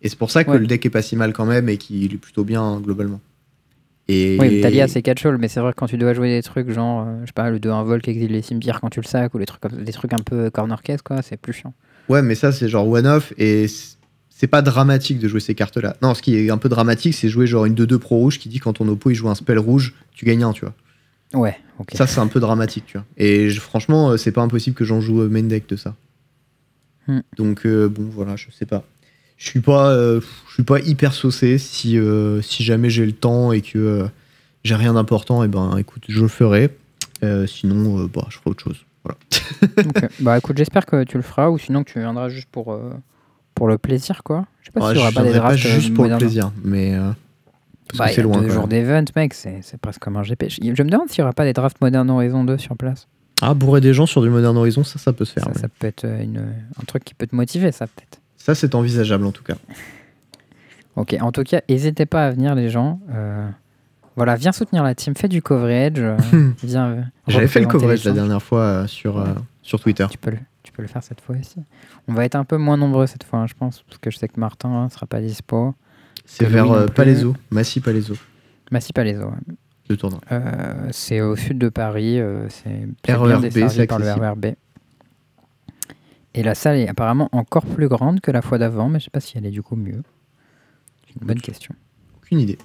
Et 0.00 0.08
c'est 0.08 0.18
pour 0.18 0.32
ça 0.32 0.42
que 0.42 0.50
Ouais. 0.50 0.58
le 0.58 0.66
deck 0.66 0.84
est 0.84 0.90
pas 0.90 1.02
si 1.02 1.14
mal 1.14 1.32
quand 1.32 1.46
même 1.46 1.68
et 1.68 1.76
qu'il 1.76 2.12
est 2.12 2.18
plutôt 2.18 2.42
bien 2.42 2.80
globalement. 2.80 3.20
Et 4.08 4.36
Oui, 4.40 4.60
Talia, 4.60 4.88
c'est 4.88 5.00
catch 5.00 5.24
mais 5.26 5.46
c'est 5.46 5.60
vrai 5.60 5.72
que 5.72 5.76
quand 5.76 5.86
tu 5.86 5.96
dois 5.96 6.12
jouer 6.12 6.28
des 6.34 6.42
trucs 6.42 6.68
genre, 6.70 7.06
euh, 7.06 7.20
je 7.22 7.26
sais 7.26 7.32
pas, 7.32 7.50
le 7.50 7.60
2-1 7.60 7.84
vol 7.84 8.02
qui 8.02 8.10
exile 8.10 8.32
les 8.32 8.42
cimetières 8.42 8.80
quand 8.80 8.90
tu 8.90 9.00
le 9.00 9.06
sacs, 9.06 9.32
ou 9.32 9.38
les 9.38 9.46
trucs 9.46 9.62
des 9.72 9.92
trucs 9.92 10.12
un 10.12 10.18
peu 10.18 10.50
corner 10.50 10.82
case, 10.82 11.02
quoi, 11.02 11.22
c'est 11.22 11.36
plus 11.36 11.52
chiant. 11.52 11.72
Ouais, 12.08 12.22
mais 12.22 12.34
ça, 12.34 12.52
c'est 12.52 12.68
genre 12.68 12.88
one-off 12.88 13.32
et 13.38 13.66
c'est 14.30 14.46
pas 14.48 14.62
dramatique 14.62 15.18
de 15.18 15.28
jouer 15.28 15.40
ces 15.40 15.54
cartes-là. 15.54 15.96
Non, 16.02 16.14
ce 16.14 16.22
qui 16.22 16.36
est 16.36 16.50
un 16.50 16.58
peu 16.58 16.68
dramatique, 16.68 17.14
c'est 17.14 17.28
jouer 17.28 17.46
genre 17.46 17.64
une 17.64 17.74
2-2 17.74 17.98
pro 17.98 18.16
rouge 18.16 18.38
qui 18.38 18.48
dit 18.48 18.58
quand 18.58 18.72
ton 18.74 18.88
oppo 18.88 19.10
il 19.10 19.14
joue 19.14 19.28
un 19.28 19.34
spell 19.34 19.58
rouge, 19.58 19.94
tu 20.12 20.24
gagnes 20.24 20.42
un, 20.44 20.52
tu 20.52 20.64
vois. 20.64 20.74
Ouais, 21.34 21.56
ok. 21.78 21.90
Ça, 21.94 22.06
c'est 22.06 22.18
un 22.20 22.26
peu 22.26 22.40
dramatique, 22.40 22.84
tu 22.86 22.98
vois. 22.98 23.06
Et 23.16 23.48
je- 23.50 23.60
franchement, 23.60 24.10
euh, 24.10 24.16
c'est 24.16 24.32
pas 24.32 24.42
impossible 24.42 24.76
que 24.76 24.84
j'en 24.84 25.00
joue 25.00 25.22
euh, 25.22 25.28
main 25.28 25.42
deck 25.44 25.68
de 25.68 25.76
ça. 25.76 25.94
Hmm. 27.06 27.20
Donc, 27.36 27.64
euh, 27.66 27.88
bon, 27.88 28.02
voilà, 28.12 28.36
je 28.36 28.50
sais 28.50 28.66
pas. 28.66 28.84
Je 29.38 29.46
suis 29.48 29.60
pas, 29.60 29.90
euh, 29.92 30.20
je 30.48 30.54
suis 30.54 30.62
pas 30.62 30.80
hyper 30.80 31.14
saucé. 31.14 31.56
Si, 31.58 31.96
euh, 31.98 32.42
si 32.42 32.64
jamais 32.64 32.90
j'ai 32.90 33.06
le 33.06 33.12
temps 33.12 33.52
et 33.52 33.60
que 33.60 34.06
j'ai 34.62 34.74
rien 34.74 34.92
d'important, 34.94 35.42
et 35.42 35.48
ben, 35.48 35.76
écoute, 35.78 36.04
je 36.08 36.20
le 36.20 36.28
ferai. 36.28 36.70
Sinon, 37.46 38.04
bah, 38.12 38.26
je 38.30 38.36
ferai 38.38 38.50
autre 38.50 38.64
chose. 38.64 38.84
Voilà. 39.04 39.18
Ok. 39.78 40.08
Bah 40.20 40.38
écoute, 40.38 40.56
j'espère 40.56 40.86
que 40.86 41.04
tu 41.04 41.16
le 41.16 41.22
feras 41.22 41.48
ou 41.48 41.58
sinon 41.58 41.84
que 41.84 41.90
tu 41.92 41.98
viendras 42.00 42.28
juste 42.28 42.48
pour, 42.50 42.72
euh, 42.72 42.90
pour 43.54 43.68
le 43.68 43.78
plaisir, 43.78 44.22
quoi. 44.24 44.46
Je 44.60 44.66
sais 44.66 44.72
pas 44.72 44.80
Ouais, 44.80 44.88
s'il 44.92 44.96
y 44.98 45.00
aura 45.00 45.12
pas 45.12 45.22
des 45.22 45.32
drafts 45.34 45.56
juste 45.58 45.90
euh, 45.90 45.94
pour 45.94 46.04
le 46.06 46.16
plaisir, 46.16 46.50
mais 46.64 46.94
euh, 46.94 47.10
Bah, 47.96 48.08
c'est 48.08 48.22
loin. 48.22 48.40
deux 48.42 48.48
d'event, 48.66 49.04
mec, 49.16 49.34
c'est 49.34 49.60
presque 49.80 50.00
comme 50.00 50.16
un 50.16 50.22
GP. 50.22 50.44
Je, 50.48 50.74
je 50.74 50.82
me 50.82 50.90
demande 50.90 51.08
s'il 51.10 51.18
y 51.20 51.22
aura 51.22 51.32
pas 51.32 51.44
des 51.44 51.52
drafts 51.52 51.80
Modern 51.80 52.08
Horizon 52.10 52.44
2 52.44 52.58
sur 52.58 52.76
place. 52.76 53.06
Ah, 53.40 53.54
bourrer 53.54 53.80
des 53.80 53.92
gens 53.94 54.06
sur 54.06 54.22
du 54.22 54.30
Modern 54.30 54.56
Horizon, 54.56 54.84
ça, 54.84 54.98
ça 54.98 55.12
peut 55.12 55.24
se 55.24 55.32
faire. 55.32 55.44
Ça, 55.44 55.52
ça 55.54 55.68
peut 55.68 55.86
être 55.86 56.04
euh, 56.04 56.22
une, 56.22 56.38
un 56.80 56.84
truc 56.86 57.04
qui 57.04 57.14
peut 57.14 57.26
te 57.26 57.34
motiver, 57.34 57.72
ça, 57.72 57.86
peut-être. 57.86 58.20
Ça, 58.36 58.54
c'est 58.54 58.74
envisageable 58.74 59.24
en 59.26 59.32
tout 59.32 59.44
cas. 59.44 59.54
Ok, 60.96 61.16
en 61.20 61.32
tout 61.32 61.42
cas, 61.42 61.60
n'hésitez 61.68 62.06
pas 62.06 62.26
à 62.26 62.30
venir, 62.30 62.54
les 62.54 62.68
gens. 62.68 63.00
Euh, 63.14 63.48
voilà, 64.16 64.36
viens 64.36 64.52
soutenir 64.52 64.82
la 64.82 64.94
team, 64.94 65.14
fais 65.16 65.28
du 65.28 65.42
coverage. 65.42 65.94
euh, 65.98 66.16
viens, 66.62 66.88
euh, 66.88 67.02
J'avais 67.28 67.46
fait 67.48 67.60
le 67.60 67.66
coverage 67.66 68.04
la 68.04 68.12
dernière 68.12 68.42
fois 68.42 68.60
euh, 68.60 68.86
sur, 68.86 69.18
euh, 69.18 69.34
sur 69.62 69.80
Twitter. 69.80 70.06
Tu 70.10 70.18
peux, 70.18 70.30
le, 70.30 70.38
tu 70.62 70.72
peux 70.72 70.82
le 70.82 70.88
faire 70.88 71.02
cette 71.02 71.20
fois 71.20 71.36
aussi. 71.38 71.60
On 72.08 72.12
va 72.12 72.24
être 72.24 72.34
un 72.34 72.44
peu 72.44 72.56
moins 72.56 72.76
nombreux 72.76 73.06
cette 73.06 73.24
fois, 73.24 73.40
hein, 73.40 73.46
je 73.46 73.54
pense, 73.54 73.82
parce 73.82 73.98
que 73.98 74.10
je 74.10 74.18
sais 74.18 74.28
que 74.28 74.38
Martin 74.38 74.84
ne 74.84 74.88
sera 74.90 75.06
pas 75.06 75.20
dispo. 75.20 75.74
C'est 76.24 76.46
vers 76.46 76.70
euh. 76.70 76.86
Palaiso, 76.86 77.34
Massy 77.50 77.80
Palaiso, 77.80 78.14
Massy 78.70 78.92
Palaiso, 78.92 79.24
ouais. 79.24 79.54
le 79.88 79.96
tournoi. 79.96 80.20
Euh, 80.30 80.88
c'est 80.92 81.20
au 81.20 81.34
sud 81.34 81.58
de 81.58 81.68
Paris, 81.68 82.20
euh, 82.20 82.48
c'est 82.48 82.86
bien 83.04 83.40
desservi 83.40 83.74
c'est 83.74 83.86
par 83.86 83.98
le. 83.98 84.12
RERB. 84.12 84.46
Et 86.34 86.42
la 86.42 86.54
salle 86.54 86.76
est 86.78 86.88
apparemment 86.88 87.28
encore 87.32 87.66
plus 87.66 87.88
grande 87.88 88.20
que 88.20 88.30
la 88.30 88.40
fois 88.40 88.56
d'avant, 88.58 88.88
mais 88.88 88.98
je 89.00 89.04
sais 89.04 89.10
pas 89.10 89.20
si 89.20 89.36
elle 89.36 89.44
est 89.46 89.50
du 89.50 89.62
coup 89.62 89.76
mieux. 89.76 90.02
C'est 91.06 91.20
une 91.20 91.26
bonne 91.26 91.40
question. 91.40 91.74
Aucune 92.16 92.40
idée. 92.40 92.56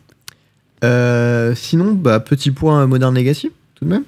Euh, 0.84 1.56
sinon, 1.56 1.94
bah, 1.94 2.20
petit 2.20 2.52
point 2.52 2.84
euh, 2.84 2.88
Modern 2.88 3.14
Legacy, 3.16 3.52
tout 3.76 3.86
de 3.86 3.90
même. 3.90 4.04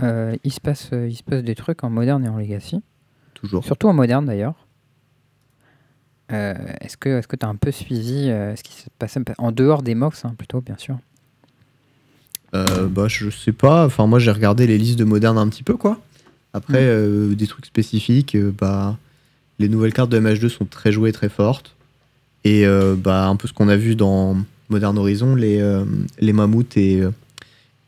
Euh, 0.00 0.36
il, 0.44 0.52
se 0.52 0.60
passe, 0.60 0.90
il 0.92 1.16
se 1.16 1.24
passe 1.24 1.42
des 1.42 1.56
trucs 1.56 1.82
en 1.82 1.90
moderne 1.90 2.24
et 2.24 2.28
en 2.28 2.36
legacy, 2.36 2.80
Toujours. 3.34 3.64
surtout 3.64 3.88
en 3.88 3.92
moderne 3.92 4.26
d'ailleurs. 4.26 4.54
Euh, 6.30 6.54
est-ce 6.80 6.96
que 6.96 7.20
tu 7.34 7.44
as 7.44 7.48
un 7.48 7.56
peu 7.56 7.72
suivi 7.72 8.26
ce 8.26 8.62
qui 8.62 8.74
se 8.74 8.86
passait 9.00 9.20
en 9.38 9.50
dehors 9.50 9.82
des 9.82 9.96
MOX, 9.96 10.24
hein, 10.24 10.34
plutôt, 10.38 10.60
bien 10.60 10.76
sûr? 10.78 10.98
Bah, 12.52 13.08
je 13.08 13.28
sais 13.28 13.50
pas. 13.50 13.86
Enfin, 13.86 14.06
moi, 14.06 14.20
j'ai 14.20 14.30
regardé 14.30 14.68
les 14.68 14.78
listes 14.78 15.00
de 15.00 15.04
Modern 15.04 15.36
un 15.36 15.48
petit 15.48 15.64
peu, 15.64 15.76
quoi. 15.76 15.98
Après, 16.52 16.84
Mm. 16.84 16.88
euh, 16.90 17.34
des 17.34 17.48
trucs 17.48 17.66
spécifiques, 17.66 18.36
bah, 18.36 18.96
les 19.58 19.68
nouvelles 19.68 19.92
cartes 19.92 20.10
de 20.10 20.20
MH2 20.20 20.48
sont 20.48 20.64
très 20.64 20.92
jouées, 20.92 21.10
très 21.10 21.28
fortes. 21.28 21.74
Et 22.44 22.64
bah, 22.98 23.26
un 23.26 23.34
peu 23.34 23.48
ce 23.48 23.52
qu'on 23.52 23.68
a 23.68 23.76
vu 23.76 23.96
dans 23.96 24.36
Modern 24.68 24.96
Horizon, 24.98 25.34
les, 25.34 25.60
euh, 25.60 25.84
les 26.18 26.32
mammouths. 26.32 26.76
Et, 26.76 27.00
euh, 27.00 27.10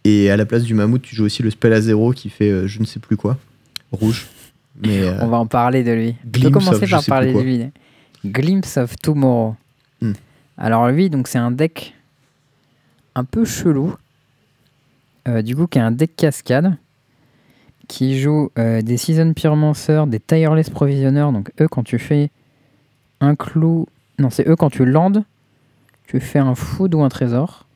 et 0.04 0.30
à 0.30 0.36
la 0.36 0.46
place 0.46 0.62
du 0.62 0.74
mammouth, 0.74 1.02
tu 1.02 1.14
joues 1.14 1.24
aussi 1.24 1.42
le 1.42 1.50
spell 1.50 1.72
à 1.72 1.80
zéro 1.80 2.12
qui 2.12 2.30
fait 2.30 2.50
euh, 2.50 2.66
je 2.66 2.80
ne 2.80 2.84
sais 2.84 3.00
plus 3.00 3.16
quoi. 3.16 3.38
Rouge. 3.92 4.26
Mais 4.82 5.08
On 5.20 5.28
va 5.28 5.38
en 5.38 5.46
parler 5.46 5.84
de 5.84 5.92
lui. 5.92 6.16
On 6.24 6.40
peut 6.40 6.50
commencer 6.50 6.84
of 6.84 6.90
par 6.90 7.04
parler 7.04 7.32
de 7.32 7.40
lui. 7.40 7.64
Glimpse 8.24 8.76
of 8.76 8.96
Tomorrow. 8.96 9.56
Hmm. 10.00 10.12
Alors 10.58 10.88
lui, 10.90 11.10
donc 11.10 11.28
c'est 11.28 11.38
un 11.38 11.50
deck 11.50 11.94
un 13.14 13.24
peu 13.24 13.44
chelou. 13.44 13.94
Euh, 15.28 15.42
du 15.42 15.54
coup, 15.54 15.66
qui 15.66 15.78
est 15.78 15.82
un 15.82 15.90
deck 15.90 16.16
cascade 16.16 16.76
qui 17.88 18.20
joue 18.20 18.50
euh, 18.58 18.82
des 18.82 18.96
Season 18.96 19.32
Pyromancer, 19.34 20.04
des 20.06 20.20
Tireless 20.20 20.70
Provisionner. 20.70 21.28
Donc 21.32 21.50
eux, 21.60 21.68
quand 21.68 21.82
tu 21.82 21.98
fais 21.98 22.30
un 23.20 23.34
clou... 23.34 23.86
Non, 24.18 24.30
c'est 24.30 24.48
eux 24.48 24.56
quand 24.56 24.70
tu 24.70 24.84
landes, 24.84 25.24
tu 26.10 26.18
fais 26.18 26.40
un 26.40 26.56
food 26.56 26.96
ou 26.96 27.02
un 27.02 27.08
trésor? 27.08 27.68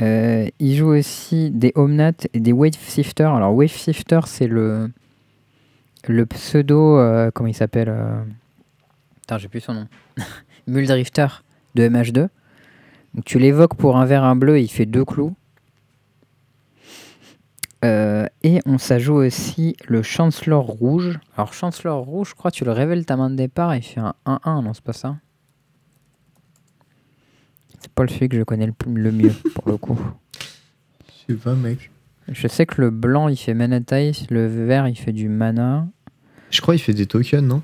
Euh, 0.00 0.48
il 0.58 0.76
joue 0.76 0.94
aussi 0.94 1.50
des 1.50 1.72
Omnat 1.74 2.14
et 2.32 2.40
des 2.40 2.52
Wave 2.52 2.72
Sifter. 2.72 3.24
Alors 3.24 3.54
Wave 3.54 3.68
Sifter, 3.68 4.20
c'est 4.24 4.46
le 4.46 4.90
le 6.06 6.24
pseudo, 6.24 6.96
euh, 6.96 7.30
comment 7.34 7.48
il 7.48 7.54
s'appelle 7.54 7.90
euh... 7.90 8.22
Putain, 9.20 9.36
j'ai 9.36 9.48
plus 9.48 9.60
son 9.60 9.74
nom. 9.74 9.88
Muldrifter 10.66 11.26
de 11.74 11.86
MH2. 11.86 12.28
Donc 13.14 13.24
tu 13.26 13.38
l'évoques 13.38 13.74
pour 13.74 13.98
un 13.98 14.06
vert, 14.06 14.24
un 14.24 14.36
bleu, 14.36 14.56
et 14.56 14.62
il 14.62 14.68
fait 14.68 14.86
deux 14.86 15.04
clous. 15.04 15.34
Et 17.82 18.60
on 18.64 18.78
s'ajoute 18.78 19.16
aussi 19.16 19.76
le 19.86 20.02
Chancellor 20.02 20.64
rouge. 20.64 21.18
Alors 21.36 21.52
Chancellor 21.52 22.02
rouge, 22.02 22.30
je 22.30 22.34
crois, 22.34 22.50
tu 22.50 22.64
le 22.64 22.72
révèles 22.72 23.04
ta 23.04 23.16
main 23.16 23.28
de 23.28 23.36
départ, 23.36 23.76
il 23.76 23.82
fait 23.82 24.00
un 24.00 24.14
1-1, 24.24 24.64
non, 24.64 24.72
c'est 24.72 24.82
pas 24.82 24.94
ça? 24.94 25.16
C'est 27.98 28.06
pas 28.06 28.12
le 28.12 28.16
celui 28.16 28.28
que 28.28 28.36
je 28.38 28.42
connais 28.44 28.66
le, 28.86 29.10
mieux, 29.12 29.32
pour 29.54 29.68
le 29.68 29.76
coup. 29.76 29.98
je 31.28 31.32
sais 31.34 31.38
pas, 31.40 31.54
mec. 31.54 31.90
Je 32.28 32.46
sais 32.46 32.64
que 32.64 32.80
le 32.80 32.90
blanc, 32.90 33.26
il 33.28 33.36
fait 33.36 33.54
mana 33.54 33.80
Tice, 33.80 34.30
le 34.30 34.46
vert, 34.46 34.86
il 34.86 34.94
fait 34.96 35.12
du 35.12 35.28
mana. 35.28 35.88
Je 36.50 36.60
crois 36.60 36.74
qu'il 36.74 36.84
fait 36.84 36.92
des 36.94 37.06
tokens, 37.06 37.42
non? 37.42 37.62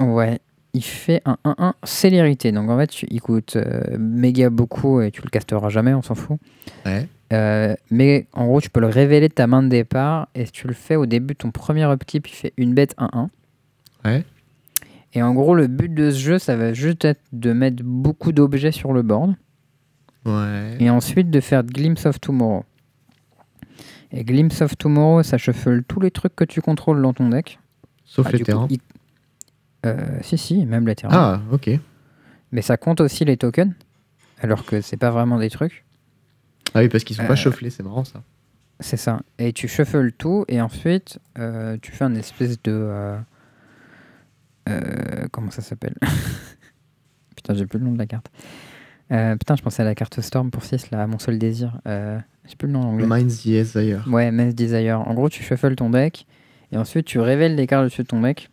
Ouais, 0.00 0.38
il 0.72 0.82
fait 0.82 1.20
un 1.26 1.36
1-1 1.44 1.74
célérité. 1.84 2.52
Donc 2.52 2.70
en 2.70 2.78
fait, 2.78 2.86
tu- 2.86 3.06
il 3.10 3.20
coûte 3.20 3.56
euh, 3.56 3.98
méga 3.98 4.48
beaucoup 4.48 5.02
et 5.02 5.10
tu 5.10 5.20
le 5.22 5.28
casteras 5.28 5.68
jamais, 5.68 5.92
on 5.92 6.00
s'en 6.02 6.14
fout. 6.14 6.38
Ouais. 6.86 7.06
Euh, 7.34 7.74
mais 7.90 8.26
en 8.32 8.46
gros, 8.46 8.60
tu 8.62 8.70
peux 8.70 8.80
le 8.80 8.86
révéler 8.86 9.28
de 9.28 9.34
ta 9.34 9.46
main 9.46 9.62
de 9.62 9.68
départ 9.68 10.28
et 10.34 10.46
si 10.46 10.52
tu 10.52 10.68
le 10.68 10.72
fais 10.74 10.96
au 10.96 11.04
début 11.04 11.34
de 11.34 11.38
ton 11.38 11.50
premier 11.50 11.84
upkeep, 11.84 12.28
il 12.28 12.32
fait 12.34 12.52
une 12.56 12.72
bête 12.74 12.94
1-1. 12.96 13.28
Ouais. 14.06 14.24
Et 15.12 15.22
en 15.22 15.34
gros, 15.34 15.54
le 15.54 15.66
but 15.66 15.92
de 15.92 16.10
ce 16.10 16.18
jeu, 16.18 16.38
ça 16.38 16.56
va 16.56 16.72
juste 16.72 17.04
être 17.04 17.20
de 17.32 17.52
mettre 17.52 17.82
beaucoup 17.84 18.32
d'objets 18.32 18.72
sur 18.72 18.92
le 18.94 19.02
board 19.02 19.34
Ouais. 20.26 20.76
et 20.80 20.90
ensuite 20.90 21.30
de 21.30 21.40
faire 21.40 21.62
Glimpse 21.64 22.04
of 22.06 22.20
Tomorrow. 22.20 22.64
Et 24.12 24.24
Glimpse 24.24 24.60
of 24.60 24.76
Tomorrow, 24.76 25.22
ça 25.22 25.38
shuffle 25.38 25.82
tous 25.84 26.00
les 26.00 26.10
trucs 26.10 26.34
que 26.34 26.44
tu 26.44 26.60
contrôles 26.60 27.00
dans 27.00 27.12
ton 27.12 27.28
deck. 27.28 27.58
Sauf 28.04 28.26
Ah, 28.28 28.32
les 28.32 28.38
du 28.38 28.44
coup, 28.44 28.50
terrains. 28.50 28.66
il- 28.70 28.80
Euh, 29.86 30.18
si, 30.22 30.36
si, 30.36 30.66
même 30.66 30.86
les 30.86 30.94
terrains. 30.94 31.40
Ah, 31.40 31.52
ok. 31.52 31.70
Mais 32.52 32.60
ça 32.60 32.76
compte 32.76 33.00
aussi 33.00 33.24
les 33.24 33.36
tokens, 33.38 33.72
alors 34.40 34.66
que 34.66 34.80
c'est 34.82 34.96
pas 34.98 35.10
vraiment 35.10 35.38
des 35.38 35.48
trucs. 35.48 35.84
Ah 36.74 36.80
oui, 36.80 36.88
parce 36.88 37.04
qu'ils 37.04 37.16
sont 37.16 37.22
Euh, 37.22 37.28
pas 37.28 37.36
shufflés, 37.36 37.70
c'est 37.70 37.82
marrant 37.82 38.04
ça. 38.04 38.22
C'est 38.80 38.96
ça. 38.98 39.20
Et 39.38 39.52
tu 39.54 39.68
shuffles 39.68 40.12
tout, 40.12 40.44
et 40.48 40.60
ensuite, 40.60 41.18
euh, 41.38 41.78
tu 41.80 41.92
fais 41.92 42.04
un 42.04 42.14
espèce 42.14 42.60
de. 42.62 42.72
euh, 42.72 43.18
euh, 44.68 45.26
comment 45.32 45.50
ça 45.50 45.62
s'appelle? 45.62 45.94
Putain, 47.36 47.54
j'ai 47.54 47.66
plus 47.66 47.78
le 47.78 47.84
nom 47.86 47.92
de 47.92 47.98
la 47.98 48.06
carte. 48.06 48.30
Euh, 49.12 49.36
putain, 49.36 49.56
je 49.56 49.62
pensais 49.62 49.82
à 49.82 49.84
la 49.84 49.94
carte 49.94 50.20
Storm 50.20 50.50
pour 50.50 50.64
6, 50.64 50.90
là, 50.90 51.06
mon 51.06 51.18
seul 51.18 51.38
désir. 51.38 51.80
Euh, 51.86 52.18
j'ai 52.46 52.54
plus 52.54 52.68
le 52.68 52.74
nom 52.74 52.82
en 52.82 52.88
anglais. 52.90 53.06
Mind's 53.08 53.42
the 53.42 53.46
Desire. 53.46 54.04
Ouais, 54.08 54.30
Mass 54.30 54.54
Desire. 54.54 55.00
En 55.00 55.14
gros, 55.14 55.28
tu 55.28 55.42
shuffles 55.42 55.74
ton 55.74 55.90
deck 55.90 56.26
et 56.72 56.76
ensuite 56.76 57.06
tu 57.06 57.18
révèles 57.18 57.56
les 57.56 57.66
cartes 57.66 57.84
dessus 57.84 58.02
de 58.02 58.06
ton 58.06 58.20
deck. 58.20 58.50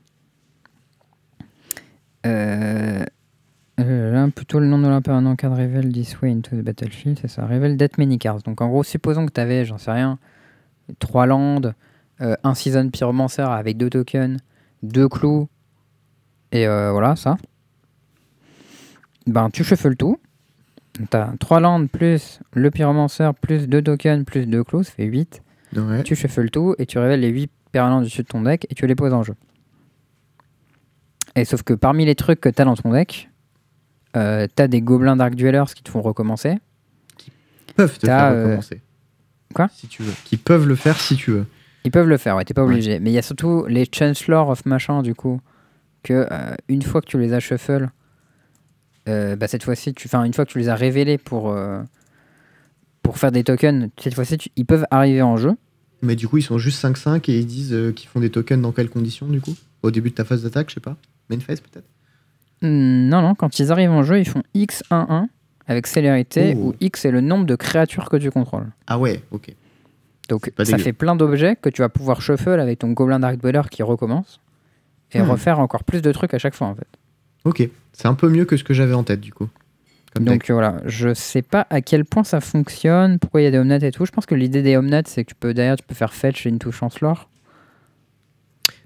Euh, 2.26 3.06
euh, 3.80 4.12
là, 4.12 4.28
plutôt 4.36 4.60
le 4.60 4.66
nom 4.66 4.80
de 4.80 4.88
l'impermanent 4.88 5.36
card 5.36 5.56
révèle 5.56 5.92
this 5.92 6.20
way 6.22 6.32
into 6.32 6.56
the 6.56 6.62
battlefield, 6.62 7.20
c'est 7.22 7.28
ça. 7.28 7.46
Révèle 7.46 7.78
that 7.78 7.90
many 8.00 8.18
cards. 8.18 8.42
Donc 8.42 8.60
en 8.60 8.68
gros, 8.68 8.84
supposons 8.84 9.28
que 9.28 9.32
tu 9.32 9.40
avais, 9.40 9.64
j'en 9.64 9.78
sais 9.78 9.92
rien, 9.92 10.18
3 10.98 11.28
landes, 11.28 11.76
un 12.20 12.56
season 12.56 12.90
pyromancer 12.90 13.44
avec 13.44 13.78
deux 13.78 13.92
tokens, 13.92 14.40
deux 14.82 15.08
clous, 15.08 15.48
et 16.52 16.66
voilà, 16.66 17.16
ça. 17.16 17.38
Ben, 19.28 19.52
tu 19.52 19.64
shuffles 19.64 19.96
tout. 19.96 20.18
Tu 20.98 21.18
as 21.18 21.34
3 21.40 21.60
landes 21.60 21.90
plus 21.90 22.40
le 22.54 22.72
pyromancer 22.72 23.30
plus 23.42 23.68
2 23.68 23.82
tokens 23.82 24.24
plus 24.26 24.46
2 24.48 24.64
clous, 24.64 24.84
ça 24.84 24.92
fait 24.92 25.06
8. 25.06 25.42
Ouais. 25.76 26.04
Tu 26.04 26.16
shuffles 26.16 26.50
tout 26.50 26.76
et 26.78 26.86
tu 26.86 26.98
révèles 26.98 27.20
les 27.20 27.30
8 27.30 27.52
permanents 27.72 28.02
dessus 28.02 28.24
de 28.24 28.28
ton 28.28 28.42
deck 28.42 28.66
et 28.70 28.76
tu 28.76 28.88
les 28.88 28.96
poses 28.96 29.14
en 29.14 29.24
jeu. 29.24 29.36
Et 31.36 31.46
sauf 31.46 31.62
que 31.64 31.74
parmi 31.74 32.06
les 32.06 32.16
trucs 32.16 32.42
que 32.42 32.50
tu 32.50 32.62
as 32.62 32.66
dans 32.66 32.76
ton 32.76 32.92
deck, 32.92 33.30
euh, 34.16 34.48
tu 34.56 34.62
as 34.64 34.68
des 34.68 34.82
gobelins 34.82 35.16
Dark 35.16 35.36
Dwellers 35.36 35.66
qui 35.76 35.84
te 35.84 35.90
font 35.92 36.02
recommencer. 36.02 36.58
peuvent 37.76 37.98
te 38.00 38.06
T'as, 38.08 38.18
faire 38.30 38.32
euh, 38.38 38.44
recommencer. 38.46 38.82
quoi? 39.54 39.68
Si 39.72 39.88
tu 39.88 40.02
veux. 40.04 40.14
Qui 40.26 40.38
peuvent 40.38 40.68
le 40.68 40.76
faire 40.76 40.98
si 41.00 41.16
tu 41.16 41.32
veux. 41.32 41.46
Ils 41.84 41.92
peuvent 41.92 42.08
le 42.08 42.18
faire, 42.18 42.36
ouais, 42.36 42.44
t'es 42.44 42.54
pas 42.56 42.64
Ouais. 42.64 42.72
obligé. 42.74 43.00
Mais 43.00 43.12
il 43.12 43.14
y 43.14 43.18
a 43.20 43.22
surtout 43.22 43.66
les 43.68 43.88
Chancellor 43.94 44.50
of 44.50 44.66
machin, 44.66 45.04
du 45.04 45.14
coup, 45.14 45.40
que 46.04 46.28
euh, 46.32 46.56
une 46.70 46.82
fois 46.82 47.02
que 47.02 47.08
tu 47.08 47.20
les 47.20 47.34
as 47.34 47.40
shuffle, 47.40 47.90
bah, 49.08 49.48
cette 49.48 49.64
fois-ci, 49.64 49.94
tu, 49.94 50.08
enfin, 50.08 50.24
une 50.24 50.34
fois 50.34 50.46
que 50.46 50.52
tu 50.52 50.60
les 50.60 50.70
as 50.70 50.76
révélés 50.76 51.18
pour, 51.18 51.50
euh, 51.52 51.82
pour 53.04 53.18
faire 53.18 53.32
des 53.32 53.44
tokens, 53.44 53.90
cette 54.00 54.14
fois-ci, 54.14 54.38
tu- 54.38 54.50
ils 54.56 54.66
peuvent 54.66 54.86
arriver 54.92 55.22
en 55.22 55.38
jeu. 55.38 55.52
Mais 56.02 56.16
du 56.16 56.28
coup, 56.28 56.38
ils 56.38 56.44
sont 56.44 56.58
juste 56.58 56.80
5-5 56.80 57.30
et 57.30 57.40
ils 57.40 57.46
disent 57.48 57.74
euh, 57.74 57.92
qu'ils 57.92 58.10
font 58.10 58.20
des 58.20 58.30
tokens 58.30 58.62
dans 58.62 58.72
quelles 58.72 58.90
conditions 58.90 59.28
du 59.28 59.42
coup? 59.42 59.56
Au 59.84 59.92
début 59.92 60.10
de 60.10 60.16
ta 60.16 60.26
phase 60.26 60.44
d'attaque, 60.44 60.70
je 60.70 60.76
sais 60.76 60.80
pas. 60.80 60.96
Main 61.30 61.40
phase 61.40 61.60
peut-être? 61.62 61.86
Hmm, 62.62 63.08
Non, 63.10 63.22
non, 63.22 63.36
quand 63.36 63.60
ils 63.60 63.72
arrivent 63.72 63.92
en 63.92 64.04
jeu, 64.04 64.20
ils 64.20 64.28
font 64.28 64.44
X11 64.56 65.28
avec 65.68 65.88
célérité, 65.88 66.54
Oh. 66.58 66.68
où 66.68 66.76
X 66.80 67.06
est 67.06 67.12
le 67.12 67.22
nombre 67.22 67.46
de 67.46 67.56
créatures 67.56 68.10
que 68.10 68.18
tu 68.18 68.32
contrôles. 68.32 68.68
Ah 68.88 68.98
ouais, 69.00 69.22
ok. 69.32 69.54
Donc 70.30 70.52
ça 70.58 70.64
dégueu. 70.64 70.78
fait 70.80 70.94
plein 70.94 71.16
d'objets 71.16 71.56
que 71.56 71.70
tu 71.70 71.82
vas 71.82 71.90
pouvoir 71.90 72.22
shuffle 72.22 72.60
avec 72.60 72.80
ton 72.80 72.92
Goblin 72.92 73.20
Dark 73.20 73.38
Dweller 73.38 73.62
qui 73.72 73.82
recommence 73.84 74.40
et 75.14 75.22
Hmm. 75.22 75.30
refaire 75.30 75.60
encore 75.60 75.84
plus 75.84 76.02
de 76.02 76.12
trucs 76.12 76.34
à 76.34 76.38
chaque 76.38 76.54
fois 76.56 76.68
en 76.68 76.76
fait. 76.76 76.88
Ok. 77.48 77.68
C'est 77.94 78.08
un 78.08 78.14
peu 78.14 78.30
mieux 78.30 78.46
que 78.46 78.58
ce 78.58 78.64
que 78.64 78.74
j'avais 78.74 78.94
en 78.94 79.04
tête 79.04 79.22
du 79.22 79.34
coup. 79.34 79.48
Comme. 80.14 80.26
Donc 80.26 80.50
voilà, 80.50 80.82
je 80.86 81.14
sais 81.14 81.42
pas 81.42 81.66
à 81.70 81.82
quel 81.82 82.06
point 82.06 82.24
ça 82.24 82.42
fonctionne, 82.42 83.20
pourquoi 83.20 83.42
il 83.42 83.46
y 83.46 83.48
a 83.48 83.52
des 83.52 83.58
omnates 83.58 83.84
et 83.84 83.92
tout. 83.92 84.06
Je 84.06 84.12
pense 84.12 84.26
que 84.26 84.36
l'idée 84.36 84.62
des 84.62 84.78
omnates 84.78 85.08
c'est 85.08 85.24
que 85.24 85.30
tu 85.30 85.36
peux 85.36 85.54
derrière 85.54 85.76
tu 85.78 85.84
peux 85.84 85.96
faire 85.96 86.14
fetch 86.14 86.46
into 86.46 86.72
chancellor. 86.72 87.28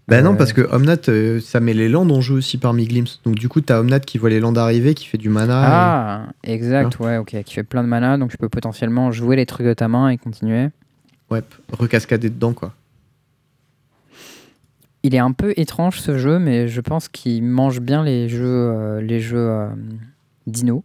Bah 0.07 0.22
non, 0.22 0.34
Euh, 0.34 0.36
parce 0.36 0.51
que 0.51 0.62
Omnat, 0.62 0.97
euh, 1.07 1.39
ça 1.39 1.59
met 1.62 1.74
les 1.74 1.88
landes 1.88 2.12
en 2.12 2.20
jeu 2.20 2.36
aussi 2.36 2.57
parmi 2.57 2.86
Glimpse. 2.86 3.22
Donc 3.24 3.36
du 3.36 3.47
coup, 3.47 3.62
t'as 3.62 3.80
Omnat 3.80 4.01
qui 4.01 4.18
voit 4.18 4.30
les 4.30 4.39
landes 4.41 4.57
arriver, 4.57 4.93
qui 4.93 5.05
fait 5.05 5.18
du 5.18 5.30
mana. 5.30 5.62
Ah, 5.64 6.26
exact, 6.43 6.99
ouais, 6.99 7.18
ok, 7.18 7.43
qui 7.43 7.53
fait 7.53 7.64
plein 7.64 7.82
de 7.84 7.88
mana, 7.88 8.18
donc 8.18 8.32
tu 8.32 8.38
peux 8.38 8.49
potentiellement 8.49 9.12
jouer 9.12 9.38
les 9.38 9.45
trucs 9.45 9.66
de 9.66 9.74
ta 9.74 9.88
main 9.88 10.09
et 10.09 10.18
continuer. 10.18 10.66
et, 10.66 11.34
ouais, 11.34 11.41
recascader 11.72 12.30
dedans, 12.30 12.51
quoi. 12.53 12.74
Il 15.03 15.15
est 15.15 15.19
un 15.19 15.31
peu 15.31 15.53
étrange 15.57 15.99
ce 15.99 16.17
jeu, 16.17 16.37
mais 16.37 16.67
je 16.67 16.79
pense 16.81 17.09
qu'il 17.09 17.43
mange 17.43 17.79
bien 17.79 18.03
les 18.03 18.29
jeux, 18.29 18.45
euh, 18.45 19.01
les 19.01 19.19
jeux 19.19 19.49
euh, 19.49 19.69
Dino, 20.45 20.83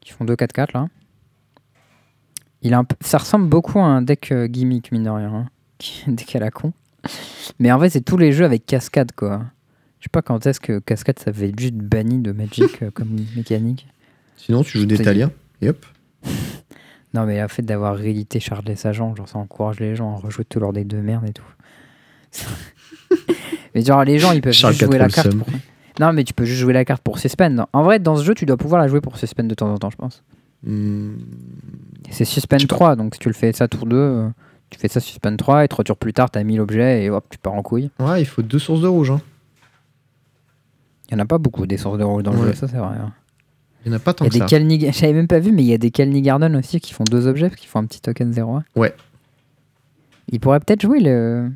qui 0.00 0.12
font 0.12 0.24
2-4-4 0.24 0.68
là. 0.74 0.88
Il 2.62 2.74
a 2.74 2.78
un 2.78 2.86
ça 3.00 3.18
ressemble 3.18 3.48
beaucoup 3.48 3.78
à 3.78 3.84
un 3.84 4.02
deck 4.02 4.32
euh, 4.32 4.46
gimmick, 4.46 4.92
mine 4.92 5.04
de 5.04 5.10
rien, 5.10 5.32
hein, 5.32 5.46
qui 5.78 6.02
est 6.02 6.10
un 6.10 6.14
deck 6.14 6.34
à 6.34 6.40
la 6.40 6.50
con. 6.50 6.72
Mais 7.58 7.70
en 7.72 7.78
fait, 7.80 7.90
c'est 7.90 8.00
tous 8.02 8.16
les 8.16 8.32
jeux 8.32 8.44
avec 8.44 8.66
cascade, 8.66 9.12
quoi. 9.12 9.42
Je 10.00 10.04
sais 10.04 10.10
pas 10.10 10.22
quand 10.22 10.44
est-ce 10.46 10.60
que 10.60 10.78
cascade 10.78 11.18
ça 11.18 11.30
avait 11.30 11.52
juste 11.56 11.74
banni 11.74 12.18
de 12.18 12.32
Magic 12.32 12.90
comme 12.92 13.16
mécanique. 13.36 13.86
Sinon, 14.36 14.64
tu 14.64 14.78
joues 14.78 14.86
des. 14.86 14.98
Thalia. 14.98 15.30
Et 15.60 15.68
hop. 15.68 15.84
Non, 17.12 17.26
mais 17.26 17.40
le 17.40 17.48
fait 17.48 17.62
d'avoir 17.62 17.96
réédité 17.96 18.38
Charles 18.38 18.62
Agents, 18.84 19.16
genre 19.16 19.28
ça 19.28 19.38
encourage 19.38 19.80
les 19.80 19.96
gens 19.96 20.14
à 20.14 20.16
rejouer 20.16 20.44
tous 20.44 20.60
leurs 20.60 20.72
decks 20.72 20.86
de 20.86 20.98
merde 20.98 21.28
et 21.28 21.32
tout. 21.32 21.42
mais 23.74 23.82
genre, 23.82 24.04
les 24.04 24.18
gens 24.18 24.32
ils 24.32 24.40
peuvent 24.42 24.52
Charles 24.52 24.74
juste 24.74 24.86
jouer 24.86 24.98
la 24.98 25.08
carte 25.08 25.34
pour. 25.36 25.46
Non, 25.98 26.12
mais 26.12 26.24
tu 26.24 26.32
peux 26.32 26.44
juste 26.44 26.60
jouer 26.60 26.72
la 26.72 26.84
carte 26.84 27.02
pour 27.02 27.18
suspend. 27.18 27.66
En 27.72 27.82
vrai, 27.82 27.98
dans 27.98 28.16
ce 28.16 28.24
jeu, 28.24 28.34
tu 28.34 28.46
dois 28.46 28.56
pouvoir 28.56 28.80
la 28.80 28.88
jouer 28.88 29.00
pour 29.00 29.18
suspend 29.18 29.44
de 29.44 29.54
temps 29.54 29.70
en 29.72 29.76
temps, 29.78 29.90
je 29.90 29.96
pense. 29.96 30.22
Hmm, 30.62 31.14
C'est 32.10 32.24
suspend 32.24 32.56
Je 32.56 32.62
sais 32.62 32.66
pas. 32.68 32.74
3, 32.74 32.96
donc 32.96 33.14
si 33.14 33.20
tu 33.20 33.28
le 33.28 33.34
fais 33.34 33.52
ça 33.52 33.68
tour 33.68 33.86
2, 33.86 34.28
tu 34.70 34.78
fais 34.78 34.88
ça 34.88 35.00
suspend 35.00 35.36
3 35.36 35.64
et 35.64 35.68
3 35.68 35.84
tours 35.84 35.96
plus 35.96 36.12
tard, 36.12 36.30
t'as 36.30 36.42
mis 36.42 36.56
l'objet 36.56 37.04
et 37.04 37.10
hop, 37.10 37.24
tu 37.30 37.38
pars 37.38 37.54
en 37.54 37.62
couille. 37.62 37.90
Ouais, 37.98 38.22
il 38.22 38.26
faut 38.26 38.42
deux 38.42 38.58
sources 38.58 38.80
de 38.80 38.86
rouge. 38.86 39.10
Hein. 39.10 39.20
Il 41.10 41.14
y 41.14 41.16
en 41.16 41.18
a 41.20 41.26
pas 41.26 41.38
beaucoup 41.38 41.66
des 41.66 41.76
sources 41.76 41.98
de 41.98 42.04
rôle 42.04 42.22
dans 42.22 42.32
le 42.32 42.38
jeu, 42.48 42.54
ça 42.54 42.68
c'est 42.68 42.76
vrai. 42.76 42.96
hein. 42.98 43.12
Il 43.84 43.90
n'y 43.90 43.94
en 43.94 43.98
a 43.98 44.00
pas 44.00 44.12
tant 44.14 44.26
que 44.28 44.32
ça. 44.34 44.40
des 44.40 44.46
Kalni... 44.46 44.78
J'avais 44.92 45.12
même 45.14 45.26
pas 45.26 45.38
vu, 45.40 45.52
mais 45.52 45.62
il 45.62 45.68
y 45.68 45.72
a 45.74 45.78
des 45.78 45.90
Kalni 45.90 46.22
Garden 46.22 46.54
aussi 46.56 46.80
qui 46.80 46.92
font 46.92 47.04
deux 47.04 47.26
objets, 47.26 47.48
parce 47.48 47.60
qu'ils 47.60 47.68
font 47.70 47.80
un 47.80 47.86
petit 47.86 48.00
token 48.00 48.32
0 48.32 48.60
Ouais. 48.76 48.94
Il 50.30 50.38
pourrait 50.40 50.60
peut-être 50.60 50.82
jouer 50.82 51.00
le. 51.00 51.50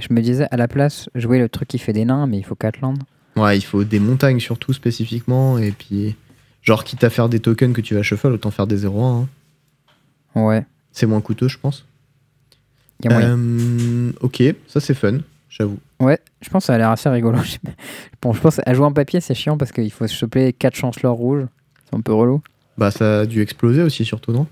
Je 0.00 0.12
me 0.14 0.20
disais 0.20 0.46
à 0.50 0.56
la 0.56 0.68
place, 0.68 1.08
jouer 1.14 1.38
le 1.38 1.48
truc 1.48 1.68
qui 1.68 1.78
fait 1.78 1.92
des 1.92 2.04
nains, 2.04 2.26
mais 2.26 2.38
il 2.38 2.44
faut 2.44 2.54
4 2.54 2.80
landes. 2.80 3.02
Ouais, 3.36 3.56
il 3.56 3.62
faut 3.62 3.84
des 3.84 4.00
montagnes 4.00 4.40
surtout 4.40 4.72
spécifiquement. 4.72 5.58
Et 5.58 5.72
puis, 5.72 6.16
genre, 6.62 6.84
quitte 6.84 7.04
à 7.04 7.10
faire 7.10 7.28
des 7.28 7.40
tokens 7.40 7.72
que 7.74 7.80
tu 7.80 7.94
vas 7.94 8.02
shuffle, 8.02 8.28
autant 8.28 8.50
faire 8.50 8.66
des 8.66 8.84
0-1. 8.86 9.22
hein. 9.22 9.28
Ouais, 10.34 10.64
C'est 10.92 11.06
moins 11.06 11.20
coûteux, 11.20 11.48
je 11.48 11.58
pense. 11.58 11.84
Euh, 13.06 14.12
ok, 14.20 14.42
ça 14.66 14.78
c'est 14.80 14.94
fun, 14.94 15.20
j'avoue. 15.48 15.78
Ouais, 16.00 16.18
je 16.42 16.50
pense 16.50 16.64
que 16.64 16.66
ça 16.66 16.74
a 16.74 16.78
l'air 16.78 16.90
assez 16.90 17.08
rigolo. 17.08 17.38
Bon, 18.22 18.32
je 18.34 18.40
pense 18.40 18.60
à 18.66 18.74
jouer 18.74 18.84
en 18.84 18.92
papier, 18.92 19.20
c'est 19.22 19.34
chiant 19.34 19.56
parce 19.56 19.72
qu'il 19.72 19.90
faut 19.90 20.06
se 20.06 20.14
choper 20.14 20.52
4 20.52 20.76
chanceleurs 20.76 21.14
rouges. 21.14 21.46
C'est 21.88 21.96
un 21.96 22.00
peu 22.02 22.12
relou. 22.12 22.42
Bah, 22.76 22.90
ça 22.90 23.20
a 23.20 23.26
dû 23.26 23.40
exploser 23.40 23.82
aussi, 23.82 24.04
surtout, 24.04 24.32
non? 24.32 24.46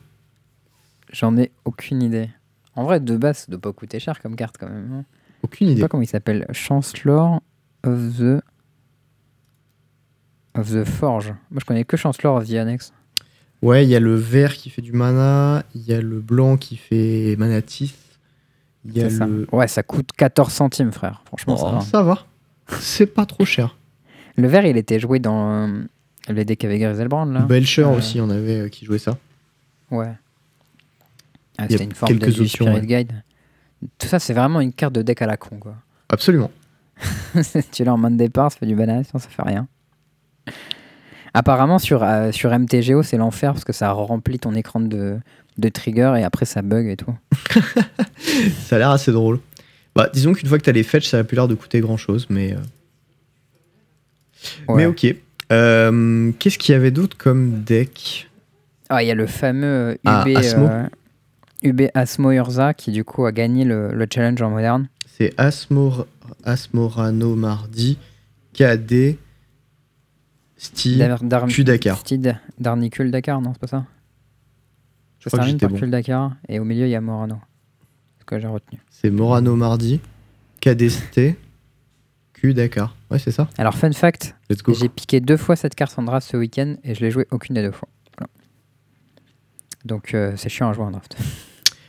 J'en 1.12 1.36
ai 1.36 1.51
aucune 1.66 2.03
idée. 2.03 2.30
En 2.74 2.84
vrai, 2.84 3.01
de 3.01 3.16
base, 3.16 3.38
ça 3.38 3.46
doit 3.49 3.61
pas 3.61 3.72
coûter 3.72 4.01
cher 4.01 4.20
comme 4.22 4.34
carte 4.36 4.57
quand 4.59 4.68
même. 4.68 5.05
Aucune 5.43 5.66
Je 5.66 5.70
sais 5.70 5.72
idée. 5.74 5.80
pas 5.82 5.89
comment 5.89 6.03
il 6.03 6.07
s'appelle. 6.09 6.47
Chancellor 6.53 7.41
of 7.84 8.16
the. 8.18 8.41
of 10.55 10.70
the 10.72 10.84
Forge. 10.84 11.28
Moi, 11.51 11.61
je 11.61 11.64
connais 11.64 11.84
que 11.84 11.97
Chancellor 11.97 12.34
of 12.36 12.49
the 12.49 12.55
Annex. 12.55 12.93
Ouais, 13.62 13.84
il 13.84 13.91
y 13.91 13.97
a 13.97 14.01
le 14.01 14.14
vert 14.14 14.55
qui 14.55 14.70
fait 14.70 14.82
du 14.82 14.93
mana, 14.93 15.64
il 15.74 15.82
y 15.82 15.93
a 15.93 16.01
le 16.01 16.20
blanc 16.20 16.57
qui 16.57 16.76
fait 16.76 17.34
manatis, 17.39 17.95
y 18.84 19.01
a 19.01 19.11
ça. 19.11 19.26
Ouais, 19.51 19.66
ça 19.66 19.82
coûte 19.82 20.11
14 20.16 20.53
centimes, 20.53 20.93
frère. 20.93 21.22
Franchement, 21.26 21.57
ça 21.57 21.66
Oh, 21.68 21.72
va. 21.74 21.80
ça 21.80 22.03
va. 22.03 22.26
C'est 22.80 23.07
pas 23.07 23.26
trop 23.26 23.45
cher. 23.45 23.76
Le 24.36 24.47
vert, 24.47 24.64
il 24.64 24.76
était 24.76 25.01
joué 25.01 25.18
dans 25.18 25.66
euh, 25.68 25.82
les 26.28 26.45
decks 26.45 26.64
avec 26.64 26.80
Griselbrand, 26.80 27.24
là. 27.24 27.41
Belcher 27.41 27.82
Euh, 27.82 27.97
aussi, 27.97 28.20
on 28.20 28.30
avait 28.30 28.61
euh, 28.61 28.68
qui 28.68 28.84
jouait 28.84 28.99
ça. 28.99 29.18
Ouais. 29.91 30.12
Ah, 31.57 31.66
C'était 31.68 31.82
une 31.82 31.93
forme 31.95 32.14
de 32.14 32.18
quelques 32.20 32.34
du 32.36 32.43
options, 32.43 32.66
Spirit 32.66 32.80
ouais. 32.80 32.86
Guide. 33.05 33.24
Tout 33.98 34.08
ça, 34.08 34.18
c'est 34.18 34.32
vraiment 34.34 34.60
une 34.60 34.72
carte 34.72 34.94
de 34.94 35.02
deck 35.02 35.22
à 35.22 35.26
la 35.26 35.36
con, 35.36 35.56
quoi. 35.58 35.74
Absolument. 36.08 36.50
tu 37.72 37.84
l'as 37.84 37.92
en 37.92 37.98
main 37.98 38.10
de 38.10 38.16
départ, 38.16 38.50
ça 38.50 38.58
fait 38.58 38.66
du 38.66 38.74
sinon 38.74 39.04
ça 39.04 39.20
fait 39.28 39.42
rien. 39.42 39.68
Apparemment, 41.34 41.78
sur, 41.78 42.02
euh, 42.02 42.32
sur 42.32 42.50
MTGO, 42.56 43.02
c'est 43.02 43.16
l'enfer 43.18 43.52
parce 43.52 43.64
que 43.64 43.72
ça 43.72 43.92
remplit 43.92 44.38
ton 44.38 44.54
écran 44.54 44.80
de, 44.80 45.18
de 45.58 45.68
trigger 45.68 46.14
et 46.18 46.24
après 46.24 46.46
ça 46.46 46.62
bug 46.62 46.86
et 46.88 46.96
tout. 46.96 47.14
Ça 48.64 48.76
a 48.76 48.78
l'air 48.78 48.90
assez 48.90 49.12
drôle. 49.12 49.38
Bah, 49.94 50.08
disons 50.12 50.32
qu'une 50.32 50.48
fois 50.48 50.58
que 50.58 50.64
t'as 50.64 50.72
les 50.72 50.82
fetch, 50.82 51.06
ça 51.08 51.18
a 51.18 51.24
plus 51.24 51.34
l'air 51.34 51.48
de 51.48 51.54
coûter 51.54 51.80
grand 51.80 51.96
chose, 51.96 52.26
mais. 52.30 52.52
euh, 52.52 52.56
Ouais. 54.68 54.76
Mais 54.76 54.86
ok. 54.86 55.06
Euh, 55.52 56.30
Qu'est-ce 56.38 56.58
qu'il 56.58 56.72
y 56.72 56.76
avait 56.76 56.90
d'autre 56.90 57.16
comme 57.16 57.62
deck? 57.64 58.28
Ah, 58.88 59.02
il 59.02 59.06
y 59.06 59.10
a 59.10 59.14
le 59.14 59.26
fameux 59.26 59.94
UB, 59.94 59.98
Ah, 60.06 60.24
Asmo. 60.36 60.68
Euh, 61.64 61.68
UB 61.68 61.82
Asmo 61.94 62.30
Urza 62.32 62.74
qui 62.74 62.92
du 62.92 63.04
coup 63.04 63.24
a 63.26 63.32
gagné 63.32 63.64
le, 63.64 63.92
le 63.92 64.06
challenge 64.12 64.40
en 64.42 64.50
moderne. 64.50 64.88
C'est 65.06 65.34
Asmor... 65.38 66.06
Asmorano 66.44 67.34
Mardi, 67.34 67.98
KD, 68.52 69.18
Steve. 70.56 71.16
Q 71.48 71.64
Dakar. 71.64 71.98
Steve 71.98 72.34
Darnicule 72.59 73.11
Dakar, 73.11 73.40
non, 73.40 73.52
c'est 73.54 73.61
pas 73.61 73.66
ça? 73.66 73.86
Je 75.18 75.28
Ça 75.28 75.38
crois 75.38 75.52
que 75.52 75.56
par 75.59 75.70
bon. 75.70 75.88
Dakar 75.88 76.36
et 76.48 76.59
au 76.59 76.64
milieu 76.64 76.86
il 76.86 76.90
y 76.90 76.94
a 76.94 77.00
Morano. 77.00 77.38
C'est 78.14 78.20
ce 78.20 78.24
que 78.24 78.38
j'ai 78.38 78.46
retenu? 78.46 78.80
C'est 78.90 79.11
Morano 79.11 79.56
Mardi, 79.56 80.00
KDST, 80.61 81.36
Q 82.34 82.54
Dakar. 82.54 82.94
Ouais, 83.11 83.18
c'est 83.18 83.32
ça. 83.32 83.48
Alors, 83.59 83.74
fun 83.74 83.92
fact. 83.92 84.36
J'ai 84.68 84.88
piqué 84.88 85.20
deux 85.20 85.36
fois 85.36 85.56
cette 85.56 85.74
carte 85.74 85.98
en 85.98 86.02
draft 86.02 86.28
ce 86.30 86.36
week-end 86.36 86.76
et 86.84 86.94
je 86.94 87.00
l'ai 87.00 87.11
joué 87.11 87.26
aucune 87.30 87.54
des 87.54 87.62
deux 87.62 87.72
fois. 87.72 87.88
Donc 89.84 90.12
euh, 90.14 90.34
c'est 90.36 90.48
chiant 90.48 90.68
à 90.68 90.72
jouer 90.72 90.84
en 90.84 90.90
draft. 90.90 91.16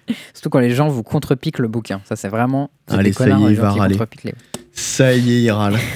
Surtout 0.34 0.50
quand 0.50 0.60
les 0.60 0.72
gens 0.72 0.88
vous 0.90 1.04
contre-piquent 1.04 1.60
le 1.60 1.68
bouquin. 1.68 2.02
Ça 2.06 2.16
c'est 2.16 2.30
vraiment. 2.30 2.70
Allez, 2.88 3.14
ça 3.14 3.28
y 3.30 3.32
est, 3.32 3.52
il 3.52 3.56
va 3.60 3.72
râler. 3.72 3.98
les- 4.24 4.34
Ça 4.72 5.14
y 5.14 5.34
est, 5.34 5.42
il 5.44 5.52
râle. 5.52 5.76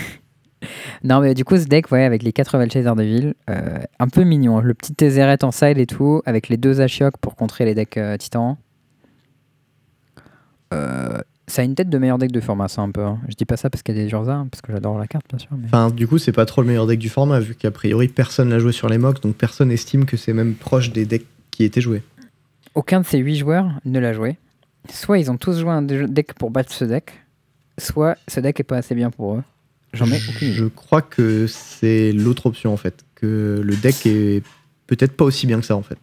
Non 1.03 1.19
mais 1.19 1.33
du 1.33 1.43
coup 1.43 1.57
ce 1.57 1.65
deck 1.65 1.91
ouais, 1.91 2.05
avec 2.05 2.23
les 2.23 2.31
4 2.31 2.57
Valchaser 2.57 2.93
de 2.95 3.03
ville, 3.03 3.33
euh, 3.49 3.79
un 3.99 4.07
peu 4.07 4.23
mignon. 4.23 4.61
Le 4.61 4.73
petit 4.73 4.93
Tézéret 4.93 5.43
en 5.43 5.51
side 5.51 5.77
et 5.77 5.85
tout, 5.85 6.21
avec 6.25 6.47
les 6.47 6.55
deux 6.55 6.79
Ashiok 6.79 7.17
pour 7.17 7.35
contrer 7.35 7.65
les 7.65 7.75
decks 7.75 7.97
euh, 7.97 8.15
titans. 8.15 8.55
Euh, 10.73 11.17
ça 11.47 11.61
a 11.61 11.65
une 11.65 11.75
tête 11.75 11.89
de 11.89 11.97
meilleur 11.97 12.17
deck 12.17 12.31
de 12.31 12.39
format 12.39 12.69
ça 12.69 12.81
un 12.81 12.91
peu. 12.91 13.03
hein. 13.03 13.19
Je 13.27 13.35
dis 13.35 13.43
pas 13.43 13.57
ça 13.57 13.69
parce 13.69 13.83
qu'il 13.83 13.95
y 13.97 13.99
a 13.99 14.03
des 14.05 14.09
Urza, 14.11 14.33
hein, 14.35 14.47
parce 14.49 14.61
que 14.61 14.71
j'adore 14.71 14.97
la 14.97 15.07
carte 15.07 15.25
bien 15.29 15.37
sûr. 15.39 15.49
mais- 15.57 15.65
Enfin, 15.65 15.89
du 15.89 16.07
coup, 16.07 16.17
c'est 16.17 16.31
pas 16.31 16.45
trop 16.45 16.61
le 16.61 16.67
meilleur 16.67 16.87
deck 16.87 16.99
du 16.99 17.09
format, 17.09 17.41
vu 17.41 17.55
qu'a 17.55 17.71
priori 17.71 18.07
personne 18.07 18.49
l'a 18.49 18.59
joué 18.59 18.71
sur 18.71 18.87
les 18.87 18.97
mocks, 18.97 19.21
donc 19.21 19.35
personne 19.35 19.71
estime 19.71 20.05
que 20.05 20.15
c'est 20.15 20.33
même 20.33 20.53
proche 20.55 20.91
des 20.93 21.05
decks 21.05 21.25
qui 21.51 21.65
étaient 21.65 21.81
joués. 21.81 22.01
Aucun 22.75 23.01
de 23.01 23.05
ces 23.05 23.19
8 23.19 23.35
joueurs 23.37 23.69
ne 23.85 23.99
l'a 23.99 24.13
joué. 24.13 24.37
Soit 24.91 25.19
ils 25.19 25.29
ont 25.31 25.37
tous 25.37 25.59
joué 25.59 25.69
un 25.71 25.81
deck 25.81 26.33
pour 26.33 26.51
battre 26.51 26.71
ce 26.73 26.83
deck, 26.85 27.13
soit 27.77 28.17
ce 28.27 28.39
deck 28.39 28.59
est 28.59 28.63
pas 28.63 28.77
assez 28.77 28.95
bien 28.95 29.09
pour 29.11 29.35
eux. 29.35 29.43
J'en 29.93 30.07
ai 30.07 30.19
aucune. 30.29 30.51
Je 30.51 30.65
crois 30.65 31.01
que 31.01 31.45
c'est 31.47 32.11
l'autre 32.11 32.47
option 32.47 32.73
en 32.73 32.77
fait, 32.77 33.05
que 33.15 33.61
le 33.63 33.75
deck 33.75 34.05
est 34.07 34.43
peut-être 34.87 35.15
pas 35.15 35.23
aussi 35.25 35.45
bien 35.47 35.59
que 35.59 35.65
ça 35.65 35.75
en 35.75 35.83
fait. 35.83 35.97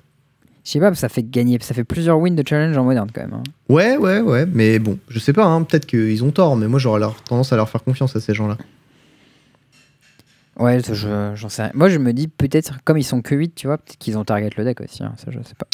Je 0.64 0.71
sais 0.71 0.79
pas, 0.81 0.95
ça 0.95 1.09
fait 1.09 1.23
gagner, 1.29 1.59
ça 1.61 1.75
fait 1.75 1.85
plusieurs 1.85 2.18
wins 2.21 2.37
de 2.37 2.47
challenge 2.47 2.77
en 2.77 2.85
moderne 2.85 3.11
quand 3.12 3.23
même. 3.23 3.33
hein. 3.35 3.43
Ouais, 3.68 3.97
ouais, 3.97 4.21
ouais, 4.21 4.47
mais 4.47 4.79
bon, 4.79 4.99
je 5.09 5.18
sais 5.18 5.33
pas, 5.33 5.45
hein, 5.45 5.62
peut-être 5.64 5.87
qu'ils 5.87 6.23
ont 6.23 6.31
tort, 6.31 6.57
mais 6.57 6.68
moi 6.68 6.79
j'aurais 6.79 7.01
leur- 7.01 7.21
tendance 7.25 7.53
à 7.53 7.57
leur 7.57 7.68
faire 7.68 7.83
confiance 7.83 8.14
à 8.14 8.21
ces 8.21 8.33
gens-là. 8.35 8.57
Ouais, 10.59 10.81
ça, 10.83 10.95
je- 10.95 11.33
j'en 11.35 11.49
sais 11.49 11.62
rien. 11.62 11.71
Moi 11.75 11.89
je 11.89 11.99
me 11.99 12.12
dis 12.12 12.29
peut-être, 12.29 12.79
comme 12.85 12.99
ils 12.99 13.05
sont 13.05 13.23
que 13.23 13.35
8, 13.35 13.55
tu 13.55 13.66
vois, 13.66 13.79
peut-être 13.79 13.99
qu'ils 13.99 14.18
ont 14.18 14.25
target 14.25 14.51
le 14.57 14.64
deck 14.64 14.81
aussi. 14.81 15.03
hein, 15.03 15.14
Ça 15.16 15.31
je 15.31 15.39
sais 15.43 15.55
pas. 15.59 15.66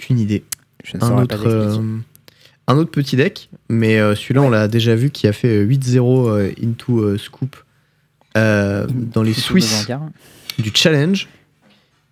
Aucune 0.00 0.18
idée. 0.18 0.44
Je 0.84 0.96
ne 0.96 1.02
Un 1.02 1.06
saurais 1.08 1.26
pas 1.26 1.34
autre, 1.36 1.44
t'expliquer. 1.44 1.78
euh, 1.84 1.98
un 2.68 2.76
autre 2.76 2.90
petit 2.90 3.16
deck, 3.16 3.50
mais 3.68 3.98
euh, 4.00 4.14
celui-là 4.14 4.42
on 4.42 4.50
l'a 4.50 4.66
déjà 4.68 4.94
vu 4.94 5.10
qui 5.10 5.26
a 5.26 5.32
fait 5.32 5.48
euh, 5.62 5.66
8-0 5.66 6.28
euh, 6.28 6.50
into 6.64 7.18
scoop 7.18 7.54
dans 8.34 9.22
les 9.22 9.34
Gar. 9.86 10.00
du 10.58 10.70
challenge 10.74 11.28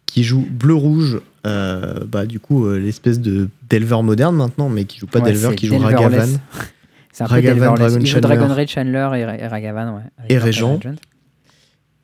qui 0.07 0.24
joue 0.24 0.47
bleu-rouge, 0.51 1.20
bah, 1.45 2.26
du 2.26 2.41
coup, 2.41 2.68
l'espèce 2.72 3.20
de 3.20 3.49
Delver 3.70 4.03
moderne 4.03 4.36
maintenant, 4.36 4.68
mais 4.68 4.84
qui 4.84 4.99
joue 4.99 5.07
pas 5.07 5.20
Ouais, 5.20 5.32
Delver, 5.32 5.55
qui 5.55 5.66
joue. 5.68 5.78
Ragavan. 5.78 6.26
C'est 7.12 7.24
un 7.24 7.26
peu 7.28 7.34
Ragavan, 7.34 7.74
Delverless. 7.74 7.78
Dragon 7.93 8.01
joue 8.01 8.07
Chandler. 8.07 8.20
Dragon 8.36 8.55
Rage 8.55 8.68
Chandler 8.68 9.11
et, 9.20 9.24
Ra- 9.24 9.39
et 9.39 9.47
Ragavan, 9.47 9.95
ouais. 9.97 10.03
Et 10.28 10.39
Régent. 10.39 10.78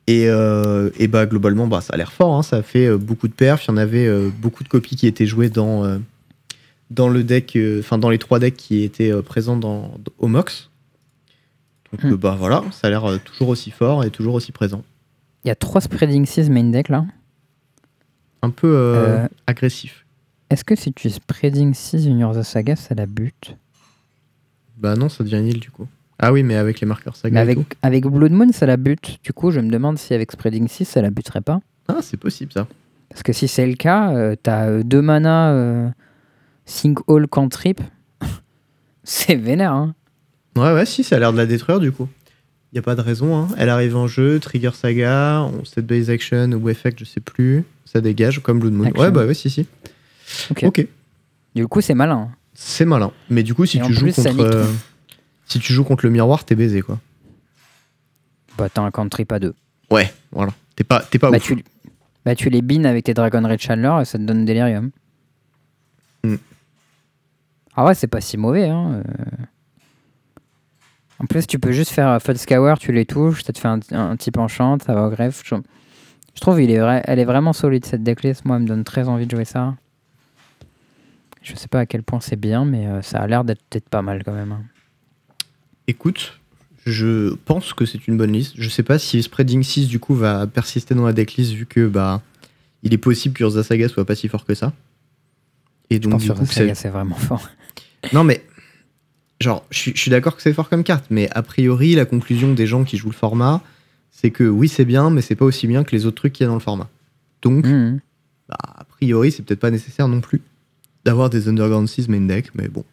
Et, 0.07 0.29
euh, 0.29 0.91
et 0.97 1.07
bah 1.07 1.25
globalement, 1.25 1.65
bah, 1.67 1.81
ça 1.81 1.93
a 1.93 1.97
l'air 1.97 2.11
fort. 2.11 2.35
hein. 2.35 2.43
Ça 2.43 2.57
a 2.57 2.61
fait 2.61 2.85
euh, 2.85 2.97
beaucoup 2.97 3.27
de 3.27 3.33
perfs. 3.33 3.65
Il 3.65 3.69
y 3.69 3.71
en 3.71 3.77
avait 3.77 4.05
euh, 4.05 4.29
beaucoup 4.39 4.63
de 4.63 4.69
copies 4.69 4.95
qui 4.95 5.07
étaient 5.07 5.25
jouées 5.25 5.49
dans, 5.49 5.99
dans 6.91 7.09
le 7.09 7.23
deck, 7.23 7.57
enfin 7.79 7.97
dans 7.97 8.09
les 8.09 8.19
trois 8.19 8.39
decks 8.39 8.55
qui 8.55 8.83
étaient 8.83 9.11
présents 9.23 9.57
dans, 9.57 9.97
au 10.19 10.27
Mox. 10.27 10.69
Donc 11.91 12.03
Hmm. 12.03 12.15
bah 12.15 12.35
voilà, 12.37 12.63
ça 12.71 12.87
a 12.87 12.89
l'air 12.89 13.19
toujours 13.23 13.49
aussi 13.49 13.71
fort 13.71 14.03
et 14.03 14.09
toujours 14.11 14.33
aussi 14.33 14.51
présent. 14.51 14.83
Il 15.43 15.47
y 15.47 15.51
a 15.51 15.55
trois 15.55 15.79
Spreading 15.81 16.25
6 16.25 16.49
main 16.49 16.65
deck 16.65 16.89
là. 16.89 17.05
Un 18.41 18.49
peu 18.49 19.17
agressif. 19.47 20.05
Est-ce 20.49 20.63
que 20.65 20.75
si 20.75 20.91
tu 20.93 21.09
Spreading 21.09 21.73
6 21.73 22.03
Junior 22.03 22.35
the 22.35 22.43
Saga, 22.43 22.75
ça 22.75 22.93
la 22.95 23.05
bute? 23.05 23.55
Bah 24.77 24.95
non, 24.95 25.07
ça 25.09 25.23
devient 25.23 25.41
nil 25.41 25.59
du 25.59 25.71
coup. 25.71 25.87
Ah 26.19 26.31
oui, 26.31 26.43
mais 26.43 26.55
avec 26.55 26.79
les 26.79 26.87
marqueurs 26.87 27.15
saga 27.15 27.33
Mais 27.33 27.39
et 27.39 27.41
avec, 27.41 27.69
tout. 27.69 27.77
avec 27.81 28.05
Blood 28.05 28.31
Moon, 28.31 28.51
ça 28.51 28.65
la 28.65 28.77
bute. 28.77 29.19
Du 29.23 29.33
coup, 29.33 29.51
je 29.51 29.59
me 29.59 29.69
demande 29.69 29.97
si 29.97 30.13
avec 30.13 30.31
Spreading 30.31 30.67
6, 30.67 30.85
ça 30.85 31.01
la 31.01 31.09
buterait 31.09 31.41
pas. 31.41 31.59
Ah, 31.87 31.99
c'est 32.01 32.17
possible 32.17 32.51
ça. 32.53 32.67
Parce 33.09 33.23
que 33.23 33.33
si 33.33 33.47
c'est 33.47 33.67
le 33.67 33.75
cas, 33.75 34.11
euh, 34.15 34.35
t'as 34.41 34.67
euh, 34.67 34.83
deux 34.83 35.01
mana 35.01 35.51
euh, 35.51 35.89
Sink 36.65 36.99
All 37.07 37.27
Cantrip. 37.27 37.81
c'est 39.03 39.35
vénère, 39.35 39.73
hein. 39.73 39.95
Ouais, 40.55 40.73
ouais, 40.73 40.85
si, 40.85 41.03
ça 41.03 41.17
a 41.17 41.19
l'air 41.19 41.33
de 41.33 41.37
la 41.37 41.45
détruire 41.45 41.79
du 41.79 41.91
coup. 41.91 42.07
Y 42.73 42.79
a 42.79 42.81
pas 42.81 42.95
de 42.95 43.01
raison, 43.01 43.37
hein. 43.37 43.47
Elle 43.57 43.69
arrive 43.69 43.95
en 43.95 44.07
jeu, 44.07 44.39
Trigger 44.39 44.71
Saga, 44.73 45.41
on 45.43 45.63
set 45.65 45.85
base 45.85 46.09
action 46.09 46.51
ou 46.51 46.69
effect, 46.69 46.99
je 46.99 47.05
sais 47.05 47.19
plus. 47.19 47.63
Ça 47.85 48.01
dégage 48.01 48.39
comme 48.39 48.59
Blood 48.59 48.73
Moon. 48.73 48.87
Action. 48.87 49.03
Ouais, 49.03 49.11
bah 49.11 49.25
ouais, 49.25 49.33
si, 49.33 49.49
si. 49.49 49.67
Ok. 50.49 50.87
Du 51.53 51.67
coup, 51.67 51.81
c'est 51.81 51.93
malin. 51.93 52.31
c'est 52.53 52.85
malin. 52.85 53.11
Mais 53.29 53.43
du 53.43 53.53
coup, 53.53 53.65
si 53.65 53.77
Et 53.77 53.81
tu 53.81 53.93
joues 53.93 54.01
plus, 54.01 54.11
ça 54.13 54.31
contre. 54.31 54.65
Si 55.45 55.59
tu 55.59 55.73
joues 55.73 55.83
contre 55.83 56.05
le 56.05 56.11
miroir, 56.11 56.43
t'es 56.45 56.55
baisé 56.55 56.81
quoi. 56.81 56.99
Bah, 58.57 58.69
t'as 58.73 58.81
un 58.81 58.91
Cantrip 58.91 59.31
à 59.31 59.39
deux. 59.39 59.53
Ouais, 59.91 60.13
voilà. 60.31 60.53
T'es 60.75 60.83
pas, 60.83 61.01
t'es 61.01 61.19
pas 61.19 61.29
bah, 61.29 61.37
ouf. 61.37 61.43
tu, 61.43 61.63
bah, 62.25 62.35
tu 62.35 62.49
les 62.49 62.61
bines 62.61 62.85
avec 62.85 63.05
tes 63.05 63.13
Dragon 63.13 63.45
Red 63.47 63.59
Chandler 63.61 63.97
et 64.01 64.05
ça 64.05 64.17
te 64.17 64.23
donne 64.23 64.45
Delirium. 64.45 64.91
Mm. 66.23 66.35
Ah 67.75 67.85
ouais, 67.85 67.93
c'est 67.95 68.07
pas 68.07 68.21
si 68.21 68.37
mauvais. 68.37 68.69
Hein. 68.69 69.01
euh. 69.05 69.43
En 71.19 71.25
plus, 71.25 71.47
tu 71.47 71.59
peux 71.59 71.71
juste 71.71 71.91
faire 71.91 72.21
Flood 72.21 72.37
Scour, 72.37 72.77
tu 72.77 72.91
les 72.91 73.05
touches, 73.05 73.43
ça 73.43 73.53
te 73.53 73.59
fait 73.59 73.67
un, 73.67 73.79
un 73.91 74.17
type 74.17 74.37
enchant, 74.37 74.77
ça 74.85 74.93
va 74.93 75.07
au 75.07 75.09
greffe. 75.09 75.43
Je, 75.45 75.55
je 76.35 76.41
trouve 76.41 76.61
il 76.61 76.71
est 76.71 76.79
vrai, 76.79 77.01
elle 77.05 77.19
est 77.19 77.25
vraiment 77.25 77.53
solide 77.53 77.85
cette 77.85 78.03
decklist. 78.03 78.43
Moi, 78.45 78.57
elle 78.57 78.63
me 78.63 78.67
donne 78.67 78.83
très 78.83 79.07
envie 79.07 79.25
de 79.25 79.31
jouer 79.35 79.45
ça. 79.45 79.75
Je 81.41 81.55
sais 81.55 81.67
pas 81.67 81.81
à 81.81 81.85
quel 81.85 82.03
point 82.03 82.19
c'est 82.19 82.35
bien, 82.35 82.65
mais 82.65 82.87
euh, 82.87 83.01
ça 83.01 83.19
a 83.19 83.27
l'air 83.27 83.43
d'être 83.43 83.61
peut-être 83.69 83.87
pas 83.87 84.01
mal 84.01 84.23
quand 84.23 84.33
même. 84.33 84.51
hein. 84.51 84.63
Écoute, 85.87 86.39
je 86.85 87.33
pense 87.45 87.73
que 87.73 87.85
c'est 87.85 88.07
une 88.07 88.17
bonne 88.17 88.31
liste. 88.31 88.53
Je 88.57 88.69
sais 88.69 88.83
pas 88.83 88.99
si 88.99 89.21
Spreading 89.23 89.63
6 89.63 89.87
du 89.87 89.99
coup 89.99 90.15
va 90.15 90.47
persister 90.47 90.95
dans 90.95 91.05
la 91.05 91.13
decklist 91.13 91.51
vu 91.53 91.65
que 91.65 91.87
bah 91.87 92.21
il 92.83 92.93
est 92.93 92.97
possible 92.99 93.33
que 93.35 93.43
Urza 93.43 93.63
Saga 93.63 93.87
soit 93.89 94.05
pas 94.05 94.15
si 94.15 94.27
fort 94.27 94.45
que 94.45 94.53
ça. 94.55 94.73
Et 95.89 95.95
Je 95.95 96.01
donc 96.01 96.13
pense 96.13 96.23
du 96.23 96.29
que 96.31 96.33
coup, 96.37 96.45
c'est 96.45 96.89
vraiment 96.89 97.15
fort. 97.15 97.49
Non, 98.13 98.23
mais. 98.23 98.43
Genre, 99.41 99.65
je 99.71 99.77
suis, 99.79 99.95
je 99.95 100.09
d'accord 100.11 100.35
que 100.35 100.41
c'est 100.41 100.53
fort 100.53 100.69
comme 100.69 100.83
carte, 100.83 101.05
mais 101.09 101.27
a 101.31 101.41
priori, 101.41 101.93
la 101.95 102.05
conclusion 102.05 102.53
des 102.53 102.67
gens 102.67 102.83
qui 102.85 102.95
jouent 102.97 103.09
le 103.09 103.15
format, 103.15 103.61
c'est 104.11 104.31
que 104.31 104.43
oui, 104.43 104.69
c'est 104.69 104.85
bien, 104.85 105.09
mais 105.09 105.21
c'est 105.21 105.35
pas 105.35 105.43
aussi 105.45 105.67
bien 105.67 105.83
que 105.83 105.93
les 105.95 106.05
autres 106.05 106.15
trucs 106.15 106.31
qu'il 106.33 106.43
y 106.43 106.45
a 106.45 106.49
dans 106.49 106.53
le 106.53 106.59
format. 106.61 106.87
Donc, 107.41 107.65
Mhm. 107.65 107.99
bah, 108.47 108.55
a 108.61 108.83
priori, 108.85 109.31
c'est 109.31 109.43
peut-être 109.43 109.59
pas 109.59 109.71
nécessaire 109.71 110.07
non 110.07 110.21
plus 110.21 110.41
d'avoir 111.03 111.29
des 111.29 111.49
Underground 111.49 111.89
6 111.89 112.07
main 112.07 112.21
deck, 112.21 112.51
mais 112.55 112.67
bon. 112.69 112.85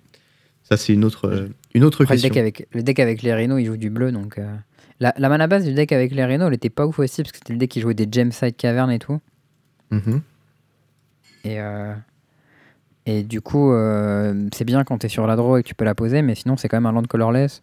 Ça, 0.64 0.76
c'est 0.76 0.94
une 0.94 1.04
autre, 1.04 1.26
euh, 1.28 1.48
une 1.74 1.84
autre 1.84 2.02
Après, 2.02 2.16
le, 2.16 2.22
deck 2.22 2.36
avec, 2.36 2.68
le 2.72 2.82
deck 2.82 2.98
avec 2.98 3.22
les 3.22 3.34
Rhinos, 3.34 3.60
il 3.60 3.66
joue 3.66 3.76
du 3.76 3.90
bleu. 3.90 4.12
Donc, 4.12 4.38
euh, 4.38 4.54
la, 5.00 5.14
la 5.16 5.28
mana 5.28 5.46
base 5.46 5.64
du 5.64 5.72
deck 5.74 5.92
avec 5.92 6.12
les 6.12 6.24
Rhinos, 6.24 6.48
elle 6.48 6.54
était 6.54 6.70
pas 6.70 6.86
ouf 6.86 6.98
aussi, 6.98 7.22
parce 7.22 7.32
que 7.32 7.38
c'était 7.38 7.52
le 7.52 7.58
deck 7.58 7.70
qui 7.70 7.80
jouait 7.80 7.94
des 7.94 8.08
Gemside 8.10 8.56
Cavern 8.56 8.90
et 8.90 8.98
tout. 8.98 9.20
Mhm. 9.90 10.20
Et, 11.44 11.60
euh, 11.60 11.94
et 13.06 13.22
du 13.24 13.40
coup, 13.40 13.72
euh, 13.72 14.48
c'est 14.54 14.64
bien 14.64 14.84
quand 14.84 14.98
t'es 14.98 15.08
sur 15.08 15.26
la 15.26 15.36
draw 15.36 15.56
et 15.58 15.62
que 15.62 15.68
tu 15.68 15.74
peux 15.74 15.84
la 15.84 15.94
poser, 15.94 16.22
mais 16.22 16.34
sinon, 16.34 16.56
c'est 16.56 16.68
quand 16.68 16.76
même 16.76 16.86
un 16.86 16.92
land 16.92 17.02
colorless. 17.02 17.62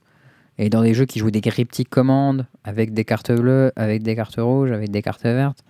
Et 0.57 0.69
dans 0.69 0.81
des 0.81 0.93
jeux 0.93 1.05
qui 1.05 1.19
jouent 1.19 1.31
des 1.31 1.39
cryptiques 1.39 1.89
commandes, 1.89 2.45
avec 2.65 2.93
des 2.93 3.05
cartes 3.05 3.31
bleues, 3.31 3.71
avec 3.77 4.03
des 4.03 4.15
cartes 4.15 4.35
rouges, 4.37 4.71
avec 4.71 4.91
des 4.91 5.01
cartes 5.01 5.23
vertes, 5.23 5.63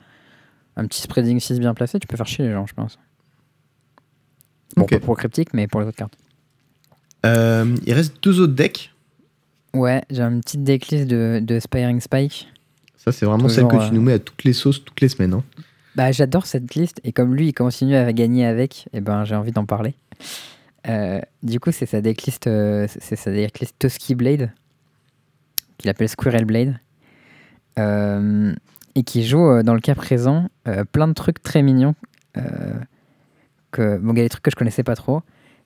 un 0.75 0.85
petit 0.85 1.01
spreading 1.01 1.39
6 1.39 1.59
bien 1.59 1.75
placé, 1.75 1.99
tu 1.99 2.07
peux 2.07 2.17
faire 2.17 2.25
chier 2.25 2.45
les 2.45 2.53
gens, 2.53 2.65
je 2.65 2.73
pense. 2.73 2.97
Bon, 4.75 4.83
Ok. 4.83 4.91
pas 4.91 4.99
pour 4.99 5.13
le 5.13 5.19
cryptique, 5.19 5.53
mais 5.53 5.67
pour 5.67 5.81
les 5.81 5.87
autres 5.87 5.97
cartes. 5.97 6.17
Euh, 7.25 7.75
il 7.85 7.93
reste 7.93 8.15
deux 8.23 8.39
autres 8.39 8.53
decks. 8.53 8.93
Ouais, 9.73 10.03
j'ai 10.09 10.21
une 10.21 10.41
petite 10.41 10.63
decklist 10.63 11.07
de, 11.07 11.39
de 11.43 11.59
Spiring 11.59 11.99
Spike. 11.99 12.47
Ça, 12.97 13.11
c'est 13.11 13.25
vraiment 13.25 13.47
Toujours, 13.47 13.69
celle 13.71 13.79
que 13.79 13.87
tu 13.87 13.93
nous 13.93 14.01
mets 14.01 14.13
à 14.13 14.19
toutes 14.19 14.43
les 14.43 14.53
sauces, 14.53 14.83
toutes 14.83 14.99
les 15.01 15.09
semaines. 15.09 15.33
hein. 15.33 15.43
Bah, 15.95 16.11
j'adore 16.11 16.45
cette 16.45 16.75
liste 16.75 17.01
et 17.03 17.11
comme 17.11 17.35
lui 17.35 17.47
il 17.47 17.53
continue 17.53 17.95
à 17.95 18.13
gagner 18.13 18.45
avec, 18.45 18.87
et 18.93 19.01
ben 19.01 19.25
j'ai 19.25 19.35
envie 19.35 19.51
d'en 19.51 19.65
parler. 19.65 19.95
Euh, 20.87 21.19
du 21.43 21.59
coup, 21.59 21.71
c'est 21.71 21.85
sa 21.85 21.99
decklist, 22.01 22.47
euh, 22.47 22.87
c'est 22.87 23.15
sa 23.15 23.31
decklist 23.31 23.75
Tusky 23.79 24.15
Blade, 24.15 24.51
qu'il 25.77 25.89
appelle 25.89 26.07
Squirrel 26.07 26.45
Blade, 26.45 26.79
euh, 27.77 28.53
et 28.95 29.03
qui 29.03 29.25
joue 29.25 29.61
dans 29.63 29.73
le 29.73 29.81
cas 29.81 29.95
présent 29.95 30.49
plein 30.91 31.07
de 31.07 31.13
trucs 31.13 31.41
très 31.41 31.61
mignons. 31.61 31.95
que, 33.71 33.97
bon, 33.97 34.13
il 34.13 34.17
y 34.17 34.21
a 34.21 34.23
des 34.25 34.29
trucs 34.29 34.43
que 34.43 34.51
je 34.51 34.55
connaissais 34.55 34.83
pas 34.83 34.95
trop. 34.95 35.21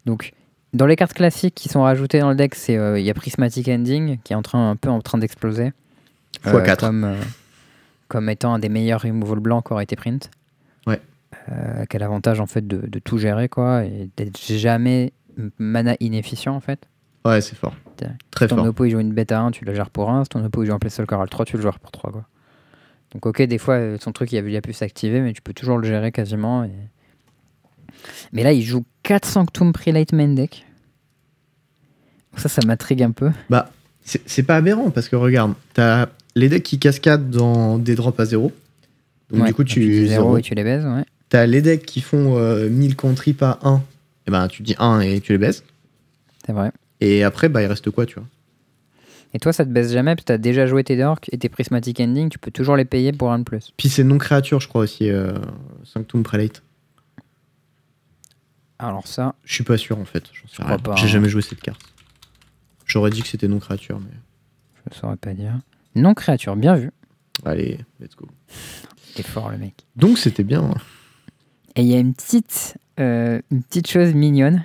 Donc, 0.06 0.34
dans 0.74 0.86
les 0.86 0.96
cartes 0.96 1.14
classiques 1.14 1.56
qui 1.56 1.70
sont 1.70 1.82
rajoutées 1.84 2.20
dans 2.20 2.30
le 2.30 2.36
deck, 2.36 2.56
c'est 2.56 2.78
euh, 2.78 3.00
il 3.00 3.06
y 3.06 3.10
a 3.10 3.14
Prismatic 3.14 3.68
Ending 3.68 4.18
qui 4.24 4.34
est 4.34 4.36
en 4.36 4.42
train, 4.42 4.72
un 4.72 4.76
peu 4.76 4.90
en 4.90 5.02
train 5.02 5.18
d'exploser. 5.18 5.72
Euh. 6.48 6.76
Comme, 6.88 7.04
euh, 7.04 7.16
comme 8.08 8.30
étant 8.30 8.54
un 8.56 8.60
des 8.60 8.70
meilleurs 8.70 9.02
removal 9.02 9.40
blancs 9.40 9.66
qui 9.68 9.74
aurait 9.74 9.84
été 9.84 9.96
print. 9.96 10.30
Ouais. 10.88 11.00
Euh, 11.52 11.86
quel 11.90 12.04
avantage 12.04 12.40
en 12.40 12.46
fait 12.48 12.68
de, 12.68 12.86
de 12.88 13.00
tout 13.00 13.18
gérer 13.18 13.50
quoi 13.50 13.86
et 13.86 14.10
d'être 14.18 14.40
jamais 14.42 15.14
mana 15.58 15.96
inefficient 16.00 16.54
en 16.56 16.60
fait. 16.60 16.88
Ouais, 17.26 17.40
c'est 17.42 17.56
fort. 17.56 17.74
Très 18.32 18.46
Si 18.46 18.50
ton 18.50 18.58
fort. 18.58 18.66
oppo 18.66 18.86
il 18.86 18.92
joue 18.92 19.00
une 19.00 19.14
bêta 19.14 19.40
1, 19.40 19.52
tu 19.52 19.64
la 19.66 19.74
gères 19.74 19.90
pour 19.90 20.10
1. 20.10 20.26
Si 20.26 20.30
ton 20.30 20.44
oppo 20.44 20.64
il 20.64 20.68
joue 20.68 20.74
un 20.74 20.80
Placeholder 20.80 21.08
Coral 21.08 21.30
3, 21.30 21.46
tu 21.46 21.56
le 21.56 21.64
gères 21.64 21.80
pour 21.80 21.92
3 21.92 22.12
quoi. 22.12 22.26
Donc 23.14 23.26
ok, 23.26 23.42
des 23.44 23.58
fois 23.58 23.80
son 24.00 24.12
truc 24.12 24.32
il 24.34 24.38
a, 24.40 24.42
il 24.42 24.56
a 24.58 24.62
pu 24.62 24.74
s'activer, 24.74 25.22
mais 25.22 25.32
tu 25.34 25.42
peux 25.42 25.54
toujours 25.54 25.78
le 25.78 25.88
gérer 25.88 26.12
quasiment. 26.12 26.64
et- 26.66 26.72
Mais 28.34 28.44
là 28.44 28.52
il 28.52 28.62
joue 28.64 28.84
4 29.04 29.26
Sanctum 29.26 29.72
Prelate 29.72 30.12
main 30.14 30.34
deck. 30.34 30.66
Ça, 32.38 32.50
ça 32.50 32.62
m'intrigue 32.66 33.04
un 33.04 33.12
peu. 33.12 33.32
Bah, 33.50 33.72
c'est 34.04 34.44
pas 34.44 34.58
aberrant 34.58 34.90
parce 34.90 35.08
que 35.10 35.16
regarde, 35.16 35.54
t'as 35.74 36.08
les 36.36 36.50
decks 36.50 36.64
qui 36.64 36.80
cascadent 36.80 37.30
dans 37.30 37.78
des 37.78 37.96
drops 37.96 38.20
à 38.20 38.26
zéro. 38.26 38.52
Donc 39.32 39.42
Ouais, 39.42 39.48
du 39.48 39.54
coup, 39.54 39.64
tu 39.64 39.80
dis 39.80 40.08
zéro. 40.08 40.38
et 40.38 40.42
tu 40.42 40.54
les 40.56 40.64
baises, 40.64 40.86
ouais. 40.86 41.06
T'as 41.30 41.46
les 41.46 41.62
decks 41.62 41.86
qui 41.86 42.02
font 42.02 42.38
euh, 42.38 42.70
1000 42.70 42.96
cantrips 42.96 43.42
à 43.42 43.60
1. 43.64 43.82
Et 44.28 44.32
ben 44.32 44.48
tu 44.48 44.64
dis 44.64 44.76
1 44.78 45.02
et 45.02 45.20
tu 45.22 45.32
les 45.32 45.38
baisses. 45.38 45.64
C'est 46.46 46.54
vrai. 46.54 46.72
Et 47.02 47.24
après, 47.24 47.50
bah 47.50 47.62
il 47.62 47.68
reste 47.68 47.90
quoi, 47.92 48.06
tu 48.06 48.16
vois? 48.16 48.28
Et 49.34 49.40
toi, 49.40 49.52
ça 49.52 49.66
te 49.66 49.70
baisse 49.70 49.92
jamais, 49.92 50.16
parce 50.16 50.24
que 50.24 50.28
t'as 50.28 50.38
déjà 50.38 50.68
joué 50.68 50.84
tes 50.84 50.96
Dorks 50.96 51.28
et 51.32 51.38
tes 51.40 51.50
Prismatic 51.50 52.00
Ending, 52.00 52.30
tu 52.30 52.38
peux 52.38 52.52
toujours 52.52 52.76
les 52.76 52.86
payer 52.86 53.12
pour 53.12 53.32
un 53.32 53.40
de 53.40 53.44
plus. 53.44 53.74
Puis 53.78 53.90
c'est 53.90 54.04
non 54.04 54.20
créature, 54.20 54.60
je 54.60 54.68
crois 54.68 54.82
aussi, 54.84 55.10
euh, 55.10 55.34
Sanctum 55.84 56.22
Prelate. 56.22 56.62
Alors 58.78 59.08
ça, 59.08 59.34
Je 59.44 59.54
suis 59.54 59.64
pas 59.64 59.78
sûr 59.78 59.98
en 59.98 60.06
fait. 60.06 60.26
J'en 60.34 60.48
sais 60.48 60.78
J'ai 60.98 61.04
hein. 61.04 61.08
jamais 61.08 61.30
joué 61.30 61.42
cette 61.42 61.62
carte. 61.62 61.82
J'aurais 62.94 63.10
dit 63.10 63.24
que 63.24 63.28
c'était 63.28 63.48
non 63.48 63.58
créature, 63.58 64.00
mais 64.00 64.16
je 64.92 64.96
saurais 65.00 65.16
pas 65.18 65.34
dire. 65.34 65.60
Non 65.96 66.14
créature, 66.14 66.56
bien 66.56 66.76
vu. 66.76 66.92
allez, 67.44 67.80
let's 68.00 68.16
go. 68.16 68.28
T'es 69.16 69.24
fort 69.24 69.50
le 69.50 69.58
mec. 69.58 69.74
Donc 69.96 70.20
c'était 70.20 70.44
bien. 70.44 70.62
hein. 70.64 70.76
Et 71.76 71.82
il 71.82 71.88
y 71.88 71.96
a 71.96 71.98
une 71.98 72.14
petite, 72.14 72.78
euh, 73.00 73.42
une 73.50 73.64
petite 73.64 73.88
chose 73.90 74.14
mignonne. 74.14 74.64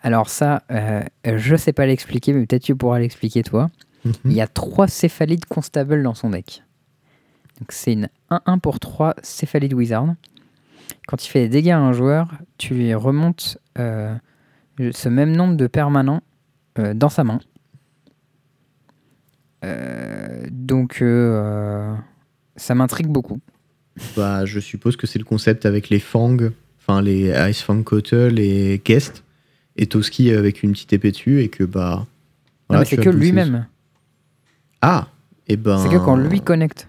Alors 0.00 0.28
ça, 0.28 0.64
euh, 0.72 1.04
je 1.24 1.54
sais 1.54 1.72
pas 1.72 1.86
l'expliquer, 1.86 2.32
mais 2.32 2.44
peut-être 2.44 2.64
tu 2.64 2.74
pourras 2.74 2.98
l'expliquer 2.98 3.44
toi. 3.44 3.70
Mhm. 4.04 4.12
Il 4.24 4.32
y 4.32 4.40
a 4.40 4.48
trois 4.48 4.88
céphalides 4.88 5.44
constables 5.44 6.02
dans 6.02 6.14
son 6.14 6.30
deck. 6.30 6.64
Donc 7.60 7.70
c'est 7.70 7.92
une 7.92 8.08
1-1 8.30 8.58
pour 8.58 8.80
3 8.80 9.14
céphalide 9.22 9.74
wizard. 9.74 10.12
Quand 11.06 11.24
il 11.24 11.28
fait 11.28 11.42
des 11.42 11.48
dégâts 11.50 11.70
à 11.70 11.78
un 11.78 11.92
joueur, 11.92 12.26
tu 12.58 12.74
lui 12.74 12.92
remontes 12.94 13.58
euh, 13.78 14.12
ce 14.90 15.08
même 15.08 15.36
nombre 15.36 15.54
de 15.56 15.68
permanents 15.68 16.22
euh, 16.78 16.94
dans 16.94 17.08
sa 17.08 17.24
main. 17.24 17.40
Euh, 19.64 20.46
donc 20.50 20.98
euh, 21.02 21.94
ça 22.56 22.74
m'intrigue 22.74 23.08
beaucoup. 23.08 23.40
Bah, 24.16 24.44
je 24.44 24.60
suppose 24.60 24.96
que 24.96 25.06
c'est 25.06 25.18
le 25.18 25.24
concept 25.24 25.64
avec 25.64 25.88
les 25.88 25.98
Fang, 26.00 26.36
enfin 26.78 27.00
les 27.00 27.32
Ice 27.50 27.62
Fang 27.62 27.82
Cutter, 27.82 28.30
les 28.30 28.80
Guest, 28.84 29.24
et 29.76 29.86
Toski 29.86 30.30
avec 30.32 30.62
une 30.62 30.72
petite 30.72 30.92
épée 30.92 31.10
dessus, 31.10 31.40
et 31.40 31.48
que 31.48 31.64
bah. 31.64 32.06
Voilà, 32.68 32.84
c'est 32.84 32.96
que 32.96 33.08
lui-même. 33.08 33.66
Ah 34.82 35.08
Et 35.46 35.56
ben. 35.56 35.78
C'est 35.78 35.88
que 35.88 35.96
quand 35.96 36.16
lui 36.16 36.40
connecte. 36.40 36.88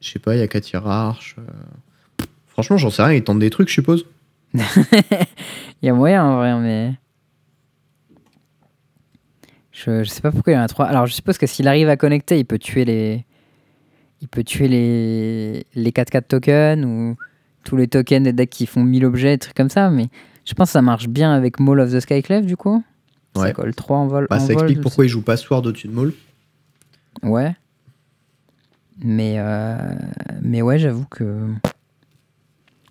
Je 0.00 0.10
sais 0.10 0.18
pas, 0.18 0.34
il 0.34 0.40
y 0.40 0.42
a 0.42 0.48
Katir 0.48 0.86
Arch. 0.86 1.36
Franchement, 2.48 2.76
j'en 2.76 2.90
sais 2.90 3.02
rien, 3.02 3.14
il 3.14 3.24
tente 3.24 3.38
des 3.38 3.50
trucs, 3.50 3.68
je 3.68 3.74
suppose. 3.74 4.04
Il 4.54 5.86
y 5.86 5.88
a 5.88 5.94
moyen 5.94 6.24
en 6.24 6.36
vrai, 6.36 6.58
mais. 6.60 6.94
Je, 9.84 10.04
je 10.04 10.08
sais 10.08 10.20
pas 10.20 10.30
pourquoi 10.30 10.52
il 10.52 10.56
y 10.56 10.58
en 10.58 10.62
a 10.62 10.68
trois. 10.68 10.86
Alors 10.86 11.06
je 11.06 11.12
suppose 11.12 11.38
que 11.38 11.46
s'il 11.46 11.66
arrive 11.68 11.88
à 11.88 11.96
connecter, 11.96 12.38
il 12.38 12.44
peut 12.44 12.58
tuer 12.58 12.84
les. 12.84 13.24
il 14.20 14.28
peut 14.28 14.44
tuer 14.44 14.68
les, 14.68 15.66
les 15.74 15.90
4-4 15.90 16.22
tokens 16.28 16.84
ou 16.84 17.16
tous 17.64 17.76
les 17.76 17.88
tokens 17.88 18.22
des 18.24 18.32
decks 18.32 18.50
qui 18.50 18.66
font 18.66 18.82
1000 18.84 19.04
objets, 19.04 19.32
des 19.32 19.38
trucs 19.38 19.56
comme 19.56 19.70
ça. 19.70 19.90
Mais 19.90 20.08
je 20.44 20.54
pense 20.54 20.68
que 20.68 20.72
ça 20.72 20.82
marche 20.82 21.08
bien 21.08 21.32
avec 21.32 21.58
Maul 21.60 21.80
of 21.80 21.92
the 21.92 22.00
Skyclave 22.00 22.46
du 22.46 22.56
coup. 22.56 22.82
Ça 23.34 23.42
Ouais. 23.42 23.52
colle 23.52 23.74
3 23.74 23.96
en 23.96 24.06
vol. 24.08 24.26
Bah, 24.28 24.36
en 24.36 24.40
ça 24.40 24.46
vol 24.52 24.54
explique 24.64 24.80
pourquoi 24.82 25.04
il 25.06 25.08
joue 25.08 25.22
pas 25.22 25.36
Sword 25.36 25.66
au-dessus 25.66 25.88
de 25.88 25.92
Maul. 25.94 26.12
Ouais. 27.22 27.54
Mais, 29.02 29.36
euh, 29.38 29.76
mais 30.42 30.60
ouais, 30.62 30.78
j'avoue 30.78 31.06
que 31.10 31.46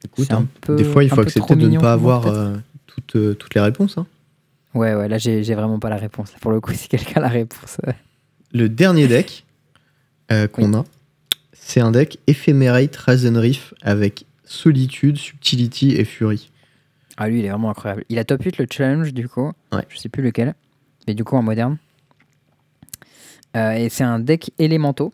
Écoute, 0.04 0.32
hein, 0.32 0.46
peu. 0.62 0.76
des 0.76 0.84
fois, 0.84 1.04
il 1.04 1.10
faut 1.10 1.22
accepter 1.22 1.56
de 1.56 1.68
ne 1.70 1.80
pas 1.80 1.94
avoir 1.94 2.26
euh, 2.28 2.56
toutes, 2.88 3.16
euh, 3.16 3.34
toutes 3.36 3.54
les 3.54 3.62
réponses. 3.62 3.98
hein. 3.98 4.08
Ouais, 4.74 4.96
ouais, 4.96 5.08
là 5.08 5.18
j'ai 5.18 5.42
vraiment 5.56 5.80
pas 5.80 5.90
la 5.90 5.98
réponse. 5.98 6.32
Pour 6.42 6.52
le 6.52 6.62
coup, 6.62 6.74
si 6.76 6.88
quelqu'un 6.88 7.18
a 7.18 7.24
la 7.24 7.30
réponse. 7.30 7.78
Le 8.54 8.70
dernier 8.70 9.08
deck 9.08 9.46
euh, 10.32 10.48
qu'on 10.48 10.74
a, 10.74 10.86
c'est 11.54 11.80
un 11.80 11.92
deck 11.92 12.20
Ephemerate 12.28 12.96
Raisin 12.96 13.40
Reef 13.40 13.74
avec 13.82 14.26
Solitude, 14.44 15.18
Subtility 15.18 15.92
et 15.96 16.06
Fury. 16.06 16.52
Ah, 17.18 17.30
lui, 17.30 17.40
il 17.40 17.46
est 17.46 17.50
vraiment 17.50 17.70
incroyable. 17.70 18.04
Il 18.10 18.18
a 18.20 18.24
top 18.26 18.44
8 18.44 18.58
le 18.58 18.66
challenge, 18.70 19.14
du 19.14 19.28
coup. 19.30 19.52
Ouais. 19.72 19.84
Je 19.90 19.98
sais 19.98 20.10
plus 20.10 20.24
lequel. 20.24 20.56
Mais 21.08 21.14
du 21.14 21.24
coup, 21.24 21.36
en 21.36 21.44
moderne. 21.44 21.78
Euh, 23.56 23.72
et 23.74 23.90
c'est 23.90 24.04
un 24.04 24.20
deck 24.20 24.52
élémentaux. 24.60 25.14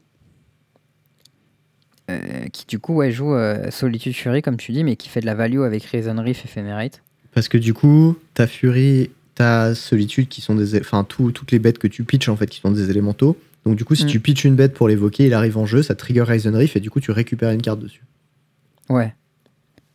euh, 2.10 2.48
qui, 2.54 2.66
du 2.66 2.80
coup, 2.80 2.94
ouais, 2.96 3.12
joue 3.12 3.34
euh, 3.34 3.70
Solitude 3.72 4.14
Fury, 4.16 4.42
comme 4.42 4.58
tu 4.58 4.72
dis, 4.72 4.84
mais 4.84 4.96
qui 4.96 5.10
fait 5.10 5.20
de 5.20 5.26
la 5.26 5.36
value 5.36 5.62
avec 5.62 5.84
Reason 5.84 6.16
Reef 6.16 6.46
Ephemerate. 6.46 7.02
Parce 7.34 7.50
que 7.50 7.58
du 7.58 7.74
coup, 7.74 8.16
t'as 8.34 8.48
Fury, 8.48 9.12
t'as 9.38 9.74
Solitude 9.76 10.28
qui 10.28 10.42
sont 10.42 10.56
des. 10.56 10.80
Enfin, 10.80 11.04
tout- 11.04 11.32
toutes 11.32 11.52
les 11.52 11.60
bêtes 11.60 11.78
que 11.80 11.88
tu 11.88 12.04
pitches 12.04 12.30
en 12.30 12.36
fait 12.36 12.48
qui 12.48 12.60
sont 12.60 12.72
des 12.72 12.90
élémentaux. 12.90 13.38
Donc, 13.66 13.76
du 13.76 13.84
coup, 13.86 13.96
si 13.96 14.06
Mm. 14.06 14.08
tu 14.08 14.20
pitches 14.20 14.46
une 14.46 14.56
bête 14.56 14.74
pour 14.74 14.88
l'évoquer, 14.88 15.26
il 15.28 15.34
arrive 15.34 15.58
en 15.58 15.66
jeu, 15.66 15.82
ça 15.84 15.94
trigger 15.96 16.22
Raisin 16.24 16.52
Reef 16.58 16.76
et 16.76 16.80
du 16.80 16.90
coup, 16.90 17.00
tu 17.00 17.12
récupères 17.12 17.52
une 17.52 17.62
carte 17.62 17.80
dessus. 17.80 18.02
Ouais. 18.90 19.14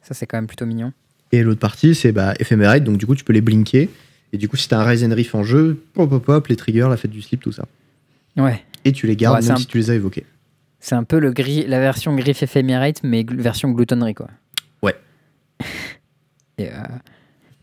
Ça, 0.02 0.14
c'est 0.14 0.26
quand 0.26 0.36
même 0.36 0.46
plutôt 0.46 0.66
mignon. 0.66 0.92
Et 1.32 1.42
l'autre 1.42 1.60
partie, 1.60 1.94
c'est 1.94 2.12
bah, 2.12 2.34
Ephemerate, 2.38 2.84
donc 2.84 2.98
du 2.98 3.06
coup, 3.06 3.14
tu 3.14 3.24
peux 3.24 3.32
les 3.32 3.40
blinker. 3.40 3.88
Et 4.34 4.38
du 4.38 4.48
coup, 4.48 4.56
si 4.56 4.68
t'as 4.68 4.78
un 4.80 4.84
Raisin 4.84 5.14
Reef 5.14 5.34
en 5.34 5.42
jeu, 5.44 5.82
pop, 5.94 6.08
pop, 6.10 6.22
pop, 6.24 6.46
les 6.48 6.56
triggers, 6.56 6.88
la 6.90 6.96
fête 6.96 7.10
du 7.10 7.22
slip, 7.22 7.40
tout 7.42 7.52
ça. 7.52 7.64
Ouais. 8.36 8.62
Et 8.84 8.92
tu 8.92 9.06
les 9.06 9.16
gardes 9.16 9.36
Ouais, 9.40 9.42
même 9.46 9.52
un- 9.56 9.56
si 9.60 9.66
tu 9.66 9.78
les 9.78 9.90
as 9.90 9.94
évoqués. 9.94 10.24
C'est 10.80 10.94
un 10.94 11.04
peu 11.04 11.18
le 11.18 11.32
gris, 11.32 11.64
la 11.66 11.78
version 11.80 12.14
Griff 12.16 12.42
Ephemerate, 12.42 13.02
mais 13.04 13.24
version 13.28 13.70
gloutonnerie, 13.70 14.14
quoi. 14.14 14.28
Ouais. 14.82 14.96
et, 16.58 16.68
euh, 16.68 16.72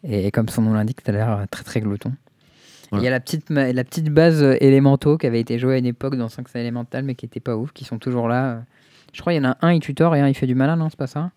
et 0.03 0.31
comme 0.31 0.49
son 0.49 0.61
nom 0.61 0.73
l'indique, 0.73 1.03
t'as 1.03 1.11
l'air 1.11 1.31
euh, 1.31 1.45
très 1.49 1.63
très 1.63 1.81
glouton. 1.81 2.11
Il 2.11 2.87
Voilà. 2.91 3.03
y 3.05 3.07
a 3.07 3.11
la 3.11 3.19
petite, 3.19 3.49
la 3.49 3.83
petite 3.83 4.09
base 4.09 4.41
euh, 4.41 4.55
élémentaux 4.61 5.17
qui 5.17 5.27
avait 5.27 5.39
été 5.39 5.59
jouée 5.59 5.75
à 5.75 5.77
une 5.77 5.85
époque 5.85 6.15
dans 6.15 6.29
5 6.29 6.47
élémental, 6.55 7.03
mais 7.03 7.15
qui 7.15 7.25
était 7.25 7.39
pas 7.39 7.55
ouf, 7.55 7.71
qui 7.71 7.85
sont 7.85 7.99
toujours 7.99 8.27
là. 8.27 8.51
euh. 8.51 8.59
Je 9.13 9.21
crois 9.21 9.33
qu'il 9.33 9.41
y 9.43 9.45
en 9.45 9.51
a 9.51 9.57
un, 9.61 9.73
il 9.73 9.79
tutor 9.79 10.15
et 10.15 10.21
un, 10.21 10.27
il 10.27 10.33
fait 10.35 10.47
du 10.47 10.55
malin, 10.55 10.75
non 10.75 10.89
C'est 10.89 10.97
pas 10.97 11.07
ça? 11.07 11.31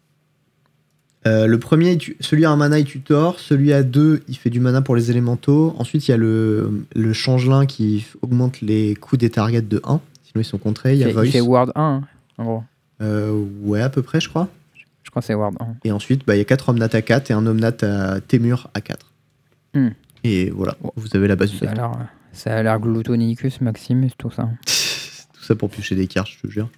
Euh, 1.26 1.46
le 1.46 1.58
premier, 1.58 1.96
tu- 1.98 2.16
celui 2.20 2.44
à 2.44 2.50
un 2.50 2.56
mana, 2.56 2.78
il 2.80 2.84
tutor. 2.84 3.38
Celui 3.38 3.72
à 3.72 3.82
deux, 3.82 4.22
il 4.28 4.36
fait 4.36 4.50
du 4.50 4.58
mana 4.60 4.82
pour 4.82 4.96
les 4.96 5.10
élémentaux. 5.10 5.74
Ensuite, 5.78 6.08
il 6.08 6.10
y 6.10 6.14
a 6.14 6.16
le, 6.16 6.84
le 6.96 7.12
changelin 7.12 7.64
qui 7.64 8.06
augmente 8.22 8.60
les 8.60 8.94
coups 8.96 9.20
des 9.20 9.30
targets 9.30 9.62
de 9.62 9.80
1. 9.84 10.00
Sinon, 10.24 10.40
ils 10.42 10.44
sont 10.44 10.58
contrés. 10.58 10.94
Il 10.94 10.98
y 10.98 11.04
a 11.04 11.08
il, 11.08 11.10
fait, 11.10 11.14
Voice. 11.14 11.24
il 11.26 11.32
fait 11.32 11.40
Ward 11.40 11.70
1, 11.76 11.80
hein, 11.82 12.02
en 12.38 12.44
gros. 12.44 12.64
Euh, 13.02 13.44
ouais, 13.62 13.80
à 13.82 13.88
peu 13.88 14.02
près, 14.02 14.20
je 14.20 14.28
crois. 14.28 14.48
Je 15.02 15.10
crois 15.10 15.20
que 15.20 15.26
c'est 15.26 15.34
Ward 15.34 15.54
1. 15.60 15.76
Et 15.84 15.92
ensuite, 15.92 16.24
bah, 16.26 16.34
il 16.34 16.38
y 16.38 16.42
a 16.42 16.44
4 16.44 16.68
Omnat 16.70 16.88
à 16.92 17.02
4 17.02 17.30
et 17.30 17.34
un 17.34 17.46
Omnat 17.46 17.72
à 17.82 18.20
Témur 18.20 18.68
à 18.74 18.80
4. 18.80 19.12
Hmm. 19.74 19.88
Et 20.24 20.50
voilà, 20.50 20.76
vous 20.96 21.08
avez 21.14 21.26
la 21.28 21.36
base 21.36 21.50
du 21.50 21.58
Ça 21.58 21.66
deck. 21.66 21.80
ça 22.32 22.56
a 22.56 22.62
l'air 22.62 22.78
gloutonicus, 22.78 23.60
Maximus, 23.60 24.10
tout 24.16 24.30
ça. 24.30 24.48
Tout 25.34 25.46
ça 25.46 25.56
pour 25.56 25.70
piocher 25.70 25.96
des 25.96 26.06
cartes, 26.06 26.28
je 26.28 26.40
te 26.40 26.46
jure. 26.46 26.70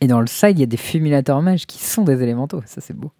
Et 0.00 0.06
dans 0.06 0.20
le 0.20 0.28
side, 0.28 0.56
il 0.56 0.60
y 0.60 0.62
a 0.62 0.66
des 0.66 0.76
fulminateurs 0.76 1.42
mages 1.42 1.66
qui 1.66 1.82
sont 1.82 2.04
des 2.04 2.22
élémentaux. 2.22 2.62
Ça, 2.64 2.80
c'est 2.80 2.94
beau. 2.94 3.10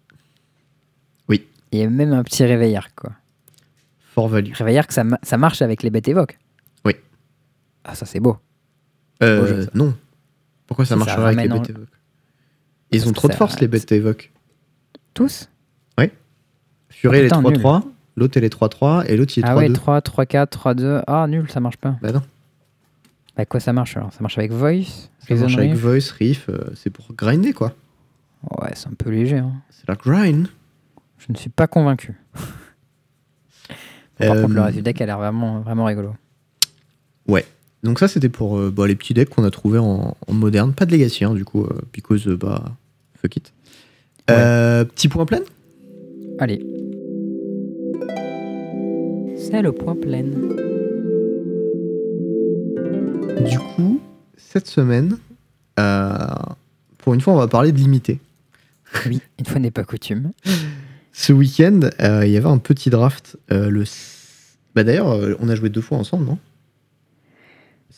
Oui. 1.27 1.45
Et 1.73 1.77
il 1.77 1.79
y 1.81 1.83
a 1.83 1.89
même 1.89 2.13
un 2.13 2.23
petit 2.23 2.45
réveillard, 2.45 2.95
quoi. 2.95 3.11
Fort 4.13 4.29
value. 4.29 4.53
Réveillard, 4.53 4.87
que 4.87 4.93
ça, 4.93 5.03
ma- 5.03 5.19
ça 5.21 5.37
marche 5.37 5.61
avec 5.61 5.83
les 5.83 5.89
bêtes 5.89 6.07
évoques. 6.07 6.37
Oui. 6.85 6.93
Ah, 7.83 7.93
ça, 7.93 8.05
c'est 8.05 8.21
beau. 8.21 8.37
Euh, 9.21 9.41
Beau 9.41 9.47
jeu, 9.47 9.61
ça. 9.63 9.71
non. 9.73 9.93
Pourquoi 10.65 10.85
ça 10.85 10.95
marcherait 10.95 11.25
avec 11.33 11.41
les 11.41 11.59
bêtes 11.59 11.69
évoques? 11.71 11.89
Ils 12.91 12.99
Parce 12.99 13.09
ont 13.09 13.13
trop 13.13 13.27
de 13.27 13.33
force, 13.33 13.59
les 13.59 13.67
bêtes 13.67 13.91
évoques. 13.91 14.31
Tous 15.15 15.49
Ah, 15.97 16.03
elle 16.03 17.15
est 17.15 17.23
putain, 17.23 17.41
3-3. 17.41 17.83
L'autre, 18.15 18.37
elle 18.37 18.43
est 18.43 18.53
3-3. 18.53 19.05
Et 19.07 19.17
l'autre, 19.17 19.33
il 19.37 19.41
est 19.43 19.47
Ah 19.47 19.55
3-2. 19.55 19.57
ouais, 19.57 19.73
3, 19.73 20.01
3, 20.01 20.25
4, 20.25 20.49
3, 20.49 20.73
2. 20.75 21.01
Ah, 21.07 21.25
nul, 21.27 21.49
ça 21.49 21.59
marche 21.59 21.77
pas. 21.77 21.95
Bah 22.01 22.11
non. 22.11 22.21
Avec 23.35 23.49
quoi 23.49 23.59
ça 23.59 23.73
marche 23.73 23.97
alors? 23.97 24.13
Ça 24.13 24.19
marche 24.21 24.37
avec 24.37 24.51
Voice 24.51 25.09
Ça 25.27 25.35
marche 25.35 25.57
avec 25.57 25.73
Voice, 25.73 26.11
Riff, 26.17 26.47
euh, 26.49 26.57
c'est 26.75 26.89
pour 26.89 27.11
grinder 27.13 27.51
quoi. 27.53 27.73
Ouais, 28.61 28.71
c'est 28.75 28.87
un 28.87 28.93
peu 28.97 29.09
léger. 29.09 29.39
hein. 29.39 29.51
C'est 29.69 29.87
la 29.89 29.95
grind. 29.95 30.47
Je 31.17 31.25
ne 31.29 31.35
suis 31.37 31.49
pas 31.49 31.67
convaincu. 31.67 32.13
Par 34.17 34.31
Euh, 34.37 34.41
contre, 34.43 34.53
le 34.53 34.61
reste 34.61 34.77
du 34.77 34.81
deck 34.83 35.01
a 35.01 35.05
l'air 35.05 35.17
vraiment, 35.17 35.59
vraiment 35.61 35.85
rigolo. 35.85 36.15
Donc 37.83 37.99
ça 37.99 38.07
c'était 38.07 38.29
pour 38.29 38.57
euh, 38.57 38.71
bah, 38.71 38.87
les 38.87 38.95
petits 38.95 39.13
decks 39.13 39.29
qu'on 39.29 39.43
a 39.43 39.51
trouvés 39.51 39.77
en, 39.77 40.17
en 40.27 40.33
moderne. 40.33 40.73
Pas 40.73 40.87
de 40.87 40.91
Legacy 40.91 41.23
hein, 41.23 41.35
du 41.35 41.45
coup, 41.45 41.63
euh, 41.65 41.81
because 41.93 42.27
euh, 42.27 42.35
bah 42.35 42.63
fuck 43.21 43.35
it. 43.35 43.53
Euh, 44.31 44.83
petit 44.85 45.07
point 45.07 45.25
plein 45.25 45.39
Allez. 46.39 46.65
C'est 49.37 49.61
le 49.61 49.71
point 49.71 49.95
plein. 49.95 50.23
Du 53.47 53.59
coup, 53.59 54.01
cette 54.37 54.67
semaine, 54.67 55.17
euh, 55.79 56.17
pour 56.97 57.13
une 57.13 57.21
fois 57.21 57.33
on 57.33 57.37
va 57.37 57.47
parler 57.47 57.71
de 57.71 57.77
limité. 57.77 58.19
Oui, 59.07 59.19
une 59.39 59.45
fois 59.45 59.59
n'est 59.59 59.71
pas 59.71 59.83
coutume. 59.83 60.31
Ce 61.11 61.33
week-end, 61.33 61.81
euh, 61.99 62.25
il 62.25 62.31
y 62.31 62.37
avait 62.37 62.47
un 62.47 62.57
petit 62.59 62.89
draft. 62.89 63.37
euh, 63.51 63.69
le... 63.69 63.83
Bah 64.73 64.83
d'ailleurs, 64.83 65.37
on 65.39 65.49
a 65.49 65.55
joué 65.55 65.69
deux 65.69 65.81
fois 65.81 65.97
ensemble, 65.97 66.25
non? 66.25 66.37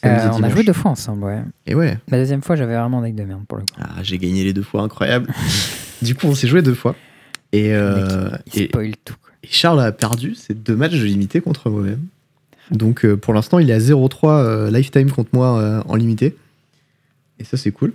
Euh, 0.05 0.29
on 0.33 0.43
a 0.43 0.49
joué 0.49 0.63
deux 0.63 0.73
fois 0.73 0.91
ensemble, 0.91 1.23
ouais. 1.23 1.41
Et 1.65 1.75
ouais, 1.75 1.97
La 2.09 2.17
deuxième 2.19 2.41
fois, 2.41 2.55
j'avais 2.55 2.75
vraiment 2.75 2.99
un 2.99 3.03
deck 3.03 3.15
de 3.15 3.23
merde 3.23 3.45
pour 3.47 3.57
le 3.57 3.63
coup. 3.63 3.69
ah, 3.79 4.01
j'ai 4.03 4.17
gagné 4.17 4.43
les 4.43 4.53
deux 4.53 4.61
fois, 4.63 4.81
incroyable. 4.81 5.31
du 6.01 6.15
coup, 6.15 6.27
on 6.27 6.35
s'est 6.35 6.47
joué 6.47 6.61
deux 6.61 6.73
fois. 6.73 6.95
Et, 7.53 7.73
euh, 7.73 8.29
Il 8.53 8.63
et, 8.63 8.67
spoil 8.67 8.93
tout. 9.05 9.15
et 9.43 9.47
Charles 9.49 9.79
a 9.81 9.91
perdu 9.91 10.35
ces 10.35 10.53
deux 10.53 10.75
matchs 10.75 10.93
de 10.93 11.03
limité 11.05 11.41
contre 11.41 11.69
moi-même. 11.69 12.05
Donc 12.71 13.05
euh, 13.05 13.15
pour 13.15 13.33
l'instant, 13.33 13.59
il 13.59 13.69
est 13.69 13.73
à 13.73 13.79
0-3 13.79 14.29
euh, 14.29 14.71
lifetime 14.71 15.11
contre 15.11 15.29
moi 15.33 15.59
euh, 15.59 15.81
en 15.85 15.95
limité. 15.95 16.35
Et 17.39 17.43
ça, 17.43 17.55
c'est 17.55 17.71
cool. 17.71 17.93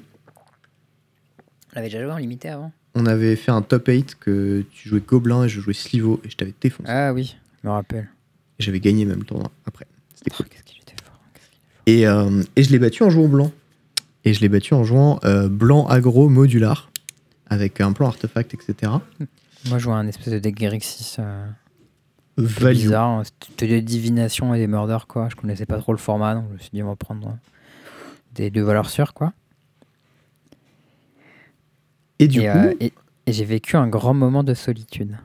On 1.75 1.79
avait 1.79 1.89
déjà 1.89 2.03
joué 2.03 2.13
en 2.13 2.17
limité 2.19 2.49
avant 2.49 2.73
On 2.95 3.07
avait 3.07 3.37
fait 3.37 3.51
un 3.51 3.63
top 3.63 3.89
8 3.89 4.17
que 4.21 4.65
tu 4.73 4.89
jouais 4.89 5.01
Gobelin 5.07 5.45
et 5.45 5.49
je 5.49 5.61
jouais 5.61 5.75
Slivo 5.75 6.21
et 6.25 6.31
je 6.31 6.37
t'avais 6.37 6.55
défoncé. 6.61 6.89
Ah 6.91 7.13
oui, 7.13 7.37
je 7.63 7.69
me 7.69 7.73
rappelle. 7.73 8.09
Et 8.59 8.63
j'avais 8.63 8.81
gagné 8.81 9.05
même 9.05 9.21
le 9.21 9.25
tournoi 9.25 9.51
après. 9.67 9.87
C'était 10.15 10.31
cool. 10.31 10.47
Oh, 10.49 10.53
Qu'est-ce 10.55 10.65
qu'il 10.65 10.81
était 10.83 11.03
fort. 11.05 11.19
Et, 11.87 12.07
euh, 12.07 12.43
et 12.57 12.63
je 12.63 12.71
l'ai 12.71 12.79
battu 12.79 13.03
en 13.03 13.11
jouant 13.11 13.29
blanc. 13.29 13.53
Et 14.25 14.35
je 14.35 14.41
l'ai 14.41 14.49
battu 14.49 14.75
en 14.75 14.85
jouant 14.85 15.19
euh, 15.25 15.49
blanc 15.49 15.87
aggro 15.89 16.29
modular. 16.29 16.92
Avec 17.53 17.81
un 17.81 17.93
plan 17.93 18.07
artefact, 18.09 18.55
etc. 18.55 18.93
Moi, 19.69 19.79
je 19.79 19.79
jouais 19.79 19.93
un 19.95 20.07
espèce 20.07 20.33
de 20.33 20.39
deck 20.39 20.55
Grixis 20.57 21.17
euh, 21.19 21.47
bizarre. 22.39 23.09
hein. 23.09 23.23
C'était 23.49 23.67
des 23.69 23.83
divinations 23.83 24.55
et 24.55 24.59
des 24.59 24.67
murders, 24.67 25.07
quoi. 25.07 25.29
Je 25.31 25.37
connaissais 25.37 25.67
pas 25.67 25.79
trop 25.79 25.93
le 25.93 25.99
format, 25.99 26.35
donc 26.35 26.45
je 26.49 26.53
me 26.55 26.59
suis 26.59 26.71
dit, 26.73 26.83
on 26.83 26.89
va 26.89 26.97
prendre 26.97 27.29
euh, 27.29 27.33
des 28.35 28.51
deux 28.51 28.63
valeurs 28.63 28.89
sûres, 28.91 29.13
quoi. 29.13 29.33
Et 32.19 32.29
du 32.29 32.41
et 32.41 32.47
coup, 32.47 32.49
euh, 32.57 32.75
et- 32.81 32.93
et 33.27 33.33
j'ai 33.33 33.45
vécu 33.45 33.77
un 33.77 33.87
grand 33.89 34.15
moment 34.15 34.43
de 34.45 34.55
solitude. 34.55 35.17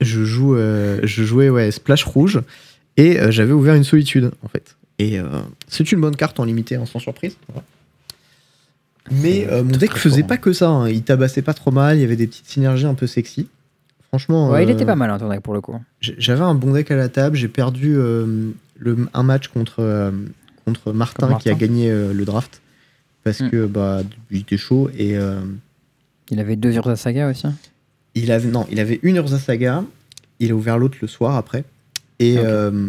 je, 0.00 0.24
joue, 0.24 0.56
euh, 0.56 1.00
je 1.04 1.22
jouais 1.24 1.48
ouais, 1.50 1.70
Splash 1.70 2.04
Rouge. 2.04 2.40
Et 2.96 3.18
j'avais 3.30 3.52
ouvert 3.52 3.74
une 3.74 3.84
solitude, 3.84 4.30
en 4.42 4.48
fait. 4.48 4.74
Et 4.98 5.18
c'est 5.68 5.92
une 5.92 6.00
bonne 6.00 6.16
carte 6.16 6.40
en 6.40 6.44
limité, 6.44 6.76
hein, 6.76 6.86
sans 6.86 6.98
surprise. 6.98 7.36
Voilà. 7.48 7.62
Mais 9.10 9.46
euh, 9.50 9.62
mon 9.62 9.76
deck 9.76 9.92
faisait 9.92 10.20
fort, 10.20 10.28
pas 10.28 10.36
que 10.38 10.52
ça. 10.52 10.68
hein. 10.68 10.88
Il 10.88 11.02
tabassait 11.02 11.42
pas 11.42 11.54
trop 11.54 11.70
mal. 11.70 11.96
Il 11.96 12.00
y 12.00 12.04
avait 12.04 12.16
des 12.16 12.26
petites 12.26 12.46
synergies 12.48 12.86
un 12.86 12.94
peu 12.94 13.06
sexy. 13.06 13.48
Franchement. 14.08 14.50
Ouais, 14.50 14.64
il 14.64 14.70
euh, 14.70 14.72
était 14.72 14.84
pas 14.86 14.96
mal, 14.96 15.10
hein, 15.10 15.18
ton 15.18 15.28
deck, 15.28 15.40
pour 15.40 15.54
le 15.54 15.60
coup. 15.60 15.74
J'avais 16.00 16.42
un 16.42 16.54
bon 16.54 16.72
deck 16.72 16.90
à 16.90 16.96
la 16.96 17.08
table. 17.08 17.36
J'ai 17.36 17.48
perdu 17.48 17.96
euh, 17.96 18.50
le, 18.78 19.08
un 19.14 19.22
match 19.22 19.48
contre, 19.48 19.80
euh, 19.80 20.10
contre 20.64 20.92
Martin, 20.92 21.34
qui 21.38 21.48
a 21.50 21.54
gagné 21.54 21.90
euh, 21.90 22.12
le 22.12 22.24
draft. 22.24 22.60
Parce 23.24 23.40
Hmm. 23.40 23.50
que 23.50 23.66
bah, 23.66 24.02
il 24.30 24.40
était 24.40 24.56
chaud. 24.56 24.88
Et 24.96 25.16
euh, 25.16 25.40
Il 26.30 26.38
avait 26.40 26.54
deux 26.56 26.72
Urza 26.74 26.94
Saga 26.96 27.28
aussi? 27.28 27.46
il, 28.14 28.30
avait, 28.32 28.48
non, 28.48 28.66
il 28.70 28.78
avait 28.80 29.00
une 29.02 29.16
Urza 29.16 29.38
Saga. 29.38 29.84
Il 30.38 30.52
a 30.52 30.54
ouvert 30.54 30.78
l'autre 30.78 30.98
le 31.02 31.08
soir 31.08 31.34
après. 31.34 31.64
Et, 32.18 32.36
euh, 32.38 32.88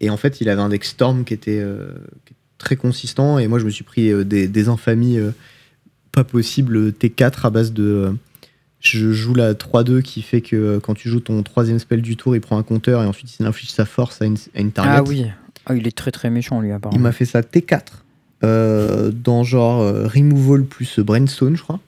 et 0.00 0.08
en 0.10 0.16
fait, 0.16 0.40
il 0.40 0.48
avait 0.48 0.62
un 0.62 0.68
deck 0.70 0.84
Storm 0.84 1.24
qui 1.24 1.34
était, 1.34 1.60
euh, 1.60 1.88
qui 2.24 2.32
était 2.32 2.40
très 2.58 2.76
consistant. 2.76 3.38
Et 3.38 3.46
moi, 3.46 3.58
je 3.58 3.66
me 3.66 3.70
suis 3.70 3.84
pris 3.84 4.24
des, 4.24 4.48
des 4.48 4.68
infamies 4.68 5.18
euh, 5.18 5.30
pas 6.14 6.24
possibles 6.24 6.90
T4 6.90 7.46
à 7.46 7.50
base 7.50 7.72
de. 7.72 7.82
euh, 7.84 8.12
je 8.80 9.12
joue 9.12 9.34
la 9.34 9.54
3-2 9.54 10.02
qui 10.02 10.20
fait 10.22 10.40
que 10.42 10.56
euh, 10.56 10.80
quand 10.80 10.94
tu 10.94 11.08
joues 11.08 11.20
ton 11.20 11.42
troisième 11.42 11.78
spell 11.78 12.02
du 12.02 12.16
tour, 12.16 12.36
il 12.36 12.40
prend 12.40 12.58
un 12.58 12.62
compteur 12.62 13.02
et 13.02 13.06
ensuite 13.06 13.34
il 13.40 13.46
inflige 13.46 13.70
sa 13.70 13.84
force 13.86 14.20
à 14.20 14.26
une, 14.26 14.36
à 14.54 14.60
une 14.60 14.72
target. 14.72 14.92
Ah 14.96 15.02
oui. 15.02 15.26
Ah, 15.66 15.74
il 15.74 15.86
est 15.86 15.96
très 15.96 16.10
très 16.10 16.28
méchant, 16.28 16.60
lui, 16.60 16.70
apparemment. 16.72 16.98
Il 16.98 17.02
m'a 17.02 17.12
fait 17.12 17.24
ça 17.24 17.40
T4. 17.40 17.80
euh, 18.44 19.10
dans 19.10 19.42
genre 19.44 19.80
euh, 19.80 20.06
Removal 20.06 20.64
plus 20.64 20.98
Brainstone, 21.00 21.56
je 21.56 21.62
crois. 21.62 21.80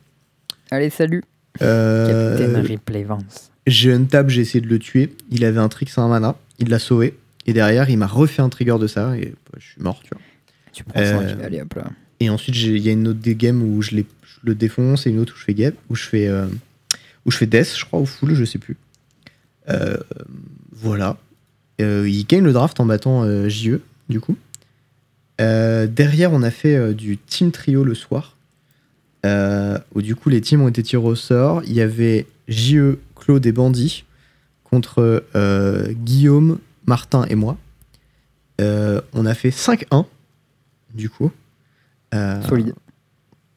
Allez, 0.70 0.88
salut. 0.90 1.22
Euh, 1.62 2.38
Captain 2.38 2.62
Ripley 2.62 3.04
Vance. 3.04 3.50
j'ai 3.66 3.92
un 3.92 4.04
tab, 4.04 4.28
j'ai 4.30 4.40
essayé 4.42 4.60
de 4.62 4.68
le 4.68 4.78
tuer. 4.78 5.14
Il 5.30 5.44
avait 5.44 5.58
un 5.60 5.68
trick 5.68 5.90
sans 5.90 6.08
mana, 6.08 6.36
il 6.58 6.68
l'a 6.70 6.78
sauvé. 6.78 7.14
Et 7.46 7.52
derrière, 7.52 7.90
il 7.90 7.98
m'a 7.98 8.06
refait 8.06 8.42
un 8.42 8.48
trigger 8.48 8.76
de 8.80 8.86
ça 8.86 9.16
et 9.18 9.34
bah, 9.52 9.58
je 9.58 9.66
suis 9.66 9.80
mort, 9.82 10.00
tu 10.02 10.10
vois. 10.12 10.20
Tu 10.72 10.82
prends 10.84 11.04
5. 11.04 11.36
Allez, 11.44 11.60
hop 11.60 11.74
là. 11.74 11.84
Et 12.20 12.30
ensuite, 12.30 12.56
il 12.56 12.78
y 12.78 12.88
a 12.88 12.92
une 12.92 13.08
autre 13.08 13.20
des 13.20 13.34
games 13.34 13.62
où 13.62 13.82
je, 13.82 13.96
le 14.42 14.54
défonce 14.54 15.06
et 15.06 15.10
une 15.10 15.18
autre 15.18 15.34
où 15.34 15.38
je 15.38 15.44
fais 15.44 15.54
game, 15.54 15.74
où 15.90 15.94
je 15.94 16.04
fais, 16.04 16.28
euh, 16.28 16.46
où 17.24 17.30
je 17.30 17.36
fais 17.36 17.46
death, 17.46 17.74
je 17.76 17.84
crois, 17.84 18.00
ou 18.00 18.06
full, 18.06 18.34
je 18.34 18.44
sais 18.44 18.58
plus. 18.58 18.76
Euh, 19.68 19.98
voilà. 20.72 21.18
Euh, 21.80 22.08
il 22.08 22.26
gagne 22.26 22.44
le 22.44 22.52
draft 22.52 22.80
en 22.80 22.86
battant 22.86 23.48
JE, 23.48 23.80
du 24.08 24.20
coup. 24.20 24.36
Derrière, 25.38 26.32
on 26.32 26.42
a 26.42 26.50
fait 26.50 26.94
du 26.94 27.18
team 27.18 27.50
trio 27.50 27.84
le 27.84 27.94
soir. 27.94 28.36
où 29.24 30.02
du 30.02 30.16
coup, 30.16 30.30
les 30.30 30.40
teams 30.40 30.62
ont 30.62 30.68
été 30.68 30.82
tirés 30.82 31.04
au 31.04 31.14
sort. 31.14 31.62
Il 31.66 31.74
y 31.74 31.82
avait 31.82 32.26
JE, 32.48 32.98
Claude 33.14 33.44
et 33.44 33.52
Bandit 33.52 34.04
contre 34.64 35.22
Guillaume, 36.02 36.58
Martin 36.86 37.26
et 37.28 37.34
moi. 37.34 37.58
On 38.58 39.26
a 39.26 39.34
fait 39.34 39.50
5-1, 39.50 40.06
du 40.94 41.10
coup. 41.10 41.30
Euh, 42.14 42.42
Solide. 42.42 42.74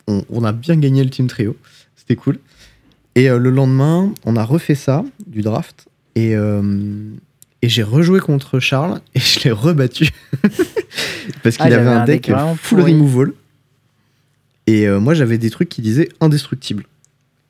on, 0.07 0.23
on 0.29 0.43
a 0.43 0.51
bien 0.51 0.75
gagné 0.77 1.03
le 1.03 1.09
team 1.09 1.27
trio. 1.27 1.55
C'était 1.95 2.15
cool. 2.15 2.39
Et 3.15 3.29
euh, 3.29 3.37
le 3.37 3.49
lendemain, 3.49 4.13
on 4.25 4.35
a 4.35 4.43
refait 4.43 4.75
ça, 4.75 5.03
du 5.27 5.41
draft. 5.41 5.87
Et, 6.15 6.35
euh, 6.35 7.11
et 7.61 7.69
j'ai 7.69 7.83
rejoué 7.83 8.19
contre 8.19 8.59
Charles 8.59 9.01
et 9.15 9.19
je 9.19 9.41
l'ai 9.43 9.51
rebattu. 9.51 10.09
Parce 11.43 11.57
qu'il 11.57 11.73
Ah, 11.73 11.77
avait 11.79 11.87
un 11.89 12.05
deck 12.05 12.31
full 12.57 12.79
pourri. 12.79 12.93
removal. 12.93 13.33
Et 14.67 14.87
euh, 14.87 14.99
moi, 14.99 15.13
j'avais 15.13 15.37
des 15.37 15.49
trucs 15.49 15.69
qui 15.69 15.81
disaient 15.81 16.09
indestructible. 16.21 16.85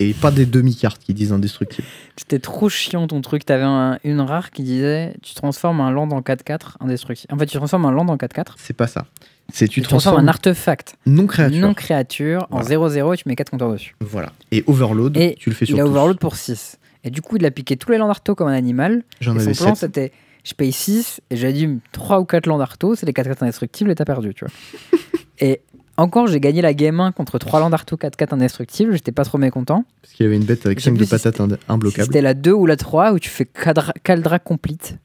Et 0.02 0.14
pas 0.14 0.32
des 0.32 0.46
demi-cartes 0.46 1.02
qui 1.04 1.14
disent 1.14 1.34
indestructible. 1.34 1.86
C'était 2.16 2.40
trop 2.40 2.70
chiant 2.70 3.06
ton 3.08 3.20
truc. 3.20 3.44
T'avais 3.46 3.64
un- 3.66 4.00
une 4.06 4.22
rare 4.22 4.52
qui 4.52 4.64
disait 4.64 5.14
tu 5.22 5.34
transformes 5.34 5.82
un 5.82 5.92
land 5.92 6.10
en 6.12 6.22
4-4 6.22 6.78
indestructible. 6.80 7.34
En 7.34 7.38
fait, 7.38 7.46
tu 7.48 7.58
transformes 7.58 7.86
un 7.86 7.92
land 7.92 8.08
en 8.08 8.16
4-4. 8.18 8.56
C'est 8.58 8.74
pas 8.76 8.88
ça. 8.88 9.08
C'est 9.52 9.68
tu, 9.68 9.82
Tu, 9.82 9.82
transformes 9.82 10.14
transformes 10.16 10.26
un 10.26 10.30
artefact 10.30 10.96
non 11.06 11.28
créature. 11.28 11.60
non 11.68 11.74
créature 11.74 12.48
en 12.52 12.62
Voilà. 12.62 12.70
0-0 12.70 13.14
et 13.14 13.18
tu 13.18 13.24
mets 13.28 13.36
4 13.36 13.50
compteurs 13.50 13.72
dessus. 13.74 13.96
Voilà. 14.00 14.32
Et 14.52 14.64
overload, 14.68 15.18
Et 15.18 15.36
tu 15.38 15.50
le 15.50 15.56
fais 15.56 15.66
sur 15.66 15.76
Il 15.76 15.82
a 15.82 15.86
overload 15.86 16.18
pour 16.20 16.36
6. 16.38 16.78
Et 17.04 17.10
du 17.10 17.22
coup, 17.22 17.36
il 17.38 17.46
a 17.46 17.52
piqué 17.52 17.76
tous 17.76 17.92
les 17.92 17.98
lands 17.98 18.08
d'arto 18.08 18.36
comme 18.36 18.48
un 18.48 18.54
animal. 18.54 19.04
J'en 19.20 19.36
et 19.36 19.40
son 19.40 19.48
avais 19.48 19.56
plan, 19.58 19.76
7. 19.76 19.90
c'était 19.90 20.12
je 20.46 20.54
paye 20.54 20.72
6 20.72 21.20
et 21.30 21.36
j'ai 21.36 21.52
dit 21.52 21.68
3 21.92 22.20
ou 22.22 22.26
4 22.26 22.46
lands 22.48 22.58
d'arto, 22.58 22.96
c'est 22.96 23.06
les 23.06 23.12
4-4 23.14 23.44
indestructibles 23.44 23.92
et 23.92 23.96
t'as 23.96 24.06
perdu, 24.06 24.34
tu 24.34 24.46
vois. 24.46 24.54
et 25.40 25.62
encore, 26.02 26.28
j'ai 26.28 26.40
gagné 26.40 26.62
la 26.62 26.74
game 26.74 27.00
1 27.00 27.12
contre 27.12 27.40
3 27.40 27.60
lands 27.60 27.70
d'arto 27.70 27.96
4-4 27.96 28.34
indestructibles, 28.36 28.94
j'étais 28.94 29.12
pas 29.12 29.26
trop 29.26 29.38
mécontent. 29.38 29.86
Parce 30.02 30.14
qu'il 30.14 30.26
y 30.26 30.28
avait 30.28 30.38
une 30.38 30.46
bête 30.46 30.66
avec 30.66 30.80
Je 30.80 30.84
sais 30.84 30.92
5 30.92 30.98
de 30.98 31.04
si 31.04 31.10
patates 31.10 31.42
imbloquables. 31.68 32.06
C'était 32.06 32.22
la 32.22 32.34
2 32.34 32.52
ou 32.52 32.66
la 32.66 32.78
3 32.78 33.14
où 33.14 33.20
tu 33.20 33.30
fais 33.30 33.46
Caldra, 33.46 33.94
Caldra 34.04 34.40
complete. 34.40 34.98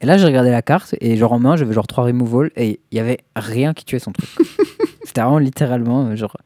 Et 0.00 0.06
là, 0.06 0.16
j'ai 0.16 0.26
regardé 0.26 0.50
la 0.50 0.62
carte 0.62 0.94
et 1.00 1.16
genre 1.16 1.32
en 1.32 1.38
main, 1.38 1.56
j'avais 1.56 1.72
genre 1.72 1.86
3 1.86 2.04
removal 2.04 2.50
et 2.56 2.80
il 2.90 2.96
y 2.96 3.00
avait 3.00 3.18
rien 3.34 3.74
qui 3.74 3.84
tuait 3.84 3.98
son 3.98 4.12
truc. 4.12 4.28
C'était 5.04 5.20
vraiment 5.20 5.38
littéralement 5.38 6.06
euh, 6.06 6.16
genre, 6.16 6.36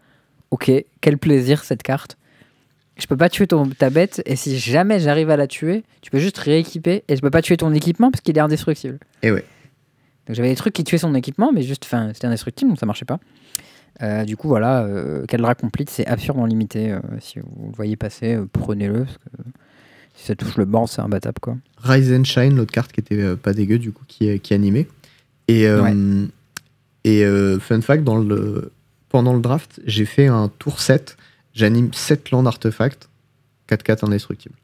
ok, 0.50 0.70
quel 1.00 1.18
plaisir 1.18 1.64
cette 1.64 1.82
carte. 1.82 2.16
Je 2.96 3.06
peux 3.06 3.16
pas 3.16 3.28
tuer 3.28 3.46
ton, 3.46 3.66
ta 3.66 3.90
bête 3.90 4.22
et 4.26 4.36
si 4.36 4.58
jamais 4.58 5.00
j'arrive 5.00 5.30
à 5.30 5.36
la 5.36 5.46
tuer, 5.46 5.82
tu 6.02 6.10
peux 6.10 6.18
juste 6.18 6.38
rééquiper 6.38 7.04
et 7.08 7.16
je 7.16 7.20
peux 7.20 7.30
pas 7.30 7.42
tuer 7.42 7.56
ton 7.56 7.72
équipement 7.72 8.10
parce 8.10 8.20
qu'il 8.20 8.36
est 8.36 8.40
indestructible. 8.40 8.98
Et 9.22 9.30
ouais. 9.30 9.44
Donc 10.26 10.36
j'avais 10.36 10.50
des 10.50 10.56
trucs 10.56 10.74
qui 10.74 10.84
tuaient 10.84 10.98
son 10.98 11.14
équipement, 11.14 11.52
mais 11.52 11.62
juste, 11.62 11.84
enfin, 11.84 12.10
c'était 12.14 12.26
indestructible 12.26 12.70
donc 12.70 12.78
ça 12.78 12.86
marchait 12.86 13.04
pas. 13.04 13.18
Euh, 14.00 14.24
du 14.24 14.36
coup, 14.36 14.48
voilà, 14.48 14.82
euh, 14.84 15.26
Caldra 15.26 15.54
complete, 15.54 15.90
c'est 15.90 16.06
absurdement 16.06 16.46
limité. 16.46 16.92
euh, 16.92 17.00
si 17.20 17.38
vous 17.40 17.68
le 17.68 17.76
voyez 17.76 17.96
passer, 17.96 18.34
euh, 18.34 18.46
prenez-le 18.52 19.06
si 20.14 20.26
ça 20.26 20.34
touche 20.34 20.56
le 20.56 20.64
banc, 20.64 20.86
c'est 20.86 21.00
imbattable 21.00 21.38
quoi. 21.40 21.56
Rise 21.78 22.12
and 22.12 22.24
Shine, 22.24 22.56
l'autre 22.56 22.72
carte 22.72 22.92
qui 22.92 23.00
était 23.00 23.34
pas 23.36 23.52
dégueu, 23.52 23.78
du 23.78 23.92
coup, 23.92 24.04
qui 24.06 24.38
qui 24.40 24.54
animée. 24.54 24.86
Et, 25.48 25.66
Ouais. 25.70 25.94
et 27.04 27.24
fun 27.60 27.80
fact, 27.80 28.04
dans 28.04 28.18
le, 28.18 28.72
pendant 29.08 29.34
le 29.34 29.40
draft, 29.40 29.80
j'ai 29.86 30.04
fait 30.04 30.26
un 30.26 30.48
tour 30.58 30.80
7. 30.80 31.16
J'anime 31.54 31.92
7 31.92 32.30
lands 32.30 32.42
d'artefacts, 32.42 33.08
4-4 33.68 34.06
indestructibles. 34.06 34.54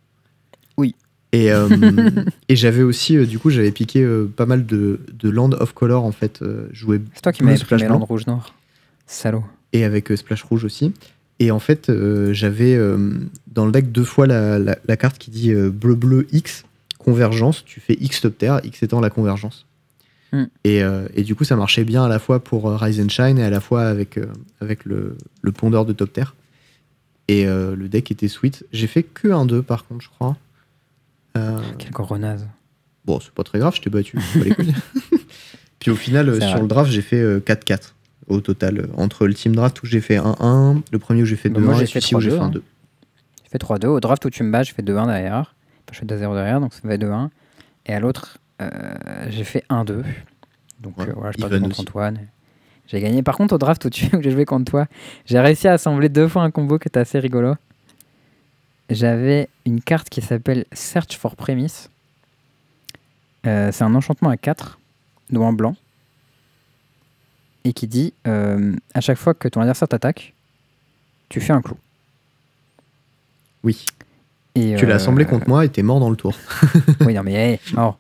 Oui. 0.77 0.95
Et, 1.33 1.49
et 2.49 2.57
j'avais 2.57 2.83
aussi, 2.83 3.27
du 3.27 3.39
coup, 3.39 3.51
j'avais 3.51 3.73
piqué 3.73 4.07
pas 4.37 4.47
mal 4.47 4.67
de, 4.67 5.01
de 5.13 5.31
land 5.31 5.53
of 5.53 5.73
color, 5.73 6.05
en 6.05 6.13
fait. 6.13 6.43
jouais 6.73 7.01
C'est 7.15 7.23
toi 7.23 7.33
qui 7.33 7.43
m'avais 7.43 7.57
pris 7.57 7.65
Splash 7.65 7.83
mes 7.83 7.89
blanc. 7.89 8.07
Salaud. 9.09 9.43
et 9.73 9.83
avec 9.85 10.13
euh, 10.13 10.17
Splash 10.17 10.45
Rouge 10.45 10.65
aussi. 10.65 10.93
Et 11.41 11.51
en 11.51 11.59
fait, 11.59 11.89
euh, 11.89 12.33
j'avais 12.33 12.75
euh, 12.77 13.15
dans 13.49 13.67
le 13.67 13.73
deck 13.73 13.91
deux 13.91 14.05
fois 14.05 14.27
la, 14.29 14.59
la- 14.61 14.79
la 14.87 14.97
carte 14.97 15.19
qui 15.19 15.31
dit 15.33 15.51
euh, 15.53 15.71
bleu-bleu 15.71 16.27
X, 16.33 16.65
convergence. 16.99 17.65
Tu 17.65 17.81
fais 17.81 17.95
X 18.01 18.21
top 18.21 18.39
terre, 18.39 18.61
X 18.65 18.83
étant 18.85 19.01
la 19.01 19.11
convergence. 19.11 19.67
Hmm. 20.33 20.45
Et, 20.65 20.83
et 21.15 21.23
du 21.23 21.35
coup, 21.35 21.45
ça 21.45 21.57
marchait 21.57 21.85
bien 21.85 22.05
à 22.05 22.09
la 22.09 22.19
fois 22.19 22.45
pour 22.45 22.71
Rise 22.71 23.01
and 23.01 23.09
Shine 23.09 23.39
et 23.39 23.45
à 23.45 23.49
la 23.51 23.61
fois 23.61 23.85
avec, 23.85 24.21
avec 24.61 24.85
le, 24.85 25.17
le 25.41 25.53
pondeur 25.53 25.87
de 25.87 25.95
top 25.95 26.13
terre. 26.13 26.35
Et 27.29 27.47
euh, 27.47 27.75
le 27.75 27.89
deck 27.89 28.11
était 28.11 28.29
sweet. 28.29 28.67
J'ai 28.73 28.89
fait 28.89 29.03
que 29.05 29.29
un 29.29 29.47
2 29.47 29.63
par 29.63 29.87
contre, 29.87 30.03
je 30.05 30.11
crois. 30.11 30.37
Euh, 31.39 31.59
Quelle 31.79 31.93
bon, 33.07 33.21
c'est 33.21 33.31
pas 33.33 33.43
très 33.45 33.59
grave, 33.59 33.75
je 33.75 33.81
t'ai 33.81 33.89
battu. 33.91 34.17
pas 34.19 34.45
les 34.45 34.51
couilles. 34.55 34.75
Puis 35.79 35.91
au 35.91 35.97
final, 35.97 36.27
sur 36.43 36.51
vrai. 36.51 36.61
le 36.61 36.67
draft, 36.67 36.91
j'ai 36.91 37.01
fait 37.03 37.21
euh, 37.23 37.41
4-4 37.41 37.93
au 38.29 38.41
total. 38.41 38.79
euh, 38.79 38.87
Entre 38.97 39.27
le 39.27 39.35
team 39.35 39.55
draft 39.55 39.83
où 39.83 39.87
j'ai 39.87 40.01
fait 40.01 40.17
1-1, 40.19 40.83
le 40.91 40.99
premier 40.99 41.23
où 41.23 41.25
j'ai 41.27 41.37
fait 41.37 41.49
2-1 41.51 41.67
Bah, 41.67 41.73
j'ai 41.77 41.85
et 41.85 41.87
fait 41.87 42.01
celui-ci 42.01 42.15
où 42.17 42.21
j'ai 42.21 42.31
3-2, 42.31 42.33
fait 42.35 42.41
un 42.41 42.45
hein. 42.45 42.51
2. 42.51 42.63
Je 43.45 43.51
fais 43.51 43.59
3-2. 43.59 43.87
Au 43.87 44.01
draft 44.01 44.25
où 44.25 44.31
tu 44.31 44.43
me 44.43 44.51
bats, 44.53 44.63
je 44.63 44.73
fais 44.75 44.83
2-1 44.83 45.07
derrière. 45.07 45.55
Enfin, 45.89 45.93
je 45.93 45.99
fais 45.99 46.07
2-0 46.07 46.35
derrière, 46.35 46.61
donc 46.61 46.75
ça 46.75 46.81
fait 46.83 46.99
2-1. 46.99 47.29
Et 47.87 47.95
à 47.95 48.01
l'autre, 48.01 48.39
euh, 48.61 48.71
j'ai 49.31 49.45
fait 49.45 49.65
1-2. 49.71 50.03
Donc 50.81 50.99
Ouais, 50.99 51.09
euh, 51.09 51.13
voilà, 51.15 51.33
je 51.33 51.39
passe 51.43 51.51
even 51.51 51.63
contre 51.63 51.73
aussi. 51.73 51.81
Antoine. 51.83 52.19
J'ai 52.87 53.01
gagné. 53.01 53.23
Par 53.23 53.37
contre, 53.37 53.55
au 53.55 53.59
draft 53.59 53.85
où, 53.85 53.91
tu- 53.91 54.07
où 54.17 54.23
j'ai 54.23 54.31
joué 54.31 54.45
contre 54.45 54.71
toi, 54.71 54.87
j'ai 55.27 55.39
réussi 55.41 55.67
à 55.69 55.73
assembler 55.75 56.09
deux 56.09 56.29
fois 56.29 56.43
un 56.43 56.51
combo 56.51 56.79
qui 56.79 56.89
était 56.89 57.01
assez 57.01 57.19
rigolo. 57.19 57.55
J'avais 58.91 59.49
une 59.67 59.81
carte 59.83 60.09
qui 60.09 60.23
s'appelle 60.23 60.65
Search 60.73 61.17
for 61.19 61.37
Premise. 61.37 61.91
Euh, 63.47 63.71
c'est 63.73 63.85
un 63.85 63.95
enchantement 63.95 64.31
à 64.31 64.37
4, 64.37 64.79
donc 65.31 65.43
en 65.43 65.53
blanc. 65.53 65.77
Et 67.69 67.75
qui 67.75 67.87
dit 67.87 68.15
euh, 68.27 68.75
à 68.95 69.03
chaque 69.03 69.19
fois 69.19 69.35
que 69.35 69.47
ton 69.47 69.61
adversaire 69.61 69.89
t'attaque, 69.89 70.33
tu 71.29 71.39
fais 71.39 71.53
un 71.53 71.61
clou. 71.61 71.77
Oui. 73.63 73.85
Et, 74.55 74.75
Tu 74.77 74.87
l'as 74.87 74.95
euh, 74.95 74.97
assemblé 74.97 75.27
contre 75.27 75.47
moi 75.51 75.67
et 75.67 75.69
t'es 75.69 75.83
mort 75.83 76.01
dans 76.01 76.09
le 76.09 76.17
tour. 76.17 76.35
oui, 77.01 77.13
non, 77.13 77.23
mais 77.23 77.35
hey, 77.35 77.61
mort. 77.75 77.99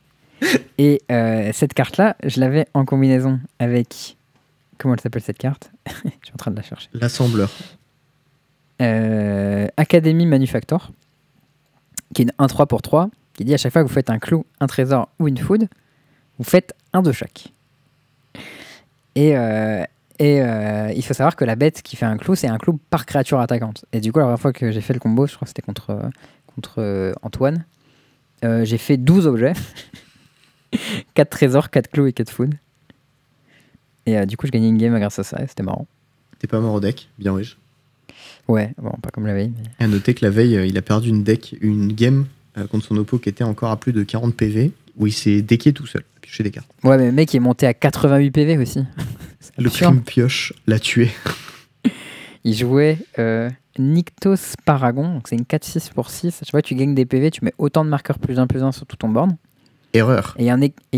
Et 0.78 1.02
euh, 1.12 1.50
cette 1.52 1.74
carte-là, 1.74 2.16
je 2.24 2.40
l'avais 2.40 2.66
en 2.72 2.86
combinaison 2.86 3.40
avec. 3.58 4.16
Comment 4.78 4.94
elle 4.94 5.00
s'appelle 5.00 5.20
cette 5.20 5.36
carte? 5.36 5.70
Je 5.86 5.90
suis 6.00 6.32
en 6.32 6.38
train 6.38 6.50
de 6.50 6.56
la 6.56 6.62
chercher. 6.62 6.88
L'assembleur. 6.94 7.50
Euh, 8.80 9.66
Academy 9.76 10.24
Manufactor, 10.24 10.92
qui 12.14 12.22
est 12.22 12.24
une 12.24 12.46
1-3 12.46 12.66
pour 12.66 12.80
3, 12.80 13.10
qui 13.34 13.44
dit 13.44 13.52
à 13.52 13.58
chaque 13.58 13.74
fois 13.74 13.82
que 13.82 13.88
vous 13.88 13.92
faites 13.92 14.08
un 14.08 14.18
clou, 14.18 14.46
un 14.60 14.66
trésor 14.66 15.10
ou 15.18 15.28
une 15.28 15.36
food, 15.36 15.68
vous 16.38 16.44
faites 16.44 16.72
un 16.94 17.02
de 17.02 17.12
chaque. 17.12 17.52
Et, 19.18 19.36
euh, 19.36 19.82
et 20.20 20.40
euh, 20.40 20.92
il 20.94 21.04
faut 21.04 21.12
savoir 21.12 21.34
que 21.34 21.44
la 21.44 21.56
bête 21.56 21.82
qui 21.82 21.96
fait 21.96 22.04
un 22.04 22.16
clou, 22.16 22.36
c'est 22.36 22.46
un 22.46 22.56
clou 22.56 22.78
par 22.88 23.04
créature 23.04 23.40
attaquante. 23.40 23.84
Et 23.92 24.00
du 24.00 24.12
coup, 24.12 24.20
la 24.20 24.26
première 24.26 24.38
fois 24.38 24.52
que 24.52 24.70
j'ai 24.70 24.80
fait 24.80 24.92
le 24.92 25.00
combo, 25.00 25.26
je 25.26 25.34
crois 25.34 25.44
que 25.44 25.48
c'était 25.48 25.62
contre, 25.62 26.08
contre 26.54 26.76
euh, 26.78 27.12
Antoine, 27.22 27.64
euh, 28.44 28.64
j'ai 28.64 28.78
fait 28.78 28.96
12 28.96 29.26
objets. 29.26 29.54
4 31.14 31.30
trésors, 31.30 31.70
4 31.70 31.90
clous 31.90 32.06
et 32.06 32.12
4 32.12 32.30
food. 32.30 32.54
Et 34.06 34.24
du 34.24 34.36
coup, 34.36 34.46
je 34.46 34.52
gagnais 34.52 34.68
une 34.68 34.78
game 34.78 34.96
grâce 34.96 35.18
à 35.18 35.24
ça, 35.24 35.42
et 35.42 35.48
c'était 35.48 35.64
marrant. 35.64 35.88
T'es 36.38 36.46
pas 36.46 36.60
mort 36.60 36.74
au 36.74 36.80
deck, 36.80 37.10
bien 37.18 37.34
riche. 37.34 37.58
Ouais, 38.46 38.72
bon, 38.78 38.92
pas 39.02 39.10
comme 39.10 39.26
la 39.26 39.34
veille, 39.34 39.52
mais... 39.54 39.64
Et 39.80 39.84
à 39.84 39.88
noter 39.88 40.14
que 40.14 40.24
la 40.24 40.30
veille, 40.30 40.66
il 40.66 40.78
a 40.78 40.82
perdu 40.82 41.08
une 41.08 41.24
deck, 41.24 41.56
une 41.60 41.92
game 41.92 42.24
contre 42.70 42.86
son 42.86 42.96
oppo 42.96 43.18
qui 43.18 43.28
était 43.28 43.44
encore 43.44 43.70
à 43.70 43.78
plus 43.78 43.92
de 43.92 44.04
40 44.04 44.34
PV, 44.34 44.72
où 44.96 45.06
il 45.06 45.12
s'est 45.12 45.42
decké 45.42 45.72
tout 45.72 45.86
seul, 45.86 46.04
à 46.28 46.30
piocher 46.30 46.42
des 46.44 46.50
cartes. 46.50 46.68
Ouais, 46.84 46.96
mais 46.98 47.06
le 47.06 47.12
mec 47.12 47.34
est 47.34 47.40
monté 47.40 47.66
à 47.66 47.74
88 47.74 48.30
PV 48.30 48.58
aussi. 48.58 48.84
Le 49.56 49.70
crime 49.70 50.02
pioche 50.02 50.52
l'a 50.66 50.78
tué. 50.78 51.10
Il 52.44 52.54
jouait 52.54 52.98
euh, 53.18 53.50
Nyctos 53.78 54.36
Paragon, 54.64 55.14
donc 55.14 55.28
c'est 55.28 55.36
une 55.36 55.42
4-6 55.44 55.92
pour 55.92 56.10
6. 56.10 56.42
Je 56.46 56.50
vois, 56.50 56.62
tu 56.62 56.74
gagnes 56.74 56.94
des 56.94 57.04
PV, 57.06 57.30
tu 57.30 57.44
mets 57.44 57.52
autant 57.58 57.84
de 57.84 57.90
marqueurs 57.90 58.18
plus 58.18 58.38
1 58.38 58.46
plus 58.46 58.62
1 58.62 58.72
sur 58.72 58.86
tout 58.86 58.96
ton 58.96 59.08
board. 59.08 59.32
Erreur. 59.94 60.34
Et 60.38 60.44
il 60.44 60.46
y, 60.46 60.50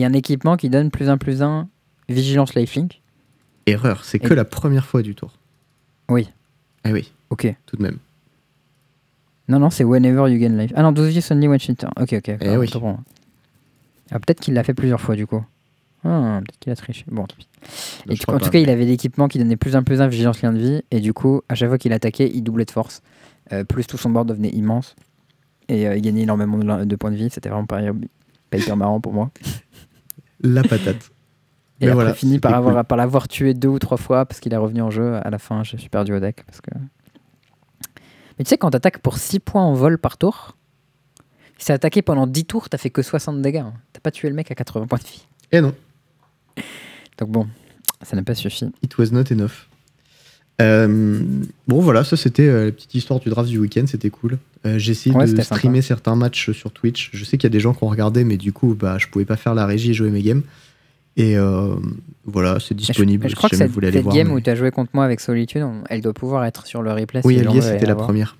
a 0.05 0.07
un 0.07 0.12
équipement 0.12 0.57
qui 0.57 0.69
donne 0.69 0.90
plus 0.90 1.09
1 1.09 1.16
plus 1.16 1.43
1 1.43 1.69
Vigilance 2.09 2.55
Lifelink. 2.55 3.01
Erreur. 3.66 4.05
C'est 4.05 4.23
Et- 4.23 4.28
que 4.28 4.35
la 4.35 4.44
première 4.44 4.85
fois 4.85 5.02
du 5.02 5.15
tour. 5.15 5.32
Oui, 6.09 6.28
Eh 6.85 6.93
oui, 6.93 7.12
ok. 7.31 7.55
tout 7.66 7.77
de 7.77 7.82
même. 7.82 7.98
Non, 9.48 9.59
non, 9.61 9.70
c'est 9.70 9.85
Whenever 9.85 10.31
You 10.31 10.39
Gain 10.39 10.57
Life. 10.57 10.73
Ah 10.74 10.82
non, 10.82 10.93
12 10.93 11.16
use 11.16 11.31
only 11.32 11.59
cheater. 11.59 11.90
Ok, 12.01 12.12
ok. 12.15 12.36
Eh 12.40 12.57
oui. 12.57 12.69
Ah, 14.11 14.19
Peut-être 14.19 14.41
qu'il 14.41 14.55
l'a 14.55 14.65
fait 14.65 14.74
plusieurs 14.74 15.01
fois 15.01 15.16
du 15.16 15.27
coup. 15.27 15.45
Ah, 16.05 16.41
peut-être 16.43 16.59
qu'il 16.59 16.73
a 16.73 16.77
triché. 16.77 17.05
Bon, 17.11 17.27
tant 17.27 17.37
pis. 17.37 17.47
Et 18.09 18.15
du 18.15 18.20
coup, 18.24 18.31
en 18.31 18.39
pas, 18.39 18.45
tout 18.45 18.51
cas, 18.51 18.59
mais- 18.59 18.62
il 18.62 18.70
avait 18.70 18.85
l'équipement 18.87 19.28
qui 19.28 19.39
donnait 19.39 19.57
plus 19.57 19.77
en 19.77 19.82
plus 19.82 20.01
un 20.01 20.09
vigilance 20.09 20.41
lien 20.43 20.53
de 20.53 20.59
vie. 20.59 20.82
Et 20.91 21.01
du 21.01 21.12
coup, 21.12 21.43
à 21.49 21.55
chaque 21.55 21.69
fois 21.69 21.78
qu'il 21.78 21.93
attaquait, 21.93 22.31
il 22.32 22.43
doublait 22.43 22.65
de 22.65 22.70
force. 22.70 23.03
Euh, 23.53 23.65
plus 23.65 23.87
tout 23.87 23.99
son 23.99 24.11
board 24.11 24.28
devenait 24.28 24.49
immense. 24.51 24.97
Et 25.69 25.87
euh, 25.87 25.97
il 25.97 26.03
gagnait 26.03 26.23
énormément 26.23 26.57
de, 26.59 26.85
de 26.85 26.97
points 26.97 27.11
de 27.11 27.16
vie. 27.16 27.28
C'était 27.31 27.49
vraiment 27.51 27.66
pas, 27.66 27.81
pas 28.51 28.57
hyper 28.59 28.77
marrant 28.77 29.01
pour 29.01 29.12
moi. 29.12 29.31
La 30.43 30.62
patate. 30.62 31.11
Et 31.82 31.87
Mais 31.87 31.93
après, 31.93 31.95
voilà, 31.95 32.15
fini 32.15 32.39
par 32.39 32.55
avoir 32.55 32.74
cool. 32.77 32.85
par 32.85 32.99
l'avoir 32.99 33.28
tué 33.28 33.53
deux 33.55 33.69
ou 33.69 33.78
trois 33.78 33.97
fois 33.99 34.24
parce 34.27 34.41
qu'il 34.41 34.53
est 34.53 34.57
revenu 34.57 34.81
en 34.82 34.91
jeu. 34.91 35.15
À 35.23 35.28
la 35.31 35.39
fin, 35.39 35.62
je 35.65 35.77
suis 35.77 35.89
perdu 35.91 36.15
au 36.15 36.20
deck. 36.20 36.45
Parce 36.47 36.61
que... 36.61 36.70
Mais 38.39 38.45
tu 38.45 38.49
sais, 38.49 38.59
quand 38.59 38.70
t'attaques 38.70 38.99
pour 38.99 39.19
6 39.19 39.41
points 39.41 39.62
en 39.65 39.74
vol 39.74 39.99
par 39.99 40.16
tour, 40.16 40.57
si 41.61 41.66
t'as 41.66 41.74
attaqué 41.74 42.03
pendant 42.03 42.27
10 42.27 42.45
tours, 42.47 42.69
t'as 42.69 42.78
fait 42.78 42.91
que 42.91 43.03
60 43.03 43.41
dégâts. 43.43 43.59
hein. 43.59 43.74
T'as 43.93 44.01
pas 44.01 44.11
tué 44.11 44.28
le 44.28 44.35
mec 44.35 44.51
à 44.51 44.55
80 44.55 44.87
points 44.87 44.99
de 44.99 45.05
vie. 45.05 45.23
Et 45.53 45.61
non, 45.61 45.74
Donc 47.19 47.28
bon, 47.31 47.47
ça 48.03 48.16
n'a 48.16 48.23
pas 48.23 48.35
suffi. 48.35 48.66
it 48.82 48.99
was 48.99 49.07
not 49.12 49.24
enough. 49.31 49.66
Euh, 50.61 51.23
bon 51.69 51.81
voilà, 51.81 52.05
ça 52.05 52.16
c'était 52.19 52.47
euh, 52.47 52.66
la 52.66 52.73
petite 52.73 52.95
histoire 52.95 53.19
du 53.19 53.31
draft 53.31 53.49
du 53.49 53.59
week-end, 53.59 53.85
c'était 53.87 54.11
cool. 54.11 54.39
Euh, 54.66 54.78
J'ai 54.78 54.93
essayé 54.93 55.15
Ouais, 55.16 55.24
de 55.24 55.31
sympa. 55.31 55.43
streamer 55.57 55.81
certains 55.81 56.16
matchs 56.16 56.51
sur 56.53 56.70
Twitch. 56.70 57.09
Je 57.15 57.24
sais 57.24 57.39
qu'il 57.39 57.45
y 57.45 57.47
a 57.47 57.51
des 57.51 57.61
gens 57.61 57.73
qui 57.73 57.82
ont 57.82 57.89
regardé, 57.89 58.24
mais 58.24 58.37
du 58.37 58.53
coup, 58.53 58.74
bah, 58.74 58.99
je 58.99 59.07
pouvais 59.07 59.24
pas 59.24 59.37
faire 59.37 59.55
la 59.55 59.65
régie 59.65 59.91
et 59.93 59.95
jouer 59.95 60.11
mes 60.11 60.23
games. 60.23 60.43
Et 61.16 61.37
euh, 61.39 61.74
voilà, 62.27 62.59
c'est 62.61 62.69
je- 62.78 62.87
disponible. 62.87 63.24
mais 63.24 63.31
Je, 63.31 63.37
crois 63.37 63.49
si 63.49 63.53
que 63.53 63.57
cette, 63.57 63.73
cette 63.73 64.03
voir. 64.03 64.15
game 64.15 64.28
mais- 64.28 64.35
où 64.35 64.41
tu 64.41 64.51
as 64.51 64.55
joué 64.55 64.70
contre 64.70 64.91
moi 64.93 65.05
avec 65.07 65.20
Solitude, 65.20 65.62
on- 65.62 65.82
elle 65.89 66.03
doit 66.03 66.12
pouvoir 66.12 66.45
être 66.45 66.66
sur 66.66 66.82
le 66.82 66.93
replay. 66.93 67.23
Oui, 67.24 67.35
si 67.37 67.41
elle 67.41 67.51
y 67.55 67.59
est, 67.59 67.62
c'était 67.62 67.87
la 67.87 67.97
première. 67.97 68.37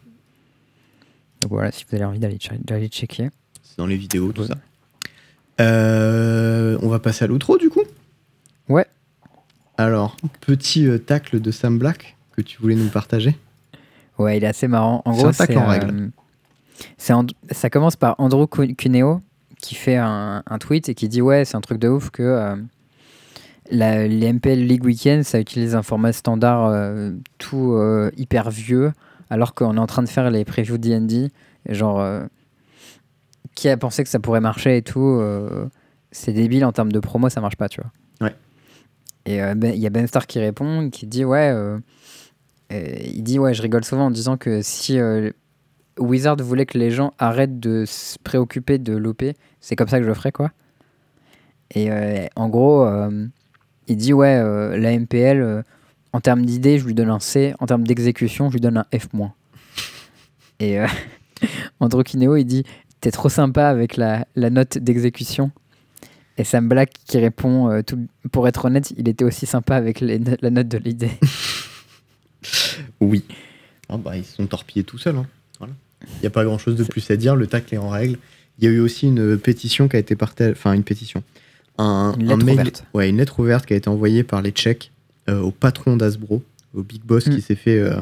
Donc 1.41 1.51
voilà, 1.51 1.73
si 1.73 1.85
vous 1.89 1.95
avez 1.97 2.05
envie 2.05 2.19
d'aller 2.19 2.37
che- 2.39 2.59
d'aller 2.65 2.89
checker. 2.89 3.31
C'est 3.63 3.79
dans 3.79 3.87
les 3.87 3.97
vidéos, 3.97 4.33
tout 4.33 4.43
Ouais. 4.43 4.49
ça. 4.49 4.55
Euh, 5.61 6.79
on 6.83 6.89
va 6.89 6.99
passer 6.99 7.25
à 7.25 7.29
l'outro 7.29 7.59
du 7.59 7.69
coup? 7.71 7.83
Ouais. 8.69 8.87
Alors, 9.77 10.17
petit 10.41 10.87
euh, 10.87 10.99
tacle 10.99 11.41
de 11.41 11.51
Sam 11.51 11.79
Black 11.79 12.17
que 12.37 12.43
tu 12.43 12.59
voulais 12.61 12.75
nous 12.77 12.89
partager. 12.89 13.37
Ouais, 14.19 14.37
il 14.39 14.45
est 14.45 14.49
assez 14.49 14.69
marrant. 14.69 15.03
En 15.05 15.13
C'est 15.13 15.19
gros, 15.19 15.29
un 15.29 15.33
tacle 15.33 15.53
c'est, 15.55 15.59
en 15.59 15.65
euh, 15.65 15.71
règle. 15.71 16.11
c'est 16.99 17.13
And- 17.13 17.27
ça 17.51 17.71
commence 17.71 17.97
par 17.97 18.15
Andrew 18.19 18.47
Cu- 18.47 18.75
Cuneo 18.75 19.21
qui 19.61 19.75
fait 19.75 19.97
un, 19.97 20.43
un 20.47 20.59
tweet 20.59 20.89
et 20.89 20.95
qui 20.95 21.09
dit 21.09 21.21
ouais, 21.21 21.45
c'est 21.45 21.57
un 21.57 21.61
truc 21.61 21.79
de 21.79 21.89
ouf 21.89 22.11
que 22.11 22.23
euh, 22.23 22.57
la, 23.71 24.07
les 24.07 24.33
MPL 24.33 24.67
League 24.67 24.85
Weekend, 24.85 25.23
ça 25.25 25.39
utilise 25.41 25.75
un 25.75 25.83
format 25.83 26.13
standard 26.13 26.67
euh, 26.67 27.13
tout 27.39 27.73
euh, 27.75 28.11
hyper 28.17 28.51
vieux, 28.51 28.93
alors 29.31 29.55
qu'on 29.55 29.77
est 29.77 29.81
en 29.81 29.87
train 29.87 30.03
de 30.03 30.09
faire 30.09 30.31
les 30.31 30.45
previews 30.45 30.77
D&D. 30.79 31.31
Genre, 31.69 32.01
euh, 32.01 32.25
qui 33.55 33.69
a 33.69 33.77
pensé 33.77 34.03
que 34.03 34.11
ça 34.11 34.19
pourrait 34.19 34.41
marcher 34.41 34.77
et 34.77 34.83
tout 34.83 35.01
euh, 35.21 35.67
C'est 36.11 36.33
débile 36.33 36.65
en 36.65 36.73
termes 36.73 36.93
de 36.93 36.99
promo, 36.99 37.29
ça 37.29 37.41
marche 37.41 37.57
pas, 37.57 37.69
tu 37.69 37.81
vois. 37.81 38.29
Ouais. 38.29 38.35
Et 39.27 39.43
euh, 39.43 39.55
ben- 39.55 39.73
il 39.73 39.81
y 39.81 39.87
a 39.87 39.91
Ben 39.91 40.07
Star 40.07 40.27
qui 40.27 40.41
répond, 40.41 40.91
qui 40.91 41.07
dit 41.07 41.25
ouais. 41.25 41.55
il 42.71 43.23
dit 43.23 43.39
ouais, 43.39 43.55
je 43.55 43.63
rigole 43.63 43.85
souvent 43.85 44.07
en 44.07 44.11
disant 44.11 44.37
que 44.37 44.63
si 44.63 44.99
Wizard 45.99 46.37
voulait 46.37 46.67
que 46.67 46.79
les 46.79 46.91
gens 46.91 47.13
arrêtent 47.19 47.61
de 47.61 47.85
se 47.87 48.19
préoccuper 48.19 48.79
de 48.79 48.97
l'OP, 48.97 49.23
c'est 49.61 49.77
comme 49.77 49.89
ça 49.89 49.99
que 49.99 50.05
je 50.05 50.09
le 50.09 50.15
ferais 50.15 50.33
quoi. 50.33 50.51
Et 51.75 51.91
en 52.35 52.49
gros, 52.49 52.89
il 53.87 53.97
dit 53.97 54.13
ouais, 54.13 54.79
la 54.79 54.93
MPL, 54.99 55.63
en 56.13 56.21
termes 56.21 56.45
d'idées, 56.45 56.79
je 56.79 56.87
lui 56.87 56.95
donne 56.95 57.11
un 57.11 57.21
C, 57.21 57.55
en 57.61 57.67
termes 57.67 57.87
d'exécution, 57.87 58.49
je 58.49 58.55
lui 58.55 58.61
donne 58.61 58.77
un 58.79 58.87
F-. 58.93 59.09
Et 60.59 60.79
euh, 60.81 60.87
Andrew 61.81 62.03
Kineo, 62.03 62.37
il 62.37 62.45
dit 62.45 62.65
T'es 63.01 63.11
trop 63.11 63.29
sympa 63.29 63.67
avec 63.69 63.97
la, 63.97 64.27
la 64.37 64.51
note 64.51 64.77
d'exécution. 64.79 65.51
Et 66.37 66.45
Sam 66.45 66.69
Black 66.69 66.93
qui 67.07 67.19
répond 67.19 67.71
euh, 67.71 67.83
tout- 67.83 68.07
Pour 68.33 68.47
être 68.49 68.65
honnête, 68.67 68.93
il 68.97 69.09
était 69.09 69.25
aussi 69.25 69.47
sympa 69.47 69.75
avec 69.77 70.01
les 70.01 70.19
la 70.41 70.51
note 70.51 70.69
de 70.69 70.79
l'idée. 70.79 71.11
Oui. 73.01 73.25
Ah 73.89 73.97
bah, 73.97 74.17
ils 74.17 74.25
se 74.25 74.37
sont 74.37 74.47
torpillés 74.47 74.85
tout 74.85 74.99
seuls. 74.99 75.17
hein. 75.17 75.27
Voilà. 75.59 75.73
Il 76.17 76.21
n'y 76.21 76.27
a 76.27 76.31
pas 76.31 76.45
grand 76.45 76.59
chose 76.59 76.77
de 76.77 76.85
plus 76.85 77.11
à 77.11 77.17
dire. 77.17 77.37
Le 77.37 77.47
tacle 77.47 77.75
est 77.75 77.79
en 77.79 77.89
règle. 77.91 78.19
Il 78.59 78.65
y 78.65 78.69
a 78.69 78.71
eu 78.71 78.81
aussi 78.81 79.07
une 79.09 79.39
pétition 79.39 79.89
qui 79.89 79.97
a 79.97 79.99
été 79.99 80.17
partagée. 80.17 80.53
Enfin, 80.53 80.73
une 80.73 80.85
pétition. 80.85 81.23
Un, 81.79 82.15
Une 82.19 82.31
un 82.31 82.37
lettre 82.37 82.45
mail- 82.47 82.55
ouverte. 82.61 82.85
Ouais, 82.95 83.09
une 83.11 83.17
lettre 83.19 83.41
ouverte 83.41 83.67
qui 83.67 83.75
a 83.75 83.77
été 83.77 83.89
envoyée 83.89 84.23
par 84.25 84.43
les 84.43 84.51
Tchèques 84.53 84.93
au 85.39 85.51
patron 85.51 85.97
d'Asbro, 85.97 86.43
au 86.75 86.83
Big 86.83 87.03
Boss, 87.03 87.27
Mm. 87.27 87.35
qui 87.35 87.41
s'est 87.43 87.55
fait 87.57 87.79
euh, 87.79 87.95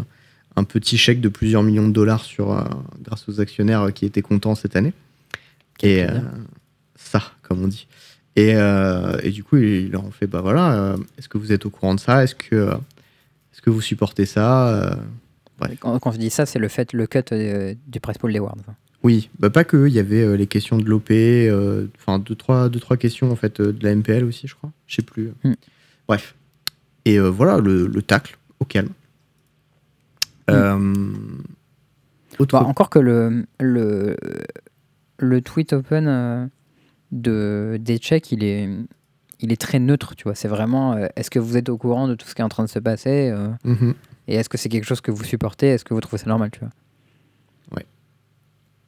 un 0.57 0.65
petit 0.65 0.97
chèque 0.99 1.21
de 1.21 1.29
plusieurs 1.29 1.63
millions 1.63 1.89
de 1.89 1.93
dollars 1.93 2.25
sur, 2.25 2.53
euh, 2.53 2.63
grâce 3.03 3.29
aux 3.29 3.41
actionnaires 3.41 3.83
euh, 3.83 3.91
qui 3.91 4.05
étaient 4.07 4.23
contents 4.23 4.55
cette 4.55 4.77
année. 4.77 4.93
Et 5.83 6.03
euh, 6.05 6.21
ça, 6.97 7.23
comme 7.43 7.63
on 7.63 7.69
dit. 7.69 7.87
Et, 8.37 8.55
euh, 8.55 9.19
et 9.23 9.31
du 9.31 9.43
coup, 9.45 9.57
ils 9.57 9.91
leur 9.91 10.05
ont 10.05 10.11
fait 10.11 10.27
bah 10.27 10.41
voilà, 10.41 10.73
euh, 10.75 10.97
est-ce 11.19 11.29
que 11.29 11.39
vous 11.39 11.53
êtes 11.53 11.67
au 11.67 11.71
courant 11.71 11.95
de 11.95 12.01
ça? 12.01 12.23
Est-ce 12.25 12.35
que, 12.35 12.55
euh, 12.55 12.75
est-ce 13.53 13.63
que 13.63 13.71
vous 13.71 13.81
supportez 13.81 14.27
ça? 14.27 14.69
Euh. 14.69 14.95
Quand, 15.81 15.99
quand 15.99 16.13
je 16.13 16.19
dis 16.19 16.31
ça, 16.31 16.47
c'est 16.47 16.61
le 16.61 16.69
fait, 16.69 16.93
le 16.93 17.07
cut 17.09 17.19
euh, 17.33 17.75
du 17.89 17.99
Price 17.99 18.19
Pool 18.19 18.33
des. 18.33 18.41
Oui, 19.03 19.29
bah 19.39 19.51
pas 19.51 19.65
que, 19.65 19.87
il 19.89 19.93
y 19.93 19.99
avait 20.01 20.23
euh, 20.23 20.37
les 20.37 20.47
questions 20.47 20.77
de 20.79 20.85
l'OP, 20.85 21.11
euh, 21.11 21.87
enfin 21.99 22.19
deux, 22.19 22.35
trois, 22.35 22.69
deux, 22.69 22.81
trois 22.81 22.97
questions 22.97 23.31
en 23.31 23.37
fait 23.37 23.61
euh, 23.61 23.73
de 23.73 23.85
la 23.85 23.95
MPL 23.95 24.25
aussi, 24.25 24.47
je 24.49 24.55
crois. 24.55 24.71
Je 24.87 24.97
sais 24.97 25.03
plus. 25.03 25.31
Hmm. 25.45 25.55
Bref. 26.09 26.35
Et 27.05 27.19
euh, 27.19 27.29
voilà, 27.29 27.59
le, 27.59 27.87
le 27.87 28.03
tacle, 28.03 28.39
au 28.61 28.65
calme. 28.65 28.91
Euh, 30.51 31.13
autre- 32.39 32.59
Bah, 32.59 32.65
encore 32.67 32.91
que 32.91 32.99
le, 32.99 33.47
le, 33.61 34.17
le 35.19 35.41
tweet 35.43 35.73
open 35.73 36.07
euh, 36.09 36.47
de, 37.13 37.77
des 37.81 37.99
Tchèques, 37.99 38.33
il 38.33 38.45
est, 38.45 38.69
il 39.41 39.53
est 39.53 39.61
très 39.61 39.79
neutre, 39.79 40.15
tu 40.17 40.25
vois. 40.25 40.35
C'est 40.35 40.49
vraiment, 40.49 40.95
euh, 40.95 41.07
est-ce 41.17 41.31
que 41.31 41.39
vous 41.39 41.57
êtes 41.57 41.69
au 41.69 41.77
courant 41.77 42.09
de 42.09 42.15
tout 42.15 42.27
ce 42.27 42.35
qui 42.35 42.41
est 42.41 42.45
en 42.45 42.49
train 42.49 42.65
de 42.65 42.69
se 42.69 42.79
passer 42.79 43.31
euh, 43.31 43.49
Mhm. 43.65 43.95
Et 44.31 44.35
est-ce 44.35 44.49
que 44.51 44.59
c'est 44.59 44.69
quelque 44.69 44.85
chose 44.85 45.01
que 45.01 45.11
vous 45.11 45.25
supportez 45.25 45.69
Est-ce 45.69 45.85
que 45.85 45.95
vous 45.95 46.01
trouvez 46.03 46.19
ça 46.19 46.27
normal, 46.29 46.51
tu 46.51 46.61
vois 46.61 46.69
Ouais. 47.77 47.87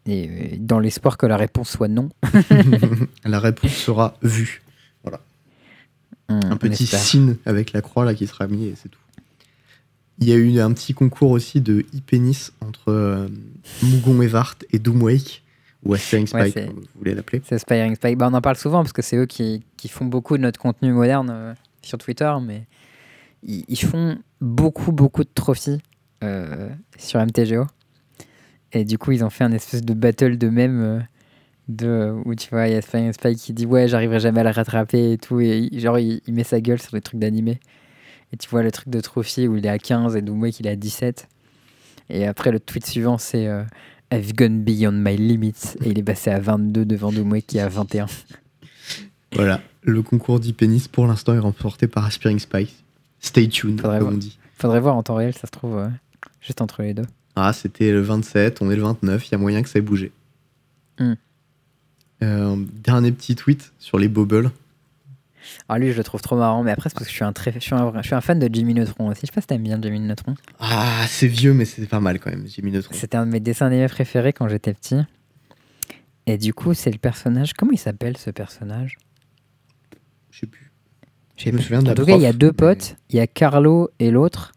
Et 0.06 0.28
euh, 0.28 0.56
dans 0.60 0.78
l'espoir 0.78 1.16
que 1.16 1.24
la 1.26 1.36
réponse 1.38 1.70
soit 1.70 1.88
non. 1.88 2.10
la 3.24 3.40
réponse 3.40 3.72
sera 3.72 4.14
vue. 4.22 4.62
On- 6.30 6.52
Un 6.52 6.56
petit 6.56 6.86
signe 6.86 7.36
avec 7.44 7.72
la 7.72 7.82
croix 7.82 8.04
là 8.04 8.14
qui 8.14 8.26
sera 8.26 8.46
mis 8.46 8.66
et 8.66 8.74
c'est 8.80 8.88
tout. 8.88 8.98
Il 10.18 10.28
y 10.28 10.32
a 10.32 10.36
eu 10.36 10.58
un 10.60 10.72
petit 10.72 10.92
concours 10.94 11.30
aussi 11.30 11.60
de 11.62 11.80
e-pénis 11.94 12.52
entre 12.60 12.88
euh, 12.92 13.26
Mougon 13.82 14.20
Evart 14.20 14.56
et 14.72 14.78
Doomwake, 14.78 15.42
ou 15.82 15.94
Aspiring 15.94 16.26
Ouais, 16.34 16.40
Spike, 16.50 16.52
c'est- 16.54 16.66
comme 16.66 16.80
vous 16.80 16.86
voulez 16.98 17.14
l'appeler. 17.14 17.40
C'est 17.46 17.54
Aspiring 17.54 17.94
Spike. 17.94 18.18
Bah, 18.18 18.28
on 18.30 18.34
en 18.34 18.42
parle 18.42 18.56
souvent 18.56 18.82
parce 18.82 18.92
que 18.92 19.00
c'est 19.00 19.16
eux 19.16 19.24
qui, 19.26 19.62
qui 19.78 19.88
font 19.88 20.04
beaucoup 20.04 20.36
de 20.36 20.42
notre 20.42 20.60
contenu 20.60 20.92
moderne 20.92 21.30
euh, 21.30 21.54
sur 21.80 21.96
Twitter, 21.96 22.30
mais 22.42 22.66
ils, 23.42 23.64
ils 23.66 23.80
font 23.80 24.18
beaucoup, 24.42 24.92
beaucoup 24.92 25.24
de 25.24 25.30
trophies 25.34 25.80
euh, 26.22 26.68
sur 26.98 27.18
MTGO. 27.18 27.64
Et 28.72 28.84
du 28.84 28.98
coup, 28.98 29.12
ils 29.12 29.24
ont 29.24 29.30
fait 29.30 29.44
un 29.44 29.52
espèce 29.52 29.82
de 29.82 29.94
battle 29.94 30.36
de 30.36 30.48
même 30.50 30.82
euh, 30.82 31.00
de, 31.70 32.14
où 32.24 32.34
tu 32.34 32.48
vois, 32.50 32.66
il 32.68 32.72
y 32.72 32.74
a 32.74 32.78
Aspiring 32.78 33.12
Spike 33.12 33.38
qui 33.38 33.52
dit 33.52 33.66
Ouais, 33.66 33.88
j'arriverai 33.88 34.20
jamais 34.20 34.40
à 34.40 34.44
le 34.44 34.50
rattraper 34.50 35.12
et 35.12 35.18
tout. 35.18 35.40
Et 35.40 35.68
il- 35.72 35.80
genre, 35.80 35.98
il, 35.98 36.20
il 36.26 36.34
met 36.34 36.44
sa 36.44 36.60
gueule 36.60 36.80
sur 36.80 36.92
des 36.92 37.00
trucs 37.00 37.20
d'animé. 37.20 37.60
Et 38.32 38.36
tu 38.36 38.48
vois 38.48 38.62
le 38.62 38.70
truc 38.70 38.88
de 38.88 39.00
trophy 39.00 39.48
où 39.48 39.56
il 39.56 39.66
est 39.66 39.70
à 39.70 39.78
15 39.78 40.14
et 40.16 40.22
Doomwake 40.22 40.60
il 40.60 40.66
est 40.66 40.70
à 40.70 40.76
17. 40.76 41.28
Et 42.10 42.26
après, 42.26 42.52
le 42.52 42.60
tweet 42.60 42.86
suivant, 42.86 43.18
c'est 43.18 43.46
euh, 43.48 43.62
I've 44.12 44.34
gone 44.34 44.62
beyond 44.62 44.92
my 44.92 45.16
limits. 45.16 45.74
Et 45.84 45.90
il 45.90 45.98
est 45.98 46.02
passé 46.04 46.30
à 46.30 46.38
22 46.40 46.84
devant 46.84 47.10
Doomwake 47.12 47.46
qui 47.46 47.58
est 47.58 47.62
à 47.62 47.68
21. 47.68 48.06
Voilà, 49.32 49.60
le 49.82 50.02
concours 50.02 50.40
d'e-pénis 50.40 50.88
pour 50.88 51.06
l'instant 51.06 51.34
est 51.34 51.38
remporté 51.38 51.86
par 51.86 52.04
Aspiring 52.04 52.40
Spike. 52.40 52.84
Stay 53.20 53.48
tuned, 53.48 53.80
Faudrait 53.80 54.00
comme 54.00 54.14
on 54.14 54.16
dit. 54.16 54.38
Faudrait 54.54 54.80
voir 54.80 54.96
en 54.96 55.04
temps 55.04 55.14
réel, 55.14 55.34
ça 55.34 55.46
se 55.46 55.52
trouve 55.52 55.78
euh, 55.78 55.86
juste 56.40 56.60
entre 56.60 56.82
les 56.82 56.94
deux. 56.94 57.04
Ah, 57.36 57.52
c'était 57.52 57.92
le 57.92 58.00
27, 58.00 58.60
on 58.60 58.72
est 58.72 58.76
le 58.76 58.82
29, 58.82 59.28
il 59.28 59.30
y 59.30 59.34
a 59.36 59.38
moyen 59.38 59.62
que 59.62 59.68
ça 59.68 59.78
ait 59.78 59.82
bougé. 59.82 60.10
Hmm. 60.98 61.14
Euh, 62.22 62.56
dernier 62.74 63.12
petit 63.12 63.34
tweet 63.36 63.72
sur 63.78 63.98
les 63.98 64.08
bobbles. 64.08 64.50
Alors 65.68 65.80
lui, 65.80 65.92
je 65.92 65.96
le 65.96 66.04
trouve 66.04 66.20
trop 66.20 66.36
marrant, 66.36 66.62
mais 66.62 66.70
après, 66.70 66.90
c'est 66.90 66.94
parce 66.94 67.06
que 67.06 67.10
je 67.10 67.16
suis 67.16 67.24
un, 67.24 67.32
très, 67.32 67.52
je 67.52 67.58
suis 67.60 67.74
un, 67.74 67.92
je 67.96 68.06
suis 68.06 68.14
un 68.14 68.20
fan 68.20 68.38
de 68.38 68.48
Jimmy 68.52 68.74
Neutron 68.74 69.08
aussi. 69.08 69.22
Je 69.22 69.26
sais 69.26 69.32
pas 69.32 69.40
si 69.40 69.46
t'aimes 69.46 69.62
bien 69.62 69.80
Jimmy 69.80 69.98
Neutron. 70.00 70.34
Ah, 70.58 71.04
c'est 71.08 71.26
vieux, 71.26 71.54
mais 71.54 71.64
c'est 71.64 71.86
pas 71.86 72.00
mal 72.00 72.20
quand 72.20 72.30
même, 72.30 72.46
Jimmy 72.46 72.70
Neutron. 72.72 72.94
C'était 72.94 73.16
un 73.16 73.26
de 73.26 73.32
mes 73.32 73.40
dessins 73.40 73.66
animés 73.66 73.88
préférés 73.88 74.32
quand 74.32 74.48
j'étais 74.48 74.74
petit. 74.74 75.00
Et 76.26 76.36
du 76.38 76.52
coup, 76.54 76.74
c'est 76.74 76.90
le 76.90 76.98
personnage. 76.98 77.54
Comment 77.54 77.72
il 77.72 77.78
s'appelle 77.78 78.16
ce 78.16 78.30
personnage? 78.30 78.98
Je 80.30 80.40
sais 80.40 80.46
plus. 80.46 80.70
Je 81.36 81.44
sais 81.44 81.50
Je 81.50 81.54
me 81.54 81.56
plus. 81.58 81.64
souviens 81.64 81.80
de 81.80 81.86
la 81.86 81.92
En 81.92 81.94
tout 81.94 82.04
cas, 82.04 82.16
il 82.16 82.22
y 82.22 82.26
a 82.26 82.32
deux 82.34 82.52
potes. 82.52 82.96
Il 83.08 83.16
y 83.16 83.20
a 83.20 83.26
Carlo 83.26 83.90
et 83.98 84.10
l'autre. 84.10 84.52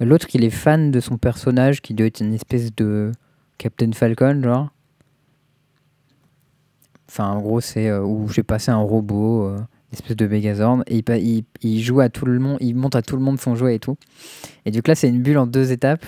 L'autre, 0.00 0.26
qui 0.26 0.38
est 0.38 0.50
fan 0.50 0.90
de 0.90 0.98
son 1.00 1.16
personnage, 1.18 1.80
qui 1.82 1.94
doit 1.94 2.06
être 2.06 2.20
une 2.20 2.32
espèce 2.34 2.74
de 2.74 3.12
Captain 3.58 3.92
Falcon, 3.92 4.40
genre. 4.42 4.70
Enfin, 7.08 7.28
en 7.28 7.40
gros, 7.40 7.60
c'est 7.60 7.88
euh, 7.88 8.02
où 8.02 8.28
j'ai 8.28 8.42
passé 8.42 8.70
un 8.70 8.78
robot, 8.78 9.44
euh, 9.44 9.56
une 9.56 9.92
espèce 9.92 10.16
de 10.16 10.26
Megazord, 10.26 10.82
et 10.86 10.98
il, 10.98 11.16
il, 11.16 11.44
il 11.62 11.82
joue 11.82 12.00
à 12.00 12.08
tout 12.08 12.24
le 12.24 12.38
monde, 12.38 12.58
il 12.60 12.74
montre 12.74 12.96
à 12.96 13.02
tout 13.02 13.16
le 13.16 13.22
monde 13.22 13.38
son 13.40 13.54
jouet 13.54 13.76
et 13.76 13.78
tout. 13.78 13.96
Et 14.64 14.70
du 14.70 14.82
coup, 14.82 14.88
là, 14.88 14.94
c'est 14.94 15.08
une 15.08 15.22
bulle 15.22 15.38
en 15.38 15.46
deux 15.46 15.72
étapes, 15.72 16.06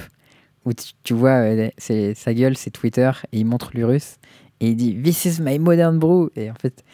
où 0.65 0.73
tu, 0.73 0.93
tu 1.03 1.15
vois, 1.15 1.43
euh, 1.43 1.69
c'est, 1.77 2.15
sa 2.15 2.33
gueule, 2.33 2.57
c'est 2.57 2.71
Twitter, 2.71 3.11
et 3.33 3.41
il 3.41 3.45
montre 3.45 3.71
l'Urus, 3.75 4.17
Et 4.61 4.69
il 4.69 4.77
dit 4.77 4.95
This 5.03 5.25
is 5.27 5.43
my 5.43 5.59
modern 5.59 5.99
brew. 5.99 6.31
Et 6.37 6.51
en 6.51 6.55
fait, 6.55 6.85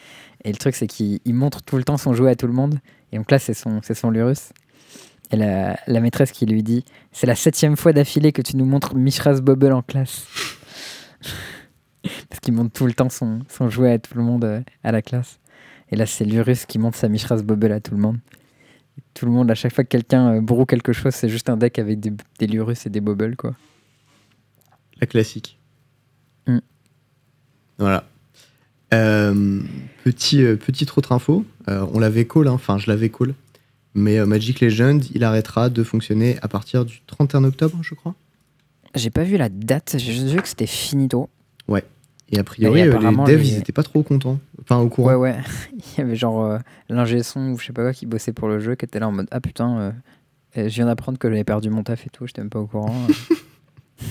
et 0.43 0.51
le 0.51 0.57
truc, 0.57 0.75
c'est 0.75 0.87
qu'il 0.87 1.19
il 1.25 1.33
montre 1.33 1.61
tout 1.61 1.77
le 1.77 1.83
temps 1.83 1.97
son 1.97 2.13
jouet 2.13 2.31
à 2.31 2.35
tout 2.35 2.47
le 2.47 2.53
monde. 2.53 2.79
Et 3.11 3.17
donc 3.17 3.29
là, 3.31 3.39
c'est 3.39 3.53
son, 3.53 3.81
son 3.81 4.09
Lurus. 4.09 4.51
Et 5.31 5.37
la, 5.37 5.77
la 5.87 5.99
maîtresse 5.99 6.31
qui 6.31 6.45
lui 6.45 6.63
dit 6.63 6.83
C'est 7.11 7.27
la 7.27 7.35
septième 7.35 7.77
fois 7.77 7.93
d'affilée 7.93 8.31
que 8.31 8.41
tu 8.41 8.57
nous 8.57 8.65
montres 8.65 8.95
Mishra's 8.95 9.41
Bubble 9.41 9.71
en 9.71 9.81
classe. 9.81 10.25
Parce 12.29 12.39
qu'il 12.41 12.53
montre 12.53 12.71
tout 12.71 12.85
le 12.85 12.93
temps 12.93 13.09
son, 13.09 13.39
son 13.47 13.69
jouet 13.69 13.93
à 13.93 13.99
tout 13.99 14.15
le 14.15 14.23
monde 14.23 14.43
euh, 14.43 14.61
à 14.83 14.91
la 14.91 15.01
classe. 15.01 15.39
Et 15.91 15.95
là, 15.95 16.05
c'est 16.05 16.25
Lurus 16.25 16.65
qui 16.65 16.79
montre 16.79 16.97
sa 16.97 17.09
Mishra's 17.09 17.43
Bubble 17.43 17.71
à 17.71 17.79
tout 17.79 17.93
le 17.93 18.01
monde. 18.01 18.17
Tout 19.13 19.25
le 19.25 19.31
monde, 19.31 19.51
à 19.51 19.55
chaque 19.55 19.73
fois 19.73 19.83
que 19.83 19.89
quelqu'un 19.89 20.35
euh, 20.35 20.41
broue 20.41 20.65
quelque 20.65 20.93
chose, 20.93 21.13
c'est 21.13 21.29
juste 21.29 21.49
un 21.49 21.57
deck 21.57 21.79
avec 21.79 21.99
des, 21.99 22.13
des 22.39 22.47
Lurus 22.47 22.85
et 22.85 22.89
des 22.89 23.01
Bubbles, 23.01 23.35
quoi. 23.35 23.55
La 24.99 25.07
classique. 25.07 25.59
Mm. 26.47 26.59
Voilà. 27.77 28.05
Euh, 28.93 29.61
petit, 30.03 30.43
euh, 30.43 30.55
petite 30.57 30.97
autre 30.97 31.11
info, 31.11 31.45
euh, 31.69 31.85
on 31.93 31.99
l'avait 31.99 32.25
call, 32.25 32.47
hein, 32.47 32.51
enfin 32.51 32.77
je 32.77 32.89
l'avais 32.89 33.09
call, 33.09 33.33
mais 33.93 34.19
euh, 34.19 34.25
Magic 34.25 34.59
Legend, 34.59 35.03
il 35.13 35.23
arrêtera 35.23 35.69
de 35.69 35.83
fonctionner 35.83 36.37
à 36.41 36.47
partir 36.49 36.83
du 36.83 37.01
31 37.07 37.45
octobre, 37.45 37.77
je 37.81 37.95
crois. 37.95 38.15
J'ai 38.93 39.09
pas 39.09 39.23
vu 39.23 39.37
la 39.37 39.47
date, 39.47 39.95
j'ai 39.97 40.11
juste 40.11 40.27
vu 40.27 40.41
que 40.41 40.47
c'était 40.47 40.67
finito. 40.67 41.29
Et 42.33 42.39
a 42.39 42.45
priori, 42.45 42.79
Et 42.79 42.83
euh, 42.83 42.97
les 42.97 43.15
devs, 43.35 43.41
les- 43.41 43.49
ils 43.49 43.57
étaient 43.57 43.73
pas 43.73 43.83
trop 43.83 44.03
contents. 44.03 44.39
Enfin, 44.61 44.77
au 44.79 44.87
courant. 44.87 45.09
Ouais, 45.09 45.15
ouais. 45.15 45.37
Il 45.73 45.97
y 45.97 46.01
avait 46.01 46.15
genre 46.15 46.45
euh, 46.45 46.59
l'ingé 46.87 47.23
son 47.23 47.49
ou 47.51 47.57
je 47.59 47.65
sais 47.65 47.73
pas 47.73 47.81
quoi 47.81 47.91
qui 47.91 48.05
bossait 48.05 48.31
pour 48.31 48.47
le 48.47 48.61
jeu 48.61 48.75
qui 48.75 48.85
était 48.85 48.99
là 48.99 49.09
en 49.09 49.11
mode 49.11 49.27
Ah 49.31 49.41
putain, 49.41 49.77
euh, 49.79 49.91
je 50.55 50.73
viens 50.73 50.85
d'apprendre 50.85 51.17
que 51.17 51.27
j'avais 51.29 51.43
perdu 51.43 51.69
mon 51.69 51.83
taf 51.83 52.05
et 52.07 52.09
tout, 52.09 52.25
j'étais 52.27 52.39
même 52.41 52.49
pas 52.49 52.59
au 52.59 52.67
courant. 52.67 52.95
euh. 53.09 53.35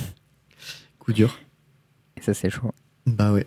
Coup 0.98 1.12
dur. 1.14 1.38
et 2.16 2.20
ça, 2.22 2.34
c'est 2.34 2.50
chaud. 2.50 2.72
Bah 3.06 3.32
ouais. 3.32 3.46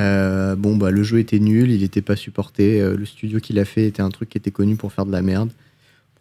Euh, 0.00 0.56
bon, 0.56 0.76
bah 0.76 0.90
le 0.90 1.02
jeu 1.02 1.18
était 1.18 1.38
nul, 1.40 1.70
il 1.70 1.82
était 1.82 2.00
pas 2.02 2.16
supporté. 2.16 2.80
le 2.80 3.04
studio 3.04 3.40
qui 3.40 3.52
l'a 3.52 3.64
fait 3.66 3.86
était 3.86 4.00
un 4.02 4.08
truc 4.10 4.30
qui 4.30 4.38
était 4.38 4.50
connu 4.50 4.76
pour 4.76 4.92
faire 4.92 5.04
de 5.04 5.12
la 5.12 5.20
merde. 5.22 5.50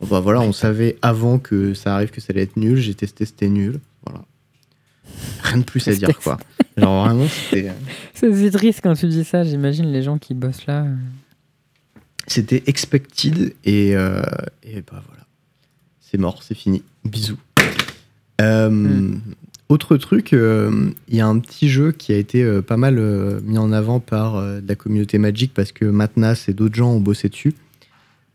Bon, 0.01 0.07
bah 0.07 0.19
voilà, 0.19 0.41
on 0.41 0.51
savait 0.51 0.97
avant 1.01 1.39
que 1.39 1.73
ça 1.73 1.95
arrive 1.95 2.09
que 2.09 2.19
ça 2.19 2.27
allait 2.33 2.43
être 2.43 2.57
nul. 2.57 2.75
J'ai 2.77 2.95
testé, 2.95 3.25
c'était 3.25 3.47
nul. 3.49 3.79
Voilà. 4.05 4.25
Rien 5.43 5.57
de 5.59 5.63
plus 5.63 5.87
à 5.87 5.93
dire, 5.93 6.17
quoi. 6.19 6.37
Genre 6.77 7.05
vraiment, 7.05 7.27
c'était. 7.27 7.71
C'est 8.13 8.33
c'est 8.33 8.51
triste 8.51 8.79
quand 8.83 8.93
tu 8.93 9.07
dis 9.07 9.23
ça, 9.23 9.43
j'imagine 9.43 9.91
les 9.91 10.03
gens 10.03 10.17
qui 10.17 10.33
bossent 10.33 10.65
là. 10.67 10.83
euh. 10.83 10.95
C'était 12.27 12.63
expected 12.67 13.53
et, 13.63 13.95
euh, 13.95 14.21
et 14.63 14.81
bah 14.81 15.01
voilà. 15.07 15.25
C'est 16.01 16.17
mort, 16.17 16.43
c'est 16.43 16.55
fini. 16.55 16.83
Bisous. 17.05 17.37
Euh, 18.41 18.69
Hmm. 18.69 19.19
Autre 19.69 19.97
truc, 19.97 20.31
euh, 20.31 20.91
il 21.09 21.15
y 21.15 21.19
a 21.19 21.27
un 21.27 21.39
petit 21.39 21.67
jeu 21.67 21.91
qui 21.91 22.13
a 22.13 22.17
été 22.17 22.41
euh, 22.41 22.61
pas 22.61 22.77
mal 22.77 22.97
euh, 22.99 23.41
mis 23.43 23.57
en 23.57 23.73
avant 23.73 23.99
par 23.99 24.37
euh, 24.37 24.61
la 24.65 24.75
communauté 24.75 25.17
Magic 25.17 25.53
parce 25.53 25.73
que 25.73 25.83
Matnas 25.83 26.45
et 26.47 26.53
d'autres 26.53 26.75
gens 26.75 26.91
ont 26.91 27.01
bossé 27.01 27.27
dessus, 27.27 27.53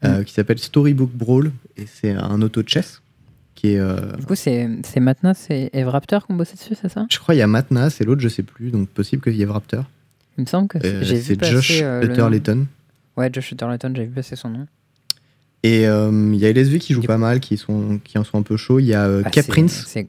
euh, 0.04 0.24
qui 0.24 0.34
s'appelle 0.34 0.58
Storybook 0.58 1.10
Brawl 1.10 1.50
et 1.78 1.86
c'est 1.86 2.10
un 2.10 2.42
auto-chess 2.42 3.00
qui 3.54 3.74
est. 3.74 3.78
euh, 3.78 4.16
Du 4.16 4.26
coup, 4.26 4.34
c'est 4.34 4.68
c'est 4.84 5.00
maintenant, 5.00 5.32
c'est 5.34 5.70
Eve 5.72 5.88
Raptor 5.88 6.26
qu'on 6.26 6.34
bossait 6.34 6.54
dessus, 6.56 6.74
c'est 6.80 6.88
ça? 6.88 7.06
Je 7.10 7.18
crois 7.18 7.34
il 7.34 7.38
y 7.38 7.42
a 7.42 7.46
Matnas 7.46 7.96
et 8.00 8.04
l'autre 8.04 8.20
je 8.20 8.28
sais 8.28 8.42
plus, 8.42 8.70
donc 8.70 8.88
possible 8.88 9.22
qu'il 9.22 9.34
y 9.34 9.42
ait 9.42 9.46
Raptor. 9.46 9.84
Il 10.38 10.42
me 10.42 10.46
semble 10.46 10.68
que 10.68 10.78
c'est- 10.80 10.86
Euh, 10.86 11.02
j'ai 11.02 11.16
vu 11.16 11.22
c'est 11.22 11.36
passer 11.36 11.52
Josh 11.52 11.80
euh, 11.82 12.00
le. 12.06 12.66
Ouais, 13.16 13.28
Josh 13.32 13.52
Utterlayton, 13.52 13.92
j'ai 13.94 14.04
vu 14.04 14.10
passer 14.10 14.36
son 14.36 14.48
nom. 14.48 14.66
Et 15.62 15.86
euh, 15.86 16.10
il 16.32 16.38
y 16.40 16.46
a 16.46 16.48
LSV 16.50 16.78
qui 16.80 16.92
joue 16.94 17.02
pas 17.02 17.18
mal, 17.18 17.38
qui, 17.38 17.56
sont, 17.56 18.00
qui 18.02 18.18
en 18.18 18.24
sont 18.24 18.38
un 18.38 18.42
peu 18.42 18.56
chauds. 18.56 18.80
Il 18.80 18.86
y 18.86 18.94
a 18.94 19.04
euh, 19.06 19.22
Ah, 19.24 19.30
c'est- 19.32 19.68
c'est- 19.68 20.08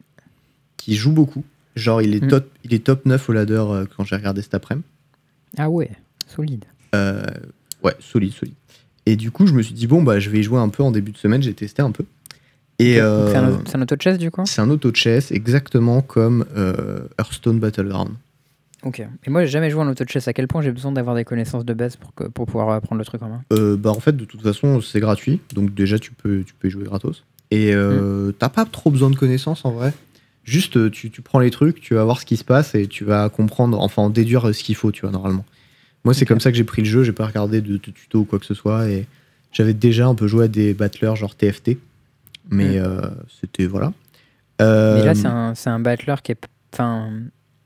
qui 0.78 0.95
joue 0.95 1.11
beaucoup. 1.11 1.44
Genre, 1.76 2.02
il 2.02 2.15
est, 2.15 2.24
Mm. 2.24 2.28
top, 2.30 2.49
il 2.64 2.74
est 2.74 2.84
top 2.84 3.06
9 3.06 3.30
au 3.30 3.34
ladder 3.34 3.64
quand 3.95 4.03
j'ai 4.03 4.15
regardé 4.15 4.41
cet 4.41 4.53
après-midi. 4.56 4.86
Ah 5.57 5.70
ouais, 5.70 5.91
solide. 6.28 6.65
Ouais, 7.84 7.94
solide, 7.99 8.32
solide. 8.34 8.53
Et 9.06 9.15
du 9.15 9.32
coup, 9.32 9.45
je 9.45 9.53
me 9.53 9.61
suis 9.61 9.74
dit, 9.74 9.86
bon, 9.88 10.02
bah, 10.02 10.20
je 10.20 10.30
vais 10.30 10.40
y 10.40 10.44
jouer 10.44 10.60
un 10.60 10.70
peu 10.70 10.82
en 10.84 10.91
début 10.91 11.11
de 11.11 11.18
semaine. 11.18 11.44
J'ai 11.44 11.53
testé 11.53 11.82
un 11.82 11.91
peu. 11.91 12.06
Et 12.80 12.95
C'est 12.95 13.00
un, 13.02 13.06
euh, 13.06 13.52
auto- 13.54 13.62
c'est 13.68 13.76
un 13.78 13.82
auto-chess 13.82 14.18
du 14.18 14.32
coup? 14.32 14.44
c'est 14.45 14.62
un 14.62 14.70
auto-chess 14.70 15.32
exactement 15.32 16.02
comme 16.02 16.45
euh, 16.58 17.02
Hearthstone 17.20 17.60
Battleground. 17.60 18.12
Ok. 18.84 19.00
Et 19.26 19.30
moi, 19.30 19.45
j'ai 19.45 19.52
jamais 19.52 19.70
joué 19.70 19.82
en 19.82 19.88
auto-chess. 19.88 20.28
À 20.28 20.34
quel 20.34 20.48
point 20.48 20.62
j'ai 20.62 20.72
besoin 20.72 20.91
d'avoir 20.91 21.16
des 21.16 21.24
connaissances 21.24 21.64
de 21.64 21.74
base 21.74 21.95
pour, 21.95 22.14
que, 22.14 22.26
pour 22.26 22.45
pouvoir 22.48 22.70
euh, 22.70 22.80
prendre 22.82 23.00
le 23.00 23.06
truc 23.06 23.22
en 23.22 23.30
main? 23.30 23.41
Euh, 23.54 23.78
bah, 23.78 23.91
en 23.91 24.00
fait, 24.02 24.18
de 24.18 24.26
toute 24.26 24.41
façon, 24.41 24.82
c'est 24.82 25.00
gratuit. 25.00 25.40
Donc, 25.54 25.74
déjà, 25.74 25.98
tu 26.00 26.12
peux, 26.12 26.44
tu 26.44 26.54
peux 26.54 26.68
y 26.68 26.72
jouer 26.72 26.84
gratos. 26.84 27.24
Et 27.52 27.74
euh, 27.74 28.30
Mm. 28.30 28.34
t'as 28.40 28.50
pas 28.50 28.66
trop 28.66 28.90
besoin 28.91 29.10
de 29.10 29.16
connaissances 29.16 29.64
en 29.64 29.72
vrai. 29.72 29.94
Juste, 30.44 30.91
tu, 30.91 31.10
tu 31.12 31.22
prends 31.22 31.40
les 31.40 31.52
trucs, 31.52 31.80
tu 31.80 31.94
vas 31.94 32.04
voir 32.04 32.20
ce 32.20 32.26
qui 32.26 32.36
se 32.36 32.44
passe 32.44 32.76
et 32.76 32.88
tu 32.88 33.06
vas 33.06 33.30
comprendre, 33.30 33.80
enfin, 33.80 34.02
en 34.02 34.10
déduire 34.10 34.54
ce 34.54 34.62
qu'il 34.64 34.76
faut, 34.76 34.91
tu 34.91 35.02
vois, 35.02 35.12
normalement. 35.12 35.45
Moi, 36.04 36.14
c'est 36.14 36.26
comme 36.26 36.41
ça 36.41 36.52
que 36.52 36.58
j'ai 36.58 36.66
pris 36.66 36.82
le 36.82 36.88
jeu. 36.90 37.04
J'ai 37.04 37.14
pas 37.14 37.26
regardé 37.28 37.62
de, 37.62 37.74
de 37.74 37.78
tuto 37.78 38.20
ou 38.20 38.26
quoi 38.26 38.40
que 38.40 38.45
ce 38.45 38.54
soit. 38.54 38.90
Et 38.90 39.06
j'avais 39.54 39.74
déjà 39.74 40.08
un 40.08 40.16
peu 40.16 40.28
joué 40.28 40.45
à 40.45 40.48
des 40.50 40.74
battlers 40.74 41.16
genre 41.16 41.36
TFT. 41.36 41.78
Mais 42.49 42.80
Mm. 42.80 42.84
euh, 42.84 43.02
c'était, 43.41 43.65
voilà. 43.65 43.94
Euh, 44.61 44.98
Mais 44.99 45.06
là, 45.06 45.15
c'est 45.15 45.28
un, 45.28 45.53
un 45.74 45.80
battler 45.80 46.15
qui 46.24 46.32
est. 46.34 46.48
Enfin, 46.74 47.10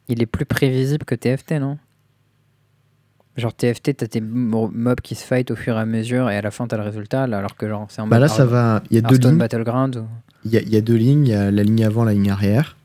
il 0.07 0.21
est 0.21 0.25
plus 0.25 0.45
prévisible 0.45 1.05
que 1.05 1.15
TFT, 1.15 1.53
non? 1.59 1.77
Genre 3.35 3.53
TFT, 3.53 3.95
t'as 3.95 4.07
tes 4.07 4.19
mo- 4.21 4.71
mobs 4.73 4.99
qui 5.01 5.13
se 5.13 5.23
fight 5.23 5.51
au 5.51 5.55
fur 5.55 5.75
et 5.77 5.79
à 5.79 5.85
mesure 5.85 6.29
et 6.31 6.37
à 6.37 6.41
la 6.41 6.49
fin 6.49 6.65
t'as 6.67 6.77
le 6.77 6.83
résultat, 6.83 7.27
là, 7.27 7.37
alors 7.37 7.55
que 7.55 7.67
genre 7.67 7.85
c'est 7.89 8.01
un 8.01 8.07
bah 8.07 8.17
là, 8.17 8.27
ça 8.27 8.45
va. 8.45 8.81
Il 8.89 8.95
y 8.95 8.97
a 8.97 9.01
deux 9.01 9.17
lignes. 9.17 9.37
Battleground. 9.37 9.97
ou- 9.97 10.07
Il 10.45 10.51
y, 10.51 10.57
a- 10.57 10.61
il 10.61 10.69
y 10.69 10.77
a 10.77 10.81
deux 10.81 10.95
lignes, 10.95 11.27
il 11.27 11.31
y 11.31 11.35
a 11.35 11.51
la 11.51 11.63
ligne 11.63 11.83
avant, 11.85 12.03
la 12.03 12.13
ligne 12.13 12.31
arrière. 12.31 12.77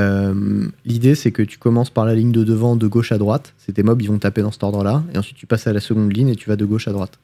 Euh, 0.00 0.66
L'idée, 0.84 1.14
c'est 1.14 1.32
que 1.32 1.42
tu 1.42 1.58
commences 1.58 1.90
par 1.90 2.04
la 2.04 2.14
ligne 2.14 2.30
de 2.32 2.44
devant, 2.44 2.76
de 2.76 2.86
gauche 2.86 3.10
à 3.12 3.18
droite. 3.18 3.52
C'est 3.58 3.72
tes 3.72 3.82
mobs, 3.82 4.00
ils 4.00 4.08
vont 4.08 4.18
taper 4.18 4.42
dans 4.42 4.50
cet 4.52 4.62
ordre-là. 4.62 5.02
Et 5.12 5.18
ensuite, 5.18 5.36
tu 5.36 5.46
passes 5.46 5.66
à 5.66 5.72
la 5.72 5.80
seconde 5.80 6.14
ligne 6.16 6.28
et 6.28 6.36
tu 6.36 6.48
vas 6.48 6.56
de 6.56 6.64
gauche 6.64 6.86
à 6.88 6.92
droite. 6.92 7.18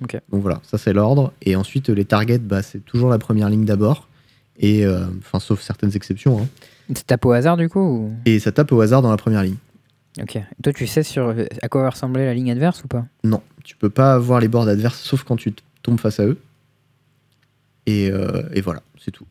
Donc 0.00 0.42
voilà, 0.42 0.60
ça 0.62 0.78
c'est 0.78 0.92
l'ordre. 0.92 1.32
Et 1.42 1.56
ensuite, 1.56 1.88
les 1.88 2.04
targets, 2.04 2.38
bah, 2.38 2.62
c'est 2.62 2.84
toujours 2.84 3.10
la 3.10 3.18
première 3.18 3.48
ligne 3.50 3.64
d'abord. 3.64 4.08
Et 4.58 4.84
euh, 4.86 5.06
enfin, 5.18 5.40
sauf 5.40 5.60
certaines 5.60 5.94
exceptions. 5.94 6.40
hein. 6.40 6.46
Tu 6.94 7.02
tapes 7.04 7.24
au 7.26 7.32
hasard 7.32 7.56
du 7.56 7.68
coup 7.68 7.80
ou... 7.80 8.12
Et 8.24 8.38
ça 8.38 8.50
tape 8.50 8.72
au 8.72 8.80
hasard 8.80 9.02
dans 9.02 9.10
la 9.10 9.16
première 9.16 9.42
ligne. 9.42 9.56
Ok. 10.20 10.36
Et 10.36 10.62
toi, 10.62 10.72
tu 10.72 10.86
sais 10.86 11.02
sur 11.02 11.34
à 11.62 11.68
quoi 11.68 11.82
va 11.82 11.90
ressembler 11.90 12.24
la 12.24 12.34
ligne 12.34 12.50
adverse 12.50 12.82
ou 12.84 12.88
pas? 12.88 13.04
Non, 13.24 13.42
tu 13.62 13.76
peux 13.76 13.90
pas 13.90 14.14
avoir 14.14 14.40
les 14.40 14.48
boards 14.48 14.68
adverses 14.68 15.00
sauf 15.00 15.22
quand 15.22 15.36
tu 15.36 15.52
tombes 15.82 16.00
face 16.00 16.18
à 16.18 16.26
eux. 16.26 16.38
Et, 17.86 18.10
euh, 18.10 18.42
et 18.52 18.60
voilà, 18.60 18.82
c'est 19.02 19.10
tout. 19.10 19.26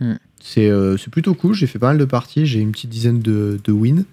Hmm. 0.00 0.14
C'est 0.40 0.68
euh, 0.68 0.96
c'est 0.96 1.10
plutôt 1.10 1.34
cool, 1.34 1.54
j'ai 1.54 1.66
fait 1.66 1.78
pas 1.78 1.88
mal 1.88 1.98
de 1.98 2.04
parties, 2.04 2.44
j'ai 2.44 2.60
une 2.60 2.72
petite 2.72 2.90
dizaine 2.90 3.20
de, 3.20 3.60
de 3.62 3.72
wins. 3.72 4.04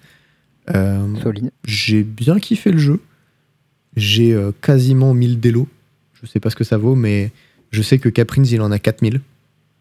Solide. 1.22 1.50
j'ai 1.64 2.04
bien 2.04 2.38
kiffé 2.38 2.70
le 2.70 2.78
jeu. 2.78 3.00
J'ai 3.96 4.32
euh, 4.32 4.52
quasiment 4.60 5.14
1000 5.14 5.40
délos. 5.40 5.68
Je 6.20 6.26
sais 6.26 6.40
pas 6.40 6.50
ce 6.50 6.56
que 6.56 6.64
ça 6.64 6.78
vaut, 6.78 6.94
mais 6.94 7.30
je 7.70 7.82
sais 7.82 7.98
que 7.98 8.08
Caprins 8.08 8.44
il 8.44 8.60
en 8.62 8.70
a 8.70 8.78
4000. 8.78 9.20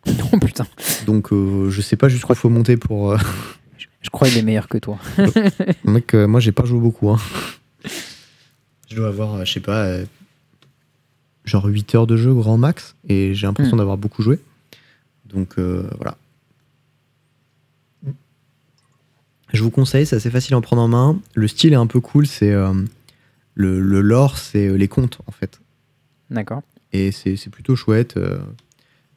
oh 0.33 0.39
putain. 0.39 0.65
Donc 1.05 1.31
euh, 1.31 1.69
je 1.69 1.81
sais 1.81 1.95
pas 1.95 2.09
jusqu'où 2.09 2.33
faut 2.33 2.49
monter 2.49 2.75
pour. 2.77 3.11
euh, 3.11 3.17
Je 4.01 4.09
crois 4.09 4.27
qu'il 4.27 4.37
est 4.39 4.41
meilleur 4.43 4.67
que 4.67 4.77
toi. 4.79 4.97
Mec, 5.85 6.13
euh, 6.15 6.27
moi 6.27 6.39
j'ai 6.39 6.51
pas 6.51 6.65
joué 6.65 6.79
beaucoup. 6.79 7.09
hein. 7.09 7.19
Je 8.89 8.95
dois 8.95 9.07
avoir, 9.09 9.45
je 9.45 9.51
sais 9.53 9.59
pas, 9.61 9.85
euh, 9.85 10.05
genre 11.45 11.65
8 11.65 11.95
heures 11.95 12.07
de 12.07 12.17
jeu 12.17 12.33
grand 12.33 12.57
max, 12.57 12.95
et 13.07 13.33
j'ai 13.35 13.47
l'impression 13.47 13.75
Hmm. 13.75 13.79
d'avoir 13.79 13.97
beaucoup 13.97 14.21
joué. 14.23 14.39
Donc 15.29 15.57
euh, 15.59 15.87
voilà. 15.97 16.17
Je 19.53 19.63
vous 19.63 19.69
conseille, 19.71 20.05
c'est 20.05 20.15
assez 20.15 20.29
facile 20.31 20.53
à 20.55 20.57
en 20.57 20.61
prendre 20.61 20.81
en 20.81 20.87
main. 20.87 21.19
Le 21.33 21.47
style 21.47 21.73
est 21.73 21.77
un 21.77 21.87
peu 21.87 21.99
cool, 21.99 22.25
c'est 22.25 22.51
euh, 22.51 22.73
le, 23.55 23.79
le 23.81 24.01
lore, 24.01 24.37
c'est 24.37 24.67
euh, 24.67 24.75
les 24.75 24.87
contes 24.87 25.19
en 25.27 25.31
fait. 25.31 25.59
D'accord. 26.29 26.61
Et 26.93 27.11
c'est 27.11 27.49
plutôt 27.49 27.75
chouette. 27.75 28.17
euh. 28.17 28.39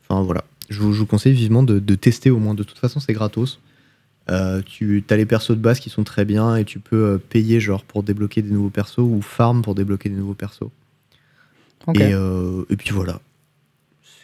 Enfin 0.08 0.22
voilà, 0.22 0.44
je 0.70 0.80
vous, 0.80 0.92
je 0.92 1.00
vous 1.00 1.06
conseille 1.06 1.32
vivement 1.32 1.62
de, 1.62 1.78
de 1.78 1.94
tester 1.94 2.30
au 2.30 2.38
moins. 2.38 2.54
De 2.54 2.62
toute 2.62 2.78
façon, 2.78 3.00
c'est 3.00 3.12
gratos. 3.12 3.60
Euh, 4.30 4.62
tu 4.64 5.04
as 5.10 5.16
les 5.16 5.26
persos 5.26 5.50
de 5.50 5.60
base 5.60 5.80
qui 5.80 5.90
sont 5.90 6.02
très 6.04 6.24
bien 6.24 6.56
et 6.56 6.64
tu 6.64 6.78
peux 6.80 7.18
payer 7.18 7.60
genre 7.60 7.84
pour 7.84 8.02
débloquer 8.02 8.40
des 8.42 8.50
nouveaux 8.50 8.70
persos 8.70 8.98
ou 8.98 9.20
farm 9.20 9.60
pour 9.62 9.74
débloquer 9.74 10.08
des 10.08 10.16
nouveaux 10.16 10.34
persos. 10.34 10.70
Ok. 11.86 12.00
Et, 12.00 12.14
euh, 12.14 12.64
et 12.70 12.76
puis 12.76 12.90
voilà. 12.90 13.20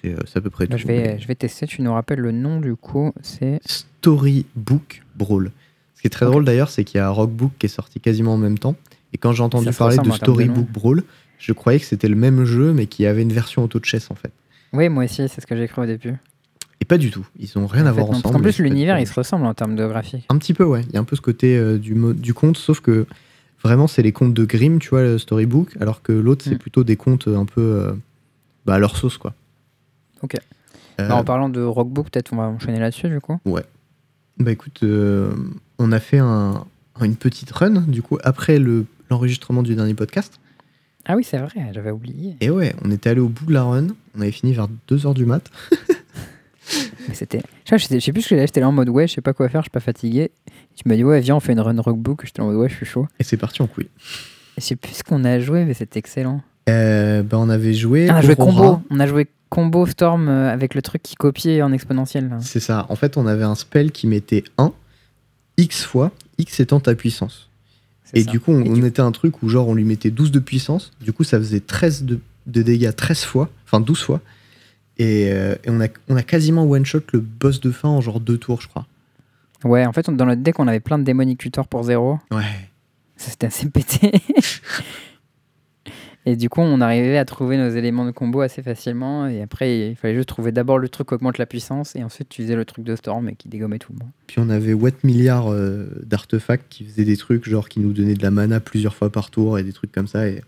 C'est 0.03 0.15
à 0.37 0.41
peu 0.41 0.49
près 0.49 0.67
Bah, 0.67 0.77
tout. 0.77 0.81
je, 0.83 0.87
vais, 0.87 1.19
je 1.21 1.27
vais 1.29 1.35
tester. 1.35 1.67
Tu 1.67 1.83
nous 1.83 1.93
rappelles 1.93 2.21
le 2.21 2.33
nom 2.33 2.59
du 2.61 2.75
coup 2.75 3.13
C'est. 3.23 3.61
Storybook 3.67 5.03
Brawl. 5.17 5.51
Ce 5.95 6.01
qui 6.01 6.07
est 6.07 6.11
très 6.11 6.25
drôle 6.25 6.47
d'ailleurs, 6.47 6.71
c'est 6.71 6.85
qu'il 6.85 6.97
y 6.97 7.01
a 7.03 7.11
Rockbook 7.11 7.53
qui 7.59 7.67
est 7.67 7.69
sorti 7.69 8.01
quasiment 8.01 8.33
en 8.35 8.39
même 8.39 8.59
temps. 8.59 8.77
Et 9.13 9.19
quand 9.19 9.33
j'ai 9.33 9.43
entendu 9.43 9.71
parler 9.73 9.97
de 9.97 10.09
en 10.09 10.13
Storybook 10.13 10.71
Brawl, 10.71 11.03
je 11.39 11.53
croyais 11.53 11.81
que 11.81 11.87
c'était 11.87 12.09
le 12.09 12.17
même 12.17 12.45
jeu 12.45 12.73
mais 12.73 12.87
qu'il 12.87 13.05
y 13.05 13.07
avait 13.09 13.23
une 13.23 13.33
version 13.33 13.65
auto 13.65 13.79
de 13.79 13.85
chess 13.85 14.11
en 14.11 14.15
fait. 14.15 14.33
Oui, 14.73 14.89
moi 14.89 15.05
aussi, 15.05 15.29
c'est 15.29 15.41
ce 15.41 15.47
que 15.47 15.57
j'ai 15.57 15.67
cru 15.67 15.83
au 15.83 15.87
début. 15.87 16.15
Et 16.81 16.85
pas 16.85 16.97
du 16.97 17.11
tout. 17.11 17.27
Ils 17.39 17.59
ont 17.59 17.67
rien 17.67 17.83
En 17.85 17.87
à 17.87 17.91
fait, 17.91 17.95
voir 17.97 18.07
non, 18.07 18.13
parce 18.13 18.19
ensemble. 18.27 18.37
qu'en 18.37 18.43
plus, 18.43 18.61
l'univers, 18.63 18.99
il 19.01 19.07
se 19.07 19.13
ressemble 19.15 19.45
en 19.47 19.53
termes 19.55 19.75
de 19.77 19.87
graphique. 19.87 20.25
Un 20.31 20.39
petit 20.39 20.55
peu, 20.55 20.65
ouais. 20.65 20.83
Il 20.89 20.95
y 20.95 20.97
a 20.97 21.01
un 21.01 21.05
peu 21.05 21.17
ce 21.17 21.21
côté 21.21 21.57
euh, 21.59 21.77
du, 21.79 22.33
conte, 22.35 22.57
sauf 22.57 22.81
que 22.81 23.07
vraiment, 23.63 23.87
c'est 23.87 24.01
les 24.03 24.13
contes 24.13 24.33
de 24.33 24.45
Grimm, 24.45 24.79
tu 24.79 24.89
vois, 24.91 25.03
le 25.03 25.19
storybook, 25.19 25.77
alors 25.81 26.03
que 26.03 26.13
l'autre, 26.13 26.45
c'est 26.45 26.55
Mm. 26.55 26.59
plutôt 26.59 26.85
des 26.85 26.97
contes 26.97 27.29
un 27.29 27.45
peu 27.45 27.61
euh, 27.61 27.93
bah, 28.65 28.75
à 28.75 28.79
leur 28.79 28.97
sauce, 28.97 29.19
quoi. 29.19 29.35
Ok. 30.23 30.37
Euh, 31.01 31.09
Bah, 31.09 31.17
en 31.17 31.25
parlant 31.25 31.49
de 31.49 31.61
Rockbook, 31.63 32.11
peut-être 32.11 32.33
on 32.33 32.37
va 32.37 32.45
enchaîner 32.45 32.79
là-dessus 32.79 33.09
du 33.09 33.21
coup. 33.21 33.39
bah 34.39 34.53
écoute, 34.53 34.81
euh, 34.83 35.33
on 35.79 35.93
a 35.93 35.99
fait 36.01 36.19
un- 36.19 36.65
une 37.03 37.17
petite 37.17 37.51
run, 37.51 37.83
du 37.89 38.01
coup, 38.03 38.19
après 38.25 38.59
le- 38.59 38.87
l'enregistrement 39.11 39.63
du 39.63 39.75
dernier 39.75 39.95
podcast. 39.95 40.41
Ah 41.07 41.17
oui, 41.17 41.25
c'est 41.25 41.39
vrai, 41.39 41.51
j'avais 41.73 41.91
oublié. 41.91 42.37
Et 42.41 42.51
ouais, 42.51 42.75
on 42.85 42.91
était 42.91 43.11
allé 43.11 43.21
au 43.21 43.29
bout 43.29 43.47
de 43.47 43.53
la 43.53 43.65
run. 43.65 43.89
On 44.17 44.21
avait 44.21 44.31
fini 44.31 44.53
vers 44.53 44.69
2h 44.89 45.15
du 45.15 45.25
mat. 45.25 45.51
Mais 47.09 47.15
c'était. 47.15 47.43
Je 47.65 47.77
sais, 47.79 48.13
plus 48.13 48.23
ce 48.23 48.29
que 48.29 48.35
j'avais, 48.35 48.47
j'étais 48.47 48.61
là 48.61 48.69
en 48.69 48.73
mode 48.73 48.89
ouais, 48.89 49.09
je 49.09 49.15
sais 49.15 49.21
pas 49.21 49.33
quoi 49.33 49.49
faire, 49.49 49.63
je 49.63 49.65
suis 49.65 49.71
pas 49.71 49.81
fatigué. 49.81 50.31
Tu 50.77 50.89
m'as 50.89 50.95
dit 50.95 51.05
ouais, 51.05 51.21
viens, 51.21 51.37
on 51.37 51.41
fait 51.41 51.53
une 51.53 51.61
run 51.61 51.81
rockbook. 51.81 52.25
J'étais 52.25 52.41
en 52.41 52.47
mode 52.47 52.57
ouais, 52.57 52.69
je 52.69 52.77
suis 52.77 52.87
chaud. 52.87 53.07
Et 53.19 53.25
c'est 53.25 53.37
parti 53.37 53.63
en 53.63 53.67
couille. 53.67 53.89
Je 54.59 54.63
sais 54.63 54.77
plus 54.77 54.93
ce 54.93 55.03
qu'on 55.03 55.25
a 55.25 55.41
joué, 55.41 55.65
mais 55.65 55.75
c'était 55.75 55.99
excellent. 55.99 56.43
Euh, 56.69 57.23
bah, 57.23 57.39
on 57.41 57.49
avait 57.49 57.75
joué. 57.75 58.09
Ah, 58.09 58.15
on 58.15 58.17
a 58.17 58.23
joué 58.23 58.35
Aurora. 58.39 58.53
combo. 58.53 58.83
On 58.91 59.01
a 59.01 59.07
joué 59.07 59.27
combo 59.49 59.87
Storm 59.87 60.29
euh, 60.29 60.53
avec 60.53 60.75
le 60.75 60.83
truc 60.83 61.03
qui 61.03 61.17
copiait 61.17 61.63
en 61.63 61.73
exponentiel. 61.73 62.37
C'est 62.41 62.61
ça. 62.61 62.87
En 62.89 62.97
fait, 62.97 63.17
on 63.17 63.27
avait 63.27 63.45
un 63.45 63.55
spell 63.55 63.91
qui 63.91 64.07
mettait 64.07 64.45
1, 64.59 64.73
x 65.57 65.85
fois, 65.85 66.13
x 66.39 66.61
étant 66.61 66.79
ta 66.81 66.95
puissance. 66.95 67.50
Et 68.15 68.23
ça. 68.25 68.31
du 68.31 68.41
coup, 68.41 68.53
on, 68.53 68.65
Et 68.65 68.69
on 68.71 68.75
du- 68.75 68.87
était 68.87 69.01
un 69.03 69.13
truc 69.13 69.43
où 69.43 69.49
genre 69.49 69.69
on 69.69 69.75
lui 69.75 69.85
mettait 69.85 70.11
12 70.11 70.31
de 70.33 70.39
puissance. 70.41 70.93
Du 71.01 71.13
coup, 71.13 71.25
ça 71.25 71.39
faisait 71.39 71.61
13 71.61 72.05
de, 72.05 72.19
de 72.47 72.63
dégâts 72.63 72.95
13 72.95 73.25
fois, 73.25 73.49
enfin 73.67 73.81
12 73.81 74.01
fois. 74.03 74.21
Et, 74.99 75.31
euh, 75.33 75.55
et 75.65 75.71
on, 75.71 75.81
a, 75.81 75.87
on 76.09 76.17
a 76.17 76.23
quasiment 76.23 76.65
one-shot 76.65 77.01
le 77.13 77.21
boss 77.21 77.61
de 77.61 77.71
fin 77.71 77.89
en 77.89 78.01
genre 78.01 78.21
deux 78.21 78.37
tours, 78.39 78.61
je 78.61 78.69
crois. 78.69 78.87
Ouais, 79.65 79.87
en 79.87 79.93
fait, 79.93 80.09
on- 80.09 80.13
dans 80.13 80.27
notre 80.27 80.43
deck, 80.43 80.59
on 80.59 80.67
avait 80.69 80.81
plein 80.81 80.99
de 80.99 81.05
démonic 81.05 81.39
tutor 81.39 81.67
pour 81.69 81.83
zéro. 81.85 82.19
Ouais. 82.31 82.45
Ça, 83.17 83.31
c'était 83.31 83.47
assez 83.47 83.69
pété. 83.69 84.13
Et 86.31 86.37
du 86.37 86.49
coup, 86.49 86.61
on 86.61 86.81
arrivait 86.81 87.19
à 87.19 87.25
trouver 87.25 87.57
nos 87.57 87.71
éléments 87.71 88.05
de 88.05 88.11
combo 88.11 88.41
assez 88.41 88.63
facilement. 88.63 89.27
Et 89.27 89.43
après, 89.43 89.91
il 89.91 89.97
fallait 89.97 90.15
juste 90.15 90.29
trouver 90.29 90.53
d'abord 90.53 90.79
le 90.79 90.89
truc 90.89 91.09
qui 91.09 91.15
augmente 91.15 91.39
la 91.39 91.47
puissance. 91.47 91.97
Et 91.97 92.05
ensuite, 92.05 92.29
tu 92.29 92.43
faisais 92.43 92.55
le 92.57 92.65
truc 92.65 92.85
de 92.85 92.95
Storm 92.95 93.29
et 93.29 93.35
qui 93.35 93.49
dégommait 93.49 93.79
tout 93.79 93.93
le 93.93 93.99
monde. 93.99 94.11
Puis 94.27 94.39
on 94.39 94.49
avait 94.49 94.73
what 94.73 94.91
milliard 95.03 95.51
euh, 95.53 95.89
d'artefacts 96.05 96.67
qui 96.69 96.85
faisaient 96.85 97.05
des 97.05 97.17
trucs 97.17 97.49
genre 97.49 97.69
qui 97.69 97.81
nous 97.81 97.93
donnaient 97.93 98.15
de 98.15 98.23
la 98.23 98.31
mana 98.31 98.61
plusieurs 98.61 98.95
fois 98.95 99.11
par 99.11 99.31
tour 99.31 99.59
et 99.59 99.63
des 99.65 99.73
trucs 99.73 99.93
comme 99.93 100.07
ça. 100.07 100.29
Et 100.29 100.43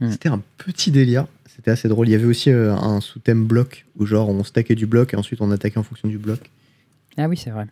Hmm. 0.00 0.10
c'était 0.10 0.28
un 0.28 0.42
petit 0.58 0.90
délire. 0.90 1.26
C'était 1.46 1.70
assez 1.70 1.88
drôle. 1.88 2.06
Il 2.08 2.12
y 2.12 2.14
avait 2.14 2.26
aussi 2.26 2.50
euh, 2.50 2.74
un 2.74 3.00
sous-thème 3.00 3.44
bloc 3.46 3.86
où 3.98 4.04
genre 4.04 4.28
on 4.28 4.44
stackait 4.44 4.74
du 4.74 4.86
bloc 4.86 5.14
et 5.14 5.16
ensuite 5.16 5.40
on 5.40 5.50
attaquait 5.50 5.78
en 5.78 5.82
fonction 5.82 6.06
du 6.06 6.18
bloc. 6.18 6.38
Ah 7.16 7.28
oui, 7.28 7.36
c'est 7.38 7.48
vrai. 7.48 7.66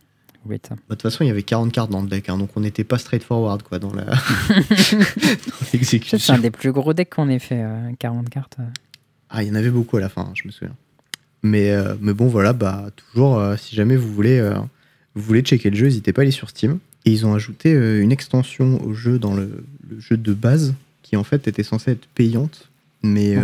De. 0.46 0.58
Bah, 0.70 0.76
De 0.90 0.94
toute 0.94 1.02
façon, 1.02 1.24
il 1.24 1.28
y 1.28 1.30
avait 1.30 1.42
40 1.42 1.72
cartes 1.72 1.90
dans 1.90 2.02
le 2.02 2.08
deck, 2.08 2.28
hein, 2.28 2.38
donc 2.38 2.50
on 2.56 2.60
n'était 2.60 2.84
pas 2.84 2.98
straightforward 2.98 3.62
quoi 3.62 3.78
dans 3.78 3.92
la 3.92 4.04
que 4.68 4.74
C'est 4.74 5.72
l'exécution. 5.74 6.34
un 6.34 6.38
des 6.38 6.50
plus 6.50 6.72
gros 6.72 6.92
decks 6.94 7.10
qu'on 7.14 7.28
ait 7.28 7.38
fait, 7.38 7.62
euh, 7.62 7.90
40 7.98 8.28
cartes. 8.30 8.56
euh. 8.60 8.64
Ah, 9.30 9.42
il 9.42 9.48
y 9.48 9.50
en 9.50 9.54
avait 9.54 9.70
beaucoup 9.70 9.96
à 9.96 10.00
la 10.00 10.08
fin, 10.08 10.22
hein, 10.22 10.32
je 10.34 10.42
me 10.46 10.52
souviens. 10.52 10.74
Mais, 11.42 11.70
euh, 11.72 11.94
mais 12.00 12.12
bon, 12.14 12.26
voilà, 12.28 12.52
bah 12.52 12.86
toujours, 12.96 13.38
euh, 13.38 13.56
si 13.56 13.74
jamais 13.76 13.96
vous 13.96 14.12
voulez, 14.12 14.40
vous 15.14 15.22
voulez 15.22 15.42
checker 15.42 15.70
le 15.70 15.76
jeu, 15.76 15.86
n'hésitez 15.86 16.12
pas 16.12 16.22
à 16.22 16.24
aller 16.24 16.30
sur 16.30 16.48
Steam. 16.50 16.78
Et 17.06 17.10
ils 17.12 17.26
ont 17.26 17.34
ajouté 17.34 17.70
une 17.72 18.12
extension 18.12 18.82
au 18.82 18.94
jeu 18.94 19.18
dans 19.18 19.34
le, 19.34 19.64
le 19.90 20.00
jeu 20.00 20.16
de 20.16 20.32
base 20.32 20.74
qui 21.02 21.16
en 21.16 21.24
fait 21.24 21.46
était 21.48 21.62
censée 21.62 21.90
être 21.90 22.06
payante, 22.14 22.70
mais, 23.02 23.36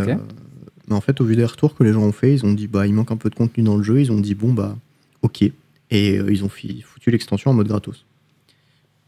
mais 0.89 0.94
en 0.94 1.01
fait, 1.02 1.20
au 1.20 1.24
vu 1.27 1.36
des 1.36 1.44
retours 1.44 1.74
que 1.74 1.85
les 1.85 1.93
gens 1.93 2.01
ont 2.01 2.12
fait, 2.12 2.32
ils 2.32 2.47
ont 2.47 2.52
dit 2.55 2.68
bah 2.68 2.86
il 2.86 2.94
manque 2.94 3.10
un 3.12 3.18
peu 3.18 3.28
de 3.28 3.35
contenu 3.35 3.62
dans 3.62 3.77
le 3.77 3.82
jeu. 3.82 4.01
Ils 4.01 4.10
ont 4.12 4.18
dit 4.20 4.35
bon 4.35 4.55
bah 4.55 4.77
ok, 5.20 5.44
et 5.90 6.18
euh, 6.18 6.32
ils 6.32 6.44
ont 6.44 6.48
foutu 6.48 7.10
l'extension 7.10 7.50
en 7.50 7.54
mode 7.54 7.68
gratos. 7.68 8.04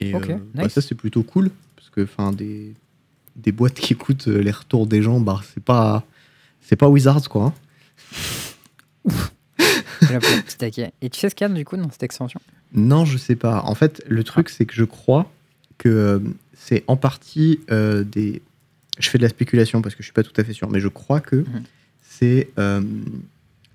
Et 0.01 0.15
euh, 0.15 0.19
bah, 0.55 0.65
nice. 0.65 0.73
ça 0.73 0.81
c'est 0.81 0.95
plutôt 0.95 1.23
cool 1.23 1.51
parce 1.77 1.91
que 1.91 2.03
enfin 2.03 2.33
des 2.33 2.75
des 3.37 3.53
boîtes 3.53 3.75
qui 3.75 3.93
écoutent 3.93 4.29
euh, 4.29 4.43
les 4.43 4.51
retours 4.51 4.87
des 4.87 5.01
gens, 5.03 5.21
bah 5.21 5.41
c'est 5.55 5.63
pas 5.63 6.05
c'est 6.61 6.77
pas 6.77 6.89
Wizards 6.89 7.29
quoi. 7.29 7.55
hein. 9.07 9.11
Et 11.01 11.11
tu 11.11 11.19
sais 11.19 11.31
ce 11.31 11.35
qu'il 11.35 11.47
y 11.47 11.51
a 11.51 11.55
du 11.55 11.65
coup 11.65 11.77
dans 11.77 11.91
cette 11.91 12.03
extension? 12.03 12.41
Non, 12.75 13.05
je 13.05 13.17
sais 13.19 13.37
pas. 13.37 13.63
En 13.65 13.75
fait, 13.75 14.03
le 14.09 14.25
truc, 14.25 14.49
c'est 14.49 14.67
que 14.67 14.75
je 14.75 14.85
crois 14.85 15.31
que 15.79 16.21
c'est 16.55 16.85
en 16.87 16.97
partie 16.97 17.61
euh, 17.71 18.05
des. 18.05 18.43
Je 18.99 19.09
fais 19.09 19.19
de 19.19 19.23
la 19.23 19.29
spéculation 19.29 19.81
parce 19.83 19.95
que 19.95 20.03
je 20.03 20.07
suis 20.07 20.13
pas 20.13 20.23
tout 20.23 20.33
à 20.37 20.45
fait 20.45 20.53
sûr, 20.53 20.69
mais 20.71 20.81
je 20.81 20.89
crois 20.89 21.21
que 21.21 21.37
Mhm. 21.37 21.63
c'est. 22.03 22.51
euh, 22.59 22.83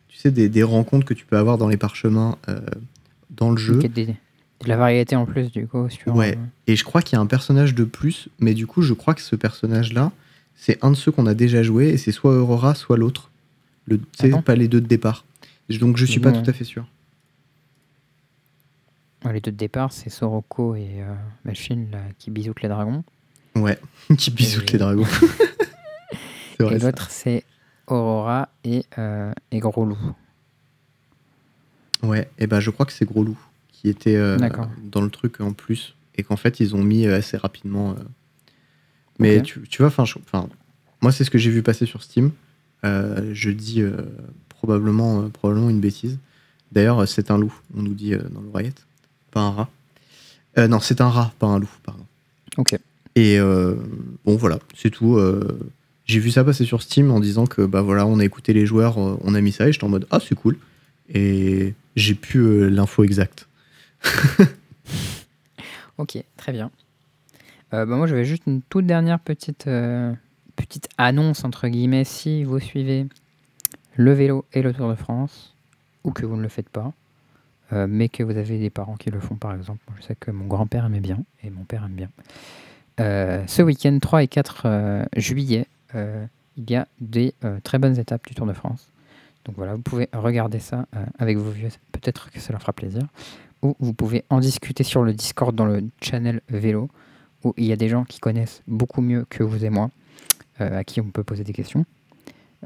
tu 0.10 0.18
sais, 0.18 0.32
des, 0.32 0.50
des 0.50 0.64
rencontres 0.64 1.06
que 1.06 1.14
tu 1.14 1.26
peux 1.26 1.38
avoir 1.38 1.58
dans 1.58 1.68
les 1.70 1.78
parchemins 1.78 2.38
euh, 2.50 2.60
dans 3.30 3.52
le 3.52 3.58
jeu. 3.58 3.78
Des- 3.80 4.06
De 4.06 4.16
la 4.68 4.78
variété 4.78 5.16
en 5.16 5.26
plus, 5.26 5.52
du 5.52 5.68
coup. 5.68 5.88
Sur, 5.90 6.16
Ouais. 6.16 6.36
euh, 6.38 6.42
Et 6.68 6.76
je 6.76 6.84
crois 6.84 7.02
qu'il 7.02 7.16
y 7.16 7.20
a 7.20 7.22
un 7.22 7.28
personnage 7.28 7.76
de 7.76 7.84
plus, 7.84 8.28
mais 8.40 8.54
du 8.54 8.66
coup, 8.68 8.82
je 8.82 8.94
crois 8.94 9.14
que 9.14 9.22
ce 9.22 9.36
personnage-là, 9.36 10.12
c'est 10.56 10.84
un 10.84 10.90
de 10.92 10.96
ceux 10.96 11.12
qu'on 11.12 11.28
a 11.28 11.34
déjà 11.36 11.62
joué, 11.62 11.90
et 11.90 11.98
c'est 11.98 12.12
soit 12.12 12.32
Aurora, 12.36 12.74
soit 12.74 12.98
l'autre. 12.98 13.30
Le, 13.86 14.00
sais, 14.20 14.28
Attends. 14.30 14.42
pas 14.42 14.56
les 14.56 14.68
deux 14.68 14.82
de 14.82 14.88
départ. 14.88 15.26
Donc 15.70 15.98
je 15.98 16.06
suis 16.06 16.20
pas 16.20 16.32
tout 16.32 16.50
à 16.50 16.54
fait 16.54 16.64
sûr. 16.64 16.86
les 19.32 19.42
deux 19.42 19.52
de 19.52 19.58
départ, 19.58 19.92
c'est 19.92 20.10
Soroko 20.10 20.76
et 20.76 21.02
euh, 21.02 21.14
Machine 21.46 21.88
là, 21.92 22.00
qui 22.18 22.32
bisoutent 22.32 22.62
les 22.62 22.70
dragons. 22.70 23.04
Ouais, 23.56 23.78
qui 24.18 24.32
bisoute 24.32 24.70
Et- 24.70 24.74
les 24.74 24.80
dragons. 24.80 25.06
c'est 26.58 26.64
vrai. 26.64 26.76
et 26.78 26.80
l'autre, 26.80 27.08
c'est 27.12 27.44
Aurora 27.88 28.50
et, 28.64 28.86
euh, 28.98 29.32
et 29.52 29.60
Gros 29.60 29.86
Loup. 29.86 29.98
Ouais, 32.04 32.30
et 32.38 32.48
ben 32.48 32.60
je 32.60 32.70
crois 32.70 32.86
que 32.86 32.94
c'est 32.94 33.06
Gros 33.06 33.24
Loup 33.24 33.38
qui 33.72 33.90
était 33.90 34.16
euh, 34.16 34.38
dans 34.92 35.02
le 35.02 35.10
truc 35.10 35.40
en 35.42 35.54
plus 35.54 35.96
et 36.16 36.24
qu'en 36.24 36.36
fait 36.36 36.60
ils 36.60 36.76
ont 36.76 36.84
mis 36.84 37.06
euh, 37.08 37.18
assez 37.18 37.38
rapidement. 37.38 37.92
euh. 37.92 38.04
Mais 39.20 39.38
Ok. 39.40 39.44
tu, 39.44 39.62
tu 39.70 39.82
vois, 39.82 39.88
enfin, 39.96 40.48
moi 41.02 41.12
c'est 41.12 41.24
ce 41.24 41.30
que 41.32 41.38
j'ai 41.38 41.50
vu 41.52 41.64
passer 41.64 41.86
sur 41.86 42.04
Steam. 42.04 42.32
Euh, 42.86 43.32
je 43.34 43.50
dis 43.50 43.84
probablement, 44.50 45.28
probablement 45.30 45.70
une 45.70 45.80
bêtise. 45.80 46.20
D'ailleurs, 46.72 47.08
c'est 47.08 47.32
un 47.32 47.38
loup, 47.38 47.54
on 47.76 47.82
nous 47.82 47.94
dit 47.94 48.12
dans 48.12 48.42
l'oreillette, 48.42 48.86
pas 49.32 49.42
un 49.42 49.52
rat. 49.52 49.70
Non, 50.68 50.80
c'est 50.80 51.02
un 51.02 51.10
rat, 51.10 51.34
pas 51.40 51.48
un 51.48 51.60
loup, 51.60 51.70
pardon. 51.84 52.06
Ok. 52.58 52.78
Et 53.16 53.40
bon, 53.40 54.36
voilà, 54.36 54.60
c'est 54.76 54.92
tout. 54.92 55.20
j'ai 56.06 56.20
vu 56.20 56.30
ça 56.30 56.44
passer 56.44 56.66
sur 56.66 56.82
Steam 56.84 57.10
en 57.10 57.20
disant 57.20 57.48
que 57.48 57.64
bah 57.64 57.82
voilà, 57.82 58.06
on 58.06 58.20
a 58.20 58.26
écouté 58.26 58.54
les 58.54 58.66
joueurs, 58.68 58.98
on 58.98 59.34
a 59.34 59.42
mis 59.42 59.52
ça 59.52 59.68
et 59.68 59.72
j'étais 59.74 59.86
en 59.86 59.90
mode 59.90 60.06
ah 60.12 60.20
c'est 60.20 60.36
cool. 60.36 60.58
Et 61.10 61.74
j'ai 61.96 62.16
pu 62.16 62.40
euh, 62.40 62.70
l'info 62.70 63.04
exacte. 63.04 63.48
Ok, 65.98 66.24
très 66.38 66.52
bien. 66.52 66.70
Euh, 67.74 67.86
bah, 67.86 67.96
moi, 67.96 68.08
j'avais 68.08 68.26
juste 68.26 68.44
une 68.46 68.62
toute 68.62 68.86
dernière 68.86 69.20
petite, 69.20 69.68
euh, 69.68 70.14
petite 70.56 70.90
annonce, 70.98 71.44
entre 71.44 71.68
guillemets, 71.68 72.04
si 72.04 72.44
vous 72.44 72.60
suivez 72.60 73.08
le 73.96 74.14
vélo 74.14 74.46
et 74.54 74.62
le 74.62 74.74
Tour 74.74 74.90
de 74.90 74.96
France, 74.96 75.56
ou 76.04 76.12
que 76.12 76.26
vous 76.26 76.36
ne 76.36 76.44
le 76.44 76.50
faites 76.50 76.70
pas, 76.70 76.94
euh, 77.74 77.88
mais 77.90 78.10
que 78.10 78.22
vous 78.22 78.38
avez 78.38 78.60
des 78.60 78.70
parents 78.70 78.96
qui 78.96 79.10
le 79.10 79.20
font, 79.20 79.36
par 79.36 79.56
exemple. 79.56 79.82
Je 79.98 80.04
sais 80.04 80.16
que 80.16 80.30
mon 80.30 80.46
grand-père 80.46 80.86
aimait 80.86 81.00
bien, 81.00 81.20
et 81.44 81.50
mon 81.50 81.64
père 81.64 81.84
aime 81.84 81.96
bien. 81.96 82.10
Ce 83.00 83.62
week-end, 83.62 83.98
3 84.00 84.24
et 84.24 84.28
4 84.28 84.62
euh, 84.66 85.06
juillet, 85.16 85.68
il 85.96 86.70
y 86.70 86.76
a 86.76 86.88
des 87.00 87.34
très 87.64 87.80
bonnes 87.80 87.98
étapes 87.98 88.28
du 88.28 88.36
Tour 88.36 88.46
de 88.46 88.54
France. 88.54 88.88
Donc 89.48 89.56
voilà, 89.56 89.76
vous 89.76 89.82
pouvez 89.82 90.10
regarder 90.14 90.60
ça 90.60 90.86
euh, 90.96 91.06
avec 91.18 91.38
vos 91.38 91.50
vieux, 91.50 91.70
peut-être 91.94 92.30
que 92.32 92.40
ça 92.40 92.52
leur 92.52 92.62
fera 92.62 92.74
plaisir 92.74 93.04
ou 93.62 93.76
vous 93.80 93.94
pouvez 93.94 94.24
en 94.30 94.40
discuter 94.40 94.84
sur 94.84 95.04
le 95.04 95.14
Discord 95.14 95.56
dans 95.56 95.66
le 95.66 95.84
channel 96.02 96.42
vélo, 96.50 96.90
où 97.44 97.54
il 97.58 97.66
y 97.66 97.72
a 97.72 97.76
des 97.76 97.90
gens 97.90 98.04
qui 98.04 98.20
connaissent 98.20 98.62
beaucoup 98.68 99.02
mieux 99.02 99.26
que 99.30 99.44
vous 99.44 99.66
et 99.66 99.70
moi, 99.70 99.90
euh, 100.62 100.80
à 100.80 100.84
qui 100.84 101.02
on 101.02 101.10
peut 101.10 101.24
poser 101.24 101.44
des 101.44 101.54
questions. 101.54 101.86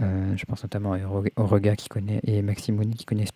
Euh, 0.01 0.35
je 0.37 0.45
pense 0.45 0.63
notamment 0.63 0.93
à 0.93 0.99
Orega 1.35 1.75
qui 1.75 1.89
connaît 1.89 2.21
et 2.23 2.41
Maximouni 2.41 2.95
qui 2.95 3.05
connaissent 3.05 3.33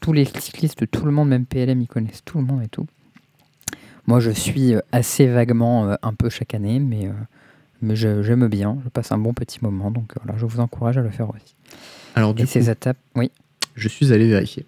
tous 0.00 0.12
les 0.12 0.24
cyclistes, 0.24 0.90
tout 0.90 1.04
le 1.04 1.12
monde, 1.12 1.28
même 1.28 1.46
PLM, 1.46 1.80
ils 1.80 1.88
connaissent 1.88 2.24
tout 2.24 2.38
le 2.38 2.44
monde 2.44 2.62
et 2.62 2.68
tout. 2.68 2.86
Moi, 4.06 4.20
je 4.20 4.30
suis 4.30 4.74
assez 4.92 5.26
vaguement 5.26 5.96
un 6.00 6.14
peu 6.14 6.28
chaque 6.28 6.54
année, 6.54 6.78
mais, 6.78 7.10
mais 7.82 7.96
j'aime 7.96 8.46
bien, 8.46 8.78
je 8.84 8.88
passe 8.88 9.10
un 9.10 9.18
bon 9.18 9.34
petit 9.34 9.58
moment, 9.62 9.90
donc 9.90 10.12
voilà, 10.22 10.38
je 10.38 10.46
vous 10.46 10.60
encourage 10.60 10.96
à 10.96 11.02
le 11.02 11.10
faire 11.10 11.30
aussi. 11.30 11.56
Alors 12.16 12.34
du 12.34 12.42
et 12.42 12.46
coup, 12.46 12.52
ces 12.52 12.68
étapes, 12.68 12.98
oui, 13.14 13.30
je 13.76 13.88
suis 13.88 14.12
allé 14.12 14.28
vérifier. 14.28 14.66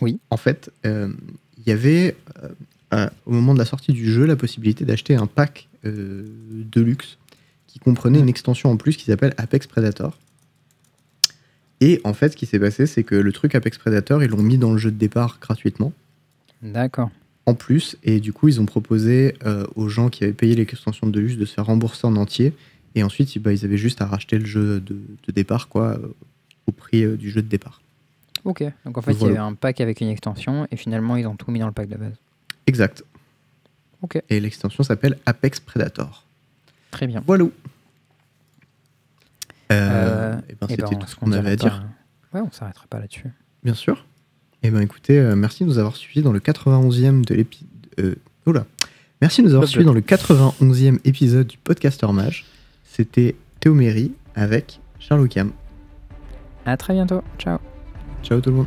Oui. 0.00 0.18
En 0.30 0.36
fait, 0.36 0.72
euh, 0.84 1.12
il 1.58 1.68
y 1.68 1.72
avait 1.72 2.16
euh, 2.42 2.48
euh, 2.94 3.08
au 3.26 3.32
moment 3.32 3.52
de 3.52 3.58
la 3.58 3.64
sortie 3.64 3.92
du 3.92 4.10
jeu 4.10 4.24
la 4.24 4.36
possibilité 4.36 4.84
d'acheter 4.84 5.14
un 5.14 5.26
pack 5.26 5.68
euh, 5.84 6.24
de 6.50 6.80
luxe 6.80 7.18
qui 7.66 7.78
comprenait 7.78 8.18
une 8.18 8.28
extension 8.28 8.70
en 8.70 8.76
plus 8.76 8.96
qui 8.96 9.04
s'appelle 9.04 9.34
Apex 9.36 9.66
Predator. 9.66 10.18
Et 11.80 12.00
en 12.04 12.14
fait, 12.14 12.30
ce 12.30 12.36
qui 12.36 12.46
s'est 12.46 12.58
passé, 12.58 12.86
c'est 12.86 13.04
que 13.04 13.14
le 13.14 13.32
truc 13.32 13.54
Apex 13.54 13.78
Predator, 13.78 14.22
ils 14.22 14.30
l'ont 14.30 14.42
mis 14.42 14.58
dans 14.58 14.72
le 14.72 14.78
jeu 14.78 14.90
de 14.90 14.96
départ 14.96 15.38
gratuitement. 15.40 15.92
d'accord. 16.62 17.10
en 17.46 17.54
plus. 17.54 17.96
Et 18.02 18.20
du 18.20 18.32
coup, 18.32 18.48
ils 18.48 18.60
ont 18.60 18.66
proposé 18.66 19.34
euh, 19.44 19.66
aux 19.76 19.88
gens 19.88 20.08
qui 20.08 20.24
avaient 20.24 20.32
payé 20.32 20.54
l'extension 20.54 21.06
de 21.06 21.20
luxe 21.20 21.36
de 21.36 21.44
se 21.44 21.54
faire 21.54 21.66
rembourser 21.66 22.06
en 22.06 22.16
entier. 22.16 22.52
Et 22.94 23.02
ensuite, 23.02 23.38
bah, 23.38 23.52
ils 23.52 23.64
avaient 23.64 23.78
juste 23.78 24.00
à 24.02 24.06
racheter 24.06 24.38
le 24.38 24.46
jeu 24.46 24.80
de, 24.80 24.96
de 25.26 25.32
départ 25.32 25.68
quoi, 25.68 25.90
euh, 25.90 26.08
au 26.68 26.72
prix 26.72 27.02
euh, 27.04 27.16
du 27.16 27.30
jeu 27.30 27.42
de 27.42 27.48
départ. 27.48 27.80
Ok, 28.44 28.62
donc 28.84 28.96
en 28.98 29.02
fait, 29.02 29.12
Voilà. 29.12 29.32
il 29.32 29.36
y 29.36 29.38
avait 29.38 29.46
un 29.48 29.54
pack 29.54 29.80
avec 29.80 30.00
une 30.00 30.08
extension, 30.08 30.68
et 30.70 30.76
finalement, 30.76 31.16
ils 31.16 31.26
ont 31.26 31.34
tout 31.36 31.50
mis 31.50 31.58
dans 31.58 31.66
le 31.66 31.72
pack 31.72 31.88
de 31.88 31.96
base. 31.96 32.14
Exact. 32.66 33.02
Ok. 34.02 34.22
Et 34.30 34.38
l'extension 34.38 34.84
s'appelle 34.84 35.18
Apex 35.26 35.58
Predator. 35.60 36.24
Très 36.92 37.06
bien. 37.06 37.22
Voilà. 37.26 37.44
Euh, 37.44 37.48
Euh, 39.70 40.38
et 40.48 40.54
ben, 40.54 40.66
Eh 40.68 40.72
C'était 40.72 40.82
ben, 40.82 40.98
tout 40.98 41.06
ce 41.08 41.16
qu'on 41.16 41.32
avait 41.32 41.50
à 41.50 41.56
dire, 41.56 41.82
pas- 42.32 42.38
Ouais, 42.38 42.46
on 42.46 42.52
s'arrêtera 42.52 42.86
pas 42.88 42.98
là-dessus. 43.00 43.28
bien 43.64 43.74
sûr. 43.74 44.04
Et 44.62 44.70
ben 44.70 44.80
écoutez, 44.80 45.18
euh, 45.18 45.36
merci 45.36 45.62
de 45.64 45.68
nous 45.68 45.78
avoir 45.78 45.94
suivis 45.96 46.22
dans 46.22 46.32
le 46.32 46.40
91e 46.40 47.24
de 47.24 47.34
l'épi- 47.34 47.66
euh, 48.00 48.14
oula. 48.46 48.66
Merci 49.20 49.42
de 49.42 49.46
nous 49.48 49.54
avoir 49.54 49.68
suivis 49.68 49.84
dans 49.84 49.92
le 49.92 50.00
91e 50.00 50.98
épisode 51.04 51.46
du 51.46 51.58
Podcaster 51.58 52.10
Mage. 52.12 52.44
C'était 52.84 53.36
Théo 53.60 53.74
Méry 53.74 54.12
avec 54.34 54.80
Charles 54.98 55.28
Cam. 55.28 55.52
À 56.68 56.76
très 56.76 56.92
bientôt. 56.92 57.22
Ciao. 57.38 57.58
Ciao 58.22 58.40
tout 58.42 58.50
le 58.50 58.56
monde. 58.56 58.66